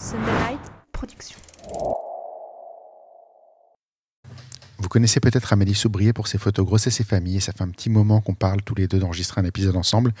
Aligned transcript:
Sunderlight 0.00 0.60
Production. 0.92 1.36
Vous 4.78 4.88
connaissez 4.88 5.20
peut-être 5.20 5.52
Amélie 5.52 5.74
Soubrier 5.74 6.14
pour 6.14 6.26
ses 6.26 6.38
photos 6.38 6.64
grossesse 6.64 7.00
et 7.00 7.04
famille, 7.04 7.36
et 7.36 7.40
ça 7.40 7.52
fait 7.52 7.64
un 7.64 7.68
petit 7.68 7.90
moment 7.90 8.22
qu'on 8.22 8.32
parle 8.32 8.62
tous 8.62 8.74
les 8.74 8.88
deux 8.88 8.98
d'enregistrer 8.98 9.42
un 9.42 9.44
épisode 9.44 9.76
ensemble, 9.76 10.14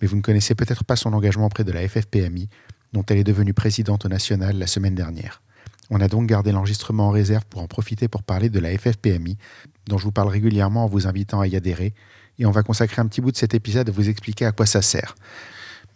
mais 0.00 0.08
vous 0.08 0.16
ne 0.16 0.20
connaissez 0.20 0.56
peut-être 0.56 0.82
pas 0.82 0.96
son 0.96 1.12
engagement 1.12 1.46
auprès 1.46 1.62
de 1.62 1.70
la 1.70 1.86
FFPMI, 1.88 2.48
dont 2.92 3.04
elle 3.08 3.18
est 3.18 3.24
devenue 3.24 3.54
présidente 3.54 4.04
au 4.04 4.08
national 4.08 4.58
la 4.58 4.66
semaine 4.66 4.96
dernière. 4.96 5.42
On 5.90 6.00
a 6.00 6.08
donc 6.08 6.26
gardé 6.26 6.50
l'enregistrement 6.50 7.06
en 7.06 7.10
réserve 7.10 7.44
pour 7.46 7.62
en 7.62 7.68
profiter 7.68 8.08
pour 8.08 8.24
parler 8.24 8.50
de 8.50 8.58
la 8.58 8.76
FFPMI, 8.76 9.38
dont 9.86 9.96
je 9.96 10.04
vous 10.04 10.12
parle 10.12 10.28
régulièrement 10.28 10.86
en 10.86 10.88
vous 10.88 11.06
invitant 11.06 11.40
à 11.40 11.46
y 11.46 11.54
adhérer, 11.54 11.94
et 12.40 12.46
on 12.46 12.50
va 12.50 12.64
consacrer 12.64 13.00
un 13.00 13.06
petit 13.06 13.20
bout 13.20 13.30
de 13.30 13.36
cet 13.36 13.54
épisode 13.54 13.88
à 13.88 13.92
vous 13.92 14.08
expliquer 14.08 14.46
à 14.46 14.50
quoi 14.50 14.66
ça 14.66 14.82
sert. 14.82 15.14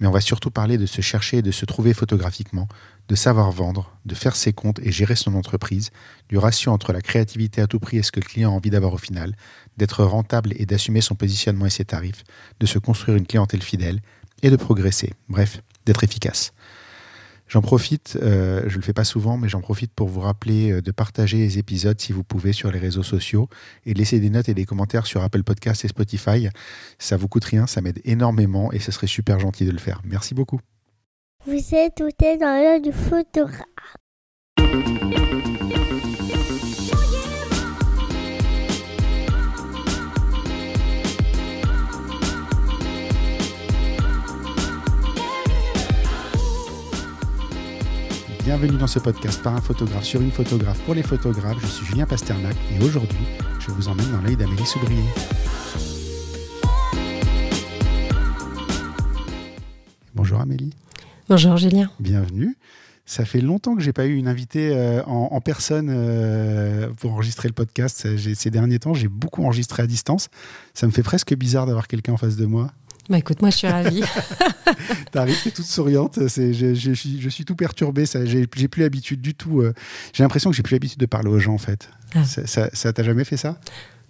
Mais 0.01 0.07
on 0.07 0.13
va 0.13 0.21
surtout 0.21 0.51
parler 0.51 0.79
de 0.79 0.87
se 0.87 1.01
chercher 1.01 1.39
et 1.39 1.43
de 1.43 1.51
se 1.51 1.65
trouver 1.65 1.93
photographiquement, 1.93 2.69
de 3.09 3.15
savoir 3.15 3.51
vendre, 3.51 3.93
de 4.05 4.15
faire 4.15 4.37
ses 4.37 4.53
comptes 4.53 4.79
et 4.81 4.93
gérer 4.93 5.17
son 5.17 5.35
entreprise, 5.35 5.91
du 6.29 6.39
ratio 6.39 6.73
entre 6.73 6.93
la 6.93 7.01
créativité 7.01 7.61
à 7.61 7.67
tout 7.67 7.81
prix 7.81 7.99
et 7.99 8.03
ce 8.03 8.13
que 8.13 8.21
le 8.21 8.27
client 8.27 8.53
a 8.53 8.55
envie 8.55 8.71
d'avoir 8.71 8.93
au 8.93 8.99
final, 8.99 9.35
d'être 9.77 10.05
rentable 10.05 10.53
et 10.57 10.67
d'assumer 10.67 11.01
son 11.01 11.15
positionnement 11.15 11.67
et 11.67 11.71
ses 11.71 11.85
tarifs, 11.85 12.25
de 12.61 12.67
se 12.67 12.79
construire 12.79 13.17
une 13.17 13.27
clientèle 13.27 13.63
fidèle 13.63 14.01
et 14.43 14.51
de 14.51 14.57
progresser, 14.57 15.15
bref, 15.29 15.61
d'être 15.85 16.05
efficace. 16.05 16.53
J'en 17.49 17.63
profite, 17.63 18.19
euh, 18.23 18.63
je 18.67 18.75
ne 18.75 18.81
le 18.81 18.83
fais 18.83 18.93
pas 18.93 19.05
souvent, 19.05 19.39
mais 19.39 19.49
j'en 19.49 19.61
profite 19.61 19.93
pour 19.93 20.09
vous 20.09 20.21
rappeler 20.21 20.73
euh, 20.73 20.83
de 20.83 20.91
partager 20.91 21.39
les 21.39 21.59
épisodes 21.59 21.99
si 21.99 22.13
vous 22.13 22.23
pouvez 22.23 22.53
sur 22.53 22.71
les 22.71 22.79
réseaux 22.79 23.03
sociaux 23.03 23.49
et 23.87 23.95
de 23.95 23.99
laisser 23.99 24.21
des 24.21 24.29
notes 24.29 24.51
et 24.51 24.55
des 24.55 24.67
commentaires 24.67 25.07
sur 25.07 25.23
Apple 25.23 25.43
Podcasts 25.43 25.85
et 25.85 25.89
Spotify. 25.89 26.49
Ça 26.99 27.17
vous 27.17 27.29
coûte 27.29 27.45
rien, 27.45 27.67
ça 27.67 27.81
m'aide 27.81 28.01
énormément 28.05 28.71
et 28.73 28.79
ce 28.79 28.93
serait 28.93 29.07
super 29.07 29.41
gentil 29.41 29.65
de 29.65 29.73
le 29.73 29.79
faire. 29.79 30.03
Merci 30.05 30.35
beaucoup. 30.35 30.61
Vous 31.47 31.75
êtes 31.75 31.95
tout 31.97 32.11
dans 32.21 32.63
l'heure 32.63 32.81
du 32.81 32.93
photographe. 32.93 33.65
Bienvenue 48.49 48.79
dans 48.79 48.87
ce 48.87 48.99
podcast 48.99 49.43
par 49.43 49.55
un 49.55 49.61
photographe 49.61 50.05
sur 50.05 50.23
une 50.23 50.31
photographe 50.31 50.81
pour 50.87 50.95
les 50.95 51.03
photographes. 51.03 51.59
Je 51.61 51.67
suis 51.67 51.85
Julien 51.85 52.07
Pasternak 52.07 52.57
et 52.73 52.83
aujourd'hui, 52.83 53.19
je 53.61 53.71
vous 53.71 53.89
emmène 53.89 54.11
dans 54.11 54.23
l'œil 54.23 54.37
d'Amélie 54.37 54.65
Soubrier. 54.65 55.05
Bonjour 60.15 60.41
Amélie. 60.41 60.73
Bonjour 61.29 61.59
Julien. 61.59 61.91
Bienvenue. 62.01 62.57
Ça 63.05 63.27
fait 63.27 63.43
longtemps 63.43 63.77
que 63.77 63.83
j'ai 63.83 63.93
pas 63.93 64.07
eu 64.07 64.17
une 64.17 64.29
invitée 64.29 64.71
euh, 64.75 65.03
en, 65.05 65.29
en, 65.31 65.41
personne 65.43 65.91
euh, 65.91 66.89
pour 67.01 67.13
enregistrer 67.13 67.49
le 67.49 67.55
podcast. 67.55 68.17
Ces 68.17 68.51
derniers 68.51 68.79
temps, 68.79 68.95
j'ai 68.95 69.09
beaucoup 69.09 69.45
enregistré 69.45 69.83
à 69.83 69.87
distance. 69.87 70.31
Ça 70.73 70.87
me 70.87 70.93
fait 70.93 71.03
presque 71.03 71.37
bizarre 71.37 71.67
d'avoir 71.67 71.87
quelqu'un 71.87 72.15
en 72.15 72.17
face 72.17 72.37
de 72.37 72.47
moi. 72.47 72.71
Bah 73.09 73.19
écoute, 73.19 73.41
moi 73.41 73.51
je 73.51 73.57
suis 73.57 73.69
ravie. 73.69 74.03
T'arrives, 75.13 75.43
t'es 75.43 75.51
toute 75.51 75.65
souriante. 75.65 76.19
Je, 76.19 76.53
je, 76.53 76.75
je, 76.75 76.93
suis, 76.93 77.21
je, 77.21 77.29
suis, 77.29 77.45
tout 77.45 77.57
perturbé. 77.57 78.05
J'ai 78.25 78.47
plus 78.47 78.83
l'habitude 78.83 79.21
du 79.21 79.35
tout. 79.35 79.61
Euh, 79.61 79.73
j'ai 80.13 80.23
l'impression 80.23 80.51
que 80.51 80.57
j'ai 80.57 80.63
plus 80.63 80.75
l'habitude 80.75 80.99
de 80.99 81.07
parler 81.07 81.31
aux 81.31 81.39
gens 81.39 81.55
en 81.55 81.59
fait. 81.59 81.91
Ah. 82.15 82.25
Ça, 82.25 82.69
ça 82.73 82.93
t'a 82.93 83.03
jamais 83.03 83.25
fait 83.25 83.37
ça? 83.37 83.59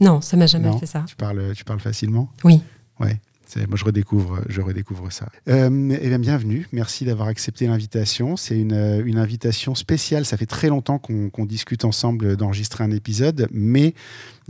Non, 0.01 0.21
ça 0.21 0.37
m'a 0.37 0.47
jamais 0.47 0.69
non, 0.69 0.79
fait 0.79 0.87
ça. 0.87 1.05
Tu 1.07 1.17
parles, 1.17 1.53
tu 1.55 1.65
parles 1.65 1.81
facilement? 1.81 2.31
Oui. 2.45 2.63
Ouais. 3.01 3.21
Moi, 3.57 3.77
je 3.77 3.85
redécouvre, 3.85 5.13
ça. 5.13 5.29
Euh, 5.49 5.97
eh 6.01 6.09
bien, 6.09 6.19
bienvenue. 6.19 6.67
Merci 6.73 7.05
d'avoir 7.05 7.29
accepté 7.29 7.67
l'invitation. 7.67 8.37
C'est 8.37 8.59
une, 8.59 9.03
une, 9.05 9.19
invitation 9.19 9.75
spéciale. 9.75 10.25
Ça 10.25 10.37
fait 10.37 10.47
très 10.47 10.69
longtemps 10.69 10.99
qu'on 10.99 11.31
qu 11.31 11.47
discute 11.47 11.85
ensemble 11.85 12.37
d'enregistrer 12.37 12.85
un 12.85 12.91
épisode, 12.91 13.49
mais 13.51 13.95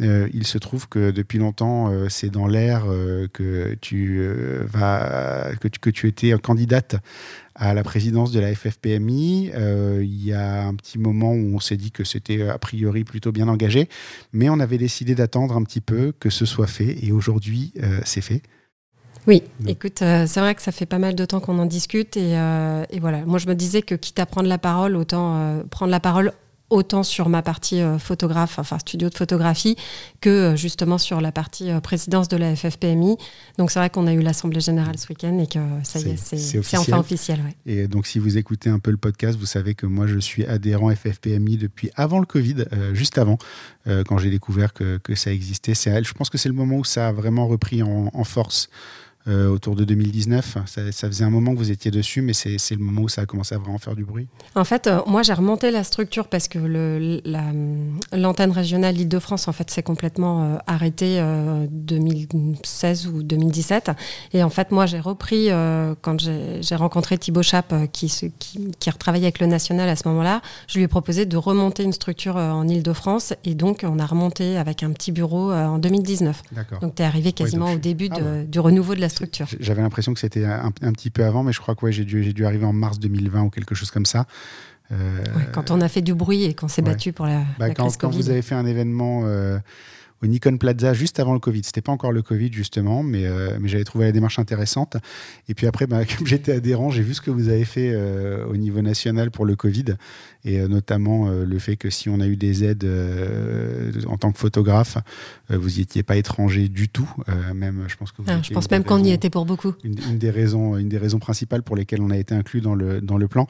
euh, 0.01 0.29
il 0.33 0.47
se 0.47 0.59
trouve 0.59 0.89
que 0.89 1.11
depuis 1.11 1.39
longtemps, 1.39 1.91
euh, 1.91 2.09
c'est 2.09 2.31
dans 2.31 2.47
l'air 2.47 2.84
euh, 2.89 3.28
que 3.33 3.77
tu 3.81 4.21
que 5.61 6.06
étais 6.06 6.33
candidate 6.39 6.97
à 7.59 7.75
la 7.75 7.83
présidence 7.83 8.33
de 8.33 8.41
la 8.41 8.55
FFPMI. 8.55 9.51
Euh, 9.55 10.01
il 10.03 10.25
y 10.25 10.33
a 10.33 10.67
un 10.67 10.75
petit 10.75 10.99
moment 10.99 11.33
où 11.33 11.56
on 11.56 11.61
s'est 11.61 11.77
dit 11.77 11.91
que 11.91 12.05
c'était 12.05 12.49
a 12.49 12.59
priori 12.59 13.05
plutôt 13.05 13.33
bien 13.33 13.49
engagé, 13.49 13.89
mais 14.33 14.49
on 14.49 14.61
avait 14.61 14.78
décidé 14.78 15.15
d'attendre 15.15 15.56
un 15.56 15.65
petit 15.65 15.81
peu 15.81 16.12
que 16.19 16.31
ce 16.31 16.47
soit 16.47 16.69
fait, 16.69 17.05
et 17.05 17.12
aujourd'hui, 17.12 17.72
euh, 17.83 18.01
c'est 18.05 18.21
fait. 18.21 18.43
Oui, 19.28 19.43
Donc. 19.61 19.71
écoute, 19.71 20.03
euh, 20.03 20.27
c'est 20.27 20.41
vrai 20.41 20.55
que 20.55 20.62
ça 20.62 20.72
fait 20.72 20.87
pas 20.87 20.99
mal 20.99 21.15
de 21.15 21.25
temps 21.25 21.39
qu'on 21.39 21.59
en 21.61 21.66
discute, 21.66 22.16
et, 22.16 22.33
et, 22.91 22.99
voilà. 23.00 23.25
Moi, 23.25 23.39
je 23.39 23.47
me 23.47 23.55
disais 23.55 23.83
que 23.83 23.94
quitte 23.94 24.19
à 24.19 24.27
prendre 24.27 24.49
la 24.49 24.59
parole, 24.59 24.97
autant 24.97 25.62
prendre 25.71 25.93
la 25.93 26.00
parole 26.00 26.33
autant 26.71 27.03
sur 27.03 27.28
ma 27.28 27.43
partie 27.43 27.81
euh, 27.81 27.99
photographe, 27.99 28.59
enfin 28.59 28.78
studio 28.78 29.09
de 29.09 29.15
photographie, 29.15 29.77
que 30.21 30.28
euh, 30.28 30.56
justement 30.56 30.99
sur 30.99 31.21
la 31.21 31.33
partie 31.33 31.71
euh, 31.71 31.81
présidence 31.81 32.28
de 32.28 32.37
la 32.37 32.55
FFPMI. 32.55 33.16
Donc 33.59 33.71
c'est 33.71 33.78
vrai 33.78 33.91
qu'on 33.91 34.06
a 34.06 34.12
eu 34.12 34.21
l'Assemblée 34.21 34.61
Générale 34.61 34.99
ce 34.99 35.09
week-end 35.09 35.39
et 35.39 35.47
que 35.47 35.59
ça 35.83 35.99
y 36.00 36.10
est, 36.10 36.16
c'est 36.16 36.78
enfin 36.78 36.99
officiel. 36.99 37.41
Ouais. 37.41 37.56
Et 37.72 37.89
donc 37.89 38.06
si 38.06 38.19
vous 38.19 38.37
écoutez 38.37 38.71
un 38.71 38.78
peu 38.78 38.91
le 38.91 38.97
podcast, 38.97 39.39
vous 39.39 39.47
savez 39.47 39.75
que 39.75 39.87
moi 39.87 40.06
je 40.06 40.19
suis 40.19 40.45
adhérent 40.45 40.95
FFPMI 40.95 41.56
depuis 41.56 41.91
avant 41.97 42.21
le 42.21 42.27
Covid, 42.27 42.65
euh, 42.72 42.95
juste 42.95 43.19
avant, 43.19 43.39
euh, 43.87 44.05
quand 44.05 44.19
j'ai 44.19 44.31
découvert 44.31 44.72
que, 44.72 44.99
que, 44.99 45.15
ça 45.15 45.33
existait. 45.33 45.75
Je 45.75 46.12
pense 46.12 46.31
que 46.31 46.39
c'est 46.39 46.49
le 46.49 46.55
moment 46.55 46.77
où 46.77 46.84
ça 46.84 47.09
a 47.09 47.12
vraiment 47.12 47.49
repris 47.49 47.83
en, 47.83 48.10
en 48.12 48.25
force. 48.25 48.69
Euh, 49.27 49.49
autour 49.49 49.75
de 49.75 49.84
2019. 49.84 50.59
Ça, 50.65 50.91
ça, 50.91 51.06
faisait 51.06 51.25
un 51.25 51.29
moment 51.29 51.53
que 51.53 51.59
vous 51.59 51.71
étiez 51.71 51.91
dessus, 51.91 52.23
mais 52.23 52.33
c'est 52.33 52.56
le 52.71 52.79
moment 52.79 53.03
où 53.03 53.09
ça 53.11 53.23
a 53.23 53.27
commencé 53.27 53.55
à 53.55 53.59
vraiment 53.59 53.77
faire 53.77 53.95
du 53.95 54.05
bruit. 54.05 54.27
En 54.55 54.65
fait, 54.65 54.87
euh, 54.87 55.01
moi, 55.06 55.23
j'ai 55.23 55.34
remonté 55.34 55.71
la 55.71 55.84
structure 55.84 56.29
parce 56.29 56.49
que 56.49 56.59
l'antenne 58.17 58.53
régionale 58.53 58.97
Île-de-France, 58.97 59.47
en 59.49 59.53
fait, 59.53 59.71
s'est 59.71 59.83
complètement 59.83 60.45
euh, 60.45 60.57
arrêtée 60.67 61.23
2016 61.71 63.09
ou 63.09 63.23
2017. 63.23 63.91
Et 64.33 64.43
en 64.43 64.49
fait, 64.49 64.71
moi, 64.71 64.87
j'ai 64.87 65.01
repris, 65.01 65.51
euh, 65.51 65.95
quand 66.01 66.19
j'ai 66.21 66.77
rencontré 66.77 67.19
Thibaut 67.19 67.43
Chap, 67.43 67.75
qui, 67.93 68.07
qui, 68.39 68.71
qui 68.78 68.91
retravaillait 68.91 69.27
avec 69.27 69.41
le 69.41 69.47
national 69.47 69.91
à 69.91 69.97
ce 69.97 70.09
moment-là, 70.09 70.41
je 70.69 70.78
lui 70.78 70.84
ai 70.84 70.89
proposé 70.89 71.27
de 71.27 71.37
remonter 71.37 71.83
une 71.83 71.93
structure 71.93 72.37
en 72.37 72.67
Île-de-France. 72.67 73.34
Et 73.45 73.55
donc, 73.55 73.84
on 73.87 73.99
a 73.99 74.07
remonté 74.07 74.57
avec 74.57 74.83
un 74.83 74.93
petit 74.93 75.12
bureau 75.12 75.53
en 75.53 75.77
2019. 75.77 76.43
Donc, 76.81 76.95
tu 76.95 77.03
es 77.03 77.05
arrivé 77.05 77.33
quasiment 77.33 77.67
oui, 77.67 77.75
au 77.75 77.78
début 77.78 78.09
ah, 78.12 78.19
de, 78.19 78.25
ouais. 78.25 78.45
du 78.45 78.59
renouveau 78.59 78.95
de 78.95 79.01
la 79.01 79.08
structure. 79.09 79.47
J'avais 79.61 79.83
l'impression 79.83 80.15
que 80.15 80.21
c'était 80.21 80.45
un, 80.45 80.73
un, 80.83 80.93
petit 80.93 81.11
peu 81.11 81.25
avant, 81.25 81.43
mais 81.43 81.53
je 81.53 81.61
crois 81.61 81.75
que 81.75 81.85
ouais, 81.85 81.93
j'ai 81.93 82.05
dû, 82.05 82.33
dû 82.33 82.47
arriver 82.47 82.65
en 82.65 82.73
mars 82.73 82.99
2020 82.99 83.43
ou 83.43 83.51
quelque 83.51 83.75
chose 83.75 83.91
comme 83.91 84.07
ça. 84.07 84.27
Euh, 84.91 85.19
ouais, 85.37 85.47
quand 85.53 85.71
on 85.71 85.81
a 85.81 85.89
fait 85.89 86.01
du 86.01 86.15
bruit 86.15 86.45
et 86.45 86.55
qu'on 86.55 86.69
s'est 86.69 86.83
ouais. 86.83 86.93
battu 86.93 87.13
pour 87.13 87.27
la, 87.27 87.41
bah, 87.59 87.69
la 87.69 87.75
quand, 87.75 87.95
quand 87.99 88.11
vous 88.11 88.31
avez 88.31 88.41
fait 88.41 88.55
un 88.55 88.65
événement 88.65 89.23
euh, 89.27 89.59
au 90.23 90.27
Nikon 90.27 90.57
Plaza 90.57 90.95
juste 90.95 91.21
avant 91.21 91.35
le 91.35 91.41
Covid. 91.41 91.63
C'était 91.63 91.83
pas 91.83 91.93
encore 91.93 92.11
le 92.11 92.23
Covid 92.23 92.51
justement, 92.53 93.03
mais, 93.03 93.27
euh, 93.27 93.59
mais 93.61 93.69
j'avais 93.69 93.85
trouvé 93.85 94.07
la 94.07 94.13
démarche 94.13 94.39
intéressante. 94.39 94.97
Et 95.49 95.55
puis 95.55 95.67
après, 95.67 95.87
bah, 95.87 96.05
comme 96.17 96.27
j'étais 96.27 96.53
adhérent, 96.53 96.91
j'ai 96.91 97.03
vu 97.03 97.15
ce 97.15 97.21
que 97.21 97.31
vous 97.31 97.49
avez 97.49 97.67
fait 97.67 97.95
au 98.49 98.57
niveau 98.57 98.81
national 98.81 99.31
pour 99.31 99.45
le 99.45 99.57
Covid, 99.57 99.97
et 100.44 100.60
euh, 100.60 100.69
notamment 100.69 101.28
le 101.28 101.59
fait 101.59 101.76
que 101.76 101.91
si 101.91 102.09
on 102.09 102.21
a 102.21 102.26
eu 102.26 102.37
des 102.37 102.65
aides 102.65 102.88
en 104.06 104.16
tant 104.16 104.32
que 104.32 104.38
photographe, 104.38 104.99
vous 105.50 105.69
n'y 105.69 105.81
étiez 105.81 106.03
pas 106.03 106.16
étranger 106.16 106.69
du 106.69 106.88
tout. 106.88 107.09
même, 107.54 107.84
je 107.88 107.97
pense 107.97 108.12
que 108.12 108.22
vous 108.22 108.28
ah, 108.31 108.41
je 108.43 108.53
pense 108.53 108.71
même 108.71 108.84
qu'on 108.84 109.03
y 109.03 109.10
était 109.10 109.31
pour 109.31 109.47
beaucoup. 109.47 109.75
Une, 109.84 109.98
une, 110.10 110.19
des 110.19 110.31
raisons, 110.31 110.77
une 110.77 110.88
des 110.88 110.98
raisons 110.98 111.19
principales 111.19 111.62
pour 111.62 111.77
lesquelles 111.77 112.03
on 112.03 112.10
a 112.10 112.16
été 112.16 112.34
inclus 112.34 112.60
dans 112.60 112.75
le 112.75 113.00
dans 113.00 113.19
le 113.19 113.28
plan. 113.28 113.47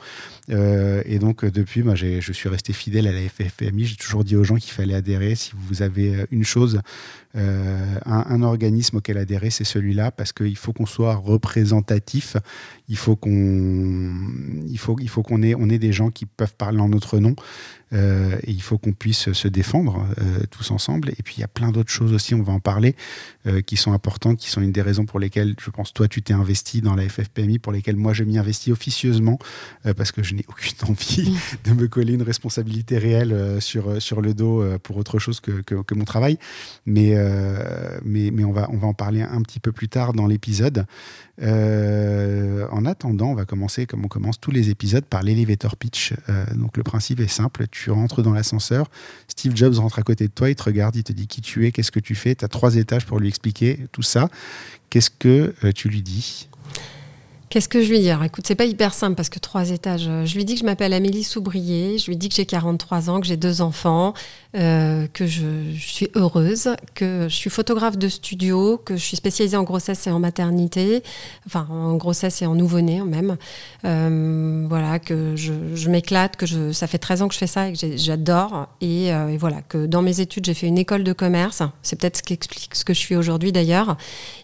et 0.48 1.18
donc 1.18 1.44
depuis, 1.44 1.82
bah, 1.82 1.94
je 1.94 2.32
suis 2.32 2.48
resté 2.48 2.72
fidèle 2.72 3.06
à 3.06 3.12
la 3.12 3.20
FFPMI. 3.20 3.86
J'ai 3.86 3.96
toujours 3.96 4.24
dit 4.24 4.36
aux 4.36 4.44
gens 4.44 4.56
qu'il 4.56 4.72
fallait 4.72 4.94
adhérer 4.94 5.34
si 5.34 5.52
vous 5.56 5.82
avez 5.82 6.26
une 6.30 6.44
chose 6.44 6.68
euh, 6.76 6.82
un, 7.34 8.00
un, 8.06 8.42
organisme 8.42 8.96
auquel 8.96 9.18
adhérer, 9.18 9.50
c'est 9.50 9.64
celui-là, 9.64 10.10
parce 10.10 10.32
qu'il 10.32 10.56
faut 10.56 10.72
qu'on 10.72 10.86
soit 10.86 11.14
représentatif, 11.14 12.36
il 12.88 12.96
faut 12.96 13.16
qu'on 13.16 14.14
il 14.66 14.78
faut, 14.78 14.96
il 14.98 15.08
faut 15.08 15.22
ait, 15.42 15.54
on 15.54 15.68
ait 15.68 15.78
des 15.78 15.92
gens 15.92 16.10
qui 16.10 16.26
peuvent 16.26 16.54
parler 16.56 16.80
en 16.80 16.88
notre 16.88 17.18
nom, 17.18 17.34
euh, 17.92 18.38
et 18.42 18.50
il 18.50 18.62
faut 18.62 18.78
qu'on 18.78 18.92
puisse 18.92 19.32
se 19.32 19.48
défendre 19.48 20.06
euh, 20.20 20.40
tous 20.50 20.70
ensemble. 20.70 21.10
Et 21.10 21.22
puis 21.22 21.36
il 21.38 21.40
y 21.40 21.44
a 21.44 21.48
plein 21.48 21.70
d'autres 21.70 21.90
choses 21.90 22.12
aussi, 22.12 22.34
on 22.34 22.42
va 22.42 22.52
en 22.52 22.60
parler, 22.60 22.94
euh, 23.46 23.60
qui 23.60 23.76
sont 23.76 23.92
importantes, 23.92 24.38
qui 24.38 24.50
sont 24.50 24.60
une 24.60 24.72
des 24.72 24.82
raisons 24.82 25.06
pour 25.06 25.18
lesquelles, 25.18 25.54
je 25.60 25.70
pense, 25.70 25.92
toi, 25.92 26.08
tu 26.08 26.22
t'es 26.22 26.34
investi 26.34 26.80
dans 26.80 26.94
la 26.94 27.08
FFPMI, 27.08 27.58
pour 27.58 27.72
lesquelles 27.72 27.96
moi, 27.96 28.12
je 28.12 28.24
m'y 28.24 28.38
investis 28.38 28.72
officieusement, 28.72 29.38
parce 29.96 30.12
que 30.12 30.22
je 30.22 30.34
n'ai 30.34 30.44
aucune 30.48 30.76
envie 30.88 31.36
de 31.64 31.72
me 31.72 31.88
coller 31.88 32.14
une 32.14 32.22
responsabilité 32.22 32.98
réelle 32.98 33.60
sur, 33.60 34.00
sur 34.02 34.20
le 34.20 34.34
dos 34.34 34.64
pour 34.82 34.96
autre 34.96 35.18
chose 35.18 35.40
que, 35.40 35.62
que, 35.62 35.76
que 35.76 35.94
mon 35.94 36.04
travail. 36.04 36.38
Mais, 36.86 37.14
mais, 38.04 38.30
mais 38.30 38.44
on, 38.44 38.52
va, 38.52 38.68
on 38.70 38.76
va 38.76 38.86
en 38.86 38.94
parler 38.94 39.22
un 39.22 39.42
petit 39.42 39.60
peu 39.60 39.72
plus 39.72 39.88
tard 39.88 40.12
dans 40.12 40.26
l'épisode. 40.26 40.86
en 41.40 42.84
attendant, 42.86 43.30
on 43.30 43.34
va 43.34 43.44
commencer, 43.44 43.86
comme 43.86 44.04
on 44.04 44.08
commence 44.08 44.40
tous 44.40 44.50
les 44.50 44.70
épisodes, 44.70 45.04
par 45.04 45.22
l'elevator 45.22 45.76
pitch. 45.76 46.14
donc 46.54 46.76
le 46.76 46.82
principe 46.82 47.20
est 47.20 47.28
simple, 47.28 47.66
tu 47.70 47.77
rentres 47.86 48.22
dans 48.22 48.32
l'ascenseur, 48.32 48.90
Steve 49.28 49.56
Jobs 49.56 49.76
rentre 49.78 49.98
à 49.98 50.02
côté 50.02 50.26
de 50.26 50.32
toi, 50.32 50.50
il 50.50 50.56
te 50.56 50.62
regarde, 50.62 50.96
il 50.96 51.04
te 51.04 51.12
dit 51.12 51.26
qui 51.26 51.40
tu 51.40 51.66
es, 51.66 51.72
qu'est-ce 51.72 51.92
que 51.92 52.00
tu 52.00 52.14
fais, 52.14 52.34
tu 52.34 52.44
as 52.44 52.48
trois 52.48 52.76
étages 52.76 53.06
pour 53.06 53.18
lui 53.18 53.28
expliquer 53.28 53.86
tout 53.92 54.02
ça. 54.02 54.28
Qu'est-ce 54.90 55.10
que 55.10 55.54
euh, 55.64 55.72
tu 55.72 55.88
lui 55.88 56.02
dis? 56.02 56.48
Qu'est-ce 57.50 57.68
que 57.68 57.82
je 57.82 57.88
lui 57.88 58.00
dis? 58.00 58.10
Alors, 58.10 58.24
écoute, 58.24 58.44
c'est 58.46 58.54
pas 58.54 58.66
hyper 58.66 58.92
simple 58.92 59.14
parce 59.14 59.30
que 59.30 59.38
trois 59.38 59.70
étages. 59.70 60.06
Euh, 60.06 60.26
je 60.26 60.36
lui 60.36 60.44
dis 60.44 60.54
que 60.54 60.60
je 60.60 60.66
m'appelle 60.66 60.92
Amélie 60.92 61.24
Soubrier, 61.24 61.96
je 61.96 62.06
lui 62.06 62.16
dis 62.16 62.28
que 62.28 62.34
j'ai 62.34 62.44
43 62.44 63.08
ans, 63.08 63.20
que 63.20 63.26
j'ai 63.26 63.38
deux 63.38 63.62
enfants, 63.62 64.12
euh, 64.56 65.06
que 65.12 65.26
je, 65.26 65.72
suis 65.78 66.08
heureuse, 66.14 66.70
que 66.94 67.26
je 67.28 67.34
suis 67.34 67.50
photographe 67.50 67.98
de 67.98 68.08
studio, 68.08 68.80
que 68.84 68.96
je 68.96 69.02
suis 69.02 69.16
spécialisée 69.16 69.56
en 69.56 69.62
grossesse 69.62 70.06
et 70.06 70.10
en 70.10 70.18
maternité, 70.18 71.02
enfin 71.46 71.66
en 71.70 71.94
grossesse 71.96 72.42
et 72.42 72.46
en 72.46 72.54
nouveau-né 72.54 73.00
même. 73.02 73.36
Euh, 73.84 74.66
voilà, 74.68 74.98
que 74.98 75.36
je, 75.36 75.88
m'éclate, 75.88 76.36
que 76.36 76.46
je, 76.46 76.72
ça 76.72 76.86
fait 76.86 76.98
13 76.98 77.22
ans 77.22 77.28
que 77.28 77.34
je 77.34 77.38
fais 77.38 77.46
ça 77.46 77.68
et 77.68 77.72
que 77.72 77.96
j'adore. 77.96 78.68
Et, 78.80 79.06
et, 79.06 79.36
voilà, 79.36 79.62
que 79.62 79.86
dans 79.86 80.02
mes 80.02 80.20
études, 80.20 80.44
j'ai 80.44 80.54
fait 80.54 80.66
une 80.66 80.78
école 80.78 81.04
de 81.04 81.12
commerce. 81.12 81.62
C'est 81.82 81.98
peut-être 81.98 82.18
ce 82.18 82.22
qui 82.22 82.32
explique 82.32 82.74
ce 82.74 82.84
que 82.84 82.94
je 82.94 82.98
suis 82.98 83.16
aujourd'hui 83.16 83.52
d'ailleurs. 83.52 83.96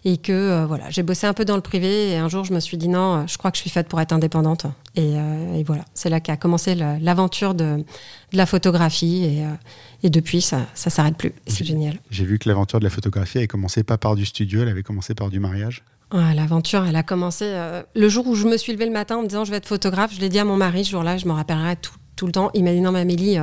Et 0.03 0.17
que 0.17 0.65
voilà, 0.65 0.89
j'ai 0.89 1.03
bossé 1.03 1.27
un 1.27 1.33
peu 1.33 1.45
dans 1.45 1.55
le 1.55 1.61
privé 1.61 2.11
et 2.11 2.17
un 2.17 2.29
jour, 2.29 2.43
je 2.43 2.53
me 2.53 2.59
suis 2.59 2.77
dit 2.77 2.89
euh, 2.93 3.27
je 3.27 3.37
crois 3.37 3.51
que 3.51 3.57
je 3.57 3.61
suis 3.61 3.69
faite 3.69 3.87
pour 3.87 3.99
être 3.99 4.13
indépendante. 4.13 4.65
Et, 4.95 5.15
euh, 5.17 5.63
voilà, 5.65 5.83
c'est 5.93 6.09
là 6.09 6.19
qu'a 6.19 6.37
commencé 6.37 6.75
l'aventure 6.75 7.53
de, 7.53 7.83
la 8.31 8.45
photographie. 8.45 9.23
Et, 9.25 9.45
euh, 9.45 10.09
depuis, 10.09 10.41
ça 10.41 10.59
ne 10.59 10.89
s'arrête 10.91 11.17
plus. 11.17 11.33
C'est 11.47 11.65
génial. 11.65 11.99
J'ai 12.11 12.25
vu 12.25 12.37
que 12.37 12.47
l'aventure 12.47 12.79
de 12.79 12.83
la 12.83 12.89
photographie 12.89 13.39
avait 13.39 13.47
commencé 13.47 13.83
pas 13.83 13.97
par 13.97 14.15
du 14.15 14.25
studio, 14.25 14.61
elle 14.61 14.69
avait 14.69 14.83
commencé 14.83 15.15
par 15.15 15.29
du 15.29 15.39
mariage. 15.39 15.83
L'aventure, 16.11 16.85
elle 16.85 16.95
a 16.95 17.03
commencé 17.03 17.51
le 17.95 18.09
jour 18.09 18.27
où 18.27 18.35
je 18.35 18.47
me 18.47 18.55
suis 18.57 18.71
levée 18.71 18.85
le 18.85 18.91
matin 18.91 19.17
en 19.17 19.23
me 19.23 19.27
disant 19.27 19.43
je 19.43 19.51
vais 19.51 19.57
être 19.57 19.67
photographe. 19.67 20.13
Je 20.13 20.21
l'ai 20.21 20.29
dit 20.29 20.37
à 20.37 20.45
mon 20.45 20.55
mari 20.55 20.85
ce 20.85 20.91
jour-là, 20.91 21.17
je 21.17 21.25
me 21.25 21.33
rappellerai 21.33 21.75
tout, 22.15 22.27
le 22.27 22.31
temps. 22.31 22.51
Il 22.53 22.63
m'a 22.63 22.71
dit 22.71 22.79
non, 22.79 22.91
mais 22.91 22.99
Amélie, 22.99 23.37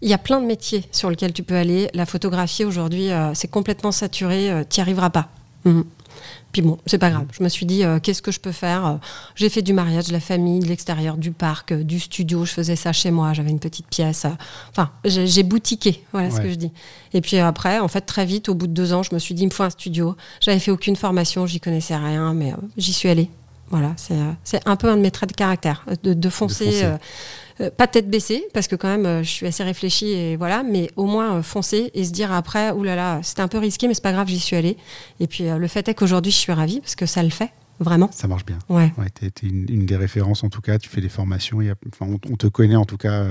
il 0.00 0.08
y 0.08 0.14
a 0.14 0.18
plein 0.18 0.40
de 0.40 0.46
métiers 0.46 0.84
sur 0.90 1.10
lesquels 1.10 1.34
tu 1.34 1.42
peux 1.42 1.54
aller. 1.54 1.88
La 1.92 2.06
photographie 2.06 2.64
aujourd'hui, 2.64 3.10
c'est 3.34 3.48
complètement 3.48 3.92
saturé, 3.92 4.64
tu 4.70 4.80
n'y 4.80 4.82
arriveras 4.82 5.10
pas. 5.10 5.28
Mhm. 5.66 5.84
Puis 6.52 6.62
bon, 6.62 6.78
c'est 6.86 6.98
pas 6.98 7.10
grave. 7.10 7.26
Je 7.32 7.42
me 7.42 7.48
suis 7.48 7.66
dit, 7.66 7.84
euh, 7.84 7.98
qu'est-ce 8.00 8.22
que 8.22 8.32
je 8.32 8.40
peux 8.40 8.52
faire? 8.52 8.86
Euh, 8.86 8.94
J'ai 9.34 9.48
fait 9.48 9.62
du 9.62 9.72
mariage, 9.72 10.06
de 10.06 10.12
la 10.12 10.20
famille, 10.20 10.60
de 10.60 10.66
l'extérieur, 10.66 11.16
du 11.16 11.30
parc, 11.30 11.72
euh, 11.72 11.84
du 11.84 12.00
studio. 12.00 12.44
Je 12.44 12.52
faisais 12.52 12.76
ça 12.76 12.92
chez 12.92 13.10
moi. 13.10 13.34
J'avais 13.34 13.50
une 13.50 13.60
petite 13.60 13.86
pièce. 13.86 14.26
Enfin, 14.70 14.90
j'ai 15.04 15.42
boutiqué. 15.42 16.04
Voilà 16.12 16.30
ce 16.30 16.40
que 16.40 16.48
je 16.48 16.54
dis. 16.54 16.72
Et 17.12 17.20
puis 17.20 17.38
après, 17.38 17.78
en 17.78 17.88
fait, 17.88 18.02
très 18.02 18.24
vite, 18.24 18.48
au 18.48 18.54
bout 18.54 18.66
de 18.66 18.72
deux 18.72 18.92
ans, 18.92 19.02
je 19.02 19.14
me 19.14 19.18
suis 19.18 19.34
dit, 19.34 19.42
il 19.42 19.46
me 19.46 19.52
faut 19.52 19.62
un 19.62 19.70
studio. 19.70 20.16
J'avais 20.40 20.58
fait 20.58 20.70
aucune 20.70 20.96
formation, 20.96 21.46
j'y 21.46 21.60
connaissais 21.60 21.96
rien, 21.96 22.32
mais 22.32 22.54
j'y 22.76 22.92
suis 22.92 23.08
allée. 23.08 23.30
Voilà, 23.70 23.94
c'est 24.44 24.66
un 24.66 24.76
peu 24.76 24.88
un 24.88 24.96
de 24.96 25.02
mes 25.02 25.10
traits 25.10 25.30
de 25.30 25.34
caractère, 25.34 25.84
de, 26.02 26.28
foncer. 26.30 26.84
Euh, 27.60 27.70
pas 27.70 27.86
tête 27.88 28.08
baissée, 28.08 28.46
parce 28.54 28.68
que 28.68 28.76
quand 28.76 28.88
même, 28.88 29.06
euh, 29.06 29.22
je 29.22 29.28
suis 29.28 29.46
assez 29.46 29.64
réfléchie 29.64 30.12
et 30.12 30.36
voilà, 30.36 30.62
mais 30.62 30.90
au 30.96 31.06
moins 31.06 31.36
euh, 31.36 31.42
foncer 31.42 31.90
et 31.92 32.04
se 32.04 32.12
dire 32.12 32.32
après, 32.32 32.70
oulala, 32.70 32.96
là 32.96 33.16
là, 33.16 33.22
c'était 33.22 33.42
un 33.42 33.48
peu 33.48 33.58
risqué, 33.58 33.88
mais 33.88 33.94
c'est 33.94 34.02
pas 34.02 34.12
grave, 34.12 34.28
j'y 34.28 34.38
suis 34.38 34.56
allée. 34.56 34.76
Et 35.18 35.26
puis 35.26 35.44
le 35.48 35.68
fait 35.68 35.88
est 35.88 35.94
qu'aujourd'hui, 35.94 36.30
je 36.30 36.36
suis 36.36 36.52
ravie 36.52 36.80
parce 36.80 36.94
que 36.94 37.06
ça 37.06 37.22
le 37.22 37.30
fait. 37.30 37.50
Vraiment. 37.80 38.10
Ça 38.10 38.26
marche 38.26 38.44
bien. 38.44 38.58
Ouais. 38.68 38.92
ouais 38.98 39.06
tu 39.14 39.26
es, 39.26 39.48
une, 39.48 39.86
des 39.86 39.96
références 39.96 40.42
en 40.42 40.48
tout 40.48 40.60
cas. 40.60 40.78
Tu 40.78 40.88
fais 40.88 41.00
des 41.00 41.08
formations. 41.08 41.60
on, 42.00 42.18
te 42.36 42.48
connaît 42.48 42.74
en 42.74 42.84
tout 42.84 42.96
cas. 42.96 43.24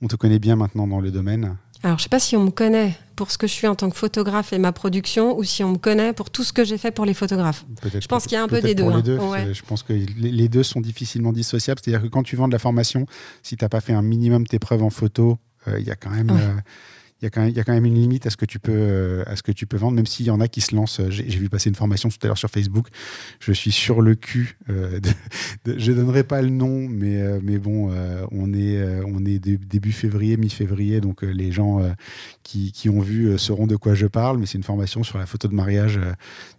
on 0.00 0.06
te 0.06 0.16
connaît 0.16 0.38
bien 0.38 0.56
maintenant 0.56 0.86
dans 0.86 1.00
le 1.00 1.10
domaine. 1.10 1.56
Alors, 1.82 1.98
je 1.98 2.04
sais 2.04 2.08
pas 2.08 2.20
si 2.20 2.36
on 2.36 2.44
me 2.44 2.50
connaît 2.50 2.96
pour 3.16 3.30
ce 3.30 3.38
que 3.38 3.46
je 3.46 3.52
suis 3.52 3.66
en 3.66 3.74
tant 3.74 3.90
que 3.90 3.96
photographe 3.96 4.52
et 4.52 4.58
ma 4.58 4.72
production, 4.72 5.36
ou 5.36 5.44
si 5.44 5.64
on 5.64 5.72
me 5.72 5.78
connaît 5.78 6.12
pour 6.12 6.30
tout 6.30 6.44
ce 6.44 6.52
que 6.52 6.64
j'ai 6.64 6.78
fait 6.78 6.90
pour 6.90 7.04
les 7.04 7.14
photographes. 7.14 7.64
Je 7.98 8.06
pense 8.06 8.24
qu'il 8.24 8.32
y 8.32 8.36
a 8.36 8.42
un 8.42 8.48
peu 8.48 8.60
des 8.60 8.74
deux. 8.74 8.84
Hein. 8.84 9.02
Je 9.52 9.62
pense 9.62 9.82
que 9.82 9.92
les 9.92 10.48
deux 10.48 10.62
sont 10.62 10.80
difficilement 10.80 11.32
dissociables. 11.32 11.80
C'est-à-dire 11.82 12.02
que 12.02 12.08
quand 12.08 12.22
tu 12.22 12.36
vends 12.36 12.48
de 12.48 12.52
la 12.52 12.58
formation, 12.58 13.06
si 13.42 13.56
tu 13.56 13.64
n'as 13.64 13.68
pas 13.68 13.80
fait 13.80 13.92
un 13.92 14.02
minimum 14.02 14.46
tes 14.46 14.58
preuves 14.58 14.82
en 14.82 14.90
photo, 14.90 15.38
euh, 15.68 15.78
il 15.78 15.86
y 15.86 15.90
a 15.90 15.96
quand 15.96 16.10
même 16.10 16.30
il 17.22 17.26
y, 17.26 17.60
a 17.60 17.64
quand 17.64 17.72
même, 17.72 17.84
une 17.84 17.94
limite 17.94 18.26
à 18.26 18.30
ce 18.30 18.36
que 18.36 18.44
tu 18.44 18.58
peux, 18.58 18.72
euh, 18.74 19.22
à 19.26 19.36
ce 19.36 19.44
que 19.44 19.52
tu 19.52 19.64
peux 19.64 19.76
vendre, 19.76 19.94
même 19.94 20.06
s'il 20.06 20.26
y 20.26 20.30
en 20.30 20.40
a 20.40 20.48
qui 20.48 20.60
se 20.60 20.74
lancent. 20.74 21.00
J'ai 21.08 21.22
vu 21.22 21.48
passer 21.48 21.68
une 21.68 21.76
formation 21.76 22.08
tout 22.08 22.18
à 22.22 22.26
l'heure 22.26 22.38
sur 22.38 22.50
Facebook. 22.50 22.88
Je 23.38 23.52
suis 23.52 23.70
sur 23.70 24.00
le 24.00 24.16
cul. 24.16 24.58
Euh, 24.70 24.98
je 25.64 25.92
donnerai 25.92 26.24
pas 26.24 26.42
le 26.42 26.48
nom, 26.48 26.88
mais, 26.88 27.22
euh, 27.22 27.38
mais 27.40 27.58
bon, 27.58 27.92
on 28.32 28.52
est, 28.52 28.84
on 29.06 29.24
est 29.24 29.38
début 29.38 29.92
février, 29.92 30.36
mi-février, 30.36 31.00
donc 31.00 31.22
les 31.22 31.52
gens 31.52 31.80
qui, 32.42 32.72
qui, 32.72 32.88
ont 32.88 33.00
vu 33.00 33.38
sauront 33.38 33.68
de 33.68 33.76
quoi 33.76 33.94
je 33.94 34.08
parle. 34.08 34.38
Mais 34.38 34.46
c'est 34.46 34.58
une 34.58 34.64
formation 34.64 35.04
sur 35.04 35.18
la 35.18 35.26
photo 35.26 35.46
de 35.46 35.54
mariage 35.54 36.00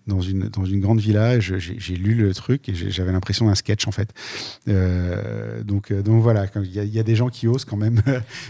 dans 0.07 0.21
une, 0.21 0.49
dans 0.49 0.65
une 0.65 0.79
grande 0.79 0.99
villa. 0.99 1.39
J'ai 1.39 1.95
lu 1.95 2.15
le 2.15 2.33
truc 2.33 2.69
et 2.69 2.73
j'avais 2.73 3.11
l'impression 3.11 3.47
d'un 3.47 3.55
sketch 3.55 3.85
en 3.87 3.91
fait. 3.91 4.13
donc, 5.65 5.91
donc 5.91 6.21
voilà, 6.21 6.45
il 6.55 6.83
y, 6.83 6.95
y, 6.95 6.99
a 6.99 7.03
des 7.03 7.15
gens 7.15 7.29
qui 7.29 7.47
osent 7.47 7.65
quand 7.65 7.77
même. 7.77 8.01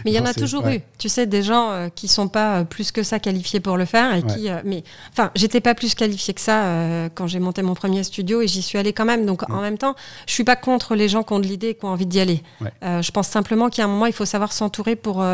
Mais 0.04 0.12
il 0.12 0.14
y 0.14 0.20
en 0.20 0.26
a 0.26 0.34
toujours 0.34 0.68
eu. 0.68 0.80
Tu 0.98 1.08
sais, 1.08 1.26
des 1.26 1.42
gens 1.42 1.90
qui 1.94 2.04
qui 2.04 2.08
sont 2.08 2.28
pas 2.28 2.60
euh, 2.60 2.64
plus 2.64 2.92
que 2.92 3.02
ça 3.02 3.18
qualifiés 3.18 3.60
pour 3.60 3.78
le 3.78 3.86
faire 3.86 4.14
et 4.14 4.22
qui 4.22 4.50
euh, 4.50 4.60
mais 4.62 4.84
enfin 5.10 5.30
j'étais 5.34 5.62
pas 5.62 5.74
plus 5.74 5.94
qualifiée 5.94 6.34
que 6.34 6.40
ça 6.40 6.64
euh, 6.64 7.08
quand 7.14 7.26
j'ai 7.26 7.40
monté 7.40 7.62
mon 7.62 7.72
premier 7.72 8.04
studio 8.04 8.42
et 8.42 8.46
j'y 8.46 8.60
suis 8.60 8.76
allée 8.76 8.92
quand 8.92 9.06
même 9.06 9.24
donc 9.24 9.48
en 9.50 9.62
même 9.62 9.78
temps 9.78 9.94
je 10.26 10.34
suis 10.34 10.44
pas 10.44 10.56
contre 10.56 10.94
les 10.94 11.08
gens 11.08 11.22
qui 11.22 11.32
ont 11.32 11.38
de 11.38 11.46
l'idée 11.46 11.68
et 11.68 11.74
qui 11.74 11.86
ont 11.86 11.88
envie 11.88 12.04
d'y 12.04 12.20
aller 12.20 12.42
je 12.82 13.10
pense 13.10 13.28
simplement 13.28 13.70
qu'il 13.70 13.80
y 13.80 13.82
a 13.82 13.86
un 13.86 13.90
moment 13.90 14.04
il 14.04 14.12
faut 14.12 14.26
savoir 14.26 14.52
s'entourer 14.52 14.96
pour 14.96 15.24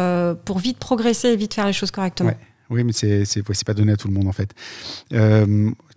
pour 0.44 0.58
vite 0.60 0.78
progresser 0.78 1.30
et 1.30 1.36
vite 1.36 1.54
faire 1.54 1.66
les 1.66 1.72
choses 1.72 1.90
correctement 1.90 2.32
oui 2.70 2.84
mais 2.84 2.92
c'est 2.92 3.24
c'est 3.24 3.42
pas 3.66 3.74
donné 3.74 3.92
à 3.92 3.96
tout 3.96 4.06
le 4.06 4.14
monde 4.14 4.28
en 4.28 4.32
fait 4.32 4.54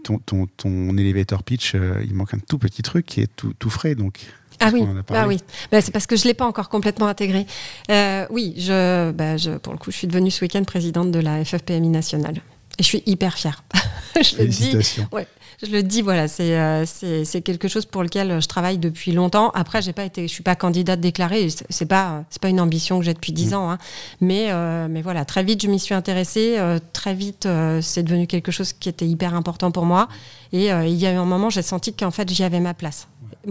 ton, 0.03 0.17
ton, 0.19 0.47
ton 0.57 0.97
elevator 0.97 1.43
pitch 1.43 1.75
il 2.03 2.13
manque 2.13 2.33
un 2.33 2.39
tout 2.39 2.57
petit 2.57 2.81
truc 2.81 3.05
qui 3.05 3.21
est 3.21 3.35
tout, 3.35 3.53
tout 3.57 3.69
frais 3.69 3.95
donc 3.95 4.25
ah 4.59 4.69
oui, 4.73 4.83
ah 5.09 5.27
oui. 5.27 5.39
Bah, 5.71 5.81
c'est 5.81 5.91
parce 5.91 6.07
que 6.07 6.15
je 6.15 6.25
l'ai 6.25 6.33
pas 6.33 6.45
encore 6.45 6.69
complètement 6.69 7.07
intégré. 7.07 7.45
Euh, 7.91 8.25
oui, 8.29 8.53
je, 8.57 9.11
bah, 9.11 9.37
je, 9.37 9.51
pour 9.51 9.73
le 9.73 9.79
coup, 9.79 9.91
je 9.91 9.97
suis 9.97 10.07
devenue 10.07 10.31
ce 10.31 10.43
week-end 10.43 10.63
présidente 10.63 11.11
de 11.11 11.19
la 11.19 11.43
FFPMI 11.43 11.89
nationale. 11.89 12.35
Et 12.79 12.83
je 12.83 12.87
suis 12.87 13.03
hyper 13.05 13.37
fière. 13.37 13.63
je 14.21 14.37
le 14.37 14.47
dis. 14.47 14.77
Ouais, 15.11 15.27
je 15.61 15.71
le 15.71 15.83
dis, 15.83 16.01
voilà, 16.01 16.27
euh, 16.39 16.83
c'est 16.85 17.25
c'est 17.25 17.41
quelque 17.41 17.67
chose 17.67 17.85
pour 17.85 18.03
lequel 18.03 18.41
je 18.41 18.47
travaille 18.47 18.77
depuis 18.77 19.11
longtemps. 19.11 19.51
Après, 19.51 19.81
j'ai 19.81 19.93
pas 19.93 20.05
été, 20.05 20.27
je 20.27 20.33
suis 20.33 20.43
pas 20.43 20.55
candidate 20.55 20.99
déclarée. 20.99 21.47
C'est 21.69 21.85
pas 21.85 22.23
c'est 22.29 22.41
pas 22.41 22.49
une 22.49 22.59
ambition 22.59 22.99
que 22.99 23.05
j'ai 23.05 23.13
depuis 23.13 23.33
dix 23.33 23.51
mm. 23.51 23.55
ans. 23.55 23.71
Hein. 23.71 23.77
Mais 24.21 24.47
euh, 24.49 24.87
mais 24.89 25.01
voilà, 25.01 25.25
très 25.25 25.43
vite, 25.43 25.61
je 25.61 25.67
m'y 25.67 25.79
suis 25.79 25.93
intéressée. 25.93 26.57
très 26.93 27.13
vite, 27.13 27.47
c'est 27.81 28.03
devenu 28.03 28.27
quelque 28.27 28.51
chose 28.51 28.73
qui 28.73 28.89
était 28.89 29.07
hyper 29.07 29.33
important 29.35 29.71
pour 29.71 29.85
moi. 29.85 30.07
Et 30.51 30.67
il 30.67 30.95
y 30.95 31.05
a 31.05 31.11
eu 31.11 31.15
un 31.15 31.25
moment, 31.25 31.49
j'ai 31.49 31.61
senti 31.61 31.93
qu'en 31.93 32.11
fait, 32.11 32.29
j'y 32.31 32.43
avais 32.43 32.59
ma 32.59 32.73
place 32.73 33.07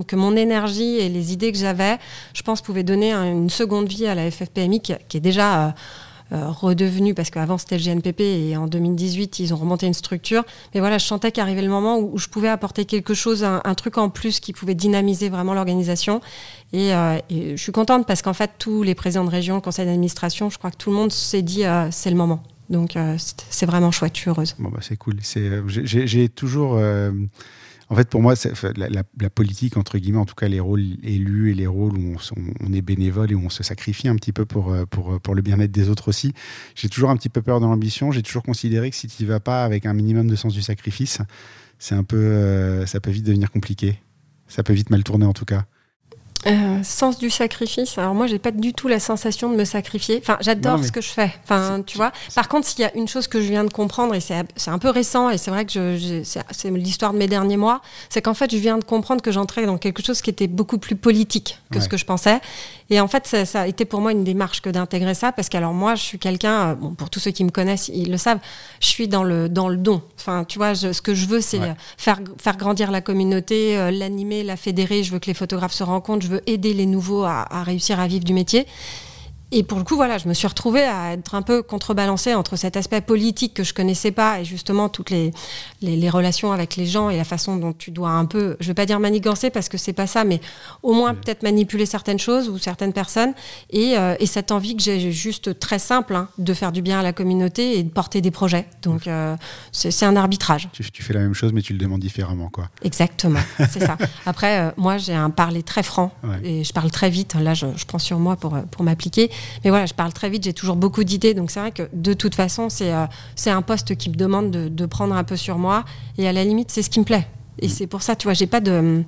que 0.06 0.16
mon 0.16 0.36
énergie 0.36 0.96
et 0.96 1.08
les 1.08 1.32
idées 1.32 1.52
que 1.52 1.58
j'avais, 1.58 1.98
je 2.32 2.42
pense, 2.42 2.62
pouvaient 2.62 2.82
donner 2.82 3.12
une 3.12 3.50
seconde 3.50 3.88
vie 3.88 4.06
à 4.06 4.14
la 4.14 4.30
FFPMI 4.30 4.80
qui, 4.80 4.92
est 4.92 5.20
déjà 5.20 5.74
euh, 6.32 6.42
euh, 6.42 6.50
redevenue, 6.50 7.14
parce 7.14 7.30
qu'avant 7.30 7.58
c'était 7.58 7.78
le 7.78 7.84
GNPP 7.84 8.20
et 8.20 8.56
en 8.56 8.66
2018 8.66 9.38
ils 9.38 9.54
ont 9.54 9.56
remonté 9.56 9.86
une 9.86 9.94
structure. 9.94 10.44
Mais 10.74 10.80
voilà, 10.80 10.98
je 10.98 11.04
sentais 11.04 11.30
qu'arrivait 11.30 11.62
le 11.62 11.68
moment 11.68 11.98
où, 11.98 12.18
je 12.18 12.28
pouvais 12.28 12.48
apporter 12.48 12.84
quelque 12.84 13.14
chose, 13.14 13.44
un, 13.44 13.74
truc 13.74 13.98
en 13.98 14.08
plus 14.08 14.40
qui 14.40 14.52
pouvait 14.52 14.74
dynamiser 14.74 15.28
vraiment 15.28 15.54
l'organisation. 15.54 16.20
Et, 16.72 16.94
euh, 16.94 17.18
je 17.30 17.56
suis 17.56 17.72
contente 17.72 18.06
parce 18.06 18.22
qu'en 18.22 18.32
fait, 18.32 18.50
tous 18.58 18.82
les 18.82 18.94
présidents 18.94 19.24
de 19.24 19.30
région, 19.30 19.56
le 19.56 19.60
conseil 19.60 19.86
d'administration, 19.86 20.50
je 20.50 20.58
crois 20.58 20.70
que 20.70 20.76
tout 20.76 20.90
le 20.90 20.96
monde 20.96 21.12
s'est 21.12 21.42
dit 21.42 21.64
c'est 21.90 22.10
le 22.10 22.16
moment. 22.16 22.42
Donc 22.70 22.96
c'est 23.50 23.66
vraiment 23.66 23.90
chouette, 23.90 24.16
je 24.16 24.20
suis 24.20 24.30
heureuse. 24.30 24.54
Bon, 24.58 24.70
bah, 24.70 24.78
c'est 24.80 24.96
cool. 24.96 25.16
J'ai 25.22 26.28
toujours 26.28 26.78
en 27.92 27.94
fait, 27.94 28.08
pour 28.08 28.22
moi, 28.22 28.32
la, 28.74 29.30
politique, 29.30 29.76
entre 29.76 29.98
guillemets, 29.98 30.18
en 30.18 30.24
tout 30.24 30.34
cas 30.34 30.48
les 30.48 30.60
rôles 30.60 30.82
élus 31.02 31.50
et 31.50 31.54
les 31.54 31.66
rôles 31.66 31.98
où 31.98 32.16
on, 32.60 32.72
est 32.72 32.80
bénévole 32.80 33.30
et 33.32 33.34
où 33.34 33.42
on 33.44 33.50
se 33.50 33.62
sacrifie 33.62 34.08
un 34.08 34.16
petit 34.16 34.32
peu 34.32 34.46
pour, 34.46 34.72
euh, 34.72 34.86
pour, 34.86 35.20
pour 35.20 35.34
le 35.34 35.42
bien-être 35.42 35.70
des 35.70 35.90
autres 35.90 36.08
aussi, 36.08 36.32
j'ai 36.74 36.88
toujours 36.88 37.10
un 37.10 37.16
petit 37.18 37.28
peu 37.28 37.42
peur 37.42 37.60
de 37.60 37.66
l'ambition. 37.66 38.10
J'ai 38.10 38.22
toujours 38.22 38.44
considéré 38.44 38.88
que 38.88 38.96
si 38.96 39.08
tu 39.08 39.22
n'y 39.22 39.28
vas 39.28 39.40
pas 39.40 39.62
avec 39.62 39.84
un 39.84 39.92
minimum 39.92 40.26
de 40.26 40.36
sens 40.36 40.54
du 40.54 40.62
sacrifice, 40.62 41.18
c'est 41.78 41.94
un 41.94 42.02
peu, 42.02 42.16
euh, 42.16 42.86
ça 42.86 42.98
peut 42.98 43.10
vite 43.10 43.26
devenir 43.26 43.50
compliqué. 43.50 43.98
Ça 44.48 44.62
peut 44.62 44.72
vite 44.72 44.88
mal 44.88 45.04
tourner 45.04 45.26
en 45.26 45.34
tout 45.34 45.44
cas. 45.44 45.66
Euh, 46.46 46.82
sens 46.82 47.18
du 47.18 47.30
sacrifice. 47.30 47.96
Alors 47.98 48.14
moi, 48.14 48.26
j'ai 48.26 48.38
pas 48.38 48.50
du 48.50 48.72
tout 48.74 48.88
la 48.88 48.98
sensation 48.98 49.50
de 49.50 49.56
me 49.56 49.64
sacrifier. 49.64 50.18
Enfin, 50.20 50.38
j'adore 50.40 50.84
ce 50.84 50.90
que 50.90 51.00
je 51.00 51.08
fais. 51.08 51.32
Enfin, 51.44 51.82
tu 51.86 51.96
vois. 51.96 52.12
Par 52.34 52.48
contre, 52.48 52.66
s'il 52.66 52.80
y 52.80 52.84
a 52.84 52.94
une 52.96 53.06
chose 53.06 53.28
que 53.28 53.40
je 53.40 53.48
viens 53.48 53.64
de 53.64 53.72
comprendre 53.72 54.14
et 54.14 54.20
c'est 54.20 54.70
un 54.70 54.78
peu 54.78 54.90
récent 54.90 55.30
et 55.30 55.38
c'est 55.38 55.50
vrai 55.50 55.64
que 55.66 55.96
c'est 56.24 56.70
l'histoire 56.70 57.12
de 57.12 57.18
mes 57.18 57.28
derniers 57.28 57.56
mois, 57.56 57.80
c'est 58.08 58.22
qu'en 58.22 58.34
fait, 58.34 58.50
je 58.50 58.56
viens 58.56 58.78
de 58.78 58.84
comprendre 58.84 59.22
que 59.22 59.30
j'entrais 59.30 59.66
dans 59.66 59.78
quelque 59.78 60.02
chose 60.02 60.20
qui 60.20 60.30
était 60.30 60.48
beaucoup 60.48 60.78
plus 60.78 60.96
politique 60.96 61.58
que 61.70 61.80
ce 61.80 61.88
que 61.88 61.96
je 61.96 62.04
pensais. 62.04 62.40
Et 62.90 63.00
en 63.00 63.08
fait, 63.08 63.26
ça, 63.26 63.46
ça, 63.46 63.62
a 63.62 63.66
été 63.66 63.86
pour 63.86 64.00
moi 64.00 64.12
une 64.12 64.24
démarche 64.24 64.60
que 64.60 64.68
d'intégrer 64.68 65.14
ça 65.14 65.32
parce 65.32 65.48
qu'alors 65.48 65.72
moi, 65.72 65.94
je 65.94 66.02
suis 66.02 66.18
quelqu'un. 66.18 66.72
Euh, 66.72 66.74
bon, 66.74 66.90
pour 66.90 67.08
tous 67.08 67.20
ceux 67.20 67.30
qui 67.30 67.42
me 67.42 67.50
connaissent, 67.50 67.88
ils 67.88 68.10
le 68.10 68.18
savent. 68.18 68.40
Je 68.80 68.86
suis 68.86 69.08
dans 69.08 69.24
le 69.24 69.48
dans 69.48 69.68
le 69.68 69.78
don. 69.78 70.02
Enfin, 70.18 70.44
tu 70.44 70.58
vois, 70.58 70.74
ce 70.74 71.00
que 71.00 71.14
je 71.14 71.26
veux, 71.26 71.40
c'est 71.40 71.60
faire 71.96 72.20
faire 72.38 72.56
grandir 72.58 72.90
la 72.90 73.00
communauté, 73.00 73.78
euh, 73.78 73.90
l'animer, 73.90 74.42
la 74.42 74.56
fédérer. 74.56 75.02
Je 75.02 75.12
veux 75.12 75.20
que 75.20 75.26
les 75.26 75.34
photographes 75.34 75.72
se 75.72 75.84
rencontrent. 75.84 76.26
Je 76.26 76.31
aider 76.46 76.74
les 76.74 76.86
nouveaux 76.86 77.24
à, 77.24 77.62
réussir 77.64 78.00
à 78.00 78.06
vivre 78.06 78.24
du 78.24 78.34
métier. 78.34 78.66
Et 79.54 79.62
pour 79.62 79.76
le 79.76 79.84
coup, 79.84 79.96
voilà, 79.96 80.16
je 80.16 80.28
me 80.28 80.32
suis 80.32 80.46
retrouvée 80.46 80.82
à 80.82 81.12
être 81.12 81.34
un 81.34 81.42
peu 81.42 81.62
contrebalancée 81.62 82.34
entre 82.34 82.56
cet 82.56 82.78
aspect 82.78 83.02
politique 83.02 83.52
que 83.52 83.62
je 83.62 83.74
connaissais 83.74 84.10
pas 84.10 84.40
et 84.40 84.46
justement 84.46 84.88
toutes 84.88 85.10
les, 85.10 85.30
les, 85.82 86.08
relations 86.08 86.52
avec 86.52 86.76
les 86.76 86.86
gens 86.86 87.10
et 87.10 87.18
la 87.18 87.24
façon 87.24 87.56
dont 87.56 87.74
tu 87.74 87.90
dois 87.90 88.10
un 88.10 88.24
peu, 88.24 88.56
je 88.60 88.68
vais 88.68 88.74
pas 88.74 88.86
dire 88.86 88.98
manigancer 88.98 89.50
parce 89.50 89.68
que 89.68 89.76
c'est 89.76 89.92
pas 89.92 90.06
ça, 90.06 90.24
mais 90.24 90.40
au 90.82 90.94
moins 90.94 91.14
peut-être 91.14 91.42
manipuler 91.42 91.84
certaines 91.84 92.18
choses 92.18 92.48
ou 92.48 92.56
certaines 92.56 92.94
personnes 92.94 93.34
et, 93.68 93.98
euh, 93.98 94.16
et 94.20 94.26
cette 94.26 94.52
envie 94.52 94.74
que 94.74 94.82
j'ai 94.82 95.12
juste 95.12 95.58
très 95.58 95.78
simple 95.78 96.14
hein, 96.14 96.28
de 96.38 96.54
faire 96.54 96.72
du 96.72 96.80
bien 96.80 97.00
à 97.00 97.02
la 97.02 97.12
communauté 97.12 97.78
et 97.78 97.82
de 97.82 97.90
porter 97.90 98.22
des 98.22 98.30
projets. 98.30 98.66
Donc 98.80 99.06
euh, 99.06 99.36
c'est 99.70 100.06
un 100.06 100.16
arbitrage. 100.16 100.70
Tu, 100.72 100.82
tu, 100.90 101.02
fais 101.02 101.12
la 101.12 101.20
même 101.20 101.34
chose 101.34 101.52
mais 101.52 101.60
tu 101.60 101.74
le 101.74 101.78
demandes 101.78 102.00
différemment, 102.00 102.48
quoi. 102.48 102.70
Exactement, 102.82 103.40
c'est 103.70 103.80
ça. 103.80 103.98
Après, 104.24 104.60
euh, 104.60 104.70
moi 104.78 104.96
j'ai 104.96 105.14
un 105.14 105.28
parler 105.28 105.62
très 105.62 105.82
franc 105.82 106.10
et 106.42 106.64
je 106.64 106.72
parle 106.72 106.90
très 106.90 107.10
vite. 107.10 107.34
Là, 107.34 107.52
je, 107.52 107.66
je 107.76 107.84
prends 107.84 107.98
sur 107.98 108.18
moi 108.18 108.36
pour, 108.36 108.58
pour 108.70 108.82
m'appliquer. 108.82 109.30
Mais 109.64 109.70
voilà, 109.70 109.86
je 109.86 109.94
parle 109.94 110.12
très 110.12 110.30
vite, 110.30 110.44
j'ai 110.44 110.52
toujours 110.52 110.76
beaucoup 110.76 111.04
d'idées. 111.04 111.34
Donc 111.34 111.50
c'est 111.50 111.60
vrai 111.60 111.72
que 111.72 111.88
de 111.92 112.12
toute 112.12 112.34
façon, 112.34 112.68
c'est 112.68 112.92
euh, 112.92 113.06
un 113.46 113.62
poste 113.62 113.96
qui 113.96 114.10
me 114.10 114.14
demande 114.16 114.50
de, 114.50 114.68
de 114.68 114.86
prendre 114.86 115.14
un 115.14 115.24
peu 115.24 115.36
sur 115.36 115.58
moi. 115.58 115.84
Et 116.18 116.28
à 116.28 116.32
la 116.32 116.44
limite, 116.44 116.70
c'est 116.70 116.82
ce 116.82 116.90
qui 116.90 117.00
me 117.00 117.04
plaît. 117.04 117.26
Et 117.58 117.68
c'est 117.68 117.86
pour 117.86 118.02
ça, 118.02 118.16
tu 118.16 118.26
vois, 118.26 118.34
j'ai 118.34 118.46
pas 118.46 118.60
de, 118.60 119.04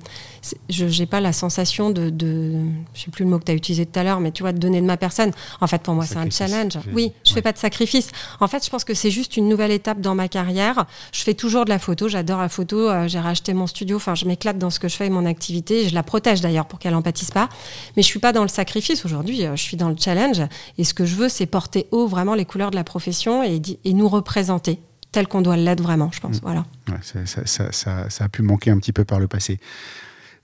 je 0.69 0.85
n'ai 0.85 1.05
pas 1.07 1.19
la 1.19 1.33
sensation 1.33 1.89
de, 1.89 2.09
de, 2.09 2.53
je 2.93 3.01
sais 3.01 3.11
plus 3.11 3.25
le 3.25 3.31
mot 3.31 3.39
que 3.39 3.45
tu 3.45 3.51
as 3.51 3.55
utilisé 3.55 3.85
tout 3.85 3.99
à 3.99 4.03
l'heure, 4.03 4.19
mais 4.19 4.31
tu 4.31 4.43
vois, 4.43 4.51
de 4.51 4.59
donner 4.59 4.81
de 4.81 4.85
ma 4.85 4.97
personne. 4.97 5.31
En 5.61 5.67
fait, 5.67 5.81
pour 5.81 5.95
moi, 5.95 6.05
c'est 6.05 6.17
un 6.17 6.29
challenge. 6.29 6.77
Oui, 6.93 7.11
je 7.25 7.33
fais 7.33 7.41
pas 7.41 7.51
de 7.51 7.57
sacrifice. 7.57 8.11
En 8.39 8.47
fait, 8.47 8.63
je 8.63 8.69
pense 8.69 8.83
que 8.83 8.93
c'est 8.93 9.09
juste 9.11 9.35
une 9.35 9.49
nouvelle 9.49 9.71
étape 9.71 9.99
dans 9.99 10.15
ma 10.15 10.27
carrière. 10.27 10.85
Je 11.11 11.23
fais 11.23 11.33
toujours 11.33 11.65
de 11.65 11.69
la 11.69 11.79
photo, 11.79 12.07
j'adore 12.07 12.39
la 12.39 12.49
photo. 12.49 12.89
Euh, 12.89 13.07
j'ai 13.07 13.19
racheté 13.19 13.53
mon 13.53 13.67
studio. 13.67 13.97
Enfin, 13.97 14.15
je 14.15 14.25
m'éclate 14.25 14.57
dans 14.57 14.69
ce 14.69 14.79
que 14.79 14.87
je 14.87 14.95
fais 14.95 15.07
et 15.07 15.09
mon 15.09 15.25
activité. 15.25 15.89
Je 15.89 15.95
la 15.95 16.03
protège 16.03 16.41
d'ailleurs 16.41 16.67
pour 16.67 16.79
qu'elle 16.79 16.95
en 16.95 17.01
pâtisse 17.01 17.31
pas. 17.31 17.49
Mais 17.97 18.03
je 18.03 18.07
suis 18.07 18.19
pas 18.19 18.31
dans 18.31 18.43
le 18.43 18.47
sacrifice 18.49 19.05
aujourd'hui. 19.05 19.45
Euh, 19.45 19.55
je 19.55 19.63
suis 19.63 19.77
dans 19.77 19.89
le 19.89 19.95
challenge. 19.99 20.41
Et 20.77 20.83
ce 20.83 20.93
que 20.93 21.05
je 21.05 21.15
veux, 21.15 21.29
c'est 21.29 21.47
porter 21.47 21.87
haut 21.91 22.07
vraiment 22.07 22.35
les 22.35 22.45
couleurs 22.45 22.71
de 22.71 22.75
la 22.75 22.83
profession 22.83 23.43
et, 23.43 23.59
et 23.83 23.93
nous 23.93 24.07
représenter 24.07 24.79
tel 25.15 25.27
qu'on 25.27 25.41
doit 25.41 25.55
l'être 25.55 25.81
vraiment, 25.81 26.11
je 26.11 26.19
pense. 26.19 26.37
Mm. 26.37 26.43
Voilà. 26.43 26.65
ça, 27.01 28.23
a 28.25 28.29
pu 28.29 28.41
manquer 28.41 28.69
un 28.69 28.77
petit 28.77 28.91
peu 28.91 29.05
par 29.05 29.19
le 29.19 29.27
passé. 29.27 29.59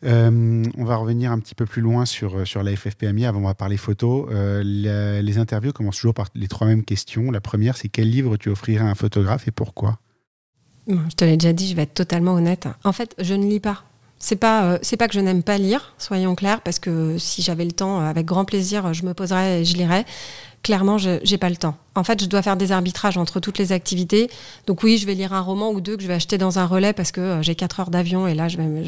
Euh, 0.03 0.63
on 0.77 0.85
va 0.85 0.95
revenir 0.95 1.31
un 1.31 1.39
petit 1.39 1.53
peu 1.53 1.65
plus 1.65 1.81
loin 1.81 2.05
sur, 2.05 2.47
sur 2.47 2.63
la 2.63 2.75
FFPMI. 2.75 3.25
Avant, 3.25 3.39
on 3.39 3.47
va 3.47 3.53
parler 3.53 3.77
photo. 3.77 4.29
Euh, 4.31 4.63
les 5.21 5.37
interviews 5.37 5.73
commencent 5.73 5.97
toujours 5.97 6.13
par 6.13 6.27
les 6.35 6.47
trois 6.47 6.67
mêmes 6.67 6.85
questions. 6.85 7.31
La 7.31 7.41
première, 7.41 7.75
c'est 7.75 7.89
quel 7.89 8.09
livre 8.09 8.37
tu 8.37 8.49
offrirais 8.49 8.83
à 8.83 8.87
un 8.87 8.95
photographe 8.95 9.47
et 9.47 9.51
pourquoi? 9.51 9.99
Je 10.87 11.15
te 11.15 11.25
l'ai 11.25 11.37
déjà 11.37 11.53
dit, 11.53 11.67
je 11.67 11.75
vais 11.75 11.83
être 11.83 11.93
totalement 11.93 12.33
honnête. 12.33 12.67
En 12.83 12.93
fait, 12.93 13.13
je 13.19 13.33
ne 13.33 13.45
lis 13.45 13.59
pas. 13.59 13.83
C'est 14.17 14.35
pas, 14.35 14.63
euh, 14.65 14.79
c'est 14.81 14.97
pas 14.97 15.07
que 15.07 15.15
je 15.15 15.19
n'aime 15.19 15.43
pas 15.43 15.57
lire, 15.57 15.93
soyons 15.97 16.35
clairs, 16.35 16.61
parce 16.61 16.77
que 16.79 17.17
si 17.17 17.41
j'avais 17.41 17.65
le 17.65 17.71
temps, 17.71 17.99
avec 17.99 18.25
grand 18.25 18.45
plaisir, 18.45 18.93
je 18.93 19.03
me 19.03 19.13
poserais 19.13 19.61
et 19.61 19.65
je 19.65 19.75
lirais 19.75 20.05
clairement, 20.63 20.97
je 20.97 21.19
n'ai 21.29 21.37
pas 21.37 21.49
le 21.49 21.55
temps. 21.55 21.75
En 21.95 22.03
fait, 22.03 22.21
je 22.21 22.27
dois 22.27 22.41
faire 22.41 22.55
des 22.55 22.71
arbitrages 22.71 23.17
entre 23.17 23.39
toutes 23.39 23.57
les 23.57 23.71
activités. 23.71 24.29
Donc 24.67 24.83
oui, 24.83 24.97
je 24.97 25.05
vais 25.05 25.13
lire 25.13 25.33
un 25.33 25.41
roman 25.41 25.71
ou 25.71 25.81
deux 25.81 25.97
que 25.97 26.03
je 26.03 26.07
vais 26.07 26.13
acheter 26.13 26.37
dans 26.37 26.59
un 26.59 26.65
relais 26.65 26.93
parce 26.93 27.11
que 27.11 27.19
euh, 27.19 27.41
j'ai 27.41 27.55
4 27.55 27.79
heures 27.81 27.89
d'avion 27.89 28.27
et 28.27 28.33
là, 28.33 28.47
je 28.47 28.57
vais, 28.57 28.83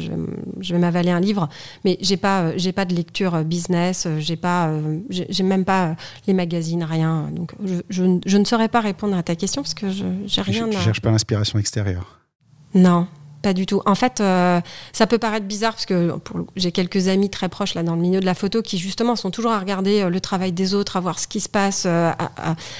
je, 0.60 0.72
vais 0.72 0.78
m'avaler 0.78 1.10
un 1.10 1.20
livre. 1.20 1.48
Mais 1.84 1.98
j'ai 2.00 2.16
pas, 2.16 2.42
euh, 2.42 2.52
j'ai 2.56 2.72
pas 2.72 2.84
de 2.84 2.94
lecture 2.94 3.34
euh, 3.34 3.42
business, 3.42 4.08
j'ai 4.18 4.36
pas, 4.36 4.70
j'ai 5.10 5.42
même 5.42 5.64
pas 5.64 5.96
les 6.26 6.32
magazines, 6.32 6.84
rien. 6.84 7.30
Donc 7.32 7.52
je, 7.64 7.76
je, 7.90 8.36
ne 8.38 8.44
saurais 8.44 8.68
pas 8.68 8.80
répondre 8.80 9.16
à 9.16 9.22
ta 9.22 9.34
question 9.34 9.62
parce 9.62 9.74
que 9.74 9.90
je 9.90 10.04
j'ai 10.26 10.42
rien. 10.42 10.68
Tu 10.68 10.76
ne 10.76 10.80
cherches 10.82 11.00
pas 11.00 11.10
l'inspiration 11.10 11.58
extérieure? 11.58 12.20
Non, 12.74 13.06
pas 13.44 13.52
du 13.52 13.66
tout. 13.66 13.82
En 13.84 13.94
fait, 13.94 14.20
euh, 14.20 14.58
ça 14.94 15.06
peut 15.06 15.18
paraître 15.18 15.44
bizarre 15.44 15.74
parce 15.74 15.84
que 15.84 16.14
j'ai 16.56 16.72
quelques 16.72 17.08
amis 17.08 17.28
très 17.28 17.50
proches 17.50 17.74
là 17.74 17.82
dans 17.82 17.94
le 17.94 18.00
milieu 18.00 18.20
de 18.20 18.24
la 18.24 18.34
photo 18.34 18.62
qui 18.62 18.78
justement 18.78 19.16
sont 19.16 19.30
toujours 19.30 19.52
à 19.52 19.58
regarder 19.58 20.00
euh, 20.00 20.08
le 20.08 20.18
travail 20.18 20.50
des 20.50 20.72
autres, 20.72 20.96
à 20.96 21.00
voir 21.00 21.18
ce 21.18 21.28
qui 21.28 21.40
se 21.40 21.48
passe. 21.50 21.84
Euh, 21.86 22.10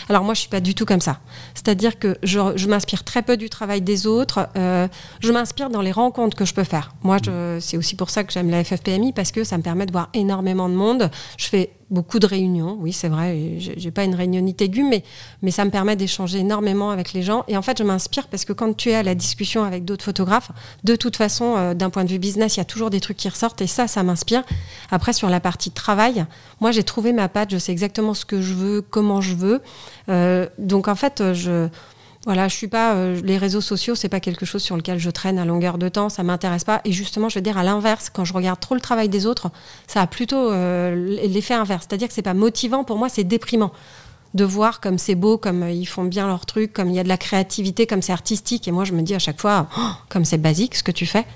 Alors 0.09 0.25
moi, 0.25 0.33
je 0.33 0.41
suis 0.41 0.49
pas 0.49 0.61
du 0.61 0.75
tout 0.75 0.87
comme 0.87 1.03
ça. 1.03 1.21
C'est-à-dire 1.55 1.99
que 1.99 2.17
je, 2.23 2.67
m'inspire 2.67 3.05
très 3.05 3.21
peu 3.21 3.37
du 3.37 3.51
travail 3.51 3.83
des 3.83 4.07
autres. 4.07 4.49
je 4.57 5.33
m'inspire 5.33 5.69
dans 5.69 5.83
les 5.83 5.93
rencontres 5.93 6.35
que 6.35 6.47
je 6.47 6.55
peux 6.55 6.65
faire. 6.65 6.95
Moi, 7.03 7.19
c'est 7.61 7.77
aussi 7.77 7.95
pour 7.95 8.09
ça 8.09 8.25
que 8.25 8.33
j'aime 8.33 8.49
la 8.49 8.65
FFPMI 8.65 9.13
parce 9.13 9.33
que 9.33 9.45
ça 9.45 9.59
me 9.59 9.63
permet 9.63 9.85
de 9.85 9.93
voir 9.93 10.09
énormément 10.15 10.71
de 10.71 10.75
monde. 10.75 11.11
Je 11.37 11.47
fais 11.47 11.71
beaucoup 11.95 12.19
de 12.19 12.27
réunions, 12.27 12.77
oui, 12.81 12.93
c'est 12.93 13.09
vrai. 13.09 13.57
J'ai 13.59 13.91
pas 13.91 14.05
une 14.05 14.15
réunionnite 14.15 14.61
aiguë, 14.61 14.83
mais, 14.83 15.03
mais 15.41 15.51
ça 15.51 15.65
me 15.65 15.71
permet 15.71 15.97
d'échanger 15.97 16.41
énormément 16.41 16.91
avec 16.91 17.13
les 17.13 17.23
gens. 17.23 17.45
Et 17.49 17.57
en 17.57 17.63
fait, 17.63 17.79
je 17.79 17.85
m'inspire 17.85 18.27
parce 18.29 18.45
que 18.45 18.53
quand 18.53 18.77
tu 18.77 18.91
es 18.91 18.95
à 18.95 19.03
la 19.03 19.15
discussion 19.15 19.65
avec 19.65 19.85
d'autres 19.85 20.05
photographes, 20.05 20.51
de 20.83 20.97
toute 20.97 21.17
façon, 21.17 21.55
euh, 21.57 21.75
d'un 21.75 21.89
point 21.89 22.05
de 22.05 22.11
vue 22.11 22.19
business, 22.19 22.57
il 22.57 22.61
y 22.61 22.61
a 22.61 22.67
toujours 22.67 22.91
des 22.91 23.01
trucs 23.01 23.17
qui 23.17 23.29
ressortent 23.29 23.63
et 23.63 23.67
ça, 23.67 23.87
ça 23.87 24.03
m'inspire. 24.03 24.43
Après, 24.91 25.13
sur 25.13 25.31
la 25.31 25.41
partie 25.41 25.71
travail, 25.71 26.27
moi, 26.61 26.73
j'ai 26.73 26.83
trouvé 26.83 27.13
ma 27.13 27.29
patte, 27.29 27.51
je 27.51 27.59
sais 27.59 27.73
exactement 27.73 28.13
ce 28.13 28.25
que 28.25 28.43
je 28.43 28.53
veux, 28.53 28.83
comment 28.83 29.21
je 29.21 29.35
veux. 29.35 29.63
Euh, 30.09 30.47
donc, 30.59 30.89
en 30.89 30.97
fait, 30.97 31.33
je 31.33 31.69
voilà, 32.25 32.49
je 32.49 32.55
suis 32.55 32.69
pas 32.69 32.95
euh, 32.95 33.21
les 33.23 33.37
réseaux 33.37 33.61
sociaux, 33.61 33.95
c'est 33.95 34.09
pas 34.09 34.21
quelque 34.21 34.47
chose 34.47 34.63
sur 34.63 34.77
lequel 34.77 34.99
je 34.99 35.11
traîne 35.11 35.39
à 35.39 35.45
longueur 35.45 35.77
de 35.77 35.89
temps, 35.89 36.09
ça 36.09 36.23
m'intéresse 36.23 36.65
pas. 36.65 36.81
Et 36.85 36.93
justement, 36.93 37.29
je 37.29 37.37
veux 37.37 37.43
dire 37.43 37.59
à 37.59 37.65
l'inverse, 37.65 38.11
quand 38.11 38.25
je 38.25 38.33
regarde 38.33 38.61
trop 38.61 38.75
le 38.75 38.81
travail 38.81 39.09
des 39.09 39.27
autres, 39.27 39.51
ça 39.87 40.01
a 40.01 40.07
plutôt 40.07 40.51
euh, 40.51 40.95
l'effet 41.27 41.55
inverse, 41.55 41.87
c'est-à-dire 41.89 42.09
que 42.09 42.15
c'est 42.15 42.23
pas 42.23 42.35
motivant 42.35 42.83
pour 42.83 42.97
moi, 42.97 43.09
c'est 43.09 43.25
déprimant 43.25 43.73
de 44.33 44.45
voir 44.45 44.81
comme 44.81 44.99
c'est 44.99 45.15
beau, 45.15 45.37
comme 45.37 45.65
euh, 45.65 45.71
ils 45.71 45.87
font 45.87 46.05
bien 46.05 46.27
leur 46.27 46.47
truc, 46.47 46.73
comme 46.73 46.89
il 46.89 46.97
y 46.97 46.99
a 46.99 47.05
de 47.05 47.09
la 47.09 47.19
créativité, 47.19 47.87
comme 47.87 48.01
c'est 48.01 48.13
artistique. 48.13 48.67
Et 48.69 48.73
moi, 48.73 48.85
je 48.85 48.93
me 48.93 49.03
dis 49.03 49.15
à 49.15 49.19
chaque 49.19 49.41
fois, 49.41 49.69
oh, 49.79 49.91
comme 50.09 50.25
c'est 50.25 50.39
basique 50.39 50.77
ce 50.77 50.83
que 50.83 50.93
tu 50.93 51.07
fais. 51.07 51.27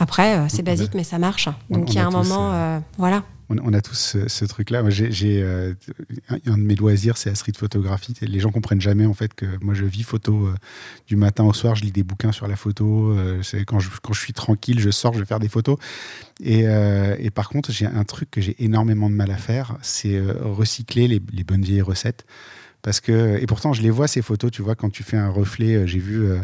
Après, 0.00 0.48
c'est 0.48 0.62
basique, 0.62 0.94
mais 0.94 1.02
ça 1.02 1.18
marche. 1.18 1.48
Donc 1.70 1.90
il 1.90 1.96
y 1.96 1.98
a 1.98 2.06
un 2.06 2.10
moment, 2.10 2.80
voilà 2.98 3.24
on, 3.50 3.72
a 3.72 3.80
tous 3.80 4.16
ce, 4.26 4.44
truc-là. 4.44 4.82
J'ai 4.90 5.42
euh, 5.42 5.74
un 6.46 6.58
de 6.58 6.62
mes 6.62 6.74
loisirs, 6.74 7.16
c'est 7.16 7.30
la 7.30 7.34
street 7.34 7.52
photographie. 7.56 8.14
Les 8.20 8.40
gens 8.40 8.50
comprennent 8.50 8.80
jamais 8.80 9.06
en 9.06 9.14
fait 9.14 9.32
que 9.34 9.46
moi 9.62 9.74
je 9.74 9.84
vis 9.84 10.02
photo 10.02 10.46
euh, 10.46 10.54
du 11.06 11.16
matin 11.16 11.44
au 11.44 11.52
soir. 11.52 11.74
Je 11.74 11.84
lis 11.84 11.92
des 11.92 12.02
bouquins 12.02 12.32
sur 12.32 12.46
la 12.46 12.56
photo. 12.56 13.12
Euh, 13.12 13.42
quand, 13.66 13.80
je, 13.80 13.88
quand 14.02 14.12
je 14.12 14.20
suis 14.20 14.34
tranquille, 14.34 14.80
je 14.80 14.90
sors, 14.90 15.14
je 15.14 15.20
vais 15.20 15.24
faire 15.24 15.40
des 15.40 15.48
photos. 15.48 15.78
Et, 16.40 16.66
par 17.34 17.48
contre, 17.48 17.72
j'ai 17.72 17.86
un 17.86 18.04
truc 18.04 18.30
que 18.30 18.40
j'ai 18.40 18.62
énormément 18.62 19.10
de 19.10 19.14
mal 19.14 19.30
à 19.30 19.36
faire, 19.36 19.76
c'est 19.82 20.20
recycler 20.20 21.08
les 21.08 21.44
bonnes 21.44 21.62
vieilles 21.62 21.82
recettes. 21.82 22.24
Parce 22.88 23.02
que, 23.02 23.38
et 23.38 23.44
pourtant, 23.44 23.74
je 23.74 23.82
les 23.82 23.90
vois 23.90 24.08
ces 24.08 24.22
photos, 24.22 24.50
tu 24.50 24.62
vois, 24.62 24.74
quand 24.74 24.88
tu 24.88 25.02
fais 25.02 25.18
un 25.18 25.28
reflet. 25.28 25.74
Euh, 25.74 25.86
j'ai 25.86 25.98
vu, 25.98 26.22
euh, 26.22 26.38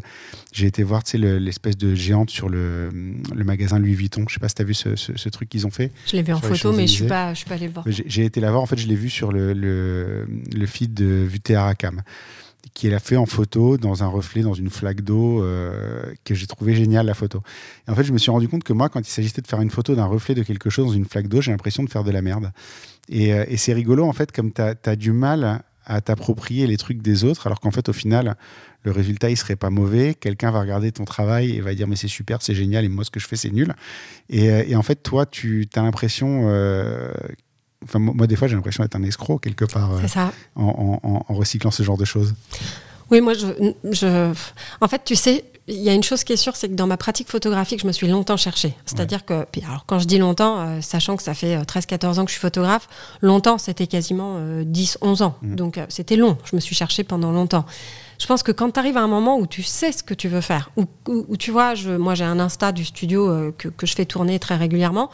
j'ai 0.53 0.67
été 0.67 0.83
voir, 0.83 1.03
tu 1.03 1.13
sais, 1.13 1.39
l'espèce 1.39 1.79
de 1.79 1.95
géante 1.95 2.29
sur 2.29 2.51
le, 2.51 2.91
le, 3.35 3.45
magasin 3.45 3.79
Louis 3.79 3.95
Vuitton. 3.95 4.27
Je 4.29 4.35
sais 4.35 4.41
pas 4.41 4.51
si 4.51 4.57
tu 4.57 4.61
as 4.61 4.67
vu 4.67 4.75
ce, 4.75 4.95
ce, 4.95 5.29
truc 5.31 5.49
qu'ils 5.49 5.67
ont 5.67 5.71
fait. 5.71 5.91
Je 6.07 6.17
l'ai 6.17 6.23
vu 6.23 6.35
en 6.35 6.41
photo, 6.43 6.75
mais 6.75 6.87
je 6.87 6.93
suis 6.93 7.07
pas, 7.07 7.33
je 7.33 7.39
suis 7.39 7.49
pas 7.49 7.55
allé 7.55 7.69
le 7.69 7.73
voir. 7.73 7.87
J'ai 7.89 8.27
été 8.27 8.43
la 8.43 8.51
voir, 8.51 8.63
en 8.63 8.67
fait, 8.67 8.77
je 8.77 8.87
l'ai 8.87 8.95
vu 8.95 9.09
sur 9.09 9.33
le, 9.33 9.55
le, 9.55 10.29
le 10.55 10.67
feed 10.67 10.93
de 10.93 11.07
Vuté 11.07 11.55
Aracam 11.55 12.03
qui 12.75 12.93
a 12.93 12.99
fait 12.99 13.17
en 13.17 13.25
photo 13.25 13.79
dans 13.79 14.03
un 14.03 14.07
reflet, 14.07 14.43
dans 14.43 14.53
une 14.53 14.69
flaque 14.69 15.01
d'eau, 15.01 15.43
euh, 15.43 16.03
que 16.25 16.35
j'ai 16.35 16.47
trouvé 16.47 16.75
génial 16.75 17.07
la 17.07 17.15
photo. 17.15 17.41
Et 17.89 17.91
en 17.91 17.95
fait, 17.95 18.05
je 18.05 18.13
me 18.13 18.19
suis 18.19 18.31
rendu 18.31 18.49
compte 18.49 18.65
que 18.65 18.75
moi, 18.75 18.91
quand 18.91 19.01
il 19.01 19.11
s'agissait 19.11 19.41
de 19.41 19.47
faire 19.47 19.63
une 19.63 19.71
photo 19.71 19.95
d'un 19.95 20.05
reflet 20.05 20.35
de 20.35 20.43
quelque 20.43 20.69
chose 20.69 20.89
dans 20.89 20.93
une 20.93 21.07
flaque 21.07 21.29
d'eau, 21.29 21.41
j'ai 21.41 21.53
l'impression 21.53 21.85
de 21.85 21.89
faire 21.89 22.05
de 22.05 22.11
la 22.11 22.21
merde. 22.21 22.53
Et, 23.09 23.29
et 23.29 23.57
c'est 23.57 23.73
rigolo, 23.73 24.05
en 24.05 24.13
fait, 24.13 24.31
comme 24.31 24.53
tu 24.53 24.61
as, 24.61 24.75
as, 24.85 24.97
du 24.97 25.13
mal 25.13 25.63
à 25.87 26.01
t'approprier 26.01 26.67
les 26.67 26.77
trucs 26.77 27.03
des 27.03 27.25
autres, 27.25 27.47
alors 27.47 27.61
qu'en 27.61 27.71
fait, 27.71 27.89
au 27.89 27.93
final, 27.93 28.37
le 28.83 28.91
résultat, 28.91 29.31
il 29.31 29.37
serait 29.37 29.57
pas 29.57 29.71
mauvais. 29.71 30.15
Quelqu'un 30.15 30.51
va 30.51 30.61
regarder 30.61 30.93
ton 30.93 31.05
travail 31.05 31.53
et 31.53 31.61
va 31.61 31.75
dire, 31.75 31.89
mais 31.89 31.97
c'est 31.97 32.09
super, 32.09 32.43
c'est 32.43 32.55
génial, 32.55 32.85
et 32.85 32.89
moi, 32.89 33.05
ce 33.05 33.11
que 33.11 33.21
je 33.21 33.27
fais, 33.27 33.37
c'est 33.37 33.51
nul. 33.51 33.75
Et, 34.29 34.51
euh, 34.51 34.77
en 34.77 34.83
fait, 34.83 34.97
toi, 34.97 35.27
tu 35.27 35.69
as 35.75 35.83
l'impression. 35.83 36.45
Euh, 36.49 37.13
enfin, 37.83 37.99
moi, 37.99 38.27
des 38.27 38.37
fois, 38.37 38.49
j'ai 38.49 38.57
l'impression 38.57 38.83
d'être 38.83 38.97
un 38.97 39.03
escroc 39.03 39.39
quelque 39.39 39.65
part 39.65 39.93
euh, 39.95 40.29
En, 40.57 41.25
recyclant 41.29 41.71
ce 41.71 41.83
genre 41.83 41.99
de 41.99 42.05
choses. 42.05 42.35
Oui, 43.11 43.21
moi, 43.21 43.35
je, 43.35 43.47
je, 43.91 44.33
en 44.81 44.89
fait, 44.89 45.03
tu 45.05 45.17
sais, 45.17 45.45
il 45.67 45.81
y 45.81 45.89
a 45.89 45.95
une 45.95 46.03
chose 46.03 46.25
qui 46.25 46.33
est 46.35 46.37
sûre, 46.37 46.57
c'est 46.57 46.69
que 46.69 46.75
dans 46.75 46.87
ma 46.87 46.97
pratique 46.97 47.31
photographique, 47.31 47.81
je 47.81 47.87
me 47.87 47.93
suis 47.93 48.07
longtemps 48.07 48.37
cherchée. 48.37 48.75
C'est-à-dire 48.85 49.25
que, 49.25 49.47
alors 49.67 49.85
quand 49.87 49.99
je 49.99 50.05
dis 50.05 50.19
longtemps, 50.19 50.61
euh, 50.61 50.81
sachant 50.83 51.17
que 51.17 51.23
ça 51.23 51.33
fait 51.33 51.57
13-14 51.57 52.05
euh, 52.05 52.21
ans 52.21 52.25
que 52.25 52.31
je 52.31 52.35
suis 52.35 52.41
photographe, 52.41 52.89
longtemps, 53.23 53.57
c'était 53.57 53.87
quasiment 53.87 54.39
10-11 54.39 55.23
euh, 55.23 55.25
ans. 55.25 55.35
Mmh. 55.41 55.55
Donc 55.55 55.81
c'était 55.89 56.17
long, 56.17 56.37
je 56.45 56.55
me 56.57 56.61
suis 56.61 56.75
cherchée 56.75 57.03
pendant 57.03 57.33
longtemps. 57.33 57.65
Je 58.19 58.27
pense 58.27 58.43
que 58.43 58.53
quand 58.53 58.71
tu 58.71 58.81
arrives 58.81 58.97
à 58.97 59.03
un 59.03 59.09
moment 59.09 59.39
où 59.39 59.47
tu 59.47 59.63
sais 59.63 59.93
ce 59.93 60.03
que 60.03 60.15
tu 60.15 60.29
veux 60.29 60.41
faire, 60.41 60.71
où, 60.77 61.37
tu 61.37 61.51
vois, 61.51 61.75
je, 61.75 61.91
moi 61.91 62.15
j'ai 62.15 62.25
un 62.25 62.39
Insta 62.39 62.73
du 62.73 62.85
studio 62.85 63.53
que, 63.59 63.69
que, 63.69 63.87
je 63.87 63.95
fais 63.95 64.05
tourner 64.05 64.39
très 64.39 64.57
régulièrement, 64.57 65.11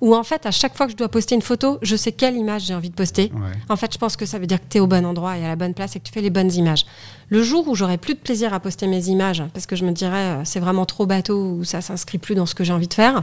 où 0.00 0.14
en 0.14 0.22
fait, 0.22 0.44
à 0.44 0.50
chaque 0.50 0.76
fois 0.76 0.84
que 0.86 0.92
je 0.92 0.96
dois 0.96 1.08
poster 1.08 1.34
une 1.34 1.42
photo, 1.42 1.78
je 1.80 1.96
sais 1.96 2.12
quelle 2.12 2.36
image 2.36 2.66
j'ai 2.66 2.74
envie 2.74 2.90
de 2.90 2.94
poster. 2.94 3.32
En 3.70 3.76
fait, 3.76 3.92
je 3.92 3.98
pense 3.98 4.16
que 4.16 4.26
ça 4.26 4.38
veut 4.38 4.46
dire 4.46 4.60
que 4.60 4.66
tu 4.68 4.76
es 4.76 4.80
au 4.80 4.86
bon 4.86 5.06
endroit 5.06 5.38
et 5.38 5.44
à 5.44 5.48
la 5.48 5.56
bonne 5.56 5.72
place 5.72 5.96
et 5.96 5.98
que 5.98 6.04
tu 6.04 6.12
fais 6.12 6.20
les 6.20 6.30
bonnes 6.30 6.52
images. 6.52 6.84
Le 7.30 7.42
jour 7.42 7.66
où 7.68 7.74
j'aurai 7.74 7.96
plus 7.96 8.12
de 8.12 8.18
plaisir 8.18 8.52
à 8.52 8.60
poster 8.60 8.86
mes 8.86 9.08
images, 9.08 9.42
parce 9.54 9.64
que 9.64 9.76
je 9.76 9.84
me 9.84 9.92
dirais 9.92 10.16
euh, 10.16 10.42
c'est 10.44 10.60
vraiment 10.60 10.84
trop 10.84 11.06
bateau 11.06 11.52
ou 11.52 11.64
ça 11.64 11.80
s'inscrit 11.80 12.18
plus 12.18 12.34
dans 12.34 12.44
ce 12.44 12.54
que 12.54 12.64
j'ai 12.64 12.72
envie 12.74 12.86
de 12.86 12.94
faire, 12.94 13.22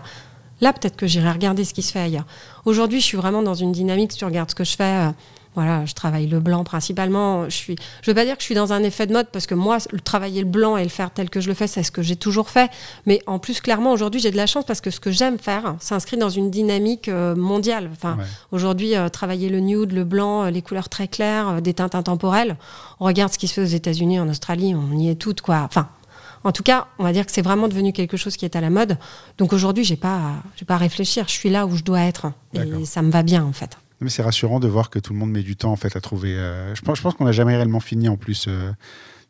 là 0.60 0.74
peut-être 0.74 0.96
que 0.96 1.06
j'irai 1.06 1.32
regarder 1.32 1.66
ce 1.66 1.74
qui 1.74 1.84
se 1.84 1.92
fait 1.92 2.00
ailleurs. 2.00 2.26
Aujourd'hui, 2.66 3.00
je 3.00 3.06
suis 3.06 3.18
vraiment 3.18 3.44
dans 3.44 3.54
une 3.54 3.72
dynamique, 3.72 4.14
si 4.14 4.18
tu 4.18 4.26
regardes 4.26 4.50
ce 4.50 4.56
que 4.56 4.64
je 4.64 4.76
fais. 4.76 4.84
Euh, 4.84 5.12
Voilà, 5.54 5.86
je 5.86 5.94
travaille 5.94 6.28
le 6.28 6.40
blanc 6.40 6.64
principalement. 6.64 7.46
Je 7.46 7.56
suis, 7.56 7.76
je 8.02 8.10
veux 8.10 8.16
pas 8.16 8.24
dire 8.24 8.36
que 8.36 8.42
je 8.42 8.46
suis 8.46 8.56
dans 8.56 8.72
un 8.72 8.84
effet 8.84 9.06
de 9.06 9.12
mode 9.12 9.28
parce 9.32 9.48
que 9.48 9.56
moi, 9.56 9.80
le 9.92 10.00
travailler 10.00 10.42
le 10.42 10.48
blanc 10.48 10.78
et 10.78 10.84
le 10.84 10.90
faire 10.90 11.12
tel 11.12 11.30
que 11.30 11.42
je 11.42 11.50
le 11.50 11.54
fais, 11.54 11.68
c'est 11.68 11.84
ce 11.84 11.92
que 11.92 12.02
j'ai 12.02 12.16
toujours 12.16 12.50
fait. 12.50 12.72
Mais 13.06 13.22
en 13.28 13.38
plus, 13.38 13.60
clairement, 13.60 13.92
aujourd'hui, 13.92 14.22
j'ai 14.22 14.32
de 14.32 14.38
la 14.38 14.46
chance 14.46 14.64
parce 14.66 14.80
que 14.80 14.90
ce 14.92 15.02
que 15.02 15.12
j'aime 15.12 15.40
faire 15.40 15.76
s'inscrit 15.80 16.16
dans 16.16 16.30
une 16.30 16.50
dynamique 16.52 17.10
euh, 17.10 17.36
mondiale. 17.36 17.90
Enfin, 17.92 18.18
aujourd'hui, 18.52 18.96
euh, 18.96 19.10
travailler 19.10 19.50
le 19.50 19.60
nude, 19.60 19.92
le 19.92 20.06
blanc, 20.06 20.44
euh, 20.44 20.52
les 20.52 20.62
couleurs 20.62 20.88
très 20.88 21.10
claires, 21.10 21.62
des 21.62 21.74
teintes 21.74 21.96
intemporelles. 21.96 22.56
On 23.02 23.06
regarde 23.06 23.34
ce 23.34 23.38
qui 23.38 23.48
se 23.50 23.56
fait 23.56 23.62
aux 23.62 23.66
États-Unis, 23.66 24.22
en 24.22 24.30
Australie, 24.30 24.74
on 24.74 24.98
y 24.98 25.10
est 25.10 25.16
toutes, 25.16 25.42
quoi. 25.42 25.64
Enfin, 25.66 25.90
en 26.46 26.54
tout 26.54 26.64
cas, 26.64 26.88
on 26.98 27.04
va 27.04 27.12
dire 27.12 27.26
que 27.26 27.32
c'est 27.32 27.42
vraiment 27.42 27.68
devenu 27.68 27.92
quelque 27.92 28.16
chose 28.16 28.38
qui 28.38 28.46
est 28.46 28.56
à 28.56 28.62
la 28.62 28.70
mode. 28.70 28.98
Donc 29.38 29.52
aujourd'hui, 29.52 29.84
j'ai 29.84 29.98
pas, 29.98 30.36
j'ai 30.56 30.66
pas 30.66 30.76
à 30.76 30.78
réfléchir. 30.78 31.26
Je 31.28 31.34
suis 31.34 31.50
là 31.50 31.66
où 31.66 31.76
je 31.76 31.84
dois 31.84 32.02
être 32.02 32.32
et 32.54 32.86
ça 32.86 33.02
me 33.02 33.12
va 33.12 33.22
bien 33.22 33.44
en 33.44 33.54
fait. 33.54 33.78
Mais 34.02 34.10
c'est 34.10 34.24
rassurant 34.24 34.60
de 34.60 34.68
voir 34.68 34.90
que 34.90 35.00
tout 35.00 35.14
le 35.14 35.20
monde 35.20 35.32
met 35.32 35.44
du 35.44 35.56
temps 35.56 35.72
en 35.72 35.76
fait 35.76 35.96
à 35.96 36.02
trouver. 36.02 36.36
Euh, 36.36 36.74
je 36.74 36.82
pense, 36.82 36.98
je 36.98 37.04
pense 37.04 37.14
qu'on 37.14 37.26
n'a 37.26 37.32
jamais 37.32 37.56
réellement 37.56 37.80
fini 37.80 38.10
en 38.10 38.18
plus 38.18 38.46
euh, 38.48 38.72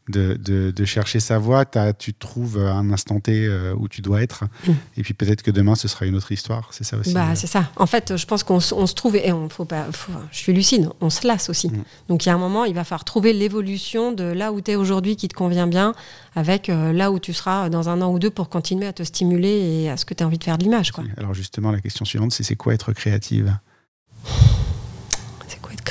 de, 0.07 0.35
de, 0.35 0.85
chercher 0.85 1.19
sa 1.19 1.37
voie. 1.37 1.65
tu 1.99 2.13
trouves 2.13 2.57
un 2.57 2.91
instant 2.91 3.19
T 3.19 3.45
euh, 3.45 3.73
où 3.77 3.89
tu 3.89 4.01
dois 4.01 4.21
être, 4.21 4.45
mm. 4.65 4.71
et 4.97 5.03
puis 5.03 5.13
peut-être 5.13 5.41
que 5.41 5.51
demain 5.51 5.75
ce 5.75 5.89
sera 5.89 6.05
une 6.05 6.15
autre 6.15 6.31
histoire. 6.31 6.69
C'est 6.71 6.85
ça 6.85 6.97
aussi. 6.97 7.13
Bah, 7.13 7.35
c'est 7.35 7.47
ça. 7.47 7.69
En 7.75 7.85
fait, 7.85 8.15
je 8.15 8.25
pense 8.25 8.43
qu'on 8.43 8.61
se 8.61 8.93
trouve 8.95 9.17
et 9.17 9.33
on 9.33 9.49
faut 9.49 9.65
pas. 9.65 9.87
je 10.31 10.37
suis 10.37 10.53
lucide. 10.53 10.89
On 11.01 11.09
se 11.09 11.27
lasse 11.27 11.49
aussi. 11.49 11.67
Mm. 11.67 11.83
Donc 12.07 12.25
il 12.25 12.29
y 12.29 12.31
a 12.31 12.35
un 12.35 12.39
moment, 12.39 12.63
il 12.63 12.73
va 12.73 12.85
falloir 12.85 13.03
trouver 13.03 13.33
l'évolution 13.33 14.13
de 14.13 14.23
là 14.23 14.53
où 14.53 14.61
tu 14.61 14.71
es 14.71 14.75
aujourd'hui 14.75 15.17
qui 15.17 15.27
te 15.27 15.35
convient 15.35 15.67
bien, 15.67 15.93
avec 16.35 16.67
là 16.67 17.11
où 17.11 17.19
tu 17.19 17.33
seras 17.33 17.69
dans 17.69 17.89
un 17.89 18.01
an 18.01 18.09
ou 18.13 18.19
deux 18.19 18.31
pour 18.31 18.47
continuer 18.47 18.87
à 18.87 18.93
te 18.93 19.03
stimuler 19.03 19.83
et 19.83 19.89
à 19.89 19.97
ce 19.97 20.05
que 20.05 20.13
tu 20.13 20.23
as 20.23 20.27
envie 20.27 20.37
de 20.37 20.43
faire 20.45 20.57
de 20.57 20.63
l'image. 20.63 20.93
Alors 21.17 21.33
justement, 21.33 21.71
la 21.71 21.81
question 21.81 22.05
suivante, 22.05 22.31
c'est 22.31 22.43
c'est 22.43 22.55
quoi 22.55 22.73
être 22.73 22.93
créative? 22.93 23.53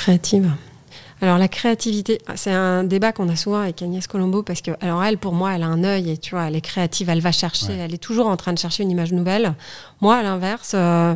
Créative? 0.01 0.51
Alors 1.21 1.37
la 1.37 1.47
créativité, 1.47 2.19
c'est 2.33 2.51
un 2.51 2.83
débat 2.83 3.11
qu'on 3.11 3.29
a 3.29 3.35
souvent 3.35 3.61
avec 3.61 3.83
Agnès 3.83 4.07
Colombo 4.07 4.41
parce 4.41 4.61
que, 4.61 4.71
alors 4.81 5.03
elle, 5.03 5.19
pour 5.19 5.33
moi, 5.33 5.53
elle 5.53 5.61
a 5.61 5.67
un 5.67 5.83
œil 5.83 6.09
et 6.09 6.17
tu 6.17 6.31
vois, 6.31 6.45
elle 6.47 6.55
est 6.55 6.61
créative, 6.61 7.09
elle 7.09 7.21
va 7.21 7.31
chercher, 7.31 7.73
elle 7.73 7.93
est 7.93 7.99
toujours 7.99 8.25
en 8.25 8.37
train 8.37 8.53
de 8.53 8.57
chercher 8.57 8.81
une 8.81 8.89
image 8.89 9.11
nouvelle. 9.11 9.53
Moi, 10.01 10.15
à 10.15 10.23
l'inverse, 10.23 10.71
euh, 10.73 11.13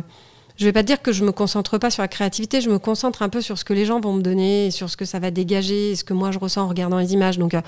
je 0.56 0.64
vais 0.64 0.72
pas 0.72 0.84
dire 0.84 1.02
que 1.02 1.10
je 1.10 1.24
me 1.24 1.32
concentre 1.32 1.76
pas 1.78 1.90
sur 1.90 2.02
la 2.02 2.08
créativité, 2.08 2.60
je 2.60 2.70
me 2.70 2.78
concentre 2.78 3.22
un 3.22 3.28
peu 3.28 3.40
sur 3.40 3.58
ce 3.58 3.64
que 3.64 3.72
les 3.72 3.84
gens 3.84 3.98
vont 3.98 4.12
me 4.12 4.22
donner, 4.22 4.70
sur 4.70 4.88
ce 4.88 4.96
que 4.96 5.04
ça 5.04 5.18
va 5.18 5.32
dégager, 5.32 5.96
ce 5.96 6.04
que 6.04 6.14
moi 6.14 6.30
je 6.30 6.38
ressens 6.38 6.62
en 6.62 6.68
regardant 6.68 6.98
les 6.98 7.12
images. 7.12 7.38
Donc 7.38 7.54
euh, 7.54 7.60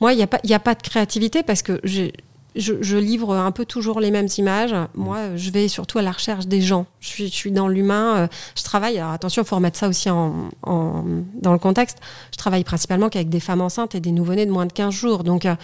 moi, 0.00 0.14
il 0.14 0.16
n'y 0.16 0.22
a 0.22 0.26
pas, 0.26 0.40
il 0.42 0.54
a 0.54 0.58
pas 0.58 0.74
de 0.74 0.82
créativité 0.82 1.42
parce 1.42 1.60
que 1.60 1.78
j'ai 1.84 2.14
je, 2.56 2.96
livre 2.96 3.34
un 3.34 3.50
peu 3.50 3.64
toujours 3.64 4.00
les 4.00 4.10
mêmes 4.10 4.28
images. 4.38 4.74
Moi, 4.94 5.36
je 5.36 5.50
vais 5.50 5.68
surtout 5.68 5.98
à 5.98 6.02
la 6.02 6.12
recherche 6.12 6.46
des 6.46 6.60
gens. 6.60 6.86
Je 7.00 7.08
suis, 7.08 7.26
je 7.26 7.34
suis 7.34 7.50
dans 7.50 7.68
l'humain. 7.68 8.16
Euh, 8.16 8.26
je 8.56 8.62
travaille. 8.62 8.98
Alors 8.98 9.10
attention, 9.10 9.42
il 9.42 9.44
faut 9.44 9.56
remettre 9.56 9.78
ça 9.78 9.88
aussi 9.88 10.08
en, 10.10 10.50
dans 10.64 11.52
le 11.52 11.58
contexte. 11.58 11.98
Je 12.32 12.38
travaille 12.38 12.64
principalement 12.64 13.08
qu'avec 13.08 13.28
des 13.28 13.40
femmes 13.40 13.60
enceintes 13.60 13.94
et 13.94 14.00
des 14.00 14.12
nouveau-nés 14.12 14.46
de 14.46 14.52
moins 14.52 14.66
de 14.66 14.72
15 14.72 14.94
jours. 14.94 15.24
Donc, 15.24 15.46
euh, 15.46 15.56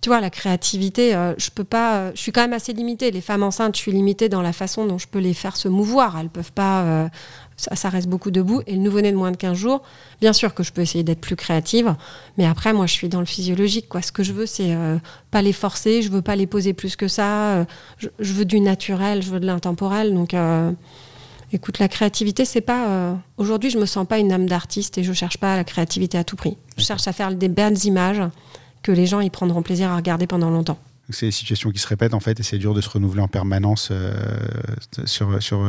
tu 0.00 0.08
vois, 0.08 0.20
la 0.20 0.30
créativité, 0.30 1.14
euh, 1.14 1.34
je 1.38 1.50
peux 1.50 1.64
pas. 1.64 2.12
je 2.14 2.20
suis 2.20 2.32
quand 2.32 2.42
même 2.42 2.52
assez 2.52 2.72
limitée. 2.72 3.10
Les 3.10 3.20
femmes 3.20 3.42
enceintes, 3.42 3.76
je 3.76 3.80
suis 3.80 3.92
limitée 3.92 4.28
dans 4.28 4.42
la 4.42 4.52
façon 4.52 4.86
dont 4.86 4.98
je 4.98 5.08
peux 5.08 5.18
les 5.18 5.34
faire 5.34 5.56
se 5.56 5.68
mouvoir. 5.68 6.18
Elles 6.18 6.28
peuvent 6.28 6.52
pas 6.52 7.10
ça, 7.56 7.88
reste 7.88 8.08
beaucoup 8.08 8.30
debout. 8.30 8.62
Et 8.66 8.72
le 8.72 8.78
nouveau-né 8.78 9.12
de 9.12 9.16
moins 9.16 9.30
de 9.30 9.36
15 9.36 9.56
jours, 9.56 9.82
bien 10.20 10.32
sûr 10.32 10.54
que 10.54 10.62
je 10.62 10.72
peux 10.72 10.82
essayer 10.82 11.04
d'être 11.04 11.20
plus 11.20 11.36
créative, 11.36 11.94
mais 12.36 12.46
après, 12.46 12.72
moi, 12.72 12.86
je 12.86 12.92
suis 12.92 13.08
dans 13.08 13.20
le 13.20 13.26
physiologique. 13.26 13.88
Quoi. 13.88 14.02
Ce 14.02 14.12
que 14.12 14.22
je 14.22 14.32
veux, 14.32 14.46
c'est 14.46 14.74
euh, 14.74 14.98
pas 15.30 15.42
les 15.42 15.52
forcer, 15.52 16.02
je 16.02 16.10
veux 16.10 16.22
pas 16.22 16.36
les 16.36 16.46
poser 16.46 16.74
plus 16.74 16.96
que 16.96 17.08
ça. 17.08 17.56
Euh, 17.56 17.64
je, 17.98 18.32
veux 18.32 18.44
du 18.44 18.60
naturel, 18.60 19.22
je 19.22 19.30
veux 19.30 19.40
de 19.40 19.46
l'intemporel. 19.46 20.14
Donc, 20.14 20.34
euh, 20.34 20.70
écoute, 21.52 21.78
la 21.78 21.88
créativité, 21.88 22.44
c'est 22.44 22.60
pas. 22.60 23.16
Aujourd'hui, 23.36 23.70
je 23.70 23.78
me 23.78 23.86
sens 23.86 24.06
pas 24.06 24.18
une 24.18 24.32
âme 24.32 24.46
d'artiste 24.46 24.98
et 24.98 25.04
je 25.04 25.12
cherche 25.12 25.38
pas 25.38 25.56
la 25.56 25.64
créativité 25.64 26.18
à 26.18 26.24
tout 26.24 26.36
prix. 26.36 26.56
Je 26.76 26.84
cherche 26.84 27.08
à 27.08 27.12
faire 27.12 27.32
des 27.34 27.48
belles 27.48 27.84
images 27.84 28.22
que 28.82 28.92
les 28.92 29.06
gens 29.06 29.20
y 29.20 29.30
prendront 29.30 29.62
plaisir 29.62 29.90
à 29.90 29.96
regarder 29.96 30.26
pendant 30.26 30.50
longtemps. 30.50 30.78
C'est 31.10 31.26
des 31.26 31.32
situations 31.32 31.70
qui 31.70 31.78
se 31.78 31.86
répètent 31.86 32.14
en 32.14 32.20
fait 32.20 32.40
et 32.40 32.42
c'est 32.42 32.58
dur 32.58 32.74
de 32.74 32.80
se 32.80 32.88
renouveler 32.88 33.22
en 33.22 33.28
permanence 33.28 33.92
sur, 35.04 35.42
sur, 35.42 35.66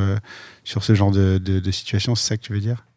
sur 0.63 0.83
ce 0.83 0.95
genre 0.95 1.11
de, 1.11 1.37
de, 1.37 1.71
situation, 1.71 2.15
c'est 2.15 2.27
ça 2.27 2.37
que 2.37 2.41
tu 2.41 2.53
veux 2.53 2.59
dire? 2.59 2.87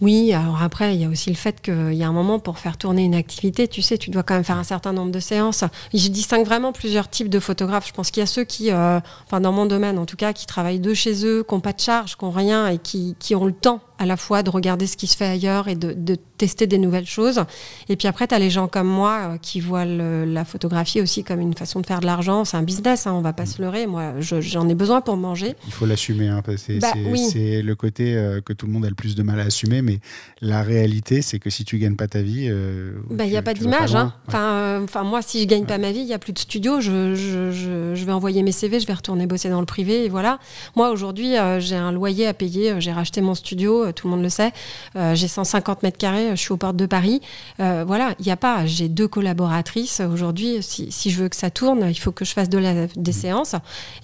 Oui, 0.00 0.32
alors 0.32 0.60
après, 0.62 0.96
il 0.96 1.00
y 1.00 1.04
a 1.04 1.08
aussi 1.08 1.30
le 1.30 1.36
fait 1.36 1.60
qu'il 1.60 1.94
y 1.94 2.02
a 2.02 2.08
un 2.08 2.12
moment 2.12 2.40
pour 2.40 2.58
faire 2.58 2.76
tourner 2.76 3.04
une 3.04 3.14
activité, 3.14 3.68
tu 3.68 3.82
sais, 3.82 3.96
tu 3.96 4.10
dois 4.10 4.24
quand 4.24 4.34
même 4.34 4.42
faire 4.42 4.58
un 4.58 4.64
certain 4.64 4.92
nombre 4.92 5.12
de 5.12 5.20
séances. 5.20 5.62
je 5.94 6.08
distingue 6.08 6.44
vraiment 6.44 6.72
plusieurs 6.72 7.08
types 7.08 7.28
de 7.28 7.38
photographes. 7.38 7.86
Je 7.86 7.92
pense 7.92 8.10
qu'il 8.10 8.20
y 8.20 8.24
a 8.24 8.26
ceux 8.26 8.42
qui, 8.42 8.72
euh, 8.72 8.98
enfin 9.24 9.40
dans 9.40 9.52
mon 9.52 9.64
domaine 9.64 9.98
en 9.98 10.06
tout 10.06 10.16
cas, 10.16 10.32
qui 10.32 10.46
travaillent 10.46 10.80
de 10.80 10.92
chez 10.92 11.24
eux, 11.24 11.44
qui 11.48 11.54
n'ont 11.54 11.60
pas 11.60 11.72
de 11.72 11.80
charge, 11.80 12.16
qui 12.16 12.24
n'ont 12.24 12.32
rien 12.32 12.66
et 12.66 12.78
qui, 12.78 13.14
qui 13.20 13.36
ont 13.36 13.44
le 13.44 13.52
temps 13.52 13.80
à 14.02 14.06
la 14.06 14.16
fois 14.16 14.42
de 14.42 14.50
regarder 14.50 14.88
ce 14.88 14.96
qui 14.96 15.06
se 15.06 15.16
fait 15.16 15.26
ailleurs 15.26 15.68
et 15.68 15.76
de, 15.76 15.92
de 15.92 16.16
tester 16.42 16.66
des 16.66 16.78
nouvelles 16.78 17.06
choses. 17.06 17.44
Et 17.88 17.94
puis 17.94 18.08
après, 18.08 18.26
tu 18.26 18.34
as 18.34 18.40
les 18.40 18.50
gens 18.50 18.66
comme 18.66 18.88
moi 18.88 19.18
euh, 19.20 19.38
qui 19.38 19.60
voient 19.60 19.84
la 19.84 20.44
photographie 20.44 21.00
aussi 21.00 21.22
comme 21.22 21.38
une 21.38 21.54
façon 21.54 21.78
de 21.78 21.86
faire 21.86 22.00
de 22.00 22.06
l'argent. 22.06 22.44
C'est 22.44 22.56
un 22.56 22.64
business, 22.64 23.06
hein, 23.06 23.12
on 23.12 23.20
va 23.20 23.32
pas 23.32 23.46
se 23.46 23.62
leurrer. 23.62 23.86
Moi, 23.86 24.14
j'en 24.18 24.68
ai 24.68 24.74
besoin 24.74 25.02
pour 25.02 25.16
manger. 25.16 25.54
Il 25.68 25.72
faut 25.72 25.86
l'assumer. 25.86 26.26
Hein, 26.26 26.42
c'est 26.56 26.80
bah, 26.80 26.90
le 26.96 27.74
côté 27.74 28.16
euh, 28.16 28.40
que 28.40 28.52
tout 28.52 28.66
le 28.66 28.72
monde 28.72 28.84
a 28.84 28.88
le 28.88 28.96
plus 28.96 29.14
de 29.14 29.22
mal 29.22 29.38
à 29.38 29.44
assumer. 29.44 29.82
Mais 29.82 30.00
la 30.40 30.64
réalité, 30.64 31.22
c'est 31.22 31.38
que 31.38 31.48
si 31.48 31.64
tu 31.64 31.78
gagnes 31.78 31.94
pas 31.94 32.08
ta 32.08 32.22
vie. 32.22 32.48
Euh, 32.50 32.94
bah, 33.08 33.24
il 33.24 33.30
n'y 33.30 33.36
a 33.36 33.42
pas 33.42 33.54
d'image. 33.54 33.94
Hein. 33.94 34.12
Enfin, 34.26 34.80
enfin, 34.82 35.04
moi, 35.04 35.22
si 35.22 35.42
je 35.42 35.46
gagne 35.46 35.64
pas 35.64 35.78
ma 35.78 35.92
vie, 35.92 36.00
il 36.00 36.06
n'y 36.06 36.12
a 36.12 36.18
plus 36.18 36.32
de 36.32 36.40
studio. 36.40 36.80
Je, 36.80 37.14
je, 37.14 37.52
je, 37.52 38.04
vais 38.04 38.12
envoyer 38.12 38.42
mes 38.42 38.50
CV, 38.50 38.80
je 38.80 38.86
vais 38.88 38.94
retourner 38.94 39.28
bosser 39.28 39.48
dans 39.48 39.60
le 39.60 39.66
privé. 39.66 40.06
Et 40.06 40.08
voilà. 40.08 40.40
Moi, 40.74 40.90
aujourd'hui, 40.90 41.34
j'ai 41.60 41.76
un 41.76 41.92
loyer 41.92 42.26
à 42.26 42.34
payer. 42.34 42.80
J'ai 42.80 42.92
racheté 42.92 43.20
mon 43.20 43.36
studio 43.36 43.91
tout 43.92 44.06
le 44.06 44.12
monde 44.12 44.22
le 44.22 44.28
sait. 44.28 44.52
Euh, 44.96 45.14
j'ai 45.14 45.28
150 45.28 45.82
mètres 45.82 45.98
carrés, 45.98 46.30
je 46.30 46.36
suis 46.36 46.52
aux 46.52 46.56
portes 46.56 46.76
de 46.76 46.86
Paris. 46.86 47.20
Euh, 47.60 47.84
voilà, 47.86 48.14
il 48.18 48.26
n'y 48.26 48.32
a 48.32 48.36
pas. 48.36 48.66
J'ai 48.66 48.88
deux 48.88 49.08
collaboratrices 49.08 50.00
aujourd'hui. 50.00 50.58
Si, 50.62 51.10
je 51.10 51.22
veux 51.22 51.28
que 51.28 51.36
ça 51.36 51.50
tourne, 51.50 51.86
il 51.88 51.98
faut 51.98 52.12
que 52.12 52.24
je 52.24 52.32
fasse 52.32 52.48
de 52.48 52.58
la, 52.58 52.86
des 52.86 53.10
mmh. 53.10 53.14
séances. 53.14 53.54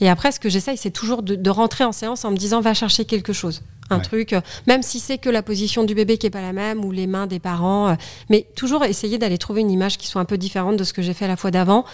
Et 0.00 0.08
après, 0.08 0.32
ce 0.32 0.40
que 0.40 0.48
j'essaye, 0.48 0.76
c'est 0.76 0.90
toujours 0.90 1.22
de, 1.22 1.50
rentrer 1.50 1.84
en 1.84 1.92
séance 1.92 2.24
en 2.24 2.30
me 2.30 2.36
disant 2.36 2.60
va 2.60 2.74
chercher 2.74 3.04
quelque 3.04 3.32
chose 3.32 3.62
un 3.90 4.00
truc, 4.00 4.34
même 4.66 4.82
si 4.82 5.00
c'est 5.00 5.18
que 5.18 5.30
la 5.30 5.42
position 5.42 5.84
du 5.84 5.94
bébé 5.94 6.18
qui 6.18 6.26
est 6.26 6.30
pas 6.30 6.42
la 6.42 6.52
même 6.52 6.84
ou 6.84 6.92
les 6.92 7.06
mains 7.06 7.26
des 7.26 7.38
parents, 7.38 7.88
euh, 7.88 7.94
mais 8.28 8.46
toujours 8.54 8.84
essayer 8.84 9.18
d'aller 9.18 9.38
trouver 9.38 9.62
une 9.62 9.70
image 9.70 9.98
qui 9.98 10.06
soit 10.06 10.20
un 10.20 10.26
peu 10.26 10.38
différente 10.38 10.76
de 10.76 10.84
ce 10.84 10.92
que 10.92 11.02
j'ai 11.02 11.14
fait 11.14 11.28
la 11.28 11.36
fois 11.36 11.50
d'avant. 11.50 11.84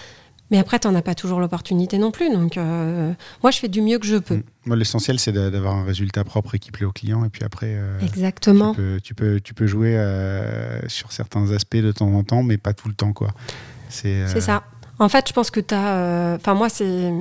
Mais 0.55 0.61
après, 0.61 0.79
tu 0.79 0.87
n'en 0.87 0.95
as 0.95 1.03
pas 1.03 1.17
toujours 1.17 1.41
l'opportunité 1.41 1.99
non 1.99 2.13
plus. 2.13 2.33
Donc, 2.33 2.59
euh, 2.59 3.13
moi, 3.43 3.51
je 3.51 3.59
fais 3.59 3.67
du 3.67 3.83
mieux 3.83 3.99
que 3.99 4.07
je 4.07 4.19
peux. 4.19 4.37
Mm. 4.37 4.43
Moi, 4.67 4.77
l'essentiel, 4.77 5.19
c'est 5.19 5.33
d'avoir 5.33 5.75
un 5.75 5.83
résultat 5.83 6.23
propre 6.23 6.55
et 6.55 6.61
qui 6.61 6.71
plaît 6.71 6.87
au 6.87 6.93
client. 6.93 7.25
Et 7.25 7.29
puis 7.29 7.43
après, 7.43 7.71
euh, 7.71 7.99
Exactement. 7.99 8.73
Tu, 9.03 9.15
peux, 9.15 9.41
tu, 9.41 9.53
peux, 9.53 9.67
jouer 9.67 9.97
euh, 9.97 10.89
sur 10.89 11.11
certains 11.11 11.51
aspects 11.51 11.79
de 11.79 11.91
temps 11.91 12.07
en 12.15 12.23
temps, 12.23 12.45
mais 12.45 12.57
pas 12.57 12.73
tout 12.73 12.87
le 12.87 12.95
temps. 12.95 13.13
quoi. 13.13 13.33
C'est 13.89 14.41
ça. 14.41 14.63
En 15.01 15.09
fait, 15.09 15.27
je 15.27 15.33
pense 15.33 15.51
que 15.51 15.59
tu 15.59 15.75
as. 15.75 16.37
Enfin, 16.37 16.55
moi, 16.55 16.69
c'est. 16.69 17.13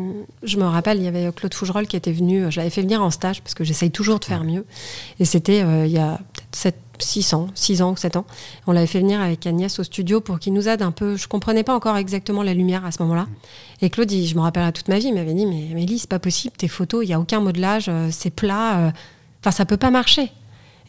Je 0.44 0.58
me 0.58 0.66
rappelle, 0.66 1.00
il 1.00 1.04
y 1.04 1.08
avait 1.08 1.32
Claude 1.36 1.56
Fougerolles 1.56 1.88
qui 1.88 1.96
était 1.96 2.12
venu. 2.12 2.52
Je 2.52 2.58
l'avais 2.58 2.70
fait 2.70 2.84
venir 2.84 3.02
en 3.02 3.10
stage 3.10 3.42
parce 3.42 3.56
que 3.56 3.64
j'essaye 3.64 3.90
toujours 3.90 4.20
de 4.20 4.26
faire 4.26 4.44
mieux. 4.44 4.64
Et 5.20 5.26
c'était 5.26 5.62
il 5.88 5.92
y 5.92 5.98
a 5.98 6.20
peut-être 6.52 6.78
6 7.00 7.34
ans, 7.34 7.48
6 7.54 7.82
ans 7.82 7.92
ou 7.92 7.98
7 7.98 8.18
ans. 8.18 8.26
On 8.68 8.72
l'avait 8.72 8.88
fait 8.88 9.00
venir 9.00 9.22
avec 9.22 9.46
Agnès 9.48 9.80
au 9.80 9.84
studio 9.84 10.22
pour 10.22 10.40
qu'il 10.40 10.54
nous 10.54 10.68
aide 10.68 10.82
un 10.82 10.92
peu. 10.92 11.16
Je 11.16 11.28
comprenais 11.28 11.64
pas 11.64 11.74
encore 11.74 11.98
exactement 11.98 12.44
la 12.44 12.54
lumière 12.54 12.86
à 12.86 12.92
ce 12.92 13.02
moment-là. 13.04 13.28
Et 13.82 13.90
Claude, 13.90 14.12
je 14.12 14.36
me 14.36 14.42
rappelle 14.42 14.64
à 14.64 14.72
toute 14.72 14.88
ma 14.88 15.00
vie, 15.00 15.12
m'avait 15.12 15.34
dit 15.34 15.46
Mais 15.46 15.70
Mélie, 15.74 16.00
c'est 16.00 16.10
pas 16.10 16.20
possible, 16.20 16.56
tes 16.56 16.68
photos, 16.68 17.04
il 17.04 17.08
n'y 17.08 17.14
a 17.14 17.20
aucun 17.20 17.40
modelage, 17.40 17.86
euh, 17.90 18.10
c'est 18.12 18.30
plat. 18.30 18.78
Euh, 18.78 18.92
enfin, 19.42 19.52
ça 19.52 19.66
peut 19.66 19.78
pas 19.78 19.92
marcher. 19.92 20.32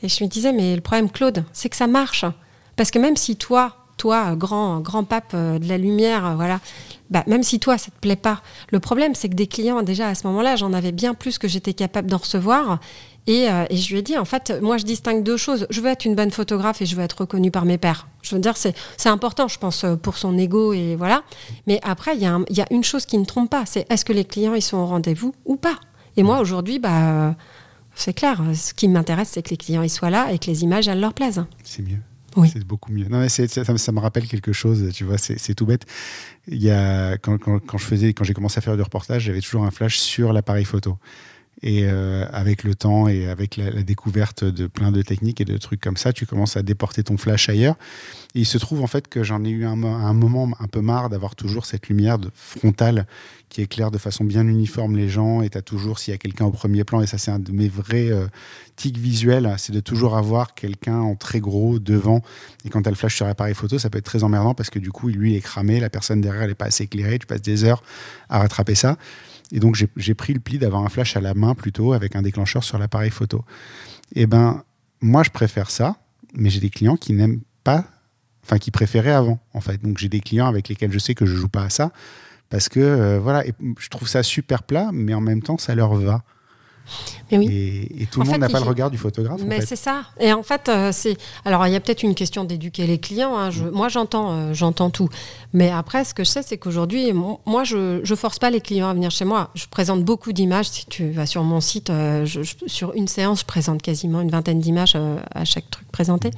Et 0.02 0.08
je 0.08 0.22
me 0.22 0.28
disais 0.28 0.52
Mais 0.52 0.74
le 0.74 0.80
problème, 0.80 1.10
Claude, 1.10 1.44
c'est 1.52 1.68
que 1.68 1.76
ça 1.76 1.86
marche. 1.86 2.24
Parce 2.76 2.90
que 2.90 2.98
même 2.98 3.16
si 3.16 3.36
toi, 3.36 3.76
toi, 3.96 4.34
grand, 4.36 4.80
grand 4.80 5.04
pape 5.04 5.32
euh, 5.34 5.58
de 5.58 5.68
la 5.68 5.78
lumière, 5.78 6.34
voilà, 6.36 6.60
bah, 7.10 7.22
même 7.26 7.42
si 7.42 7.60
toi, 7.60 7.78
ça 7.78 7.90
te 7.90 7.98
plaît 8.00 8.16
pas, 8.16 8.42
le 8.70 8.80
problème, 8.80 9.14
c'est 9.14 9.28
que 9.28 9.34
des 9.34 9.46
clients, 9.46 9.82
déjà 9.82 10.08
à 10.08 10.14
ce 10.14 10.26
moment-là, 10.26 10.56
j'en 10.56 10.72
avais 10.72 10.92
bien 10.92 11.14
plus 11.14 11.38
que 11.38 11.48
j'étais 11.48 11.74
capable 11.74 12.10
d'en 12.10 12.16
recevoir. 12.16 12.80
Euh, 13.28 13.66
et, 13.70 13.76
je 13.76 13.92
lui 13.92 13.98
ai 13.98 14.02
dit, 14.02 14.18
en 14.18 14.24
fait, 14.24 14.52
moi, 14.60 14.76
je 14.76 14.84
distingue 14.84 15.22
deux 15.22 15.36
choses. 15.36 15.66
Je 15.70 15.80
veux 15.80 15.88
être 15.88 16.04
une 16.04 16.14
bonne 16.14 16.30
photographe 16.30 16.82
et 16.82 16.86
je 16.86 16.94
veux 16.94 17.02
être 17.02 17.20
reconnue 17.20 17.50
par 17.50 17.64
mes 17.64 17.78
pairs. 17.78 18.06
Je 18.22 18.34
veux 18.34 18.40
dire, 18.40 18.56
c'est 18.56 18.74
important, 19.06 19.48
je 19.48 19.58
pense, 19.58 19.84
euh, 19.84 19.96
pour 19.96 20.18
son 20.18 20.36
ego 20.36 20.72
et 20.72 20.96
voilà. 20.96 21.22
Mais 21.66 21.80
après, 21.82 22.16
il 22.16 22.20
y, 22.20 22.54
y, 22.54 22.60
a 22.60 22.66
une 22.70 22.84
chose 22.84 23.06
qui 23.06 23.18
ne 23.18 23.24
trompe 23.24 23.50
pas, 23.50 23.64
c'est 23.66 23.90
est-ce 23.90 24.04
que 24.04 24.12
les 24.12 24.24
clients, 24.24 24.54
ils 24.54 24.62
sont 24.62 24.76
au 24.76 24.86
rendez-vous 24.86 25.34
ou 25.44 25.56
pas? 25.56 25.78
Et 26.16 26.22
moi, 26.22 26.38
aujourd'hui, 26.40 26.78
bah, 26.78 27.34
c'est 27.94 28.12
clair. 28.12 28.42
Ce 28.54 28.74
qui 28.74 28.88
m'intéresse, 28.88 29.30
c'est 29.32 29.42
que 29.42 29.50
les 29.50 29.56
clients, 29.56 29.82
ils 29.82 29.90
soient 29.90 30.10
là 30.10 30.30
et 30.32 30.38
que 30.38 30.46
les 30.46 30.62
images, 30.62 30.86
elles 30.86 31.00
leur 31.00 31.14
plaisent. 31.14 31.44
C'est 31.64 31.82
mieux. 31.82 31.98
Oui. 32.36 32.50
C'est 32.52 32.64
beaucoup 32.64 32.92
mieux. 32.92 33.06
Non, 33.08 33.20
mais 33.20 33.28
ça, 33.28 33.46
ça, 33.46 33.92
me 33.92 34.00
rappelle 34.00 34.26
quelque 34.26 34.52
chose, 34.52 34.90
tu 34.92 35.04
vois, 35.04 35.18
c'est 35.18 35.54
tout 35.54 35.66
bête. 35.66 35.86
Il 36.48 36.62
y 36.62 36.70
a, 36.70 37.16
quand, 37.18 37.38
quand, 37.38 37.60
quand 37.60 37.78
je 37.78 37.84
faisais, 37.84 38.12
quand 38.12 38.24
j'ai 38.24 38.34
commencé 38.34 38.58
à 38.58 38.60
faire 38.60 38.76
du 38.76 38.82
reportage, 38.82 39.22
j'avais 39.22 39.40
toujours 39.40 39.64
un 39.64 39.70
flash 39.70 39.98
sur 39.98 40.32
l'appareil 40.32 40.64
photo. 40.64 40.98
Et 41.66 41.86
euh, 41.86 42.26
avec 42.30 42.62
le 42.62 42.74
temps 42.74 43.08
et 43.08 43.26
avec 43.26 43.56
la, 43.56 43.70
découverte 43.82 44.44
de 44.44 44.66
plein 44.66 44.92
de 44.92 45.00
techniques 45.00 45.40
et 45.40 45.46
de 45.46 45.56
trucs 45.56 45.80
comme 45.80 45.96
ça, 45.96 46.12
tu 46.12 46.26
commences 46.26 46.58
à 46.58 46.62
déporter 46.62 47.02
ton 47.02 47.16
flash 47.16 47.48
ailleurs. 47.48 47.76
Et 48.34 48.40
il 48.40 48.44
se 48.44 48.58
trouve 48.58 48.82
en 48.82 48.86
fait 48.86 49.08
que 49.08 49.22
j'en 49.22 49.42
ai 49.44 49.48
eu 49.48 49.64
un, 49.64 49.74
moment 49.74 50.50
un 50.60 50.66
peu 50.66 50.82
marre 50.82 51.08
d'avoir 51.08 51.34
toujours 51.34 51.64
cette 51.64 51.88
lumière 51.88 52.18
de 52.18 52.28
frontale 52.34 53.06
qui 53.48 53.62
éclaire 53.62 53.90
de 53.90 53.96
façon 53.96 54.24
bien 54.24 54.46
uniforme 54.46 54.94
les 54.94 55.08
gens. 55.08 55.40
Et 55.40 55.48
tu 55.48 55.56
as 55.56 55.62
toujours, 55.62 55.98
s'il 55.98 56.12
y 56.12 56.14
a 56.14 56.18
quelqu'un 56.18 56.44
au 56.44 56.50
premier 56.50 56.84
plan, 56.84 57.00
et 57.00 57.06
ça 57.06 57.16
c'est 57.16 57.30
un 57.30 57.38
de 57.38 57.50
mes 57.50 57.68
vrais 57.68 58.10
euh, 58.10 58.26
tics 58.76 58.98
visuels, 58.98 59.54
c'est 59.56 59.72
de 59.72 59.80
toujours 59.80 60.18
avoir 60.18 60.52
quelqu'un 60.52 60.98
en 60.98 61.14
très 61.14 61.40
gros 61.40 61.78
devant. 61.78 62.20
Et 62.66 62.68
quand 62.68 62.82
tu 62.82 62.88
as 62.88 62.92
le 62.92 62.96
flash 62.96 63.16
sur 63.16 63.24
l'appareil 63.24 63.54
photo, 63.54 63.78
ça 63.78 63.88
peut 63.88 63.96
être 63.96 64.04
très 64.04 64.22
emmerdant 64.22 64.52
parce 64.52 64.68
que 64.68 64.78
du 64.78 64.92
coup, 64.92 65.08
lui, 65.08 65.32
il 65.32 65.36
est 65.36 65.40
cramé, 65.40 65.80
la 65.80 65.88
personne 65.88 66.20
derrière, 66.20 66.42
elle 66.42 66.48
n'est 66.48 66.54
pas 66.54 66.66
assez 66.66 66.84
éclairée, 66.84 67.18
tu 67.18 67.26
passes 67.26 67.40
des 67.40 67.64
heures 67.64 67.82
à 68.28 68.40
rattraper 68.40 68.74
ça. 68.74 68.98
Et 69.54 69.60
donc, 69.60 69.76
j'ai 69.96 70.14
pris 70.14 70.34
le 70.34 70.40
pli 70.40 70.58
d'avoir 70.58 70.82
un 70.82 70.88
flash 70.88 71.16
à 71.16 71.20
la 71.20 71.32
main 71.32 71.54
plutôt 71.54 71.92
avec 71.92 72.16
un 72.16 72.22
déclencheur 72.22 72.64
sur 72.64 72.76
l'appareil 72.76 73.10
photo. 73.10 73.44
Et 74.16 74.22
eh 74.22 74.26
ben, 74.26 74.64
moi, 75.00 75.22
je 75.22 75.30
préfère 75.30 75.70
ça, 75.70 75.96
mais 76.34 76.50
j'ai 76.50 76.58
des 76.58 76.70
clients 76.70 76.96
qui 76.96 77.12
n'aiment 77.12 77.40
pas, 77.62 77.84
enfin, 78.42 78.58
qui 78.58 78.72
préféraient 78.72 79.12
avant, 79.12 79.38
en 79.52 79.60
fait. 79.60 79.80
Donc, 79.80 79.98
j'ai 79.98 80.08
des 80.08 80.18
clients 80.18 80.48
avec 80.48 80.68
lesquels 80.68 80.90
je 80.90 80.98
sais 80.98 81.14
que 81.14 81.24
je 81.24 81.36
joue 81.36 81.48
pas 81.48 81.62
à 81.62 81.70
ça 81.70 81.92
parce 82.50 82.68
que, 82.68 82.80
euh, 82.80 83.20
voilà, 83.20 83.44
je 83.78 83.88
trouve 83.90 84.08
ça 84.08 84.24
super 84.24 84.64
plat, 84.64 84.90
mais 84.92 85.14
en 85.14 85.20
même 85.20 85.40
temps, 85.40 85.56
ça 85.56 85.76
leur 85.76 85.94
va. 85.94 86.24
Mais 87.30 87.38
oui. 87.38 87.88
Et, 87.98 88.06
tout 88.06 88.20
le 88.20 88.26
monde 88.26 88.38
n'a 88.38 88.48
pas 88.48 88.60
le 88.60 88.66
regard 88.66 88.90
du 88.90 88.98
photographe. 88.98 89.40
Mais 89.46 89.60
c'est 89.60 89.76
ça. 89.76 90.02
Et 90.20 90.32
en 90.32 90.42
fait, 90.42 90.68
euh, 90.68 90.90
c'est. 90.92 91.16
Alors, 91.44 91.66
il 91.66 91.72
y 91.72 91.76
a 91.76 91.80
peut-être 91.80 92.02
une 92.02 92.14
question 92.14 92.44
d'éduquer 92.44 92.86
les 92.86 92.98
clients. 92.98 93.36
Hein. 93.36 93.50
Je... 93.50 93.64
Mm. 93.64 93.70
Moi, 93.70 93.88
j'entends, 93.88 94.32
euh, 94.32 94.54
j'entends 94.54 94.90
tout. 94.90 95.08
Mais 95.52 95.70
après, 95.70 96.04
ce 96.04 96.14
que 96.14 96.24
je 96.24 96.30
sais, 96.30 96.42
c'est 96.42 96.58
qu'aujourd'hui, 96.58 97.12
moi, 97.12 97.64
je 97.64 98.08
ne 98.08 98.16
force 98.16 98.38
pas 98.38 98.50
les 98.50 98.60
clients 98.60 98.88
à 98.88 98.94
venir 98.94 99.10
chez 99.10 99.24
moi. 99.24 99.50
Je 99.54 99.66
présente 99.70 100.04
beaucoup 100.04 100.32
d'images. 100.32 100.68
Si 100.68 100.86
tu 100.86 101.10
vas 101.10 101.26
sur 101.26 101.42
mon 101.42 101.60
site, 101.60 101.90
euh, 101.90 102.26
sur 102.66 102.94
une 102.94 103.08
séance, 103.08 103.40
je 103.40 103.46
présente 103.46 103.82
quasiment 103.82 104.20
une 104.20 104.30
vingtaine 104.30 104.60
d'images 104.60 104.96
à 105.34 105.44
chaque 105.44 105.70
truc 105.70 105.90
présenté. 105.90 106.28
Mm. 106.28 106.32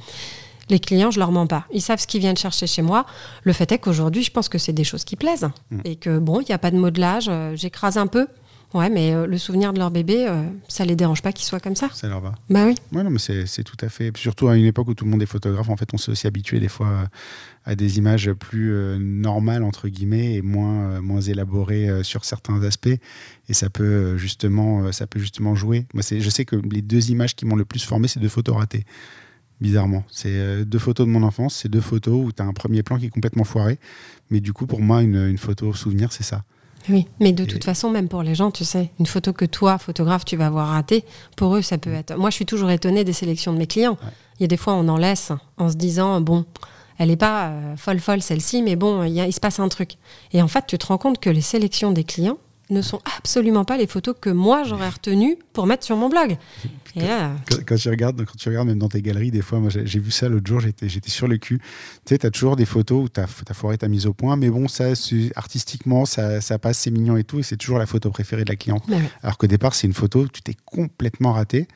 Les 0.69 0.79
clients, 0.79 1.11
je 1.11 1.19
leur 1.19 1.31
mens 1.31 1.47
pas. 1.47 1.65
Ils 1.71 1.81
savent 1.81 1.99
ce 1.99 2.07
qu'ils 2.07 2.19
viennent 2.19 2.37
chercher 2.37 2.67
chez 2.67 2.81
moi. 2.81 3.05
Le 3.43 3.53
fait 3.53 3.71
est 3.71 3.77
qu'aujourd'hui, 3.77 4.23
je 4.23 4.31
pense 4.31 4.49
que 4.49 4.57
c'est 4.57 4.73
des 4.73 4.83
choses 4.83 5.05
qui 5.05 5.15
plaisent. 5.15 5.49
Mm. 5.71 5.79
Et 5.85 5.95
que, 5.95 6.17
bon, 6.19 6.41
il 6.41 6.45
n'y 6.45 6.55
a 6.55 6.57
pas 6.57 6.71
de 6.71 6.77
modelage. 6.77 7.29
J'écrase 7.55 7.97
un 7.97 8.07
peu. 8.07 8.27
Ouais, 8.73 8.89
mais 8.89 9.13
euh, 9.13 9.25
le 9.25 9.37
souvenir 9.37 9.71
de 9.71 9.79
leur 9.79 9.91
bébé, 9.91 10.25
ça 10.25 10.33
euh, 10.33 10.43
ça 10.67 10.85
les 10.85 10.95
dérange 10.95 11.21
pas 11.21 11.31
qu'ils 11.31 11.45
soient 11.45 11.61
comme 11.61 11.75
ça. 11.75 11.89
Ça 11.93 12.09
leur 12.09 12.19
va. 12.19 12.35
Bah 12.49 12.65
oui. 12.65 12.75
Ouais, 12.91 13.01
non, 13.03 13.09
mais 13.09 13.19
c'est 13.19 13.63
tout 13.63 13.77
à 13.79 13.87
fait. 13.87 14.15
Surtout 14.17 14.49
à 14.49 14.57
une 14.57 14.65
époque 14.65 14.89
où 14.89 14.93
tout 14.93 15.05
le 15.05 15.11
monde 15.11 15.21
est 15.21 15.27
photographe, 15.27 15.69
en 15.69 15.77
fait, 15.77 15.89
on 15.93 15.97
s'est 15.97 16.11
aussi 16.11 16.27
habitué 16.27 16.59
des 16.59 16.67
fois 16.67 17.09
à 17.65 17.75
des 17.75 17.97
images 17.97 18.31
plus 18.33 18.73
euh, 18.73 18.97
normales, 18.99 19.63
entre 19.63 19.87
guillemets, 19.87 20.35
et 20.35 20.41
moins, 20.41 20.99
moins 20.99 21.21
élaborées 21.21 22.03
sur 22.03 22.25
certains 22.25 22.61
aspects. 22.63 22.89
Et 23.47 23.53
ça 23.53 23.69
peut 23.69 24.17
justement, 24.17 24.91
ça 24.91 25.07
peut 25.07 25.19
justement 25.19 25.55
jouer. 25.55 25.85
Moi, 25.93 26.03
je 26.09 26.29
sais 26.29 26.43
que 26.43 26.57
les 26.69 26.81
deux 26.81 27.09
images 27.09 27.35
qui 27.35 27.45
m'ont 27.45 27.55
le 27.55 27.65
plus 27.65 27.83
formé, 27.85 28.09
c'est 28.09 28.19
deux 28.19 28.29
photos 28.29 28.57
ratées. 28.57 28.85
Bizarrement. 29.61 30.03
C'est 30.11 30.65
deux 30.65 30.77
photos 30.77 31.07
de 31.07 31.11
mon 31.11 31.23
enfance, 31.23 31.55
c'est 31.55 31.69
deux 31.69 31.81
photos 31.81 32.27
où 32.27 32.31
tu 32.31 32.43
as 32.43 32.45
un 32.45 32.53
premier 32.53 32.83
plan 32.83 32.99
qui 32.99 33.05
est 33.05 33.09
complètement 33.09 33.45
foiré. 33.45 33.79
Mais 34.29 34.41
du 34.41 34.51
coup, 34.53 34.67
pour 34.67 34.81
moi, 34.81 35.01
une, 35.01 35.15
une 35.15 35.37
photo 35.37 35.73
souvenir, 35.73 36.11
c'est 36.11 36.23
ça. 36.23 36.43
Oui, 36.89 37.07
mais 37.19 37.31
de 37.33 37.45
toute 37.45 37.63
façon, 37.63 37.89
même 37.89 38.07
pour 38.07 38.23
les 38.23 38.35
gens, 38.35 38.51
tu 38.51 38.65
sais, 38.65 38.91
une 38.99 39.05
photo 39.05 39.33
que 39.33 39.45
toi, 39.45 39.77
photographe, 39.77 40.25
tu 40.25 40.37
vas 40.37 40.47
avoir 40.47 40.69
ratée, 40.69 41.03
pour 41.35 41.55
eux, 41.55 41.61
ça 41.61 41.77
peut 41.77 41.93
être. 41.93 42.15
Moi, 42.17 42.29
je 42.29 42.35
suis 42.35 42.45
toujours 42.45 42.69
étonnée 42.69 43.03
des 43.03 43.13
sélections 43.13 43.53
de 43.53 43.57
mes 43.57 43.67
clients. 43.67 43.97
Il 44.39 44.43
y 44.43 44.45
a 44.45 44.47
des 44.47 44.57
fois, 44.57 44.73
on 44.73 44.87
en 44.87 44.97
laisse 44.97 45.31
en 45.57 45.69
se 45.69 45.75
disant, 45.75 46.21
bon, 46.21 46.45
elle 46.97 47.09
n'est 47.09 47.17
pas 47.17 47.47
euh, 47.47 47.75
folle, 47.77 47.99
folle 47.99 48.21
celle-ci, 48.21 48.61
mais 48.61 48.75
bon, 48.75 49.03
il, 49.03 49.17
il 49.17 49.33
se 49.33 49.39
passe 49.39 49.59
un 49.59 49.67
truc. 49.69 49.97
Et 50.33 50.41
en 50.41 50.47
fait, 50.47 50.65
tu 50.67 50.77
te 50.77 50.85
rends 50.87 50.97
compte 50.97 51.19
que 51.19 51.29
les 51.29 51.41
sélections 51.41 51.91
des 51.91 52.03
clients, 52.03 52.37
ne 52.69 52.81
sont 52.81 52.99
absolument 53.17 53.65
pas 53.65 53.77
les 53.77 53.87
photos 53.87 54.15
que 54.19 54.29
moi 54.29 54.63
j'aurais 54.63 54.89
retenues 54.89 55.37
pour 55.53 55.65
mettre 55.67 55.85
sur 55.85 55.95
mon 55.95 56.09
blog. 56.09 56.37
quand, 57.65 57.75
tu 57.75 57.89
regardes, 57.89 58.25
quand 58.25 58.35
tu 58.37 58.49
regardes 58.49 58.67
même 58.67 58.79
dans 58.79 58.89
tes 58.89 59.01
galeries, 59.01 59.31
des 59.31 59.41
fois, 59.41 59.59
moi 59.59 59.69
j'ai 59.69 59.99
vu 59.99 60.11
ça 60.11 60.29
l'autre 60.29 60.47
jour, 60.47 60.59
j'étais 60.59 61.09
sur 61.09 61.27
le 61.27 61.37
cul. 61.37 61.59
Tu 61.59 61.65
sais, 62.09 62.17
tu 62.17 62.25
as 62.25 62.31
toujours 62.31 62.55
des 62.55 62.65
photos 62.65 63.05
où 63.05 63.09
tu 63.09 63.19
as, 63.19 63.23
as, 63.23 63.53
foiré 63.53 63.77
ta 63.77 63.87
mise 63.87 64.05
au 64.05 64.13
point, 64.13 64.35
mais 64.35 64.49
bon, 64.49 64.67
ça, 64.67 64.85
artistiquement, 65.35 66.05
ça, 66.05 66.41
ça, 66.41 66.59
passe, 66.59 66.79
c'est 66.79 66.91
mignon 66.91 67.17
et 67.17 67.23
tout, 67.23 67.39
et 67.39 67.43
c'est 67.43 67.57
toujours 67.57 67.79
la 67.79 67.85
photo 67.85 68.09
préférée 68.09 68.43
de 68.43 68.49
la 68.49 68.55
cliente. 68.55 68.83
Alors 69.21 69.37
qu'au 69.37 69.47
départ, 69.47 69.75
c'est 69.75 69.87
une 69.87 69.93
photo 69.93 70.21
où 70.21 70.27
tu 70.27 70.41
t'es 70.41 70.55
complètement 70.65 71.33
raté. 71.33 71.67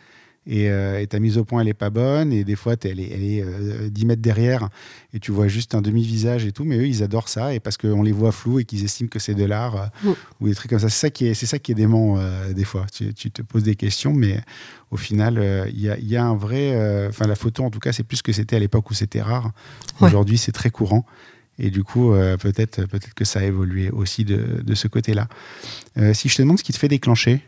Euh, 0.50 1.00
et, 1.00 1.06
ta 1.06 1.20
mise 1.20 1.38
au 1.38 1.46
point 1.46 1.62
elle 1.62 1.68
est 1.68 1.74
pas 1.74 1.90
bonne. 1.90 2.34
Et 2.34 2.44
des 2.44 2.56
fois 2.56 2.76
elle 2.84 3.00
est, 3.00 3.12
elle 3.12 3.24
est 3.24 3.90
10 3.90 4.04
euh, 4.04 4.08
mètres 4.08 4.22
derrière. 4.22 4.70
Et 5.14 5.20
tu 5.20 5.32
vois 5.32 5.48
juste 5.48 5.76
un 5.76 5.82
demi-visage 5.82 6.46
et 6.46 6.52
tout. 6.52 6.64
Mais 6.64 6.78
eux 6.78 6.88
ils 6.88 7.04
adorent 7.04 7.30
ça. 7.30 7.54
Et 7.54 7.60
parce 7.60 7.78
qu'on 7.78 8.04
les 8.04 8.12
voit 8.12 8.32
flous 8.32 8.60
et 8.60 8.66
qu'ils 8.66 8.84
estiment 8.84 9.10
que 9.10 9.20
c'est 9.20 9.36
de 9.36 9.46
l'art 9.46 9.92
euh, 10.06 10.14
ou 10.40 10.48
des 10.48 10.56
trucs 10.56 10.72
comme 10.72 10.80
ça. 10.80 10.90
C'est 10.90 11.00
ça 11.00 11.10
qui 11.10 11.28
est 11.28 11.34
c'est 11.34 11.46
ça 11.46 11.60
qui 11.60 11.72
est 11.72 11.76
dément 11.76 12.18
des 12.54 12.64
fois. 12.64 12.86
Tu, 12.92 13.32
te 13.32 13.42
poses 13.42 13.64
des 13.64 13.76
questions 13.76 14.14
mais 14.14 14.42
au 14.90 14.98
final 14.98 15.68
il 15.72 15.80
y 15.80 15.90
a, 15.90 15.98
y, 15.98 16.16
a, 16.18 16.24
un 16.24 16.36
vrai 16.36 17.08
enfin 17.08 17.28
la 17.28 17.36
photo 17.36 17.64
en 17.64 17.70
tout 17.70 17.80
cas 17.80 17.92
c'est 17.94 18.04
plus 18.04 18.22
que 18.22 18.34
c'était 18.34 18.56
à 18.56 18.60
l'époque 18.60 18.90
où 18.90 18.94
c'était 18.94 19.22
rare. 19.22 19.52
Aujourd'hui 20.00 20.38
c'est 20.38 20.52
très 20.52 20.70
courant. 20.70 21.06
Et 21.60 21.70
du 21.70 21.84
coup, 21.84 22.14
peut-être 22.40 22.86
peut-être 22.86 23.14
que 23.14 23.26
ça 23.26 23.40
a 23.40 23.44
évolué 23.44 23.92
aussi 23.92 24.26
de, 24.26 24.62
de 24.64 24.76
ce 24.76 24.88
côté-là. 24.88 25.28
si 26.14 26.30
je 26.30 26.36
te 26.36 26.42
demande 26.42 26.58
ce 26.58 26.64
qui 26.64 26.74
te 26.74 26.80
fait 26.80 26.88
déclencher 26.88 27.42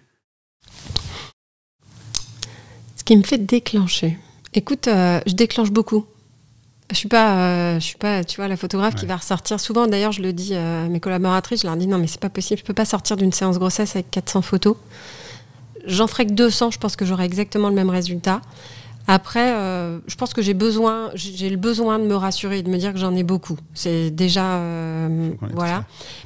ce 3.03 3.05
qui 3.05 3.17
me 3.17 3.23
fait 3.23 3.37
déclencher. 3.37 4.17
Écoute, 4.53 4.87
euh, 4.87 5.19
je 5.27 5.33
déclenche 5.33 5.71
beaucoup. 5.71 6.05
Je 6.89 6.95
suis 6.95 7.09
pas, 7.09 7.35
euh, 7.35 7.75
je 7.75 7.83
suis 7.83 7.97
pas, 7.97 8.23
tu 8.23 8.37
vois, 8.37 8.47
la 8.47 8.55
photographe 8.55 8.95
qui 8.95 9.05
va 9.05 9.17
ressortir. 9.17 9.59
Souvent, 9.59 9.87
d'ailleurs, 9.87 10.13
je 10.13 10.21
le 10.21 10.31
dis 10.31 10.55
à 10.55 10.87
mes 10.87 11.01
collaboratrices, 11.01 11.63
je 11.63 11.67
leur 11.67 11.75
dis 11.75 11.87
non, 11.87 11.97
mais 11.97 12.07
c'est 12.07 12.21
pas 12.21 12.29
possible, 12.29 12.61
je 12.61 12.63
peux 12.63 12.73
pas 12.73 12.85
sortir 12.85 13.17
d'une 13.17 13.33
séance 13.33 13.59
grossesse 13.59 13.97
avec 13.97 14.09
400 14.09 14.41
photos. 14.41 14.77
J'en 15.85 16.07
ferai 16.07 16.25
que 16.27 16.31
200, 16.31 16.71
je 16.71 16.77
pense 16.79 16.95
que 16.95 17.03
j'aurai 17.03 17.25
exactement 17.25 17.67
le 17.67 17.75
même 17.75 17.89
résultat. 17.89 18.39
Après, 19.07 19.53
euh, 19.53 19.99
je 20.07 20.15
pense 20.15 20.33
que 20.33 20.41
j'ai 20.41 20.53
besoin, 20.53 21.11
j'ai 21.13 21.49
le 21.49 21.57
besoin 21.57 21.99
de 21.99 22.05
me 22.05 22.15
rassurer 22.15 22.59
et 22.59 22.63
de 22.63 22.69
me 22.69 22.77
dire 22.77 22.93
que 22.93 22.99
j'en 22.99 23.13
ai 23.15 23.23
beaucoup. 23.23 23.57
C'est 23.73 24.11
déjà, 24.11 24.55
euh, 24.55 25.31
voilà. 25.53 25.83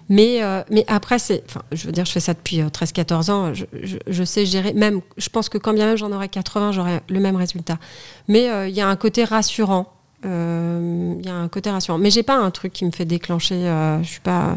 Mais, 0.10 0.44
euh, 0.44 0.62
mais 0.70 0.86
après, 0.88 1.18
c'est, 1.18 1.44
enfin, 1.48 1.64
je 1.72 1.88
veux 1.88 1.92
dire, 1.92 2.06
je 2.06 2.12
fais 2.12 2.20
ça 2.20 2.34
depuis 2.34 2.62
13-14 2.62 3.32
ans. 3.32 3.54
Je, 3.54 3.66
je, 4.06 4.24
sais 4.24 4.46
gérer. 4.46 4.74
Même, 4.74 5.02
je 5.18 5.30
pense 5.30 5.50
que 5.50 5.58
quand 5.58 5.74
bien 5.74 5.88
même 5.88 5.98
j'en 5.98 6.12
aurais 6.12 6.30
80, 6.30 6.72
j'aurais 6.72 7.02
le 7.10 7.20
même 7.20 7.36
résultat. 7.36 7.80
Mais 8.28 8.48
il 8.70 8.76
y 8.76 8.82
a 8.82 8.88
un 8.88 8.96
côté 8.96 9.24
rassurant. 9.24 9.94
Il 10.24 11.22
y 11.26 11.30
a 11.30 11.36
un 11.36 11.48
côté 11.48 11.72
rassurant. 11.72 11.98
Mais 11.98 12.12
j'ai 12.12 12.24
pas 12.24 12.38
un 12.38 12.52
truc 12.52 12.74
qui 12.74 12.86
me 12.86 12.92
fait 12.92 13.06
déclencher. 13.06 13.62
je 14.04 14.08
suis 14.08 14.22
pas. 14.22 14.56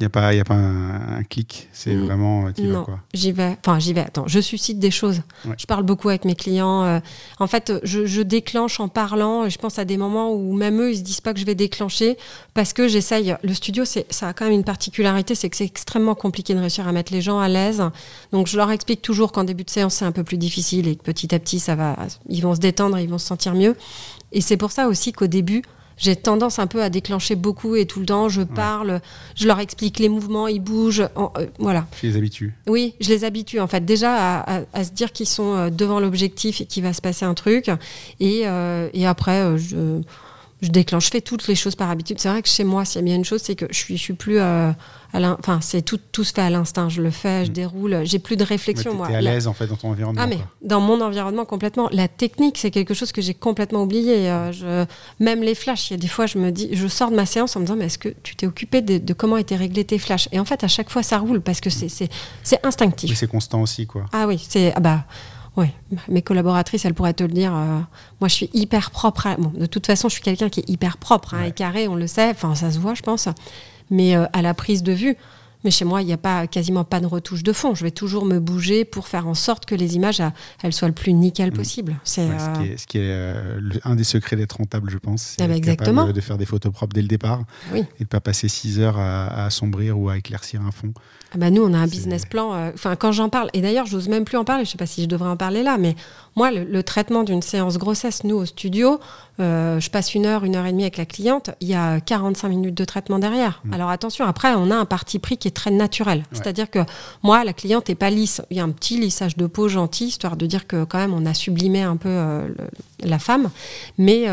Il 0.00 0.04
n'y 0.04 0.06
a 0.06 0.10
pas, 0.10 0.32
y 0.32 0.40
a 0.40 0.44
pas 0.44 0.54
un, 0.54 1.22
clic, 1.24 1.68
c'est 1.74 1.94
mm. 1.94 2.04
vraiment 2.06 2.46
euh, 2.46 2.62
non, 2.62 2.84
quoi. 2.84 3.00
J'y 3.12 3.32
vais, 3.32 3.58
enfin 3.60 3.78
j'y 3.78 3.92
vais. 3.92 4.00
Attends, 4.00 4.26
je 4.26 4.40
suscite 4.40 4.78
des 4.78 4.90
choses. 4.90 5.20
Je 5.58 5.66
parle 5.66 5.82
beaucoup 5.82 6.08
avec 6.08 6.24
mes 6.24 6.34
clients. 6.34 6.84
Euh, 6.84 7.00
en 7.38 7.46
fait, 7.46 7.74
je, 7.82 8.22
déclenche 8.22 8.80
en 8.80 8.88
parlant. 8.88 9.46
Je 9.50 9.58
pense 9.58 9.78
à 9.78 9.84
des 9.84 9.98
moments 9.98 10.32
où 10.32 10.54
même 10.54 10.80
eux, 10.80 10.92
ils 10.92 10.96
se 10.96 11.02
disent 11.02 11.20
pas 11.20 11.34
que 11.34 11.38
je 11.38 11.44
vais 11.44 11.54
déclencher 11.54 12.16
parce 12.54 12.72
que 12.72 12.88
j'essaye. 12.88 13.36
Le 13.42 13.52
studio, 13.52 13.84
c'est, 13.84 14.10
ça 14.10 14.28
a 14.28 14.32
quand 14.32 14.46
même 14.46 14.54
une 14.54 14.64
particularité, 14.64 15.34
c'est 15.34 15.50
que 15.50 15.56
c'est 15.58 15.66
extrêmement 15.66 16.14
compliqué 16.14 16.54
de 16.54 16.60
réussir 16.60 16.88
à 16.88 16.92
mettre 16.92 17.12
les 17.12 17.20
gens 17.20 17.38
à 17.38 17.48
l'aise. 17.48 17.82
Donc 18.32 18.46
je 18.46 18.56
leur 18.56 18.70
explique 18.70 19.02
toujours 19.02 19.32
qu'en 19.32 19.44
début 19.44 19.64
de 19.64 19.70
séance, 19.70 19.96
c'est 19.96 20.06
un 20.06 20.12
peu 20.12 20.24
plus 20.24 20.38
difficile 20.38 20.88
et 20.88 20.96
que 20.96 21.02
petit 21.02 21.34
à 21.34 21.38
petit, 21.38 21.60
ça 21.60 21.74
va, 21.74 21.94
ils 22.30 22.40
vont 22.40 22.54
se 22.54 22.60
détendre, 22.60 22.98
ils 22.98 23.10
vont 23.10 23.18
se 23.18 23.26
sentir 23.26 23.52
mieux. 23.52 23.76
Et 24.32 24.40
c'est 24.40 24.56
pour 24.56 24.70
ça 24.70 24.88
aussi 24.88 25.12
qu'au 25.12 25.26
début, 25.26 25.62
j'ai 26.00 26.16
tendance 26.16 26.58
un 26.58 26.66
peu 26.66 26.82
à 26.82 26.88
déclencher 26.88 27.36
beaucoup 27.36 27.76
et 27.76 27.84
tout 27.86 28.00
le 28.00 28.06
temps, 28.06 28.28
je 28.28 28.40
parle, 28.40 29.00
je 29.36 29.46
leur 29.46 29.60
explique 29.60 29.98
les 29.98 30.08
mouvements, 30.08 30.48
ils 30.48 30.60
bougent, 30.60 31.06
euh, 31.16 31.46
voilà. 31.58 31.86
Tu 32.00 32.06
les 32.06 32.16
habitues 32.16 32.54
Oui, 32.66 32.94
je 33.00 33.10
les 33.10 33.24
habitue 33.24 33.60
en 33.60 33.66
fait 33.66 33.84
déjà 33.84 34.40
à, 34.40 34.84
se 34.84 34.90
dire 34.92 35.12
qu'ils 35.12 35.28
sont 35.28 35.54
euh, 35.54 35.70
devant 35.70 36.00
l'objectif 36.00 36.62
et 36.62 36.64
qu'il 36.64 36.82
va 36.82 36.94
se 36.94 37.02
passer 37.02 37.26
un 37.26 37.34
truc. 37.34 37.70
Et, 38.18 38.42
euh, 38.46 38.88
et 38.94 39.06
après, 39.06 39.58
je, 39.58 40.00
je 40.62 40.68
déclenche, 40.68 41.06
je 41.06 41.10
fais 41.10 41.20
toutes 41.20 41.46
les 41.48 41.54
choses 41.54 41.74
par 41.74 41.90
habitude. 41.90 42.18
C'est 42.20 42.28
vrai 42.28 42.42
que 42.42 42.48
chez 42.48 42.64
moi, 42.64 42.84
s'il 42.84 43.00
y 43.00 43.02
a 43.02 43.04
bien 43.04 43.16
une 43.16 43.24
chose, 43.24 43.40
c'est 43.42 43.54
que 43.54 43.66
je 43.70 43.76
suis, 43.76 43.96
je 43.96 44.02
suis 44.02 44.14
plus 44.14 44.40
enfin 45.12 45.60
c'est 45.60 45.82
tout, 45.82 45.98
tout 46.12 46.24
se 46.24 46.32
fait 46.32 46.42
à 46.42 46.50
l'instinct. 46.50 46.88
Je 46.88 47.02
le 47.02 47.10
fais, 47.10 47.44
je 47.44 47.50
mm. 47.50 47.54
déroule, 47.54 48.00
j'ai 48.04 48.18
plus 48.18 48.36
de 48.36 48.44
réflexion. 48.44 48.94
moi. 48.94 49.06
Tu 49.06 49.12
es 49.12 49.16
à 49.16 49.20
l'aise 49.20 49.46
en 49.46 49.54
fait 49.54 49.66
dans 49.66 49.76
ton 49.76 49.90
environnement. 49.90 50.20
Ah 50.22 50.26
mais 50.26 50.38
dans 50.62 50.80
mon 50.80 51.00
environnement 51.00 51.44
complètement. 51.44 51.88
La 51.92 52.08
technique, 52.08 52.58
c'est 52.58 52.70
quelque 52.70 52.94
chose 52.94 53.12
que 53.12 53.22
j'ai 53.22 53.34
complètement 53.34 53.82
oublié. 53.82 54.30
Euh, 54.30 54.52
je... 54.52 54.86
Même 55.22 55.42
les 55.42 55.54
flashs, 55.54 55.90
il 55.90 55.94
y 55.94 55.96
a 55.96 55.98
des 55.98 56.08
fois, 56.08 56.26
je 56.26 56.38
me 56.38 56.50
dis, 56.50 56.70
je 56.72 56.86
sors 56.86 57.10
de 57.10 57.16
ma 57.16 57.26
séance 57.26 57.56
en 57.56 57.60
me 57.60 57.64
disant, 57.64 57.76
mais 57.76 57.86
est-ce 57.86 57.98
que 57.98 58.10
tu 58.22 58.36
t'es 58.36 58.46
occupé 58.46 58.82
de, 58.82 59.12
comment 59.12 59.36
étaient 59.36 59.56
réglés 59.56 59.84
tes 59.84 59.98
flashs? 59.98 60.28
Et 60.32 60.38
en 60.38 60.44
fait, 60.44 60.64
à 60.64 60.68
chaque 60.68 60.90
fois, 60.90 61.02
ça 61.02 61.18
roule 61.18 61.40
parce 61.40 61.60
que 61.60 61.70
c'est 61.70 62.10
instinctif. 62.62 63.16
C'est 63.16 63.30
constant 63.30 63.62
aussi, 63.62 63.86
quoi. 63.86 64.06
Ah 64.12 64.26
oui, 64.26 64.44
c'est 64.48 64.72
ah 64.76 64.80
bah. 64.80 65.04
Ouais, 65.60 65.74
mes 66.08 66.22
collaboratrices, 66.22 66.86
elles 66.86 66.94
pourraient 66.94 67.12
te 67.12 67.22
le 67.22 67.34
dire. 67.34 67.54
Euh, 67.54 67.80
moi, 68.20 68.28
je 68.28 68.34
suis 68.34 68.50
hyper 68.54 68.90
propre. 68.90 69.28
Bon, 69.38 69.52
de 69.54 69.66
toute 69.66 69.86
façon, 69.86 70.08
je 70.08 70.14
suis 70.14 70.22
quelqu'un 70.22 70.48
qui 70.48 70.60
est 70.60 70.70
hyper 70.70 70.96
propre 70.96 71.34
hein, 71.34 71.42
et 71.44 71.52
carré, 71.52 71.86
on 71.86 71.96
le 71.96 72.06
sait. 72.06 72.30
Enfin, 72.30 72.54
ça 72.54 72.70
se 72.70 72.78
voit, 72.78 72.94
je 72.94 73.02
pense. 73.02 73.28
Mais 73.90 74.16
euh, 74.16 74.24
à 74.32 74.40
la 74.40 74.54
prise 74.54 74.82
de 74.82 74.92
vue, 74.92 75.18
mais 75.64 75.70
chez 75.70 75.84
moi, 75.84 76.02
il 76.02 76.06
n'y 76.06 76.12
a 76.12 76.18
pas, 76.18 76.46
quasiment 76.46 76.84
pas 76.84 77.00
de 77.00 77.06
retouche 77.06 77.42
de 77.42 77.52
fond. 77.52 77.74
Je 77.74 77.84
vais 77.84 77.90
toujours 77.90 78.24
me 78.24 78.38
bouger 78.38 78.84
pour 78.84 79.08
faire 79.08 79.26
en 79.26 79.34
sorte 79.34 79.66
que 79.66 79.74
les 79.74 79.96
images 79.96 80.22
elles 80.62 80.72
soient 80.72 80.88
le 80.88 80.94
plus 80.94 81.12
nickel 81.12 81.50
mmh. 81.50 81.54
possible. 81.54 82.00
C'est 82.04 82.26
ce, 82.76 82.86
qui 82.86 82.98
est, 82.98 83.10
euh, 83.10 83.60
un 83.84 83.96
des 83.96 84.04
secrets 84.04 84.36
d'être 84.36 84.56
rentable, 84.56 84.90
je 84.90 84.98
pense. 84.98 85.36
Ah 85.40 85.46
bah 85.46 85.56
exactement. 85.56 86.10
de 86.10 86.20
faire 86.20 86.38
des 86.38 86.46
photos 86.46 86.72
propres 86.72 86.94
dès 86.94 87.02
le 87.02 87.08
départ 87.08 87.42
et 87.74 87.84
de 88.00 88.08
pas 88.08 88.20
passer 88.20 88.48
6 88.48 88.80
heures 88.80 88.98
à, 88.98 89.46
assombrir 89.46 89.98
ou 89.98 90.08
à 90.08 90.18
éclaircir 90.18 90.62
un 90.62 90.70
fond. 90.70 90.92
Ah 91.32 91.38
bah 91.38 91.50
nous, 91.50 91.62
on 91.62 91.72
a 91.74 91.78
un 91.78 91.86
business 91.86 92.26
plan. 92.26 92.52
Euh, 92.54 92.70
enfin, 92.74 92.96
quand 92.96 93.12
j'en 93.12 93.28
parle, 93.28 93.50
et 93.52 93.60
d'ailleurs, 93.60 93.86
j'ose 93.86 94.08
même 94.08 94.24
plus 94.24 94.36
en 94.36 94.44
parler. 94.44 94.64
Je 94.64 94.70
sais 94.70 94.78
pas 94.78 94.86
si 94.86 95.02
je 95.02 95.08
devrais 95.08 95.28
en 95.28 95.36
parler 95.36 95.62
là, 95.62 95.78
mais 95.78 95.94
moi, 96.34 96.50
le, 96.50 96.82
traitement 96.82 97.22
d'une 97.22 97.42
séance 97.42 97.78
grossesse, 97.78 98.24
nous 98.24 98.36
au 98.36 98.46
studio, 98.46 98.98
euh, 99.38 99.78
je 99.78 99.90
passe 99.90 100.14
une 100.14 100.26
heure, 100.26 100.44
une 100.44 100.56
heure 100.56 100.66
et 100.66 100.72
demie 100.72 100.82
avec 100.82 100.96
la 100.96 101.06
cliente. 101.06 101.50
Il 101.60 101.68
y 101.68 101.74
a 101.74 102.00
45 102.00 102.48
minutes 102.48 102.74
de 102.74 102.84
traitement 102.84 103.20
derrière. 103.20 103.60
Mmh. 103.64 103.74
Alors 103.74 103.90
attention, 103.90 104.24
après, 104.24 104.54
on 104.54 104.70
a 104.70 104.74
un 104.74 104.86
parti 104.86 105.20
pris 105.20 105.38
qui 105.38 105.46
est 105.46 105.49
très 105.50 105.70
naturel. 105.70 106.24
C'est-à-dire 106.32 106.70
que 106.70 106.80
moi, 107.22 107.44
la 107.44 107.52
cliente 107.52 107.90
est 107.90 107.94
pas 107.94 108.10
lisse. 108.10 108.42
Il 108.50 108.56
y 108.56 108.60
a 108.60 108.64
un 108.64 108.70
petit 108.70 108.98
lissage 108.98 109.36
de 109.36 109.46
peau 109.46 109.68
gentil, 109.68 110.06
histoire 110.06 110.36
de 110.36 110.46
dire 110.46 110.66
que 110.66 110.84
quand 110.84 110.98
même, 110.98 111.14
on 111.14 111.26
a 111.26 111.34
sublimé 111.34 111.82
un 111.82 111.96
peu 111.96 112.08
euh, 112.08 112.48
la 113.02 113.18
femme, 113.18 113.50
mais 113.98 114.26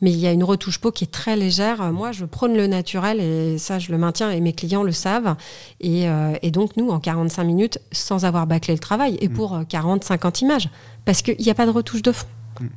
mais 0.00 0.12
il 0.12 0.18
y 0.18 0.26
a 0.26 0.32
une 0.32 0.44
retouche 0.44 0.78
peau 0.78 0.92
qui 0.92 1.04
est 1.04 1.10
très 1.10 1.36
légère. 1.36 1.92
Moi, 1.92 2.12
je 2.12 2.24
prône 2.24 2.56
le 2.56 2.66
naturel 2.66 3.20
et 3.20 3.58
ça, 3.58 3.78
je 3.78 3.90
le 3.90 3.98
maintiens 3.98 4.30
et 4.30 4.40
mes 4.40 4.52
clients 4.52 4.82
le 4.82 4.92
savent. 4.92 5.34
Et, 5.80 6.08
euh, 6.08 6.34
donc, 6.50 6.76
nous, 6.76 6.88
en 6.90 7.00
45 7.00 7.44
minutes, 7.44 7.78
sans 7.92 8.24
avoir 8.24 8.46
bâclé 8.46 8.74
le 8.74 8.80
travail, 8.80 9.18
et 9.20 9.28
mm. 9.28 9.32
pour 9.32 9.60
40, 9.68 10.02
euh, 10.02 10.06
50 10.06 10.42
images, 10.42 10.68
parce 11.04 11.22
qu'il 11.22 11.38
n'y 11.38 11.50
a 11.50 11.54
pas 11.54 11.66
de 11.66 11.70
retouche 11.70 12.02
de 12.02 12.12
fond. 12.12 12.26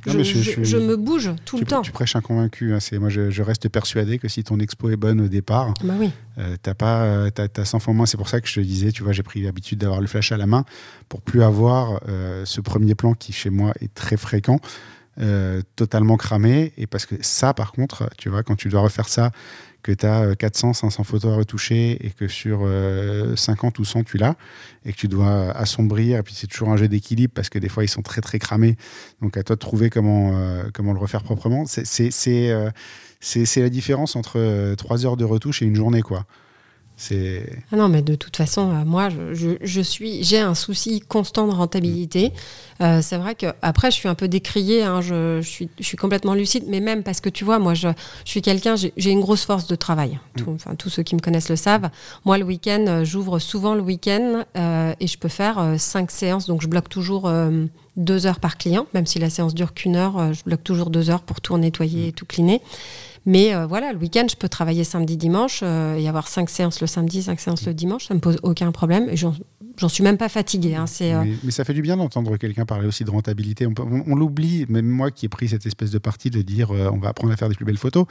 Je, 0.06 0.76
me 0.76 0.96
bouge 0.96 1.30
tout 1.44 1.58
le 1.58 1.64
temps. 1.64 1.82
Tu 1.82 1.92
prêches 1.92 2.16
un 2.16 2.20
convaincu. 2.20 2.74
Hein, 2.74 2.78
moi, 2.98 3.08
je, 3.08 3.42
reste 3.42 3.68
persuadé 3.68 4.18
que 4.18 4.28
si 4.28 4.44
ton 4.44 4.58
expo 4.58 4.90
est 4.90 4.96
bonne 4.96 5.20
au 5.20 5.28
départ, 5.28 5.74
bah 5.82 5.94
oui. 5.98 6.10
Euh, 6.38 6.56
t'as 6.62 6.74
pas, 6.74 7.26
as, 7.26 7.64
100 7.64 7.78
fois 7.80 7.94
moins. 7.94 8.06
C'est 8.06 8.16
pour 8.16 8.28
ça 8.28 8.40
que 8.40 8.48
je 8.48 8.54
te 8.54 8.60
disais, 8.60 8.92
tu 8.92 9.02
vois, 9.02 9.12
j'ai 9.12 9.22
pris 9.22 9.42
l'habitude 9.42 9.78
d'avoir 9.78 10.00
le 10.00 10.06
flash 10.06 10.32
à 10.32 10.36
la 10.36 10.46
main 10.46 10.64
pour 11.08 11.20
plus 11.20 11.42
avoir 11.42 12.00
ce 12.44 12.60
premier 12.60 12.94
plan 12.94 13.14
qui 13.14 13.32
chez 13.32 13.50
moi 13.50 13.72
est 13.80 13.92
très 13.92 14.16
fréquent. 14.16 14.60
Euh, 15.20 15.60
totalement 15.76 16.16
cramé. 16.16 16.72
Et 16.78 16.86
parce 16.86 17.04
que 17.04 17.16
ça, 17.20 17.52
par 17.52 17.72
contre, 17.72 18.08
tu 18.16 18.30
vois, 18.30 18.42
quand 18.42 18.56
tu 18.56 18.70
dois 18.70 18.80
refaire 18.80 19.10
ça, 19.10 19.30
que 19.82 19.92
tu 19.92 20.06
as 20.06 20.34
400, 20.36 20.74
500 20.74 21.04
photos 21.04 21.32
à 21.32 21.36
retoucher 21.36 21.98
et 22.04 22.10
que 22.10 22.28
sur 22.28 22.60
50 23.36 23.78
euh, 23.78 23.82
ou 23.82 23.84
100 23.84 24.04
tu 24.04 24.16
l'as 24.16 24.36
et 24.84 24.92
que 24.92 24.96
tu 24.96 25.08
dois 25.08 25.50
assombrir, 25.50 26.18
et 26.18 26.22
puis 26.22 26.34
c'est 26.34 26.46
toujours 26.46 26.70
un 26.70 26.76
jeu 26.76 26.88
d'équilibre 26.88 27.32
parce 27.34 27.48
que 27.48 27.58
des 27.58 27.68
fois 27.68 27.84
ils 27.84 27.88
sont 27.88 28.02
très 28.02 28.20
très 28.20 28.38
cramés. 28.38 28.76
Donc 29.20 29.36
à 29.36 29.42
toi 29.42 29.56
de 29.56 29.60
trouver 29.60 29.90
comment, 29.90 30.38
euh, 30.38 30.64
comment 30.72 30.92
le 30.92 30.98
refaire 30.98 31.22
proprement. 31.22 31.64
C'est 31.66 32.10
la 33.56 33.70
différence 33.70 34.16
entre 34.16 34.74
3 34.76 35.06
heures 35.06 35.16
de 35.16 35.24
retouche 35.24 35.62
et 35.62 35.66
une 35.66 35.76
journée, 35.76 36.02
quoi. 36.02 36.26
Ah 37.72 37.76
non, 37.76 37.88
mais 37.88 38.02
de 38.02 38.14
toute 38.14 38.36
façon, 38.36 38.70
euh, 38.70 38.84
moi, 38.84 39.08
je, 39.10 39.80
suis, 39.80 40.22
j'ai 40.22 40.38
un 40.38 40.54
souci 40.54 41.00
constant 41.00 41.46
de 41.46 41.52
rentabilité. 41.52 42.32
Euh, 42.80 43.00
c'est 43.02 43.16
vrai 43.16 43.34
que 43.34 43.46
après, 43.62 43.90
je 43.90 43.96
suis 43.96 44.08
un 44.08 44.14
peu 44.14 44.28
décriée. 44.28 44.82
Hein, 44.82 45.00
je, 45.00 45.40
suis, 45.42 45.68
je, 45.78 45.84
suis, 45.84 45.96
complètement 45.96 46.34
lucide, 46.34 46.64
mais 46.68 46.80
même 46.80 47.02
parce 47.02 47.20
que 47.20 47.28
tu 47.28 47.44
vois, 47.44 47.58
moi, 47.58 47.74
je, 47.74 47.88
suis 48.24 48.42
quelqu'un, 48.42 48.76
j'ai 48.76 49.10
une 49.10 49.20
grosse 49.20 49.44
force 49.44 49.66
de 49.66 49.74
travail. 49.74 50.18
Mm. 50.38 50.50
enfin, 50.54 50.74
tous 50.74 50.90
ceux 50.90 51.02
qui 51.02 51.14
me 51.14 51.20
connaissent 51.20 51.50
le 51.50 51.56
savent. 51.56 51.90
Moi, 52.24 52.38
le 52.38 52.44
week-end, 52.44 52.84
euh, 52.86 53.04
j'ouvre 53.04 53.38
souvent 53.38 53.74
le 53.74 53.82
week-end 53.82 54.44
et 55.00 55.06
je 55.06 55.18
peux 55.18 55.28
faire 55.28 55.74
cinq 55.78 56.10
séances. 56.10 56.46
Donc, 56.46 56.62
je 56.62 56.68
bloque 56.68 56.88
toujours 56.88 57.30
deux 57.96 58.26
heures 58.26 58.40
par 58.40 58.58
client, 58.58 58.86
même 58.94 59.06
si 59.06 59.18
la 59.18 59.30
séance 59.30 59.54
dure 59.54 59.74
qu'une 59.74 59.96
heure. 59.96 60.32
je 60.32 60.42
bloque 60.44 60.62
toujours 60.62 60.90
deux 60.90 61.10
heures 61.10 61.22
pour 61.22 61.40
tout 61.40 61.56
nettoyer 61.58 62.08
et 62.08 62.12
tout 62.12 62.26
cleaner. 62.26 62.60
Mais 63.24 63.54
euh, 63.54 63.66
voilà, 63.66 63.92
le 63.92 63.98
week-end, 63.98 64.26
je 64.30 64.36
peux 64.36 64.48
travailler 64.48 64.84
samedi, 64.84 65.16
dimanche 65.16 65.60
euh, 65.62 65.96
et 65.96 66.08
avoir 66.08 66.28
cinq 66.28 66.50
séances 66.50 66.80
le 66.80 66.86
samedi, 66.86 67.22
cinq 67.22 67.40
séances 67.40 67.66
le 67.66 67.74
dimanche. 67.74 68.06
Ça 68.06 68.14
me 68.14 68.20
pose 68.20 68.38
aucun 68.42 68.72
problème. 68.72 69.08
Et 69.08 69.16
j'en 69.16 69.88
suis 69.88 70.02
même 70.02 70.18
pas 70.18 70.28
fatiguée. 70.28 70.74
Hein, 70.74 70.86
euh, 71.02 71.24
mais, 71.44 71.50
ça 71.50 71.64
fait 71.64 71.74
du 71.74 71.82
bien 71.82 71.96
d'entendre 71.96 72.36
quelqu'un 72.36 72.64
parler 72.64 72.86
aussi 72.86 73.04
de 73.04 73.10
rentabilité. 73.10 73.66
On, 73.66 73.74
on 73.78 74.14
l'oublie, 74.14 74.66
même 74.68 74.86
moi 74.86 75.10
qui 75.10 75.26
ai 75.26 75.28
pris 75.28 75.48
cette 75.48 75.66
espèce 75.66 75.90
de 75.90 75.98
partie 75.98 76.30
de 76.30 76.42
dire 76.42 76.70
on 76.70 76.98
va 76.98 77.08
apprendre 77.08 77.32
à 77.32 77.36
faire 77.36 77.48
des 77.48 77.54
plus 77.54 77.64
belles 77.64 77.78
photos. 77.78 78.06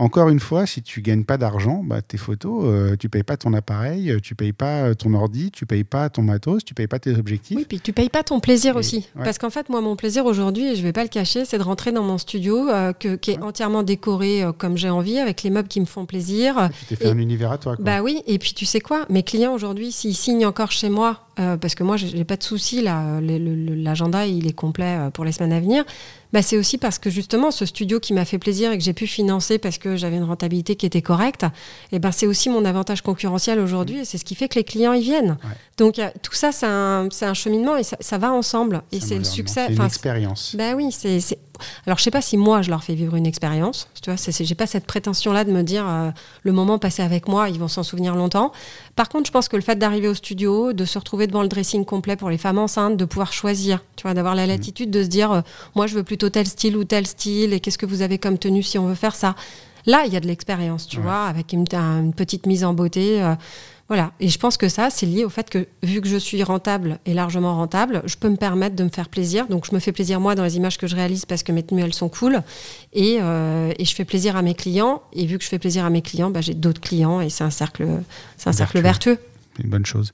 Encore 0.00 0.30
une 0.30 0.40
fois, 0.40 0.64
si 0.64 0.80
tu 0.80 1.02
gagnes 1.02 1.24
pas 1.24 1.36
d'argent, 1.36 1.82
bah, 1.84 2.00
tes 2.00 2.16
photos, 2.16 2.64
euh, 2.64 2.96
tu 2.96 3.10
payes 3.10 3.22
pas 3.22 3.36
ton 3.36 3.52
appareil, 3.52 4.10
euh, 4.10 4.18
tu 4.18 4.34
payes 4.34 4.54
pas 4.54 4.84
euh, 4.84 4.94
ton 4.94 5.12
ordi, 5.12 5.50
tu 5.50 5.66
payes 5.66 5.84
pas 5.84 6.08
ton 6.08 6.22
matos, 6.22 6.64
tu 6.64 6.72
payes 6.72 6.86
pas 6.86 6.98
tes 6.98 7.14
objectifs. 7.18 7.58
Oui, 7.58 7.66
puis 7.68 7.80
tu 7.80 7.92
payes 7.92 8.08
pas 8.08 8.22
ton 8.22 8.40
plaisir 8.40 8.76
aussi. 8.76 9.10
Parce 9.14 9.36
qu'en 9.36 9.50
fait, 9.50 9.68
moi, 9.68 9.82
mon 9.82 9.96
plaisir 9.96 10.24
aujourd'hui, 10.24 10.68
et 10.68 10.74
je 10.74 10.82
vais 10.82 10.94
pas 10.94 11.02
le 11.02 11.10
cacher, 11.10 11.44
c'est 11.44 11.58
de 11.58 11.62
rentrer 11.62 11.92
dans 11.92 12.02
mon 12.02 12.16
studio 12.16 12.70
qui 12.98 13.30
est 13.30 13.42
entièrement 13.42 13.82
décoré 13.82 14.42
comme 14.56 14.78
j'ai 14.78 14.88
envie, 14.88 15.18
avec 15.18 15.42
les 15.42 15.50
meubles 15.50 15.68
qui 15.68 15.80
me 15.80 15.84
font 15.84 16.06
plaisir. 16.06 16.70
Tu 16.78 16.86
t'es 16.86 16.96
fait 16.96 17.10
un 17.10 17.18
univers 17.18 17.52
à 17.52 17.58
toi. 17.58 17.76
Quoi. 17.76 17.84
Bah 17.84 18.00
oui, 18.00 18.22
et 18.26 18.38
puis 18.38 18.54
tu 18.54 18.64
sais 18.64 18.80
quoi, 18.80 19.04
mes 19.10 19.22
clients 19.22 19.52
aujourd'hui, 19.52 19.92
s'ils 19.92 20.16
signent 20.16 20.46
encore 20.46 20.72
chez 20.72 20.88
moi, 20.88 21.26
parce 21.36 21.74
que 21.74 21.84
moi, 21.84 21.98
j'ai 21.98 22.24
pas 22.24 22.36
de 22.38 22.42
souci, 22.42 22.80
l'agenda, 22.80 24.24
il 24.24 24.46
est 24.46 24.54
complet 24.54 25.10
pour 25.12 25.26
les 25.26 25.32
semaines 25.32 25.52
à 25.52 25.60
venir 25.60 25.84
bah, 26.32 26.42
c'est 26.42 26.56
aussi 26.56 26.78
parce 26.78 26.98
que 26.98 27.10
justement 27.10 27.50
ce 27.50 27.66
studio 27.66 28.00
qui 28.00 28.12
m'a 28.12 28.24
fait 28.24 28.38
plaisir 28.38 28.72
et 28.72 28.78
que 28.78 28.84
j'ai 28.84 28.92
pu 28.92 29.06
financer 29.06 29.58
parce 29.58 29.78
que 29.78 29.96
j'avais 29.96 30.16
une 30.16 30.24
rentabilité 30.24 30.76
qui 30.76 30.86
était 30.86 31.02
correcte, 31.02 31.46
et 31.92 31.98
ben 31.98 32.12
c'est 32.12 32.26
aussi 32.26 32.48
mon 32.50 32.64
avantage 32.64 33.02
concurrentiel 33.02 33.58
aujourd'hui 33.58 34.00
et 34.00 34.04
c'est 34.04 34.18
ce 34.18 34.24
qui 34.24 34.34
fait 34.34 34.48
que 34.48 34.56
les 34.56 34.64
clients 34.64 34.92
y 34.92 35.02
viennent. 35.02 35.36
Donc 35.76 36.00
tout 36.22 36.34
ça 36.34 36.52
c'est 36.52 36.66
un, 36.66 37.08
un, 37.20 37.34
cheminement 37.34 37.76
et 37.76 37.82
ça, 37.82 37.96
ça 38.00 38.18
va 38.18 38.32
ensemble 38.32 38.82
et 38.92 39.00
c'est 39.00 39.18
le 39.18 39.24
succès. 39.24 39.66
C'est 39.68 39.74
une 39.74 39.84
expérience. 39.84 40.54
Ben 40.56 40.74
oui, 40.74 40.92
c'est 40.92 41.20
alors 41.86 41.98
je 41.98 42.02
sais 42.02 42.10
pas 42.10 42.22
si 42.22 42.36
moi 42.36 42.62
je 42.62 42.70
leur 42.70 42.84
fais 42.84 42.94
vivre 42.94 43.16
une 43.16 43.26
expérience. 43.26 43.88
Tu 44.02 44.10
vois, 44.10 44.18
j'ai 44.28 44.54
pas 44.54 44.66
cette 44.66 44.86
prétention 44.86 45.32
là 45.32 45.44
de 45.44 45.52
me 45.52 45.62
dire 45.62 45.86
euh, 45.88 46.10
le 46.42 46.52
moment 46.52 46.78
passé 46.78 47.02
avec 47.02 47.28
moi 47.28 47.48
ils 47.48 47.58
vont 47.58 47.68
s'en 47.68 47.82
souvenir 47.82 48.14
longtemps. 48.14 48.52
Par 48.96 49.08
contre 49.08 49.26
je 49.26 49.32
pense 49.32 49.48
que 49.48 49.56
le 49.56 49.62
fait 49.62 49.76
d'arriver 49.76 50.08
au 50.08 50.14
studio, 50.14 50.72
de 50.72 50.84
se 50.84 50.98
retrouver 50.98 51.26
devant 51.26 51.42
le 51.42 51.48
dressing 51.48 51.84
complet 51.84 52.16
pour 52.16 52.30
les 52.30 52.38
femmes 52.38 52.58
enceintes, 52.58 52.96
de 52.96 53.04
pouvoir 53.04 53.32
choisir, 53.32 53.82
tu 53.96 54.02
vois, 54.02 54.14
d'avoir 54.14 54.34
la 54.34 54.46
mm. 54.46 54.50
latitude 54.50 54.90
de 54.90 55.02
se 55.02 55.08
dire 55.08 55.32
euh, 55.32 55.40
moi 55.74 55.86
je 55.86 55.94
veux 55.94 56.04
plutôt 56.04 56.28
tel 56.28 56.46
style 56.46 56.76
ou 56.76 56.84
tel 56.84 57.06
style 57.06 57.52
et 57.52 57.60
qu'est-ce 57.60 57.78
que 57.78 57.86
vous 57.86 58.02
avez 58.02 58.18
comme 58.18 58.38
tenue 58.38 58.62
si 58.62 58.78
on 58.78 58.86
veut 58.86 58.94
faire 58.94 59.14
ça. 59.14 59.34
Là, 59.86 60.04
il 60.06 60.12
y 60.12 60.16
a 60.16 60.20
de 60.20 60.26
l'expérience, 60.26 60.86
tu 60.86 61.00
vois, 61.00 61.24
avec 61.24 61.52
une, 61.52 61.64
petite 62.14 62.46
mise 62.46 62.64
en 62.64 62.74
beauté. 62.74 63.22
Euh, 63.22 63.34
voilà. 63.88 64.12
Et 64.20 64.28
je 64.28 64.38
pense 64.38 64.56
que 64.56 64.68
ça, 64.68 64.88
c'est 64.90 65.06
lié 65.06 65.24
au 65.24 65.28
fait 65.28 65.50
que, 65.50 65.66
vu 65.82 66.00
que 66.00 66.08
je 66.08 66.16
suis 66.16 66.42
rentable 66.42 66.98
et 67.06 67.14
largement 67.14 67.56
rentable, 67.56 68.02
je 68.04 68.16
peux 68.16 68.28
me 68.28 68.36
permettre 68.36 68.76
de 68.76 68.84
me 68.84 68.88
faire 68.88 69.08
plaisir. 69.08 69.48
Donc, 69.48 69.66
je 69.66 69.74
me 69.74 69.80
fais 69.80 69.92
plaisir, 69.92 70.20
moi, 70.20 70.34
dans 70.34 70.44
les 70.44 70.56
images 70.56 70.78
que 70.78 70.86
je 70.86 70.94
réalise 70.94 71.24
parce 71.24 71.42
que 71.42 71.50
mes 71.50 71.62
tenues, 71.62 71.82
elles 71.82 71.94
sont 71.94 72.08
cool. 72.08 72.42
Et, 72.92 73.18
euh, 73.20 73.72
et 73.78 73.84
je 73.84 73.94
fais 73.94 74.04
plaisir 74.04 74.36
à 74.36 74.42
mes 74.42 74.54
clients. 74.54 75.02
Et 75.12 75.26
vu 75.26 75.38
que 75.38 75.44
je 75.44 75.48
fais 75.48 75.58
plaisir 75.58 75.84
à 75.84 75.90
mes 75.90 76.02
clients, 76.02 76.30
bah, 76.30 76.40
j'ai 76.40 76.54
d'autres 76.54 76.80
clients 76.80 77.20
et 77.20 77.30
c'est 77.30 77.44
un 77.44 77.50
cercle, 77.50 77.86
c'est 78.36 78.48
un 78.48 78.52
cercle 78.52 78.80
vertueux 78.80 79.18
une 79.62 79.70
bonne 79.70 79.86
chose. 79.86 80.12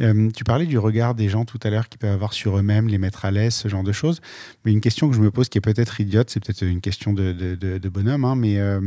Euh, 0.00 0.30
tu 0.30 0.44
parlais 0.44 0.66
du 0.66 0.78
regard 0.78 1.14
des 1.14 1.28
gens 1.28 1.44
tout 1.44 1.58
à 1.62 1.70
l'heure 1.70 1.88
qui 1.88 1.98
peuvent 1.98 2.12
avoir 2.12 2.32
sur 2.32 2.58
eux-mêmes, 2.58 2.88
les 2.88 2.98
mettre 2.98 3.24
à 3.24 3.30
l'aise, 3.30 3.54
ce 3.54 3.68
genre 3.68 3.82
de 3.82 3.92
choses. 3.92 4.20
Mais 4.64 4.72
une 4.72 4.80
question 4.80 5.08
que 5.08 5.16
je 5.16 5.20
me 5.20 5.30
pose 5.30 5.48
qui 5.48 5.58
est 5.58 5.60
peut-être 5.60 6.00
idiote, 6.00 6.30
c'est 6.30 6.40
peut-être 6.44 6.62
une 6.62 6.80
question 6.80 7.12
de, 7.12 7.88
bonhomme, 7.88 8.24
hein, 8.24 8.34
mais, 8.34 8.58
euh, 8.58 8.80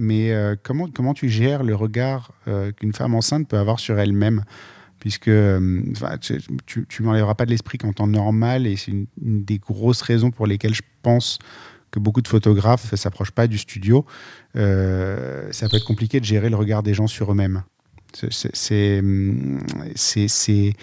euh, 0.00 0.56
comment, 0.62 0.88
comment 0.88 1.14
tu 1.14 1.28
gères 1.28 1.62
le 1.62 1.74
regard 1.74 2.32
qu'une 2.76 2.92
femme 2.92 3.14
enceinte 3.14 3.48
peut 3.48 3.58
avoir 3.58 3.78
sur 3.78 3.98
elle-même? 3.98 4.44
Puisque 5.00 5.30
tu, 6.66 6.86
tu 6.88 7.02
m'enlèveras 7.02 7.34
pas 7.34 7.44
de 7.44 7.50
l'esprit 7.50 7.76
qu'en 7.76 7.92
temps 7.92 8.06
normal, 8.06 8.66
et 8.66 8.76
c'est 8.76 8.90
une, 8.90 9.06
des 9.44 9.58
grosses 9.58 10.00
raisons 10.00 10.30
pour 10.30 10.46
lesquelles 10.46 10.74
je 10.74 10.82
pense 11.02 11.38
que 11.90 11.98
beaucoup 11.98 12.22
de 12.22 12.28
photographes 12.28 12.90
ne 12.90 12.96
s'approchent 12.96 13.30
pas 13.30 13.46
du 13.46 13.58
studio, 13.58 14.06
ça 14.54 15.68
peut 15.68 15.76
être 15.76 15.84
compliqué 15.84 16.20
de 16.20 16.24
gérer 16.24 16.48
le 16.48 16.56
regard 16.56 16.82
des 16.82 16.94
gens 16.94 17.06
sur 17.06 17.30
eux-mêmes. 17.30 17.64
C'est, 18.30 18.56
c'est, 20.28 20.74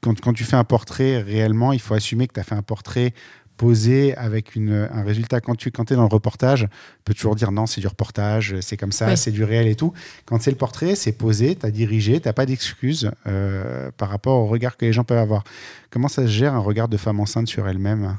quand, 0.00 0.20
quand, 0.20 0.32
tu 0.32 0.44
fais 0.44 0.56
un 0.56 0.64
portrait 0.64 1.20
réellement, 1.20 1.72
il 1.72 1.80
faut 1.80 1.94
assumer 1.94 2.26
que 2.26 2.34
tu 2.34 2.40
as 2.40 2.44
fait 2.44 2.54
un 2.54 2.62
portrait 2.62 3.12
posé 3.56 4.14
avec 4.16 4.54
une, 4.54 4.88
un 4.92 5.02
résultat. 5.02 5.40
Quand 5.40 5.54
tu 5.54 5.70
quand 5.70 5.90
es 5.90 5.96
dans 5.96 6.02
le 6.02 6.08
reportage, 6.08 6.60
tu 6.60 7.02
peux 7.04 7.14
toujours 7.14 7.36
dire 7.36 7.52
non, 7.52 7.66
c'est 7.66 7.80
du 7.80 7.86
reportage, 7.86 8.56
c'est 8.60 8.76
comme 8.76 8.92
ça, 8.92 9.16
c'est 9.16 9.30
du 9.30 9.44
réel 9.44 9.66
et 9.66 9.74
tout. 9.74 9.92
Quand 10.24 10.40
c'est 10.40 10.50
le 10.50 10.56
portrait, 10.56 10.94
c'est 10.94 11.12
posé, 11.12 11.56
tu 11.56 11.66
as 11.66 11.70
dirigé, 11.70 12.20
tu 12.20 12.28
n'as 12.28 12.32
pas 12.32 12.46
d'excuses 12.46 13.10
euh, 13.26 13.90
par 13.96 14.10
rapport 14.10 14.38
au 14.38 14.46
regard 14.46 14.76
que 14.76 14.84
les 14.84 14.92
gens 14.92 15.04
peuvent 15.04 15.18
avoir. 15.18 15.44
Comment 15.90 16.08
ça 16.08 16.22
se 16.22 16.28
gère 16.30 16.54
un 16.54 16.60
regard 16.60 16.88
de 16.88 16.96
femme 16.96 17.20
enceinte 17.20 17.48
sur 17.48 17.66
elle-même? 17.68 18.18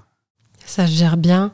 Ça 0.66 0.88
se 0.88 0.92
gère 0.92 1.18
bien. 1.18 1.54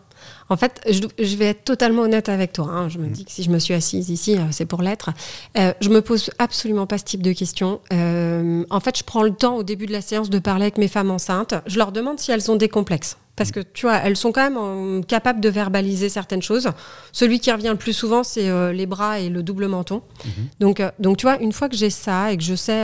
En 0.50 0.58
fait, 0.58 0.82
je, 0.90 1.36
vais 1.36 1.46
être 1.46 1.64
totalement 1.64 2.04
honnête 2.04 2.30
avec 2.30 2.54
toi. 2.54 2.68
Hein. 2.70 2.90
Je 2.90 2.98
me 2.98 3.08
mm. 3.08 3.12
dis 3.12 3.26
que 3.26 3.32
si 3.32 3.44
je 3.44 3.50
me 3.50 3.60
suis 3.60 3.74
assise 3.74 4.10
ici, 4.10 4.38
euh, 4.38 4.42
c'est 4.52 4.66
pour 4.66 4.82
l'être. 4.82 5.12
Euh, 5.58 5.74
je 5.82 5.90
me 5.90 6.02
pose 6.02 6.30
absolument 6.40 6.86
pas 6.86 6.98
ce 6.98 7.06
type 7.06 7.22
de 7.22 7.34
questions. 7.34 7.80
Euh, 7.92 8.66
en 8.70 8.80
fait, 8.80 8.98
je 8.98 9.04
prends 9.04 9.24
le 9.24 9.34
temps 9.34 9.56
au 9.56 9.64
début 9.64 9.86
de 9.86 9.92
la 9.92 10.02
séance 10.02 10.30
de 10.30 10.40
parler 10.40 10.64
avec 10.64 10.78
mes 10.78 10.88
femmes 10.88 11.12
enceintes. 11.12 11.56
Je 11.66 11.78
leur 11.78 11.92
demande 11.92 12.20
si 12.20 12.32
elles 12.32 12.52
ont 12.52 12.56
des 12.56 12.70
complexes. 12.70 13.18
Parce 13.36 13.52
que 13.52 13.62
tu 13.62 13.88
vois, 13.88 13.96
elles 13.96 14.16
sont 14.16 14.32
quand 14.32 14.48
même 14.48 15.04
capables 15.06 15.40
de 15.40 15.50
verbaliser 15.50 16.08
certaines 16.08 16.44
choses. 16.44 16.70
Celui 17.12 17.40
qui 17.40 17.52
revient 17.52 17.70
le 17.70 17.78
plus 17.78 17.94
souvent, 17.94 18.24
c'est 18.24 18.74
les 18.74 18.86
bras 18.86 19.20
et 19.20 19.30
le 19.30 19.42
double 19.42 19.68
menton. 19.68 20.04
Mm-hmm. 20.04 20.30
Donc, 20.60 20.84
donc, 21.00 21.18
tu 21.18 21.26
vois, 21.26 21.42
une 21.42 21.52
fois 21.52 21.68
que 21.68 21.76
j'ai 21.76 21.90
ça 21.90 22.32
et 22.32 22.38
que 22.38 22.44
je 22.44 22.54
sais 22.54 22.84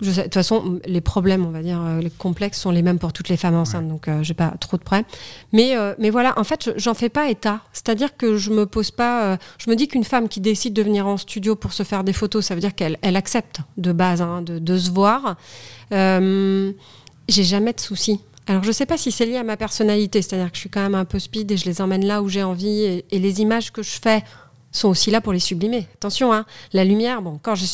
Je 0.00 0.10
sais, 0.10 0.20
de 0.20 0.24
toute 0.24 0.34
façon, 0.34 0.80
les 0.86 1.00
problèmes, 1.00 1.46
on 1.46 1.50
va 1.50 1.62
dire, 1.62 1.80
euh, 1.80 2.00
les 2.00 2.10
complexes 2.10 2.58
sont 2.60 2.70
les 2.70 2.82
mêmes 2.82 2.98
pour 2.98 3.12
toutes 3.12 3.28
les 3.28 3.36
femmes 3.36 3.54
enceintes, 3.54 3.88
donc 3.88 4.08
euh, 4.08 4.22
j'ai 4.22 4.34
pas 4.34 4.54
trop 4.60 4.76
de 4.76 4.82
près. 4.82 5.04
Mais, 5.52 5.76
euh, 5.76 5.94
mais 5.98 6.10
voilà, 6.10 6.38
en 6.38 6.44
fait, 6.44 6.64
je- 6.64 6.70
j'en 6.76 6.94
fais 6.94 7.08
pas 7.08 7.28
état. 7.30 7.60
C'est-à-dire 7.72 8.16
que 8.16 8.36
je 8.36 8.50
me 8.50 8.66
pose 8.66 8.90
pas. 8.90 9.24
euh, 9.24 9.36
je 9.58 9.70
me 9.70 9.76
dis 9.76 9.86
qu'une 9.88 10.04
femme 10.04 10.28
qui 10.28 10.40
décide 10.40 10.74
de 10.74 10.82
venir 10.82 11.06
en 11.06 11.16
studio 11.16 11.54
pour 11.54 11.72
se 11.72 11.82
faire 11.84 12.02
des 12.04 12.12
photos, 12.12 12.44
ça 12.44 12.54
veut 12.54 12.60
dire 12.60 12.74
qu'elle 12.74 12.98
elle 13.02 13.16
accepte 13.16 13.60
de 13.76 13.92
base 13.92 14.20
hein, 14.20 14.42
de, 14.42 14.58
de 14.58 14.76
se 14.78 14.90
voir. 14.90 15.36
J'ai 17.28 17.44
jamais 17.44 17.72
de 17.72 17.80
soucis. 17.80 18.20
Alors, 18.46 18.62
je 18.62 18.72
sais 18.72 18.84
pas 18.84 18.98
si 18.98 19.10
c'est 19.10 19.24
lié 19.24 19.36
à 19.38 19.42
ma 19.44 19.56
personnalité, 19.56 20.20
c'est-à-dire 20.20 20.50
que 20.50 20.56
je 20.56 20.60
suis 20.60 20.68
quand 20.68 20.82
même 20.82 20.94
un 20.94 21.06
peu 21.06 21.18
speed 21.18 21.50
et 21.50 21.56
je 21.56 21.64
les 21.64 21.80
emmène 21.80 22.04
là 22.04 22.20
où 22.20 22.28
j'ai 22.28 22.42
envie, 22.42 22.82
et, 22.82 23.04
et 23.10 23.18
les 23.18 23.40
images 23.40 23.72
que 23.72 23.82
je 23.82 23.98
fais 24.02 24.22
sont 24.78 24.88
aussi 24.88 25.10
là 25.10 25.20
pour 25.20 25.32
les 25.32 25.38
sublimer. 25.38 25.86
Attention, 25.94 26.32
hein, 26.32 26.44
la 26.72 26.84
lumière, 26.84 27.22
bon, 27.22 27.38
quand 27.42 27.54
j'ai 27.54 27.66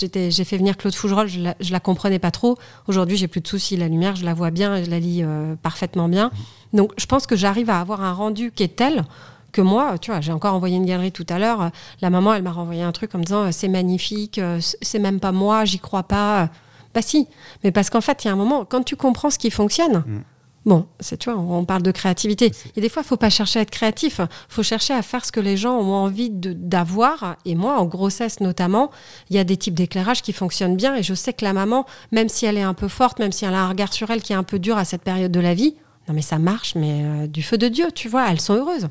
fait 0.45 0.57
venir 0.59 0.77
Claude 0.77 0.95
Fougerolles, 0.95 1.29
je 1.29 1.41
la, 1.41 1.55
la 1.71 1.81
comprenais 1.81 2.19
pas 2.19 2.31
trop. 2.31 2.59
Aujourd'hui, 2.89 3.17
j'ai 3.17 3.27
plus 3.29 3.41
de 3.41 3.49
soucis. 3.49 3.77
La 3.77 3.89
lumière, 3.89 4.17
je 4.17 4.25
la 4.25 4.35
vois 4.35 4.51
bien 4.51 4.83
je 4.85 4.91
la 4.91 4.99
lis 5.01 5.23
euh, 5.23 5.57
parfaitement 5.63 6.09
bien. 6.09 6.31
Donc, 6.73 6.93
je 6.99 7.07
pense 7.07 7.27
que 7.27 7.37
j'arrive 7.37 7.71
à 7.71 7.81
avoir 7.81 8.03
un 8.03 8.13
rendu 8.13 8.53
qui 8.53 8.63
est 8.63 8.77
tel 8.77 9.05
que 9.53 9.61
moi, 9.63 9.99
tu 9.99 10.11
vois, 10.13 10.21
j'ai 10.21 10.31
encore 10.33 10.55
envoyé 10.55 10.77
une 10.77 10.87
galerie 10.87 11.11
tout 11.11 11.27
à 11.29 11.39
l'heure. 11.39 11.63
euh, 11.63 11.69
La 12.03 12.11
maman, 12.11 12.35
elle 12.35 12.43
m'a 12.43 12.53
renvoyé 12.53 12.83
un 12.83 12.93
truc 12.93 13.15
en 13.15 13.19
me 13.19 13.25
disant 13.25 13.45
euh, 13.47 13.49
c'est 13.51 13.67
magnifique, 13.69 14.41
c'est 14.61 14.99
même 15.01 15.19
pas 15.21 15.33
moi, 15.33 15.65
j'y 15.65 15.79
crois 15.81 16.05
pas. 16.05 16.51
Bah 16.95 17.03
si, 17.03 17.27
mais 17.65 17.71
parce 17.73 17.89
qu'en 17.91 18.01
fait, 18.01 18.25
il 18.25 18.27
y 18.29 18.31
a 18.31 18.33
un 18.33 18.37
moment, 18.37 18.65
quand 18.65 18.83
tu 18.85 18.95
comprends 18.97 19.31
ce 19.31 19.39
qui 19.39 19.51
fonctionne, 19.51 20.05
Mm. 20.07 20.21
Bon, 20.67 20.87
c'est 21.01 21.17
tu 21.17 21.31
vois, 21.31 21.39
on 21.41 21.65
parle 21.65 21.83
de 21.83 21.91
créativité. 21.91 22.53
Et 22.77 22.81
des 22.83 22.89
fois, 22.91 23.03
il 23.03 23.07
faut 23.09 23.17
pas 23.17 23.31
chercher 23.31 23.61
à 23.61 23.63
être 23.63 23.71
créatif. 23.71 24.21
faut 24.49 24.63
chercher 24.63 24.93
à 24.93 25.01
faire 25.03 25.25
ce 25.25 25.33
que 25.33 25.41
les 25.41 25.57
gens 25.57 25.79
ont 25.79 25.95
envie 25.95 26.29
de- 26.31 26.53
d'avoir. 26.53 27.37
Et 27.47 27.55
moi, 27.55 27.79
en 27.81 27.87
grossesse 27.87 28.41
notamment, 28.41 28.91
il 29.31 29.37
y 29.37 29.39
a 29.39 29.45
des 29.45 29.57
types 29.57 29.75
d'éclairage 29.75 30.21
qui 30.23 30.33
fonctionnent 30.35 30.77
bien. 30.77 30.95
Et 30.97 31.03
je 31.03 31.15
sais 31.15 31.33
que 31.33 31.45
la 31.45 31.53
maman, 31.55 31.87
même 32.13 32.29
si 32.29 32.45
elle 32.45 32.59
est 32.59 32.63
un 32.63 32.75
peu 32.75 32.89
forte, 32.89 33.19
même 33.21 33.33
si 33.33 33.45
elle 33.47 33.55
a 33.55 33.63
un 33.63 33.69
regard 33.71 33.93
sur 33.93 34.11
elle 34.11 34.21
qui 34.23 34.33
est 34.33 34.37
un 34.37 34.43
peu 34.43 34.59
dur 34.59 34.77
à 34.77 34.85
cette 34.85 35.03
période 35.03 35.33
de 35.33 35.41
la 35.41 35.55
vie, 35.55 35.77
non 36.09 36.15
mais 36.15 36.23
ça 36.23 36.39
marche, 36.39 36.75
mais 36.75 37.01
euh, 37.05 37.27
du 37.27 37.43
feu 37.43 37.57
de 37.57 37.69
Dieu, 37.69 37.87
tu 37.95 38.09
vois, 38.09 38.31
elles 38.31 38.41
sont 38.41 38.55
heureuses. 38.55 38.89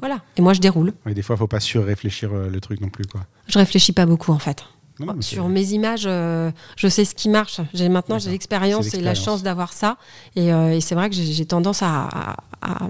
Voilà. 0.00 0.20
Et 0.36 0.42
moi, 0.42 0.54
je 0.54 0.60
déroule. 0.60 0.92
Et 1.06 1.14
des 1.14 1.22
fois, 1.22 1.36
faut 1.36 1.46
pas 1.46 1.60
surréfléchir 1.60 2.32
euh, 2.32 2.48
le 2.48 2.60
truc 2.60 2.80
non 2.80 2.88
plus, 2.88 3.04
quoi. 3.06 3.20
Je 3.46 3.58
réfléchis 3.58 3.92
pas 3.92 4.06
beaucoup 4.06 4.32
en 4.32 4.38
fait. 4.38 4.64
Non, 5.00 5.06
c'est- 5.20 5.34
Sur 5.34 5.48
mes 5.48 5.72
images, 5.72 6.04
euh, 6.06 6.50
je 6.76 6.86
sais 6.88 7.04
ce 7.04 7.14
qui 7.14 7.28
marche. 7.28 7.60
J'ai 7.74 7.88
maintenant 7.88 8.16
j'ai 8.18 8.30
l'expérience 8.32 8.84
et 8.98 9.00
la 9.02 9.12
chance 9.24 9.42
d'avoir 9.42 9.72
ça. 9.72 9.96
Et, 10.36 10.52
euh, 10.52 10.74
et 10.76 10.80
c'est 10.80 10.94
vrai 10.94 11.08
que 11.10 11.16
j'ai 11.16 11.46
tendance 11.46 11.82
à, 11.82 12.04
à- 12.04 12.36
à- 12.62 12.88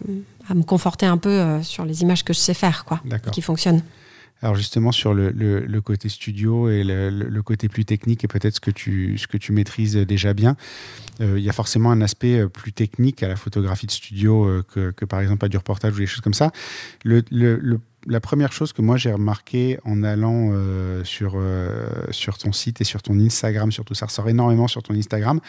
à 0.49 0.55
me 0.55 0.62
conforter 0.65 1.07
un 1.07 1.19
peu 1.19 1.31
euh, 1.31 1.62
sur 1.62 1.85
les 1.85 2.03
images 2.03 2.25
que 2.25 2.33
je 2.33 2.38
sais 2.38 2.55
faire, 2.55 2.85
quoi, 2.85 3.01
qui 3.31 3.41
fonctionnent. 3.43 3.83
Alors 4.43 4.57
justement 4.57 4.91
sur 4.91 5.15
le, 5.15 5.81
côté 5.81 6.09
studio 6.09 6.69
et 6.69 6.83
le, 6.85 7.43
côté 7.43 7.69
plus 7.69 7.85
technique 7.85 8.25
et 8.25 8.29
peut-être 8.29 8.57
ce 8.57 8.61
que 8.61 8.71
tu 8.71 9.17
ce 9.17 9.27
que 9.29 9.37
tu 9.37 9.53
maîtrises 9.53 9.97
déjà 9.97 10.35
bien, 10.35 10.57
euh, 11.21 11.39
il 11.39 11.45
y 11.45 11.49
a 11.49 11.53
forcément 11.53 11.93
un 11.93 12.01
aspect 12.01 12.41
euh, 12.41 12.49
plus 12.49 12.73
technique 12.73 13.23
à 13.23 13.29
la 13.29 13.37
photographie 13.37 13.87
de 13.87 13.93
studio 13.93 14.45
euh, 14.45 14.65
que, 14.65 15.05
par 15.05 15.21
exemple 15.21 15.45
à 15.45 15.49
du 15.49 15.57
reportage 15.57 15.95
ou 15.95 15.99
des 15.99 16.07
choses 16.07 16.23
comme 16.23 16.35
ça. 16.35 16.51
La 18.09 18.19
première 18.19 18.53
chose 18.53 18.73
que 18.73 18.83
moi 18.83 18.97
j'ai 18.97 19.13
remarqué 19.13 19.79
en 19.85 20.03
allant 20.03 20.53
sur 21.05 21.41
sur 22.11 22.37
ton 22.37 22.51
site 22.51 22.81
et 22.81 22.85
sur 22.85 23.01
ton 23.01 23.17
Instagram, 23.21 23.71
surtout 23.71 23.95
ça 23.95 24.07
ressort 24.07 24.29
énormément 24.29 24.67
sur 24.67 24.83
ton 24.83 24.95
Instagram, 24.95 25.41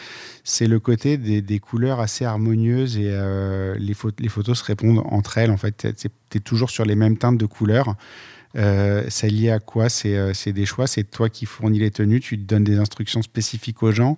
c'est 0.44 0.68
le 0.68 0.78
côté 0.78 1.16
des, 1.16 1.58
couleurs 1.58 1.98
assez 1.98 2.24
harmonieuses 2.24 2.96
et 2.96 3.08
euh, 3.08 3.74
les, 3.78 3.94
les 4.20 4.28
photos 4.28 4.58
se 4.58 4.64
répondent 4.64 5.02
entre 5.06 5.38
elles. 5.38 5.50
En 5.50 5.56
fait, 5.56 5.94
tu 5.96 6.06
es 6.36 6.40
toujours 6.40 6.70
sur 6.70 6.84
les 6.84 6.94
mêmes 6.94 7.18
teintes 7.18 7.38
de 7.38 7.46
couleurs. 7.46 7.96
Euh, 8.56 9.04
c'est 9.08 9.28
lié 9.28 9.50
à 9.50 9.58
quoi? 9.58 9.88
C'est 9.88 10.16
euh, 10.16 10.32
c'est 10.32 10.52
des 10.52 10.66
choix 10.66 10.86
C'est 10.86 11.04
toi 11.04 11.28
qui 11.28 11.44
fournis 11.46 11.80
les 11.80 11.90
tenues 11.90 12.20
Tu 12.20 12.36
donnes 12.36 12.64
des 12.64 12.78
instructions 12.78 13.22
spécifiques 13.22 13.82
aux 13.82 13.92
gens? 13.92 14.16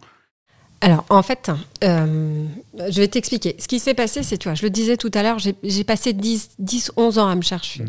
Alors, 0.83 1.05
en 1.09 1.23
fait, 1.23 1.51
euh, 1.85 2.45
je 2.91 3.01
vais 3.01 3.09
t'expliquer. 3.09 3.57
Ce 3.59 3.67
qui 3.67 3.79
s'est 3.79 3.95
passé, 3.95 4.23
c'est, 4.23 4.37
tu 4.37 4.49
vois, 4.49 4.55
je 4.55 4.63
le 4.63 4.69
disais 4.71 4.99
tout 4.99 5.11
à 5.15 5.23
l'heure, 5.23 5.39
j'ai 5.39 5.85
passé 5.85 6.13
10, 6.13 6.51
10, 6.59 6.93
11 6.97 7.19
ans 7.19 7.29
à 7.29 7.35
me 7.35 7.41
chercher. 7.41 7.83
Mm. 7.85 7.89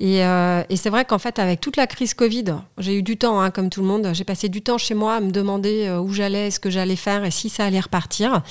Et, 0.00 0.24
euh, 0.24 0.62
et 0.68 0.76
c'est 0.76 0.90
vrai 0.90 1.04
qu'en 1.04 1.18
fait, 1.20 1.38
avec 1.38 1.60
toute 1.60 1.76
la 1.76 1.86
crise 1.86 2.12
Covid, 2.12 2.56
j'ai 2.78 2.96
eu 2.98 3.02
du 3.04 3.16
temps, 3.16 3.40
hein, 3.40 3.50
comme 3.50 3.70
tout 3.70 3.80
le 3.80 3.86
monde. 3.86 4.10
J'ai 4.12 4.24
passé 4.24 4.48
du 4.48 4.62
temps 4.62 4.78
chez 4.78 4.94
moi 4.94 5.14
à 5.14 5.20
me 5.20 5.30
demander 5.30 5.86
euh, 5.86 6.00
où 6.00 6.12
j'allais, 6.12 6.50
ce 6.50 6.58
que 6.58 6.70
j'allais 6.70 6.96
faire 6.96 7.24
et 7.24 7.30
si 7.30 7.48
ça 7.48 7.66
allait 7.66 7.78
repartir. 7.80 8.42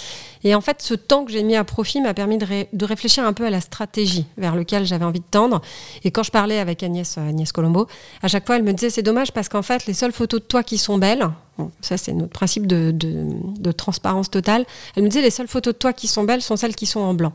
Et 0.45 0.55
en 0.55 0.61
fait, 0.61 0.81
ce 0.81 0.93
temps 0.93 1.25
que 1.25 1.31
j'ai 1.33 1.43
mis 1.43 1.57
à 1.57 1.65
profit 1.65 1.99
m'a 1.99 2.13
permis 2.13 2.37
de, 2.37 2.45
ré- 2.45 2.69
de 2.71 2.85
réfléchir 2.85 3.25
un 3.25 3.33
peu 3.33 3.45
à 3.45 3.49
la 3.49 3.59
stratégie 3.59 4.25
vers 4.37 4.55
laquelle 4.55 4.85
j'avais 4.85 5.05
envie 5.05 5.19
de 5.19 5.25
tendre. 5.29 5.61
Et 6.05 6.11
quand 6.11 6.23
je 6.23 6.31
parlais 6.31 6.59
avec 6.59 6.81
Agnès, 6.83 7.17
Agnès 7.17 7.51
Colombo, 7.51 7.87
à 8.21 8.29
chaque 8.29 8.45
fois, 8.45 8.55
elle 8.55 8.63
me 8.63 8.71
disait 8.71 8.89
c'est 8.89 9.03
dommage 9.03 9.33
parce 9.33 9.49
qu'en 9.49 9.61
fait, 9.61 9.85
les 9.85 9.93
seules 9.93 10.13
photos 10.13 10.39
de 10.39 10.45
toi 10.45 10.63
qui 10.63 10.77
sont 10.77 10.97
belles, 10.97 11.27
bon, 11.57 11.71
ça 11.81 11.97
c'est 11.97 12.13
notre 12.13 12.31
principe 12.33 12.67
de, 12.67 12.91
de- 12.91 13.27
de 13.59 13.71
transparence 13.71 14.29
totale, 14.31 14.65
elle 14.95 15.03
me 15.03 15.09
disait 15.09 15.21
les 15.21 15.29
seules 15.31 15.47
photos 15.47 15.73
de 15.73 15.77
toi 15.79 15.93
qui 15.93 16.07
sont 16.07 16.23
belles 16.23 16.41
sont 16.41 16.55
celles 16.57 16.75
qui 16.75 16.85
sont 16.85 16.99
en 17.01 17.13
blanc. 17.13 17.33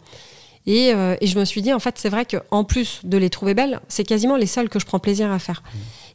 Et, 0.67 0.93
euh, 0.93 1.17
et 1.23 1.27
je 1.27 1.39
me 1.39 1.47
suis 1.47 1.63
dit, 1.63 1.73
en 1.73 1.79
fait, 1.79 1.95
c'est 1.97 2.11
vrai 2.11 2.27
qu'en 2.27 2.63
plus 2.63 3.01
de 3.05 3.17
les 3.17 3.31
trouver 3.31 3.55
belles, 3.55 3.81
c'est 3.89 4.05
quasiment 4.05 4.37
les 4.37 4.45
seules 4.47 4.69
que 4.69 4.79
je 4.79 4.85
prends 4.85 4.99
plaisir 4.99 5.33
à 5.33 5.39
faire. 5.39 5.63